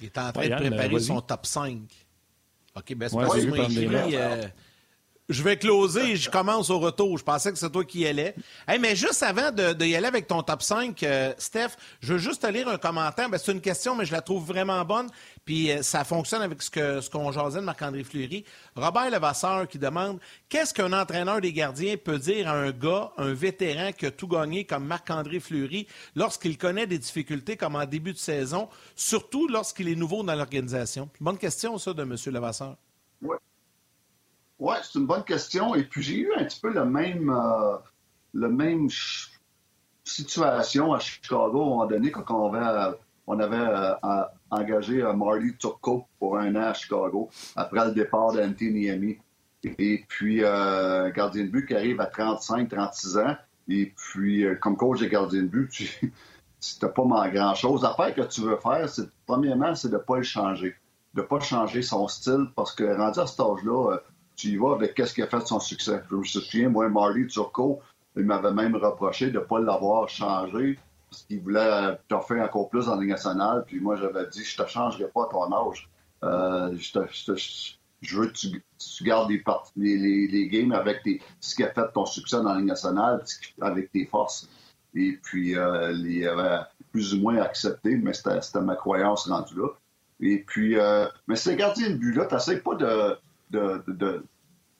Il 0.00 0.06
est 0.06 0.18
en 0.18 0.32
train 0.32 0.48
de 0.48 0.54
préparer 0.54 1.00
son 1.00 1.20
top 1.20 1.46
5. 1.46 1.78
OK, 2.76 2.94
ben 2.94 3.08
c'est 3.08 3.16
ouais, 3.16 3.26
pas 3.26 3.46
moi 3.46 3.58
écrit. 3.58 4.16
Euh, 4.16 4.46
je 5.28 5.42
vais 5.42 5.56
closer 5.56 6.12
et 6.12 6.16
je 6.16 6.30
commence 6.30 6.70
au 6.70 6.78
retour. 6.78 7.18
Je 7.18 7.24
pensais 7.24 7.52
que 7.52 7.58
c'est 7.58 7.70
toi 7.70 7.84
qui 7.84 8.00
y 8.00 8.06
allais. 8.06 8.34
Hey, 8.66 8.78
mais 8.78 8.96
juste 8.96 9.22
avant 9.22 9.50
de, 9.50 9.74
aller 9.82 10.06
avec 10.06 10.26
ton 10.26 10.42
top 10.42 10.62
5, 10.62 11.02
euh, 11.02 11.34
Steph, 11.36 11.70
je 12.00 12.14
veux 12.14 12.18
juste 12.18 12.42
te 12.42 12.46
lire 12.46 12.68
un 12.68 12.78
commentaire. 12.78 13.28
Ben, 13.28 13.38
c'est 13.38 13.52
une 13.52 13.60
question, 13.60 13.94
mais 13.94 14.06
je 14.06 14.12
la 14.12 14.22
trouve 14.22 14.46
vraiment 14.46 14.82
bonne. 14.84 15.08
Puis 15.44 15.70
euh, 15.70 15.82
ça 15.82 16.04
fonctionne 16.04 16.42
avec 16.42 16.62
ce 16.62 16.70
ce 17.00 17.10
qu'on 17.10 17.32
jasait 17.32 17.60
de 17.60 17.64
Marc-André 17.64 18.04
Fleury. 18.04 18.44
Robert 18.74 19.10
Levasseur 19.10 19.68
qui 19.68 19.78
demande 19.78 20.18
Qu'est-ce 20.48 20.72
qu'un 20.72 20.92
entraîneur 20.92 21.40
des 21.40 21.52
gardiens 21.52 21.96
peut 21.96 22.18
dire 22.18 22.48
à 22.48 22.52
un 22.52 22.70
gars, 22.70 23.12
un 23.18 23.34
vétéran 23.34 23.92
qui 23.92 24.06
a 24.06 24.10
tout 24.10 24.28
gagné 24.28 24.64
comme 24.64 24.84
Marc-André 24.84 25.40
Fleury, 25.40 25.86
lorsqu'il 26.14 26.56
connaît 26.56 26.86
des 26.86 26.98
difficultés 26.98 27.56
comme 27.56 27.76
en 27.76 27.84
début 27.84 28.12
de 28.12 28.18
saison, 28.18 28.68
surtout 28.96 29.48
lorsqu'il 29.48 29.88
est 29.88 29.94
nouveau 29.94 30.22
dans 30.22 30.34
l'organisation? 30.34 31.08
Bonne 31.20 31.38
question, 31.38 31.76
ça, 31.78 31.92
de 31.92 32.02
M. 32.02 32.16
Levasseur. 32.26 32.76
Oui. 33.22 33.36
Oui, 34.58 34.74
c'est 34.82 34.98
une 34.98 35.06
bonne 35.06 35.24
question. 35.24 35.74
Et 35.74 35.84
puis, 35.84 36.02
j'ai 36.02 36.18
eu 36.18 36.32
un 36.36 36.44
petit 36.44 36.60
peu 36.60 36.72
le 36.72 36.84
même, 36.84 37.30
euh, 37.30 37.76
le 38.34 38.48
même 38.48 38.88
situation 40.04 40.92
à 40.92 41.00
Chicago 41.00 41.60
à 41.60 41.64
un 41.64 41.68
moment 41.68 41.86
donné 41.86 42.10
quand 42.10 42.24
on 42.30 42.52
avait, 42.52 42.96
on 43.26 43.38
avait 43.38 43.56
euh, 43.56 43.94
engagé 44.50 45.02
euh, 45.02 45.12
Marty 45.12 45.56
Turco 45.58 46.06
pour 46.18 46.38
un 46.38 46.54
an 46.56 46.68
à 46.68 46.74
Chicago 46.74 47.28
après 47.56 47.84
le 47.86 47.92
départ 47.92 48.32
d'Anthony 48.32 48.88
Et 49.62 50.04
puis, 50.08 50.42
euh, 50.42 51.10
gardien 51.10 51.44
de 51.44 51.50
but 51.50 51.66
qui 51.66 51.74
arrive 51.74 52.00
à 52.00 52.06
35-36 52.06 53.18
ans. 53.18 53.36
Et 53.68 53.92
puis, 53.94 54.44
euh, 54.44 54.54
comme 54.56 54.76
coach 54.76 55.00
de 55.00 55.06
gardien 55.06 55.42
de 55.42 55.48
but, 55.48 55.70
tu 56.00 56.08
n'as 56.82 56.88
pas 56.88 57.28
grand-chose. 57.28 57.82
L'affaire 57.82 58.14
que 58.14 58.22
tu 58.22 58.40
veux 58.40 58.56
faire, 58.56 58.88
c'est 58.88 59.08
premièrement, 59.26 59.74
c'est 59.74 59.88
de 59.88 59.94
ne 59.94 59.98
pas 59.98 60.16
le 60.16 60.22
changer. 60.22 60.74
De 61.14 61.20
ne 61.20 61.26
pas 61.26 61.40
changer 61.40 61.82
son 61.82 62.08
style 62.08 62.46
parce 62.56 62.72
que 62.72 62.84
rendu 62.84 63.20
à 63.20 63.26
cet 63.26 63.40
âge-là, 63.40 63.98
tu 64.38 64.48
y 64.50 64.56
vas 64.56 64.72
avec 64.72 64.94
qu'est-ce 64.94 65.12
qui 65.12 65.20
a 65.20 65.26
fait 65.26 65.44
son 65.44 65.58
succès. 65.58 66.00
Je 66.08 66.14
me 66.14 66.22
souviens, 66.22 66.68
moi, 66.68 66.88
Marty 66.88 67.26
Turco, 67.26 67.80
il 68.16 68.24
m'avait 68.24 68.52
même 68.52 68.76
reproché 68.76 69.30
de 69.30 69.38
ne 69.38 69.44
pas 69.44 69.58
l'avoir 69.58 70.08
changé 70.08 70.78
parce 71.10 71.22
qu'il 71.24 71.40
voulait 71.40 71.98
faire 72.08 72.44
encore 72.44 72.68
plus 72.70 72.88
en 72.88 73.00
Ligue 73.00 73.10
nationale. 73.10 73.64
Puis 73.66 73.80
moi, 73.80 73.96
j'avais 73.96 74.28
dit, 74.28 74.44
je 74.44 74.56
te 74.56 74.68
changerai 74.68 75.08
pas 75.08 75.24
à 75.24 75.28
ton 75.30 75.52
âge. 75.52 75.90
Euh, 76.22 76.76
je, 76.76 78.16
veux 78.16 78.26
que 78.28 78.32
tu, 78.32 79.04
gardes 79.04 79.28
les, 79.76 80.48
games 80.48 80.72
avec 80.72 81.02
tes, 81.02 81.20
ce 81.40 81.56
qui 81.56 81.64
a 81.64 81.70
fait 81.72 81.90
ton 81.92 82.06
succès 82.06 82.36
dans 82.36 82.52
la 82.52 82.58
Ligue 82.58 82.68
nationale, 82.68 83.24
avec 83.60 83.90
tes 83.90 84.06
forces. 84.06 84.48
Et 84.94 85.18
puis, 85.20 85.56
euh, 85.56 85.92
il 85.92 86.28
avait 86.28 86.64
plus 86.92 87.14
ou 87.14 87.20
moins 87.20 87.38
accepté, 87.38 87.96
mais 87.96 88.12
c'était 88.12 88.60
ma 88.60 88.76
croyance 88.76 89.28
rendue 89.28 89.56
là. 89.56 89.68
Et 90.20 90.38
puis, 90.38 90.78
euh, 90.78 91.06
mais 91.26 91.36
ces 91.36 91.56
gardiens 91.56 91.90
de 91.90 91.96
but-là, 91.96 92.26
tu 92.26 92.60
pas 92.60 92.74
de, 92.74 93.16
de, 93.50 93.82
de, 93.86 94.24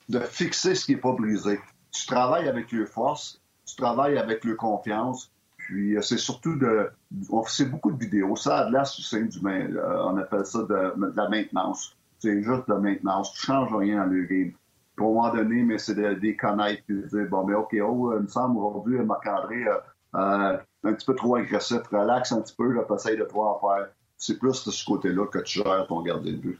de, 0.09 0.19
fixer 0.19 0.75
ce 0.75 0.85
qui 0.85 0.95
n'est 0.95 1.01
pas 1.01 1.13
brisé. 1.13 1.59
Tu 1.91 2.05
travailles 2.05 2.47
avec 2.47 2.71
leurs 2.71 2.87
forces, 2.87 3.41
tu 3.65 3.75
travailles 3.75 4.17
avec 4.17 4.43
leur 4.43 4.57
confiance, 4.57 5.31
puis 5.57 5.95
c'est 6.01 6.17
surtout 6.17 6.55
de. 6.55 6.89
On 7.29 7.43
fait 7.43 7.65
beaucoup 7.65 7.91
de 7.91 7.99
vidéos. 7.99 8.35
Ça 8.35 8.65
de 8.65 8.71
l'air 8.71 8.83
du 8.83 9.77
euh, 9.77 10.03
On 10.05 10.17
appelle 10.17 10.45
ça 10.45 10.63
de, 10.63 11.15
la 11.15 11.29
maintenance. 11.29 11.95
C'est 12.17 12.41
juste 12.41 12.67
de 12.67 12.73
la 12.73 12.79
maintenance. 12.79 13.33
Tu 13.33 13.45
changes 13.45 13.73
rien 13.73 14.03
dans 14.03 14.11
le 14.11 14.23
game. 14.23 14.51
Puis, 14.95 15.05
à 15.05 15.09
un 15.09 15.13
moment 15.13 15.33
donné, 15.33 15.61
mais 15.63 15.77
c'est 15.77 15.95
de, 15.95 16.15
de 16.15 16.31
connaître 16.37 16.83
puis 16.85 16.95
de 16.95 17.07
dire 17.07 17.29
bon, 17.29 17.45
mais 17.45 17.53
OK, 17.53 17.75
oh, 17.81 18.13
il 18.17 18.23
me 18.23 18.27
semble 18.27 18.57
aujourd'hui, 18.57 18.97
Marc-André, 18.99 19.67
euh, 19.67 19.77
euh, 20.15 20.57
un 20.83 20.93
petit 20.93 21.05
peu 21.05 21.15
trop 21.15 21.35
agressif. 21.35 21.81
Relax 21.91 22.31
un 22.31 22.41
petit 22.41 22.55
peu, 22.55 22.71
là, 22.71 22.83
essaye 22.95 23.17
de 23.17 23.23
pouvoir 23.23 23.59
faire. 23.61 23.89
C'est 24.17 24.39
plus 24.39 24.65
de 24.65 24.71
ce 24.71 24.83
côté-là 24.83 25.27
que 25.27 25.39
tu 25.39 25.59
gères 25.59 25.85
ton 25.87 26.01
gardien 26.01 26.33
de 26.33 26.37
but. 26.37 26.59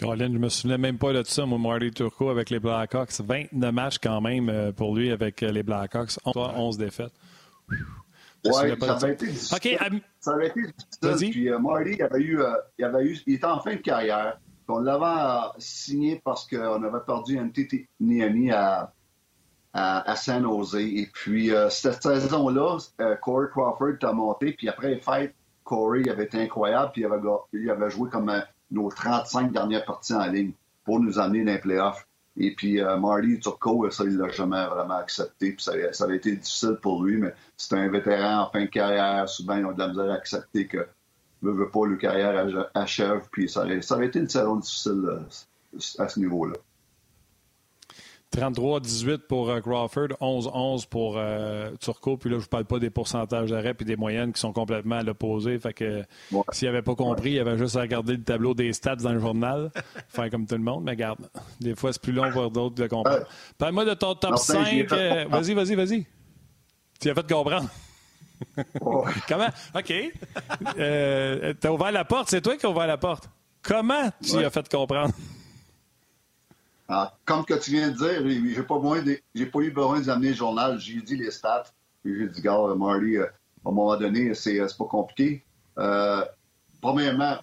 Colin, 0.00 0.32
je 0.32 0.38
me 0.38 0.48
souvenais 0.48 0.78
même 0.78 0.96
pas 0.96 1.12
de 1.12 1.22
ça, 1.24 1.44
moi, 1.44 1.58
Marty 1.58 1.90
Turco 1.90 2.30
avec 2.30 2.48
les 2.48 2.58
Blackhawks. 2.58 3.20
29 3.20 3.72
matchs 3.72 3.98
quand 3.98 4.20
même 4.22 4.48
euh, 4.48 4.72
pour 4.72 4.96
lui 4.96 5.10
avec 5.10 5.42
euh, 5.42 5.52
les 5.52 5.62
Blackhawks. 5.62 6.18
11 6.24 6.78
défaites. 6.78 7.12
Oui, 7.68 8.52
ça 8.80 8.94
avait 8.94 9.12
été 9.12 9.26
difficile. 9.26 9.56
Okay, 9.56 9.78
um... 9.86 10.00
Ça 10.18 10.32
avait 10.32 10.46
été 10.46 10.60
difficile. 10.62 11.30
Puis 11.30 11.44
uh, 11.44 11.58
Marty, 11.60 11.96
il, 11.98 12.02
avait 12.02 12.20
eu, 12.20 12.40
il, 12.78 12.84
avait 12.84 13.04
eu, 13.04 13.18
il 13.26 13.34
était 13.34 13.44
en 13.44 13.60
fin 13.60 13.74
de 13.74 13.80
carrière. 13.80 14.40
On 14.68 14.78
l'avait 14.78 15.50
signé 15.58 16.22
parce 16.24 16.46
qu'on 16.48 16.82
avait 16.82 17.04
perdu 17.04 17.38
un 17.38 17.48
petit 17.48 17.86
Niami 17.98 18.52
à, 18.52 18.92
à, 19.74 20.10
à, 20.10 20.16
San 20.16 20.42
Jose. 20.44 20.76
Et 20.76 21.10
puis, 21.12 21.50
cette 21.68 22.02
saison-là, 22.02 22.78
Corey 23.20 23.48
Crawford 23.50 23.98
t'a 24.00 24.12
monté. 24.12 24.52
Puis 24.52 24.68
après 24.68 24.90
les 24.90 25.00
fêtes, 25.00 25.34
Corey 25.64 26.08
avait 26.08 26.24
été 26.24 26.40
incroyable. 26.40 26.92
Puis 26.92 27.02
il 27.02 27.04
avait, 27.06 27.18
il 27.52 27.68
avait 27.68 27.90
joué 27.90 28.08
comme 28.08 28.32
nos 28.70 28.90
35 28.90 29.52
dernières 29.52 29.84
parties 29.84 30.14
en 30.14 30.26
ligne 30.26 30.52
pour 30.84 31.00
nous 31.00 31.18
amener 31.18 31.44
dans 31.44 31.52
les 31.52 31.58
playoffs. 31.58 32.06
Et 32.36 32.54
puis 32.54 32.80
euh, 32.80 32.96
Marty 32.96 33.40
Turco, 33.40 33.90
ça, 33.90 34.04
il 34.04 34.16
l'a 34.16 34.28
jamais 34.28 34.64
vraiment 34.66 34.96
accepté. 34.96 35.52
Puis 35.52 35.62
ça, 35.62 35.72
ça, 35.92 36.04
avait 36.04 36.16
été 36.16 36.36
difficile 36.36 36.78
pour 36.80 37.02
lui, 37.02 37.16
mais 37.16 37.34
c'est 37.56 37.74
un 37.74 37.88
vétéran 37.88 38.42
en 38.42 38.50
fin 38.50 38.62
de 38.62 38.66
carrière. 38.66 39.28
Souvent, 39.28 39.56
ils 39.56 39.66
ont 39.66 39.72
de 39.72 39.78
la 39.78 39.88
misère 39.88 40.10
à 40.10 40.14
accepter 40.14 40.66
que 40.66 40.86
ne 41.42 41.50
veut 41.50 41.70
pas, 41.70 41.86
le 41.86 41.96
carrière 41.96 42.66
achève. 42.74 43.28
Puis 43.32 43.48
ça, 43.48 43.64
ça 43.82 43.94
avait 43.94 44.06
été 44.06 44.20
une 44.20 44.28
saison 44.28 44.56
difficile 44.56 45.02
euh, 45.04 45.20
à 45.98 46.08
ce 46.08 46.20
niveau-là. 46.20 46.56
33-18 48.36 49.18
pour 49.26 49.50
euh, 49.50 49.60
Crawford, 49.60 50.08
11-11 50.20 50.86
pour 50.88 51.14
euh, 51.16 51.70
Turco. 51.80 52.16
Puis 52.16 52.30
là, 52.30 52.38
je 52.38 52.44
ne 52.44 52.48
parle 52.48 52.64
pas 52.64 52.78
des 52.78 52.90
pourcentages 52.90 53.50
d'arrêt 53.50 53.74
et 53.78 53.84
des 53.84 53.96
moyennes 53.96 54.32
qui 54.32 54.40
sont 54.40 54.52
complètement 54.52 54.96
à 54.96 55.02
l'opposé. 55.02 55.58
Fait 55.58 55.72
que 55.72 56.04
ouais. 56.30 56.42
s'il 56.52 56.68
n'avait 56.68 56.82
pas 56.82 56.94
compris, 56.94 57.32
il 57.32 57.40
avait 57.40 57.58
juste 57.58 57.76
à 57.76 57.80
regarder 57.80 58.12
le 58.12 58.22
tableau 58.22 58.54
des 58.54 58.72
stats 58.72 58.96
dans 58.96 59.12
le 59.12 59.18
journal, 59.18 59.72
faire 60.08 60.30
comme 60.30 60.46
tout 60.46 60.54
le 60.54 60.62
monde. 60.62 60.84
Mais 60.84 60.92
regarde, 60.92 61.28
des 61.60 61.74
fois, 61.74 61.92
c'est 61.92 62.02
plus 62.02 62.12
long 62.12 62.30
pour 62.30 62.50
d'autres 62.50 62.76
de 62.76 62.86
comprendre. 62.86 63.26
Parle-moi 63.58 63.84
de 63.84 63.94
ton 63.94 64.14
top 64.14 64.38
5. 64.38 64.92
Euh, 64.92 65.24
vas-y, 65.28 65.54
vas-y, 65.54 65.74
vas-y. 65.74 66.06
Tu 67.00 67.10
as 67.10 67.14
fait 67.14 67.32
comprendre. 67.32 67.68
Comment? 69.28 69.48
OK. 69.74 69.92
Euh, 70.78 71.54
tu 71.60 71.66
as 71.66 71.72
ouvert 71.72 71.92
la 71.92 72.04
porte. 72.04 72.30
C'est 72.30 72.40
toi 72.40 72.56
qui 72.56 72.64
as 72.64 72.70
ouvert 72.70 72.86
la 72.86 72.96
porte. 72.96 73.28
Comment 73.62 74.10
tu 74.22 74.36
ouais. 74.36 74.44
as 74.44 74.50
fait 74.50 74.68
comprendre? 74.68 75.12
Alors, 76.90 77.16
comme 77.24 77.44
que 77.44 77.54
tu 77.54 77.70
viens 77.70 77.90
de 77.90 77.96
dire, 77.96 78.52
j'ai 78.52 78.62
pas, 78.64 78.80
pas 78.80 79.60
eu 79.60 79.70
besoin 79.70 80.00
d'amener 80.00 80.30
le 80.30 80.34
journal. 80.34 80.76
J'ai 80.80 81.00
dit 81.00 81.16
les 81.16 81.30
stats. 81.30 81.66
J'ai 82.04 82.26
dit, 82.26 82.42
gars, 82.42 82.58
Marty, 82.76 83.16
euh, 83.16 83.26
à 83.64 83.68
un 83.68 83.72
moment 83.72 83.96
donné, 83.96 84.34
c'est, 84.34 84.56
c'est 84.56 84.76
pas 84.76 84.86
compliqué. 84.86 85.44
Euh, 85.78 86.24
premièrement, 86.80 87.36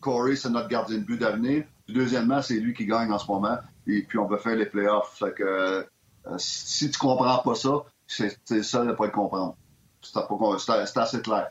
Corey, 0.00 0.36
c'est 0.36 0.48
notre 0.48 0.68
gardien 0.68 0.98
de 0.98 1.02
but 1.02 1.18
d'avenir. 1.18 1.64
Deuxièmement, 1.88 2.40
c'est 2.40 2.54
lui 2.54 2.72
qui 2.72 2.86
gagne 2.86 3.10
en 3.10 3.18
ce 3.18 3.26
moment. 3.26 3.58
et 3.88 4.02
puis 4.02 4.16
on 4.18 4.26
veut 4.26 4.38
faire 4.38 4.54
les 4.54 4.66
playoffs. 4.66 5.20
Euh, 5.40 5.82
si 6.38 6.88
tu 6.88 6.96
comprends 6.96 7.38
pas 7.38 7.56
ça, 7.56 7.84
c'est 8.06 8.62
seul 8.62 8.88
à 8.90 8.94
pas 8.94 9.06
le 9.06 9.12
comprendre. 9.12 9.56
C'est 10.00 10.98
assez 10.98 11.20
clair. 11.20 11.50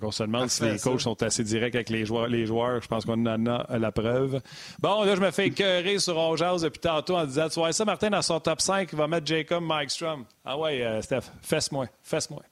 Quand 0.00 0.08
on 0.08 0.10
se 0.10 0.22
demande 0.22 0.48
si 0.48 0.64
les 0.64 0.78
coachs 0.78 1.00
sont 1.00 1.22
assez 1.22 1.44
directs 1.44 1.74
avec 1.74 1.90
les 1.90 2.04
joueurs, 2.04 2.26
les 2.26 2.46
joueurs 2.46 2.80
je 2.80 2.88
pense 2.88 3.04
qu'on 3.04 3.26
en 3.26 3.46
a 3.46 3.78
la 3.78 3.92
preuve. 3.92 4.40
Bon, 4.78 5.04
là, 5.04 5.14
je 5.14 5.20
me 5.20 5.30
fais 5.30 5.48
écœurer 5.48 5.98
sur 5.98 6.16
Ongeaz 6.16 6.62
depuis 6.62 6.80
tantôt 6.80 7.16
en 7.16 7.24
disant 7.24 7.48
Tu 7.48 7.60
vois 7.60 7.72
ça, 7.72 7.84
Martin, 7.84 8.10
dans 8.10 8.22
son 8.22 8.40
top 8.40 8.60
5, 8.60 8.88
il 8.92 8.98
va 8.98 9.06
mettre 9.06 9.26
Jacob 9.26 9.64
Strom. 9.88 10.24
Ah 10.44 10.58
ouais, 10.58 10.82
euh, 10.82 11.02
Steph, 11.02 11.30
fesse-moi, 11.42 11.86
fesse-moi. 12.02 12.42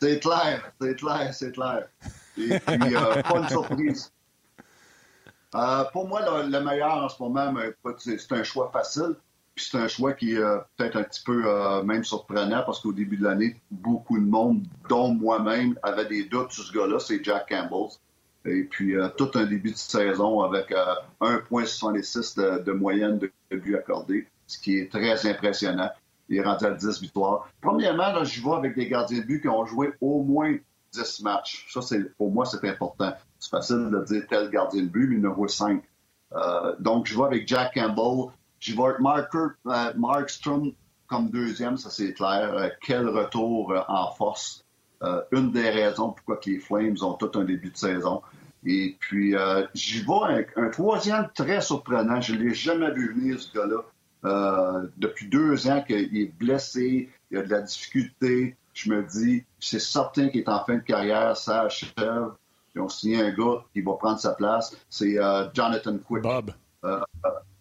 C'est 0.00 0.20
clair, 0.20 0.72
c'est 0.80 0.96
clair, 0.96 1.34
c'est 1.34 1.52
clair. 1.52 1.88
Et 2.36 2.58
puis, 2.60 2.96
euh, 2.96 3.22
pas 3.22 3.38
une 3.38 3.48
surprise. 3.48 4.12
Euh, 5.54 5.84
pour 5.92 6.06
moi, 6.06 6.20
le, 6.42 6.60
meilleur 6.60 7.04
en 7.04 7.08
ce 7.08 7.20
moment, 7.22 7.52
c'est 7.98 8.32
un 8.32 8.44
choix 8.44 8.70
facile. 8.72 9.16
Puis 9.58 9.66
c'est 9.72 9.78
un 9.78 9.88
choix 9.88 10.12
qui 10.12 10.34
est 10.34 10.38
euh, 10.38 10.58
peut-être 10.76 10.94
un 10.94 11.02
petit 11.02 11.20
peu 11.24 11.42
euh, 11.44 11.82
même 11.82 12.04
surprenant 12.04 12.62
parce 12.64 12.78
qu'au 12.78 12.92
début 12.92 13.16
de 13.16 13.24
l'année, 13.24 13.60
beaucoup 13.72 14.16
de 14.16 14.24
monde, 14.24 14.62
dont 14.88 15.12
moi-même, 15.12 15.76
avait 15.82 16.06
des 16.06 16.26
doutes 16.26 16.52
sur 16.52 16.62
ce 16.62 16.72
gars-là. 16.72 17.00
C'est 17.00 17.24
Jack 17.24 17.48
Campbell. 17.48 17.88
Et 18.44 18.62
puis 18.62 18.94
tout 19.16 19.30
un 19.34 19.46
début 19.46 19.72
de 19.72 19.76
saison 19.76 20.42
avec 20.42 20.72
1,66 21.20 22.36
de, 22.36 22.62
de, 22.62 22.70
moyenne 22.70 23.18
de, 23.18 23.32
buts 23.50 23.74
accordés, 23.74 24.28
ce 24.46 24.60
qui 24.60 24.78
est 24.78 24.92
très 24.92 25.28
impressionnant. 25.28 25.90
Il 26.28 26.36
est 26.36 26.42
rendu 26.42 26.64
à 26.64 26.70
10 26.70 27.00
victoires. 27.00 27.50
Premièrement, 27.60 28.12
là, 28.12 28.22
je 28.22 28.40
vais 28.40 28.54
avec 28.54 28.76
des 28.76 28.86
gardiens 28.86 29.18
de 29.18 29.24
but 29.24 29.40
qui 29.40 29.48
ont 29.48 29.66
joué 29.66 29.92
au 30.00 30.22
moins 30.22 30.54
10 30.92 31.22
matchs. 31.24 31.66
Ça, 31.68 31.82
c'est, 31.82 32.16
pour 32.16 32.30
moi, 32.30 32.46
c'est 32.46 32.64
important. 32.64 33.12
C'est 33.40 33.50
facile 33.50 33.90
de 33.90 34.04
dire 34.04 34.22
tel 34.30 34.50
gardien 34.50 34.82
de 34.82 34.88
but, 34.88 35.08
mais 35.08 35.16
il 35.16 35.26
en 35.26 35.32
a 35.32 35.34
joué 35.34 35.48
5. 35.48 35.82
Euh, 36.32 36.76
donc, 36.78 37.06
je 37.06 37.18
vais 37.18 37.24
avec 37.24 37.48
Jack 37.48 37.74
Campbell. 37.74 38.32
Je 38.60 38.74
vais 38.74 38.82
avec 38.82 39.00
Marker, 39.00 39.48
euh, 39.66 39.92
Markstrom 39.96 40.72
comme 41.06 41.30
deuxième, 41.30 41.76
ça 41.76 41.90
c'est 41.90 42.12
clair. 42.12 42.54
Euh, 42.54 42.68
quel 42.82 43.08
retour 43.08 43.72
euh, 43.72 43.80
en 43.88 44.10
force. 44.12 44.64
Une 45.30 45.52
des 45.52 45.70
raisons 45.70 46.10
pourquoi 46.10 46.40
les 46.44 46.58
Flames 46.58 46.96
ont 47.02 47.12
tout 47.12 47.30
un 47.38 47.44
début 47.44 47.70
de 47.70 47.76
saison. 47.76 48.20
Et 48.64 48.96
puis, 48.98 49.36
j'y 49.72 50.02
vais 50.02 50.24
avec 50.24 50.48
un 50.56 50.70
troisième 50.70 51.28
très 51.36 51.60
surprenant. 51.60 52.20
Je 52.20 52.34
ne 52.34 52.40
l'ai 52.40 52.52
jamais 52.52 52.90
vu 52.90 53.14
venir, 53.14 53.40
ce 53.40 53.52
gars-là. 53.52 54.82
Depuis 54.96 55.28
deux 55.28 55.68
ans 55.68 55.84
qu'il 55.86 56.18
est 56.18 56.36
blessé, 56.36 57.08
il 57.30 57.38
a 57.38 57.42
de 57.42 57.48
la 57.48 57.60
difficulté. 57.60 58.56
Je 58.74 58.90
me 58.90 59.04
dis, 59.04 59.44
c'est 59.60 59.78
certain 59.78 60.30
qu'il 60.30 60.40
est 60.40 60.48
en 60.48 60.64
fin 60.64 60.74
de 60.74 60.82
carrière, 60.82 61.36
ça 61.36 61.62
achève. 61.62 62.32
Ils 62.74 62.80
ont 62.80 62.88
signé 62.88 63.20
un 63.20 63.30
gars 63.30 63.64
qui 63.72 63.80
va 63.80 63.94
prendre 63.94 64.20
sa 64.20 64.34
place. 64.34 64.76
C'est 64.88 65.18
euh, 65.18 65.48
Jonathan 65.52 65.98
Quick. 65.98 66.22
Bob. 66.22 66.52
Euh, 66.84 67.00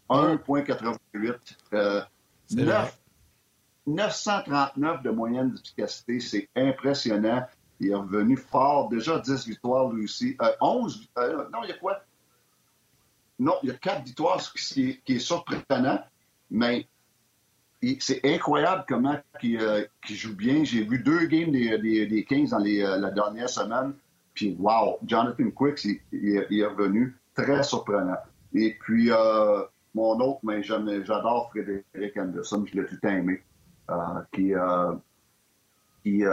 1,88. 0.09 2.07
939 3.85 5.03
de 5.03 5.09
moyenne 5.09 5.51
d'efficacité. 5.51 6.19
C'est 6.19 6.49
impressionnant. 6.55 7.45
Il 7.79 7.91
est 7.91 7.95
revenu 7.95 8.35
fort. 8.37 8.89
Déjà 8.89 9.19
10 9.19 9.47
victoires, 9.47 9.91
lui 9.91 10.05
aussi. 10.05 10.37
11. 10.59 11.09
non, 11.17 11.63
il 11.63 11.69
y 11.69 11.71
a 11.71 11.77
quoi? 11.77 12.01
Non, 13.39 13.53
il 13.63 13.69
y 13.69 13.71
a 13.71 13.75
4 13.75 14.03
victoires, 14.03 14.41
ce 14.41 14.51
qui 14.73 14.99
est 15.07 15.19
surprenant. 15.19 16.03
Mais 16.49 16.87
c'est 17.99 18.21
incroyable 18.25 18.85
comment 18.87 19.17
il, 19.43 19.61
euh, 19.61 19.85
joue 20.09 20.35
bien. 20.35 20.63
J'ai 20.63 20.83
vu 20.83 20.99
deux 20.99 21.25
games 21.25 21.51
des, 21.51 22.07
des, 22.07 22.25
Kings 22.25 22.49
dans 22.49 22.57
les, 22.57 22.81
euh, 22.81 22.97
la 22.97 23.11
dernière 23.11 23.49
semaine. 23.49 23.93
Puis, 24.33 24.55
wow, 24.59 24.99
Jonathan 25.05 25.49
Quicks, 25.51 25.99
il, 26.11 26.37
est 26.37 26.65
revenu 26.65 27.15
très 27.35 27.63
surprenant. 27.63 28.17
Et 28.53 28.75
puis, 28.79 29.11
euh, 29.11 29.63
mon 29.97 30.19
autre, 30.19 30.39
mais 30.43 30.61
j'adore 30.63 31.49
Frédéric 31.49 32.17
Anderson, 32.17 32.63
je 32.65 32.79
l'ai 32.79 32.85
tout 32.85 33.05
aimé, 33.05 33.41
qui, 34.31 34.53
qui, 36.03 36.23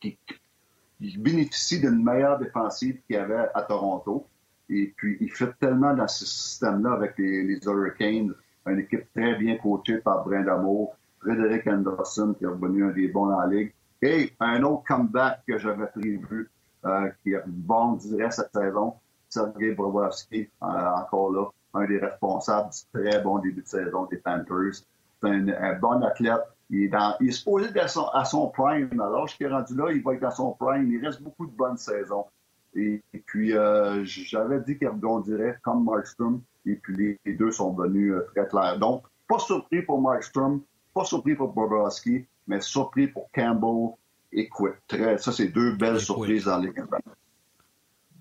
qui, 0.00 1.18
bénéficie 1.18 1.80
d'une 1.80 2.02
meilleure 2.02 2.38
défensive 2.38 3.00
qu'il 3.06 3.16
y 3.16 3.18
avait 3.18 3.46
à 3.54 3.62
Toronto. 3.62 4.26
Et 4.68 4.94
puis, 4.96 5.18
il 5.20 5.30
fait 5.30 5.52
tellement 5.58 5.94
dans 5.94 6.08
ce 6.08 6.24
système-là 6.24 6.92
avec 6.92 7.18
les, 7.18 7.58
Hurricanes 7.64 8.34
une 8.66 8.78
équipe 8.78 9.12
très 9.14 9.34
bien 9.36 9.56
coachée 9.56 9.98
par 9.98 10.24
Brindamour, 10.24 10.94
Frédéric 11.20 11.66
Anderson, 11.66 12.34
qui 12.38 12.44
est 12.44 12.48
revenu 12.48 12.84
un 12.84 12.90
des 12.90 13.08
bons 13.08 13.26
dans 13.26 13.40
la 13.40 13.46
ligue, 13.46 13.72
et 14.02 14.32
un 14.40 14.62
autre 14.62 14.84
comeback 14.86 15.42
que 15.46 15.58
j'avais 15.58 15.86
prévu, 15.86 16.50
euh, 16.84 17.10
qui 17.22 17.36
rebondirait 17.36 18.30
cette 18.30 18.52
saison, 18.54 18.94
Sergei 19.28 19.72
Bobrovski, 19.74 20.48
euh, 20.62 20.66
encore 20.66 21.32
là, 21.32 21.46
un 21.74 21.86
des 21.86 21.98
responsables 21.98 22.70
du 22.70 23.00
très 23.00 23.20
bon 23.20 23.38
début 23.38 23.62
de 23.62 23.66
saison 23.66 24.06
des 24.06 24.16
Panthers. 24.16 24.84
C'est 25.22 25.28
un, 25.28 25.78
bon 25.78 26.02
athlète. 26.02 26.40
Il 26.70 26.84
est, 26.84 26.88
dans, 26.88 27.14
il 27.20 27.28
est 27.28 27.32
supposé 27.32 27.66
être 27.66 28.14
à 28.14 28.24
son, 28.24 28.48
prime. 28.48 29.00
Alors, 29.00 29.26
je 29.26 29.34
suis 29.34 29.46
rendu 29.46 29.74
là, 29.74 29.90
il 29.90 30.02
va 30.02 30.14
être 30.14 30.20
dans 30.20 30.30
son 30.30 30.52
prime. 30.52 30.90
Il 30.90 31.04
reste 31.04 31.20
beaucoup 31.20 31.46
de 31.46 31.52
bonnes 31.52 31.76
saisons. 31.76 32.26
Et, 32.74 33.02
puis, 33.26 33.56
euh, 33.56 34.04
j'avais 34.04 34.60
dit 34.60 34.78
qu'il 34.78 34.88
rebondirait 34.88 35.58
comme 35.62 35.84
Markstrom. 35.84 36.40
Et 36.66 36.76
puis 36.76 37.18
les, 37.24 37.34
deux 37.34 37.50
sont 37.50 37.72
venus 37.72 38.12
euh, 38.12 38.26
très 38.34 38.46
clairs. 38.46 38.78
Donc, 38.78 39.04
pas 39.28 39.38
surpris 39.38 39.82
pour 39.82 40.00
Markstrom, 40.00 40.62
pas 40.94 41.04
surpris 41.04 41.34
pour 41.34 41.52
Bobrovski, 41.52 42.26
mais 42.46 42.60
surpris 42.60 43.08
pour 43.08 43.30
Campbell 43.32 43.94
et 44.32 44.48
Quick. 44.48 44.74
Très, 44.86 45.18
ça, 45.18 45.32
c'est 45.32 45.48
deux 45.48 45.72
belles 45.72 46.00
surprises 46.00 46.44
dans 46.44 46.58
les 46.58 46.72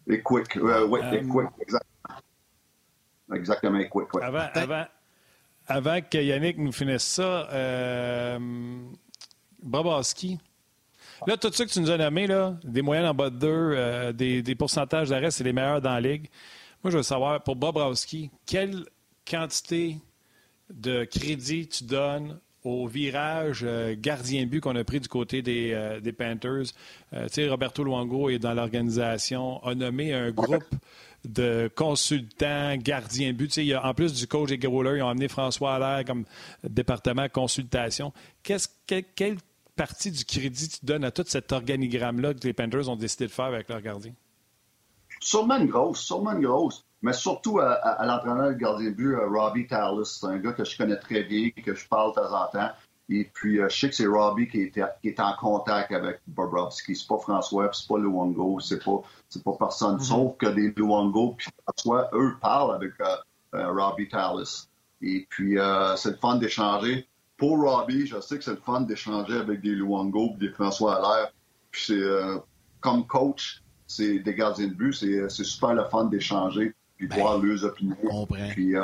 Et 0.08 0.22
Quick, 0.22 0.58
euh, 0.58 0.88
oui, 0.88 1.00
et 1.12 1.22
Quick, 1.28 1.50
exactement. 1.60 1.99
Exactement, 3.34 3.84
Quick, 3.90 4.08
Avant, 4.22 4.48
avant, 4.54 4.86
avant, 5.68 6.00
que 6.02 6.18
Yannick 6.18 6.58
nous 6.58 6.72
finisse 6.72 7.04
ça, 7.04 7.48
euh, 7.52 8.40
Bobrovski, 9.62 10.40
Là, 11.28 11.36
tout 11.36 11.52
ce 11.52 11.64
que 11.64 11.70
tu 11.70 11.82
nous 11.82 11.92
as 11.92 11.98
nommé, 11.98 12.28
là, 12.28 12.58
des 12.64 12.82
moyennes 12.82 13.06
en 13.06 13.14
bas 13.14 13.30
de 13.30 13.38
deux, 13.38 13.48
euh, 13.48 14.14
des, 14.14 14.42
des, 14.42 14.56
pourcentages 14.56 15.10
d'arrêt, 15.10 15.32
c'est 15.32 15.44
les 15.44 15.52
meilleurs 15.52 15.82
dans 15.82 15.92
la 15.92 16.00
ligue. 16.00 16.30
Moi, 16.84 16.92
je 16.92 16.98
veux 16.98 17.04
savoir, 17.04 17.44
pour 17.44 17.58
Bobrovski, 17.58 18.32
quelle 18.46 18.86
quantité 19.30 19.98
de 20.70 21.04
crédit 21.04 21.68
tu 21.68 21.84
donnes 21.84 22.40
au 22.64 22.88
virage 22.88 23.62
euh, 23.64 23.96
gardien 23.98 24.46
but 24.46 24.62
qu'on 24.62 24.76
a 24.76 24.84
pris 24.84 25.00
du 25.00 25.08
côté 25.08 25.42
des, 25.42 25.72
euh, 25.74 26.00
Panthers? 26.18 26.74
Euh, 27.14 27.28
tu 27.28 27.34
sais, 27.34 27.50
Roberto 27.50 27.84
Luongo 27.84 28.30
est 28.30 28.40
dans 28.40 28.54
l'organisation, 28.54 29.64
a 29.64 29.76
nommé 29.76 30.14
un 30.14 30.32
groupe 30.32 30.64
de 31.26 31.70
consultants, 31.76 32.76
gardiens 32.78 33.34
but. 33.34 33.60
En 33.84 33.94
plus 33.94 34.14
du 34.14 34.28
coach 34.28 34.52
et 34.52 34.58
Growler, 34.58 34.98
ils 34.98 35.04
ont 35.04 35.10
amené 35.10 35.28
François 35.28 35.76
Allaire 35.76 36.06
comme 36.06 36.26
département 36.64 37.28
consultation. 37.30 38.14
Quelle 38.44 39.38
partie 39.76 40.12
du 40.12 40.26
crédit 40.26 40.70
tu 40.70 40.86
donnes 40.86 41.04
à 41.04 41.12
tout 41.12 41.24
cet 41.26 41.52
organigramme-là 41.52 42.34
que 42.34 42.46
les 42.46 42.54
Panthers 42.54 42.90
ont 42.90 42.96
décidé 42.96 43.28
de 43.28 43.32
faire 43.32 43.46
avec 43.46 43.70
leur 43.70 43.82
gardien? 43.82 44.14
Sûrement 45.20 45.58
une 45.58 45.68
grosse, 45.68 46.02
sûrement 46.02 46.34
une 46.34 46.42
grosse. 46.42 46.86
Mais 47.02 47.14
surtout 47.14 47.60
à, 47.60 48.06
l'entraîneur 48.06 48.50
de 48.50 48.54
gardien 48.54 48.90
de 48.90 48.96
but, 48.96 49.16
euh, 49.16 49.28
Robbie 49.30 49.68
Tallis. 49.68 50.06
C'est 50.06 50.26
un 50.26 50.38
gars 50.38 50.52
que 50.52 50.66
je 50.66 50.78
connais 50.78 50.98
très 50.98 51.24
bien, 51.24 51.50
que 51.52 51.74
je 51.74 51.88
parle 51.88 52.12
de 52.12 52.16
temps 52.16 52.44
en 52.44 52.48
temps. 52.48 52.72
Et 53.10 53.30
puis, 53.34 53.60
euh, 53.60 53.68
je 53.70 53.78
sais 53.78 53.90
que 53.90 53.96
c'est 53.96 54.08
Robbie 54.08 54.48
qui 54.48 54.62
est, 54.62 54.82
qui 55.02 55.08
est 55.08 55.20
en 55.20 55.34
contact 55.36 55.92
avec 55.92 56.22
Bobrovski. 56.28 56.96
C'est 56.96 57.08
pas 57.08 57.18
François, 57.18 57.70
c'est 57.74 57.88
pas 57.88 57.98
Luongo, 57.98 58.60
c'est 58.60 58.84
pas, 58.84 59.02
pas 59.44 59.58
personne. 59.58 59.98
Mm-hmm. 59.98 60.04
Sauf 60.04 60.38
que 60.38 60.46
des 60.48 60.72
Luongo 60.76 61.36
puis 61.38 61.48
François, 61.64 62.10
eux, 62.14 62.36
parlent 62.40 62.76
avec 62.76 62.94
euh, 63.02 63.72
Robbie 63.72 64.08
Tallis. 64.08 64.68
Et 65.02 65.26
puis, 65.30 65.58
c'est 65.96 66.12
le 66.12 66.18
fun 66.18 66.36
d'échanger. 66.36 67.08
Pour 67.38 67.58
Robbie, 67.58 68.06
je 68.06 68.20
sais 68.20 68.38
que 68.38 68.44
c'est 68.44 68.52
le 68.52 68.58
fun 68.58 68.82
d'échanger 68.82 69.38
avec 69.38 69.62
des 69.62 69.70
Luongo 69.70 70.32
et 70.36 70.40
des 70.40 70.50
François 70.50 70.98
Allaire. 70.98 71.32
Puis 71.72 71.86
c'est, 71.88 72.42
comme 72.82 73.08
coach, 73.08 73.64
c'est 73.88 74.20
des 74.20 74.36
gardiens 74.36 74.68
de 74.68 74.74
but, 74.74 74.94
c'est 74.94 75.30
super 75.30 75.74
le 75.74 75.86
fun 75.86 76.06
d'échanger 76.06 76.76
puis 77.00 77.08
ben, 77.08 77.18
voir 77.18 77.40
leurs 77.40 77.64
opinions. 77.64 78.28
Puis 78.52 78.76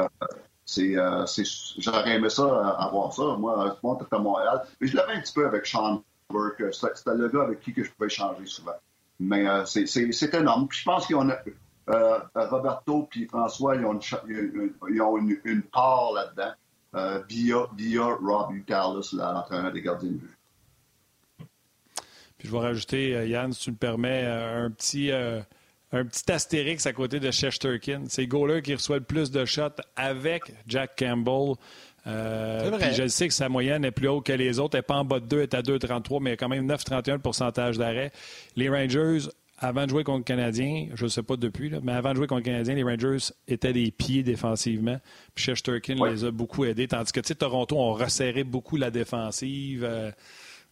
euh, 0.78 0.98
euh, 0.98 1.26
c'est, 1.26 1.44
j'aurais 1.78 2.16
aimé 2.16 2.30
ça, 2.30 2.44
euh, 2.44 2.84
avoir 2.84 3.14
ça. 3.14 3.24
Moi, 3.38 3.78
moi, 3.84 3.98
à 4.12 4.20
Montréal. 4.20 4.66
Mais 4.80 4.88
je 4.88 4.96
l'avais 4.96 5.14
un 5.14 5.22
petit 5.22 5.34
peu 5.34 5.46
avec 5.46 5.66
Sean 5.66 6.04
Burke. 6.30 6.74
C'était 6.74 7.16
le 7.16 7.30
gars 7.30 7.44
avec 7.44 7.62
qui 7.62 7.74
que 7.74 7.84
je 7.84 7.92
pouvais 7.92 8.08
échanger 8.08 8.46
souvent. 8.46 8.76
Mais 9.20 9.46
c'est 9.66 10.34
énorme. 10.34 10.68
Puis 10.68 10.80
je 10.80 10.86
pense 10.86 11.08
qu'ils 11.08 11.16
ont 11.16 11.30
Roberto 12.36 13.08
puis 13.10 13.28
François, 13.28 13.76
ils 13.76 13.86
ont 13.86 13.94
une, 13.94 14.74
ils 14.90 15.02
ont 15.02 15.18
une, 15.18 15.62
part 15.64 16.12
là-dedans 16.14 17.24
via, 17.30 18.06
Rob 18.06 18.52
Ucalis, 18.54 19.10
l'entraîneur 19.14 19.72
des 19.72 19.82
gardiens 19.82 20.12
de 20.12 20.16
but 20.16 20.36
je 22.46 22.52
vais 22.52 22.60
rajouter, 22.60 23.16
euh, 23.16 23.26
Yann, 23.26 23.52
si 23.54 23.64
tu 23.64 23.72
me 23.72 23.76
permets, 23.76 24.24
euh, 24.26 24.66
un 24.66 24.72
petit, 24.72 25.12
euh, 25.12 25.42
un 25.96 26.06
petit 26.06 26.32
astérix 26.32 26.86
à 26.86 26.94
côté 26.94 27.20
de 27.20 27.32
Shesterkin. 27.32 28.04
C'est 28.08 28.28
Goaler 28.28 28.62
qui 28.62 28.74
reçoit 28.74 28.98
le 28.98 29.04
plus 29.04 29.32
de 29.32 29.46
shots 29.46 29.82
avec 29.96 30.44
Jack 30.68 30.98
Campbell. 30.98 31.56
je 32.06 33.08
sais 33.08 33.28
que 33.28 33.34
sa 33.34 33.50
moyenne 33.50 33.86
est 33.86 33.92
plus 33.92 34.08
haute 34.08 34.26
que 34.26 34.34
les 34.34 34.60
autres. 34.60 34.76
Elle 34.76 34.80
n'est 34.80 34.84
pas 34.84 34.98
en 34.98 35.06
bas 35.06 35.20
de 35.20 35.26
2, 35.26 35.38
elle 35.38 35.44
est 35.44 35.56
à 35.56 35.62
2,33, 35.62 36.22
mais 36.22 36.30
il 36.30 36.34
y 36.34 36.34
a 36.34 36.38
quand 36.38 36.50
même 36.50 36.68
9,31 36.68 37.20
pourcentage 37.20 37.78
d'arrêt. 37.78 38.12
Les 38.56 38.70
Rangers, 38.70 39.20
avant 39.58 39.86
de 39.86 39.90
jouer 39.90 40.04
contre 40.04 40.20
le 40.20 40.24
Canadien, 40.24 40.88
je 40.96 41.06
ne 41.06 41.10
sais 41.10 41.24
pas 41.24 41.38
depuis, 41.38 41.70
là, 41.70 41.80
mais 41.82 41.94
avant 41.94 42.12
de 42.12 42.18
jouer 42.18 42.28
contre 42.28 42.42
le 42.42 42.46
Canadien, 42.46 42.76
les 42.76 42.84
Rangers 42.84 43.32
étaient 43.48 43.74
des 43.74 43.90
pieds 43.92 44.24
défensivement. 44.24 45.00
Puis 45.34 45.46
Shesterkin 45.46 45.96
les 46.10 46.26
a 46.26 46.32
beaucoup 46.32 46.66
aidés. 46.66 46.88
Tandis 46.88 47.12
que 47.12 47.22
Toronto 47.34 47.78
ont 47.78 47.94
resserré 47.94 48.44
beaucoup 48.44 48.76
la 48.76 48.92
défensive. 48.92 49.86
Euh, 49.86 50.12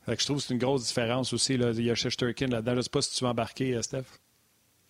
je 0.07 0.25
trouve 0.25 0.37
que 0.37 0.43
c'est 0.43 0.53
une 0.53 0.59
grosse 0.59 0.87
différence 0.87 1.31
aussi. 1.31 1.55
Là. 1.55 1.71
Il 1.73 1.85
y 1.85 1.91
a 1.91 1.95
Shesterkin 1.95 2.47
là-dedans. 2.47 2.73
Je 2.73 2.77
ne 2.77 2.81
sais 2.81 2.89
pas 2.89 3.01
si 3.01 3.15
tu 3.15 3.23
vas 3.23 3.29
embarquer, 3.31 3.73
euh, 3.75 3.81
Steph. 3.81 4.03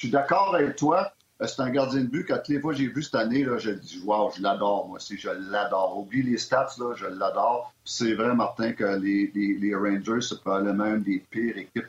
Suis 0.04 0.12
d'accord 0.12 0.54
avec 0.54 0.76
toi. 0.76 1.14
Euh, 1.41 1.47
c'est 1.47 1.62
un 1.62 1.70
gardien 1.70 2.01
de 2.01 2.08
but. 2.08 2.26
Quand 2.28 2.45
les 2.49 2.60
fois 2.60 2.74
j'ai 2.74 2.88
vu 2.88 3.01
cette 3.01 3.16
année, 3.16 3.45
là, 3.45 3.58
je 3.58 3.70
dis 3.70 4.04
wow, 4.06 4.30
je 4.36 4.41
l'adore, 4.41 4.86
moi 4.89 4.97
aussi, 4.97 5.18
je 5.18 5.30
l'adore. 5.30 5.97
Oublie 5.97 6.24
les 6.24 6.38
stats, 6.38 6.72
là, 6.78 6.93
je 6.93 7.06
l'adore. 7.06 7.74
C'est 7.86 8.14
vrai, 8.14 8.36
Martin, 8.36 8.74
que 8.74 8.84
les, 8.99 9.32
les, 9.34 9.54
les 9.54 9.74
Rangers, 9.74 10.20
c'est 10.20 10.41
probablement 10.41 10.88
une 10.88 11.04
des 11.04 11.20
pires 11.30 11.58
équipes 11.58 11.88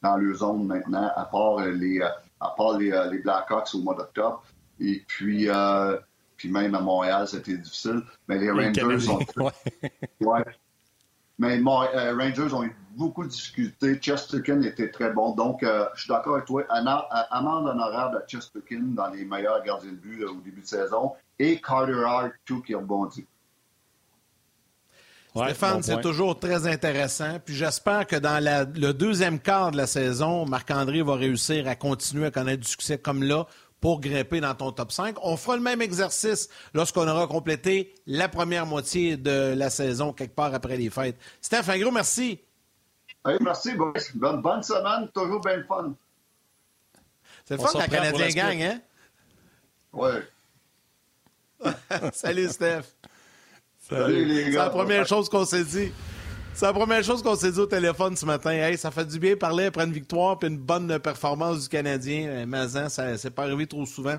dans 0.00 0.16
leur 0.16 0.36
zone 0.36 0.68
maintenant, 0.68 1.10
à 1.16 1.24
part 1.24 1.58
euh, 1.58 1.72
les, 1.72 2.00
euh, 2.00 2.06
à 2.38 2.54
part 2.56 2.78
les, 2.78 2.90
les 3.10 3.18
Blackhawks 3.18 3.74
au 3.74 3.80
mois 3.80 3.96
d'octobre. 3.96 4.44
Et 4.78 5.02
puis, 5.08 5.48
euh, 5.48 5.98
puis 6.36 6.48
même 6.48 6.76
à 6.76 6.80
Montréal, 6.80 7.26
c'était 7.26 7.56
difficile. 7.56 8.02
Mais 8.28 8.38
les 8.38 8.52
Rangers 8.52 9.08
ont. 9.08 9.18
ouais. 10.20 10.44
Mais 11.40 11.60
Rangers 11.60 12.54
ont 12.54 12.62
eu 12.62 12.76
beaucoup 12.98 13.22
de 13.22 13.28
difficultés. 13.28 13.98
Chesterkin 14.02 14.60
était 14.62 14.90
très 14.90 15.12
bon. 15.12 15.34
Donc, 15.34 15.62
euh, 15.62 15.86
je 15.94 16.02
suis 16.02 16.08
d'accord 16.08 16.34
avec 16.34 16.46
toi. 16.46 16.64
Amende 16.68 17.68
honorable 17.68 18.16
à 18.16 18.26
Chesterkin 18.26 18.82
dans 18.88 19.08
les 19.08 19.24
meilleurs 19.24 19.62
gardiens 19.62 19.92
de 19.92 19.96
but 19.96 20.24
au 20.24 20.40
début 20.40 20.62
de 20.62 20.66
saison. 20.66 21.12
Et 21.38 21.60
Carter 21.60 22.02
Hart, 22.04 22.32
tout 22.44 22.60
qui 22.60 22.74
rebondit. 22.74 23.26
Stéphane, 25.34 25.82
c'est 25.84 26.00
toujours 26.00 26.36
très 26.38 26.66
intéressant. 26.66 27.38
Puis 27.44 27.54
j'espère 27.54 28.06
que 28.06 28.16
dans 28.16 28.42
le 28.42 28.92
deuxième 28.92 29.38
quart 29.38 29.70
de 29.70 29.76
la 29.76 29.86
saison, 29.86 30.44
Marc-André 30.46 31.02
va 31.02 31.14
réussir 31.14 31.68
à 31.68 31.76
continuer 31.76 32.26
à 32.26 32.30
connaître 32.32 32.62
du 32.62 32.68
succès 32.68 32.98
comme 32.98 33.22
là 33.22 33.46
pour 33.80 34.00
grimper 34.00 34.40
dans 34.40 34.54
ton 34.56 34.72
top 34.72 34.90
5. 34.90 35.16
On 35.22 35.36
fera 35.36 35.56
le 35.56 35.62
même 35.62 35.80
exercice 35.80 36.48
lorsqu'on 36.74 37.06
aura 37.06 37.28
complété 37.28 37.94
la 38.06 38.28
première 38.28 38.66
moitié 38.66 39.16
de 39.16 39.54
la 39.54 39.70
saison, 39.70 40.12
quelque 40.12 40.34
part 40.34 40.52
après 40.52 40.76
les 40.76 40.90
fêtes. 40.90 41.16
Steph, 41.40 41.68
un 41.68 41.78
gros 41.78 41.92
merci. 41.92 42.40
Merci, 43.40 43.74
Bonne, 44.14 44.42
bonne 44.42 44.62
semaine, 44.62 45.08
toujours 45.14 45.40
bien 45.40 45.62
fun. 45.64 45.94
C'est 47.44 47.56
le 47.56 47.60
fun 47.60 47.72
que 47.72 47.78
la 47.78 47.88
Canadien 47.88 48.28
gagne, 48.28 48.62
hein? 48.62 48.80
Oui. 49.92 50.10
Salut, 52.12 52.48
Steph. 52.48 52.84
Salut, 53.88 54.24
les 54.24 54.44
gars. 54.44 54.50
C'est 54.50 54.56
la 54.56 54.70
première 54.70 55.06
chose 55.06 55.28
qu'on 55.28 55.44
s'est 55.44 55.64
dit. 55.64 55.90
C'est 56.58 56.66
la 56.66 56.72
première 56.72 57.04
chose 57.04 57.22
qu'on 57.22 57.36
s'est 57.36 57.52
dit 57.52 57.60
au 57.60 57.66
téléphone 57.66 58.16
ce 58.16 58.26
matin. 58.26 58.50
Hey, 58.50 58.76
ça 58.76 58.90
fait 58.90 59.06
du 59.06 59.18
bien 59.18 59.36
parler 59.36 59.66
après 59.66 59.84
une 59.84 59.92
victoire 59.92 60.38
puis 60.38 60.48
une 60.48 60.58
bonne 60.58 60.98
performance 60.98 61.62
du 61.62 61.68
Canadien. 61.68 62.26
Euh, 62.28 62.46
Mazan, 62.46 62.88
ça 62.88 63.16
s'est 63.16 63.30
pas 63.30 63.44
arrivé 63.44 63.66
trop 63.66 63.86
souvent. 63.86 64.16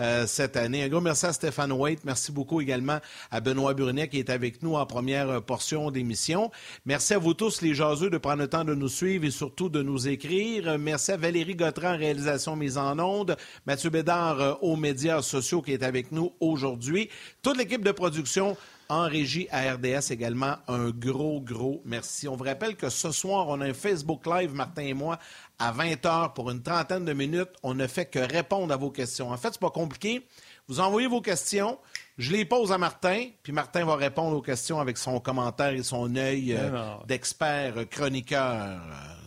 Euh, 0.00 0.26
cette 0.26 0.56
année. 0.56 0.82
Un 0.82 0.88
gros 0.88 1.00
merci 1.00 1.26
à 1.26 1.32
Stéphane 1.32 1.72
Waite. 1.72 2.00
Merci 2.04 2.32
beaucoup 2.32 2.60
également 2.60 2.98
à 3.30 3.40
Benoît 3.40 3.74
Brunet 3.74 4.08
qui 4.08 4.18
est 4.18 4.30
avec 4.30 4.62
nous 4.62 4.74
en 4.74 4.86
première 4.86 5.28
euh, 5.28 5.40
portion 5.40 5.90
d'émission. 5.90 6.50
Merci 6.86 7.14
à 7.14 7.18
vous 7.18 7.34
tous, 7.34 7.60
les 7.60 7.74
jaseux, 7.74 8.08
de 8.08 8.16
prendre 8.16 8.38
le 8.38 8.48
temps 8.48 8.64
de 8.64 8.74
nous 8.74 8.88
suivre 8.88 9.26
et 9.26 9.30
surtout 9.30 9.68
de 9.68 9.82
nous 9.82 10.08
écrire. 10.08 10.78
Merci 10.78 11.12
à 11.12 11.16
Valérie 11.18 11.56
Gautran, 11.56 11.96
réalisation 11.96 12.56
mise 12.56 12.78
en 12.78 12.98
onde. 12.98 13.36
Mathieu 13.66 13.90
Bédard 13.90 14.62
aux 14.62 14.76
médias 14.76 15.20
sociaux 15.20 15.60
qui 15.60 15.72
est 15.72 15.82
avec 15.82 16.10
nous 16.10 16.32
aujourd'hui. 16.40 17.10
Toute 17.42 17.58
l'équipe 17.58 17.84
de 17.84 17.92
production 17.92 18.56
en 18.92 19.08
régie 19.08 19.48
à 19.50 19.72
RDS 19.72 20.10
également, 20.12 20.56
un 20.68 20.90
gros, 20.90 21.40
gros 21.40 21.80
merci. 21.86 22.28
On 22.28 22.36
vous 22.36 22.44
rappelle 22.44 22.76
que 22.76 22.90
ce 22.90 23.10
soir, 23.10 23.48
on 23.48 23.62
a 23.62 23.64
un 23.64 23.72
Facebook 23.72 24.26
Live, 24.26 24.52
Martin 24.52 24.82
et 24.82 24.92
moi, 24.92 25.18
à 25.58 25.72
20h 25.72 26.34
pour 26.34 26.50
une 26.50 26.62
trentaine 26.62 27.06
de 27.06 27.14
minutes. 27.14 27.48
On 27.62 27.72
ne 27.72 27.86
fait 27.86 28.04
que 28.04 28.18
répondre 28.18 28.70
à 28.70 28.76
vos 28.76 28.90
questions. 28.90 29.30
En 29.30 29.38
fait, 29.38 29.48
c'est 29.52 29.60
pas 29.60 29.70
compliqué. 29.70 30.26
Vous 30.68 30.78
envoyez 30.78 31.08
vos 31.08 31.22
questions, 31.22 31.78
je 32.18 32.32
les 32.32 32.44
pose 32.44 32.70
à 32.70 32.76
Martin, 32.76 33.28
puis 33.42 33.54
Martin 33.54 33.86
va 33.86 33.96
répondre 33.96 34.36
aux 34.36 34.42
questions 34.42 34.78
avec 34.78 34.98
son 34.98 35.20
commentaire 35.20 35.72
et 35.72 35.82
son 35.82 36.14
œil 36.14 36.54
euh, 36.54 36.94
d'expert 37.08 37.88
chroniqueur 37.88 38.56
euh, 38.60 38.78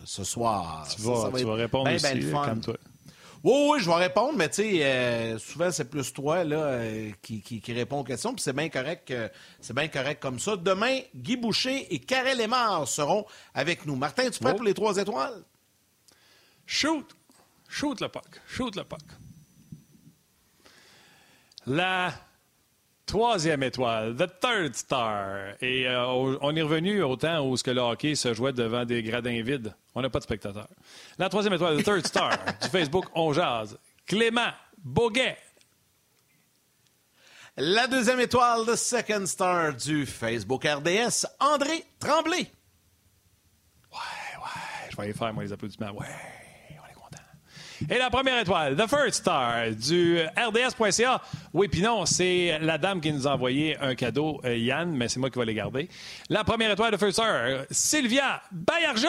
ce 0.04 0.22
soir. 0.22 0.86
Tu 0.94 1.02
vas, 1.02 1.30
tu 1.36 1.44
vas 1.44 1.54
répondre 1.54 1.92
aussi, 1.92 2.30
comme 2.30 2.60
toi. 2.60 2.76
Oui, 3.46 3.68
oui, 3.70 3.80
je 3.80 3.88
vais 3.88 3.94
répondre, 3.94 4.36
mais 4.36 4.48
tu 4.48 4.56
sais, 4.56 4.84
euh, 4.84 5.38
souvent 5.38 5.70
c'est 5.70 5.84
plus 5.88 6.12
toi 6.12 6.42
là, 6.42 6.56
euh, 6.56 7.12
qui, 7.22 7.40
qui, 7.42 7.60
qui, 7.60 7.72
répond 7.72 8.00
aux 8.00 8.04
questions, 8.04 8.34
puis 8.34 8.42
c'est 8.42 8.52
bien 8.52 8.68
correct, 8.68 9.08
euh, 9.12 9.28
c'est 9.60 9.72
bien 9.72 9.86
correct 9.86 10.20
comme 10.20 10.40
ça. 10.40 10.56
Demain, 10.56 10.98
Guy 11.14 11.36
Boucher 11.36 11.94
et 11.94 12.00
Karel 12.00 12.38
Lemar 12.38 12.88
seront 12.88 13.24
avec 13.54 13.86
nous. 13.86 13.94
Martin, 13.94 14.30
tu 14.30 14.40
prêt 14.40 14.50
oh. 14.52 14.56
pour 14.56 14.64
les 14.64 14.74
trois 14.74 14.96
étoiles? 14.96 15.44
Shoot! 16.66 17.06
Shoot 17.68 18.00
le 18.00 18.08
puck. 18.08 18.26
Shoot 18.48 18.74
le 18.74 18.82
puck. 18.82 18.98
La 21.66 22.12
troisième 23.06 23.62
étoile, 23.62 24.16
the 24.16 24.28
third 24.40 24.74
star. 24.74 25.54
Et 25.62 25.86
on 25.88 26.54
est 26.54 26.62
revenu 26.62 27.02
au 27.02 27.16
temps 27.16 27.46
où 27.46 27.56
ce 27.56 27.64
que 27.64 27.70
le 27.70 27.80
hockey 27.80 28.14
se 28.14 28.34
jouait 28.34 28.52
devant 28.52 28.84
des 28.84 29.02
gradins 29.02 29.42
vides. 29.42 29.74
On 29.94 30.02
n'a 30.02 30.10
pas 30.10 30.18
de 30.18 30.24
spectateurs. 30.24 30.68
La 31.18 31.28
troisième 31.28 31.54
étoile, 31.54 31.76
le 31.76 31.82
third 31.82 32.06
star 32.06 32.36
du 32.62 32.68
Facebook 32.68 33.06
On 33.14 33.32
Jazz, 33.32 33.78
Clément 34.06 34.50
Boguet. 34.78 35.38
La 37.56 37.86
deuxième 37.86 38.20
étoile, 38.20 38.66
le 38.66 38.76
second 38.76 39.24
star 39.24 39.72
du 39.74 40.04
Facebook 40.04 40.64
RDS, 40.66 41.24
André 41.40 41.84
Tremblay. 41.98 42.50
Ouais, 43.90 44.42
ouais, 44.42 44.90
je 44.90 44.96
vais 44.96 45.02
aller 45.04 45.12
faire 45.14 45.32
moi 45.32 45.42
les 45.42 45.52
applaudissements. 45.52 45.92
Ouais. 45.92 46.06
Et 47.88 47.98
la 47.98 48.10
première 48.10 48.40
étoile, 48.40 48.76
the 48.76 48.88
first 48.88 49.20
star 49.20 49.70
du 49.70 50.18
RDS.ca. 50.20 51.22
Oui, 51.52 51.68
puis 51.68 51.82
non, 51.82 52.04
c'est 52.04 52.58
la 52.60 52.78
dame 52.78 53.00
qui 53.00 53.12
nous 53.12 53.28
a 53.28 53.34
envoyé 53.34 53.78
un 53.78 53.94
cadeau, 53.94 54.40
euh, 54.44 54.56
Yann, 54.56 54.90
mais 54.92 55.08
c'est 55.08 55.20
moi 55.20 55.30
qui 55.30 55.38
vais 55.38 55.44
les 55.44 55.54
garder. 55.54 55.88
La 56.28 56.42
première 56.42 56.70
étoile, 56.72 56.92
the 56.92 56.98
first 56.98 57.14
star, 57.14 57.64
Sylvia 57.70 58.42
Bayarjon. 58.50 59.08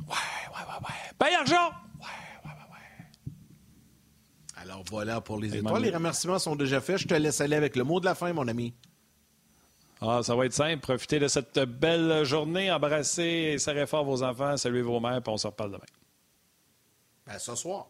Ouais, 0.00 0.06
ouais, 0.08 0.64
ouais, 0.66 1.28
ouais. 1.28 1.34
Argent! 1.34 1.54
Ouais, 2.00 2.06
ouais, 2.44 2.50
ouais, 2.50 2.72
ouais. 2.72 3.32
Alors 4.62 4.82
voilà 4.90 5.20
pour 5.20 5.38
les 5.38 5.54
étoiles. 5.56 5.82
Les 5.82 5.90
remerciements 5.90 6.38
sont 6.38 6.56
déjà 6.56 6.80
faits. 6.80 6.98
Je 6.98 7.06
te 7.06 7.14
laisse 7.14 7.40
aller 7.40 7.56
avec 7.56 7.76
le 7.76 7.84
mot 7.84 8.00
de 8.00 8.06
la 8.06 8.14
fin, 8.14 8.32
mon 8.32 8.48
ami. 8.48 8.72
Ah, 10.00 10.20
ça 10.22 10.34
va 10.34 10.46
être 10.46 10.54
simple. 10.54 10.80
Profitez 10.80 11.18
de 11.18 11.28
cette 11.28 11.58
belle 11.58 12.24
journée. 12.24 12.72
Embrassez 12.72 13.52
et 13.52 13.58
serrez 13.58 13.86
fort 13.86 14.04
vos 14.04 14.22
enfants. 14.22 14.56
Saluez 14.56 14.80
vos 14.82 14.98
mères, 15.00 15.20
puis 15.22 15.32
on 15.32 15.36
se 15.36 15.46
reparle 15.46 15.72
demain. 15.72 15.84
Ben, 17.30 17.38
ce 17.38 17.54
soir. 17.54 17.86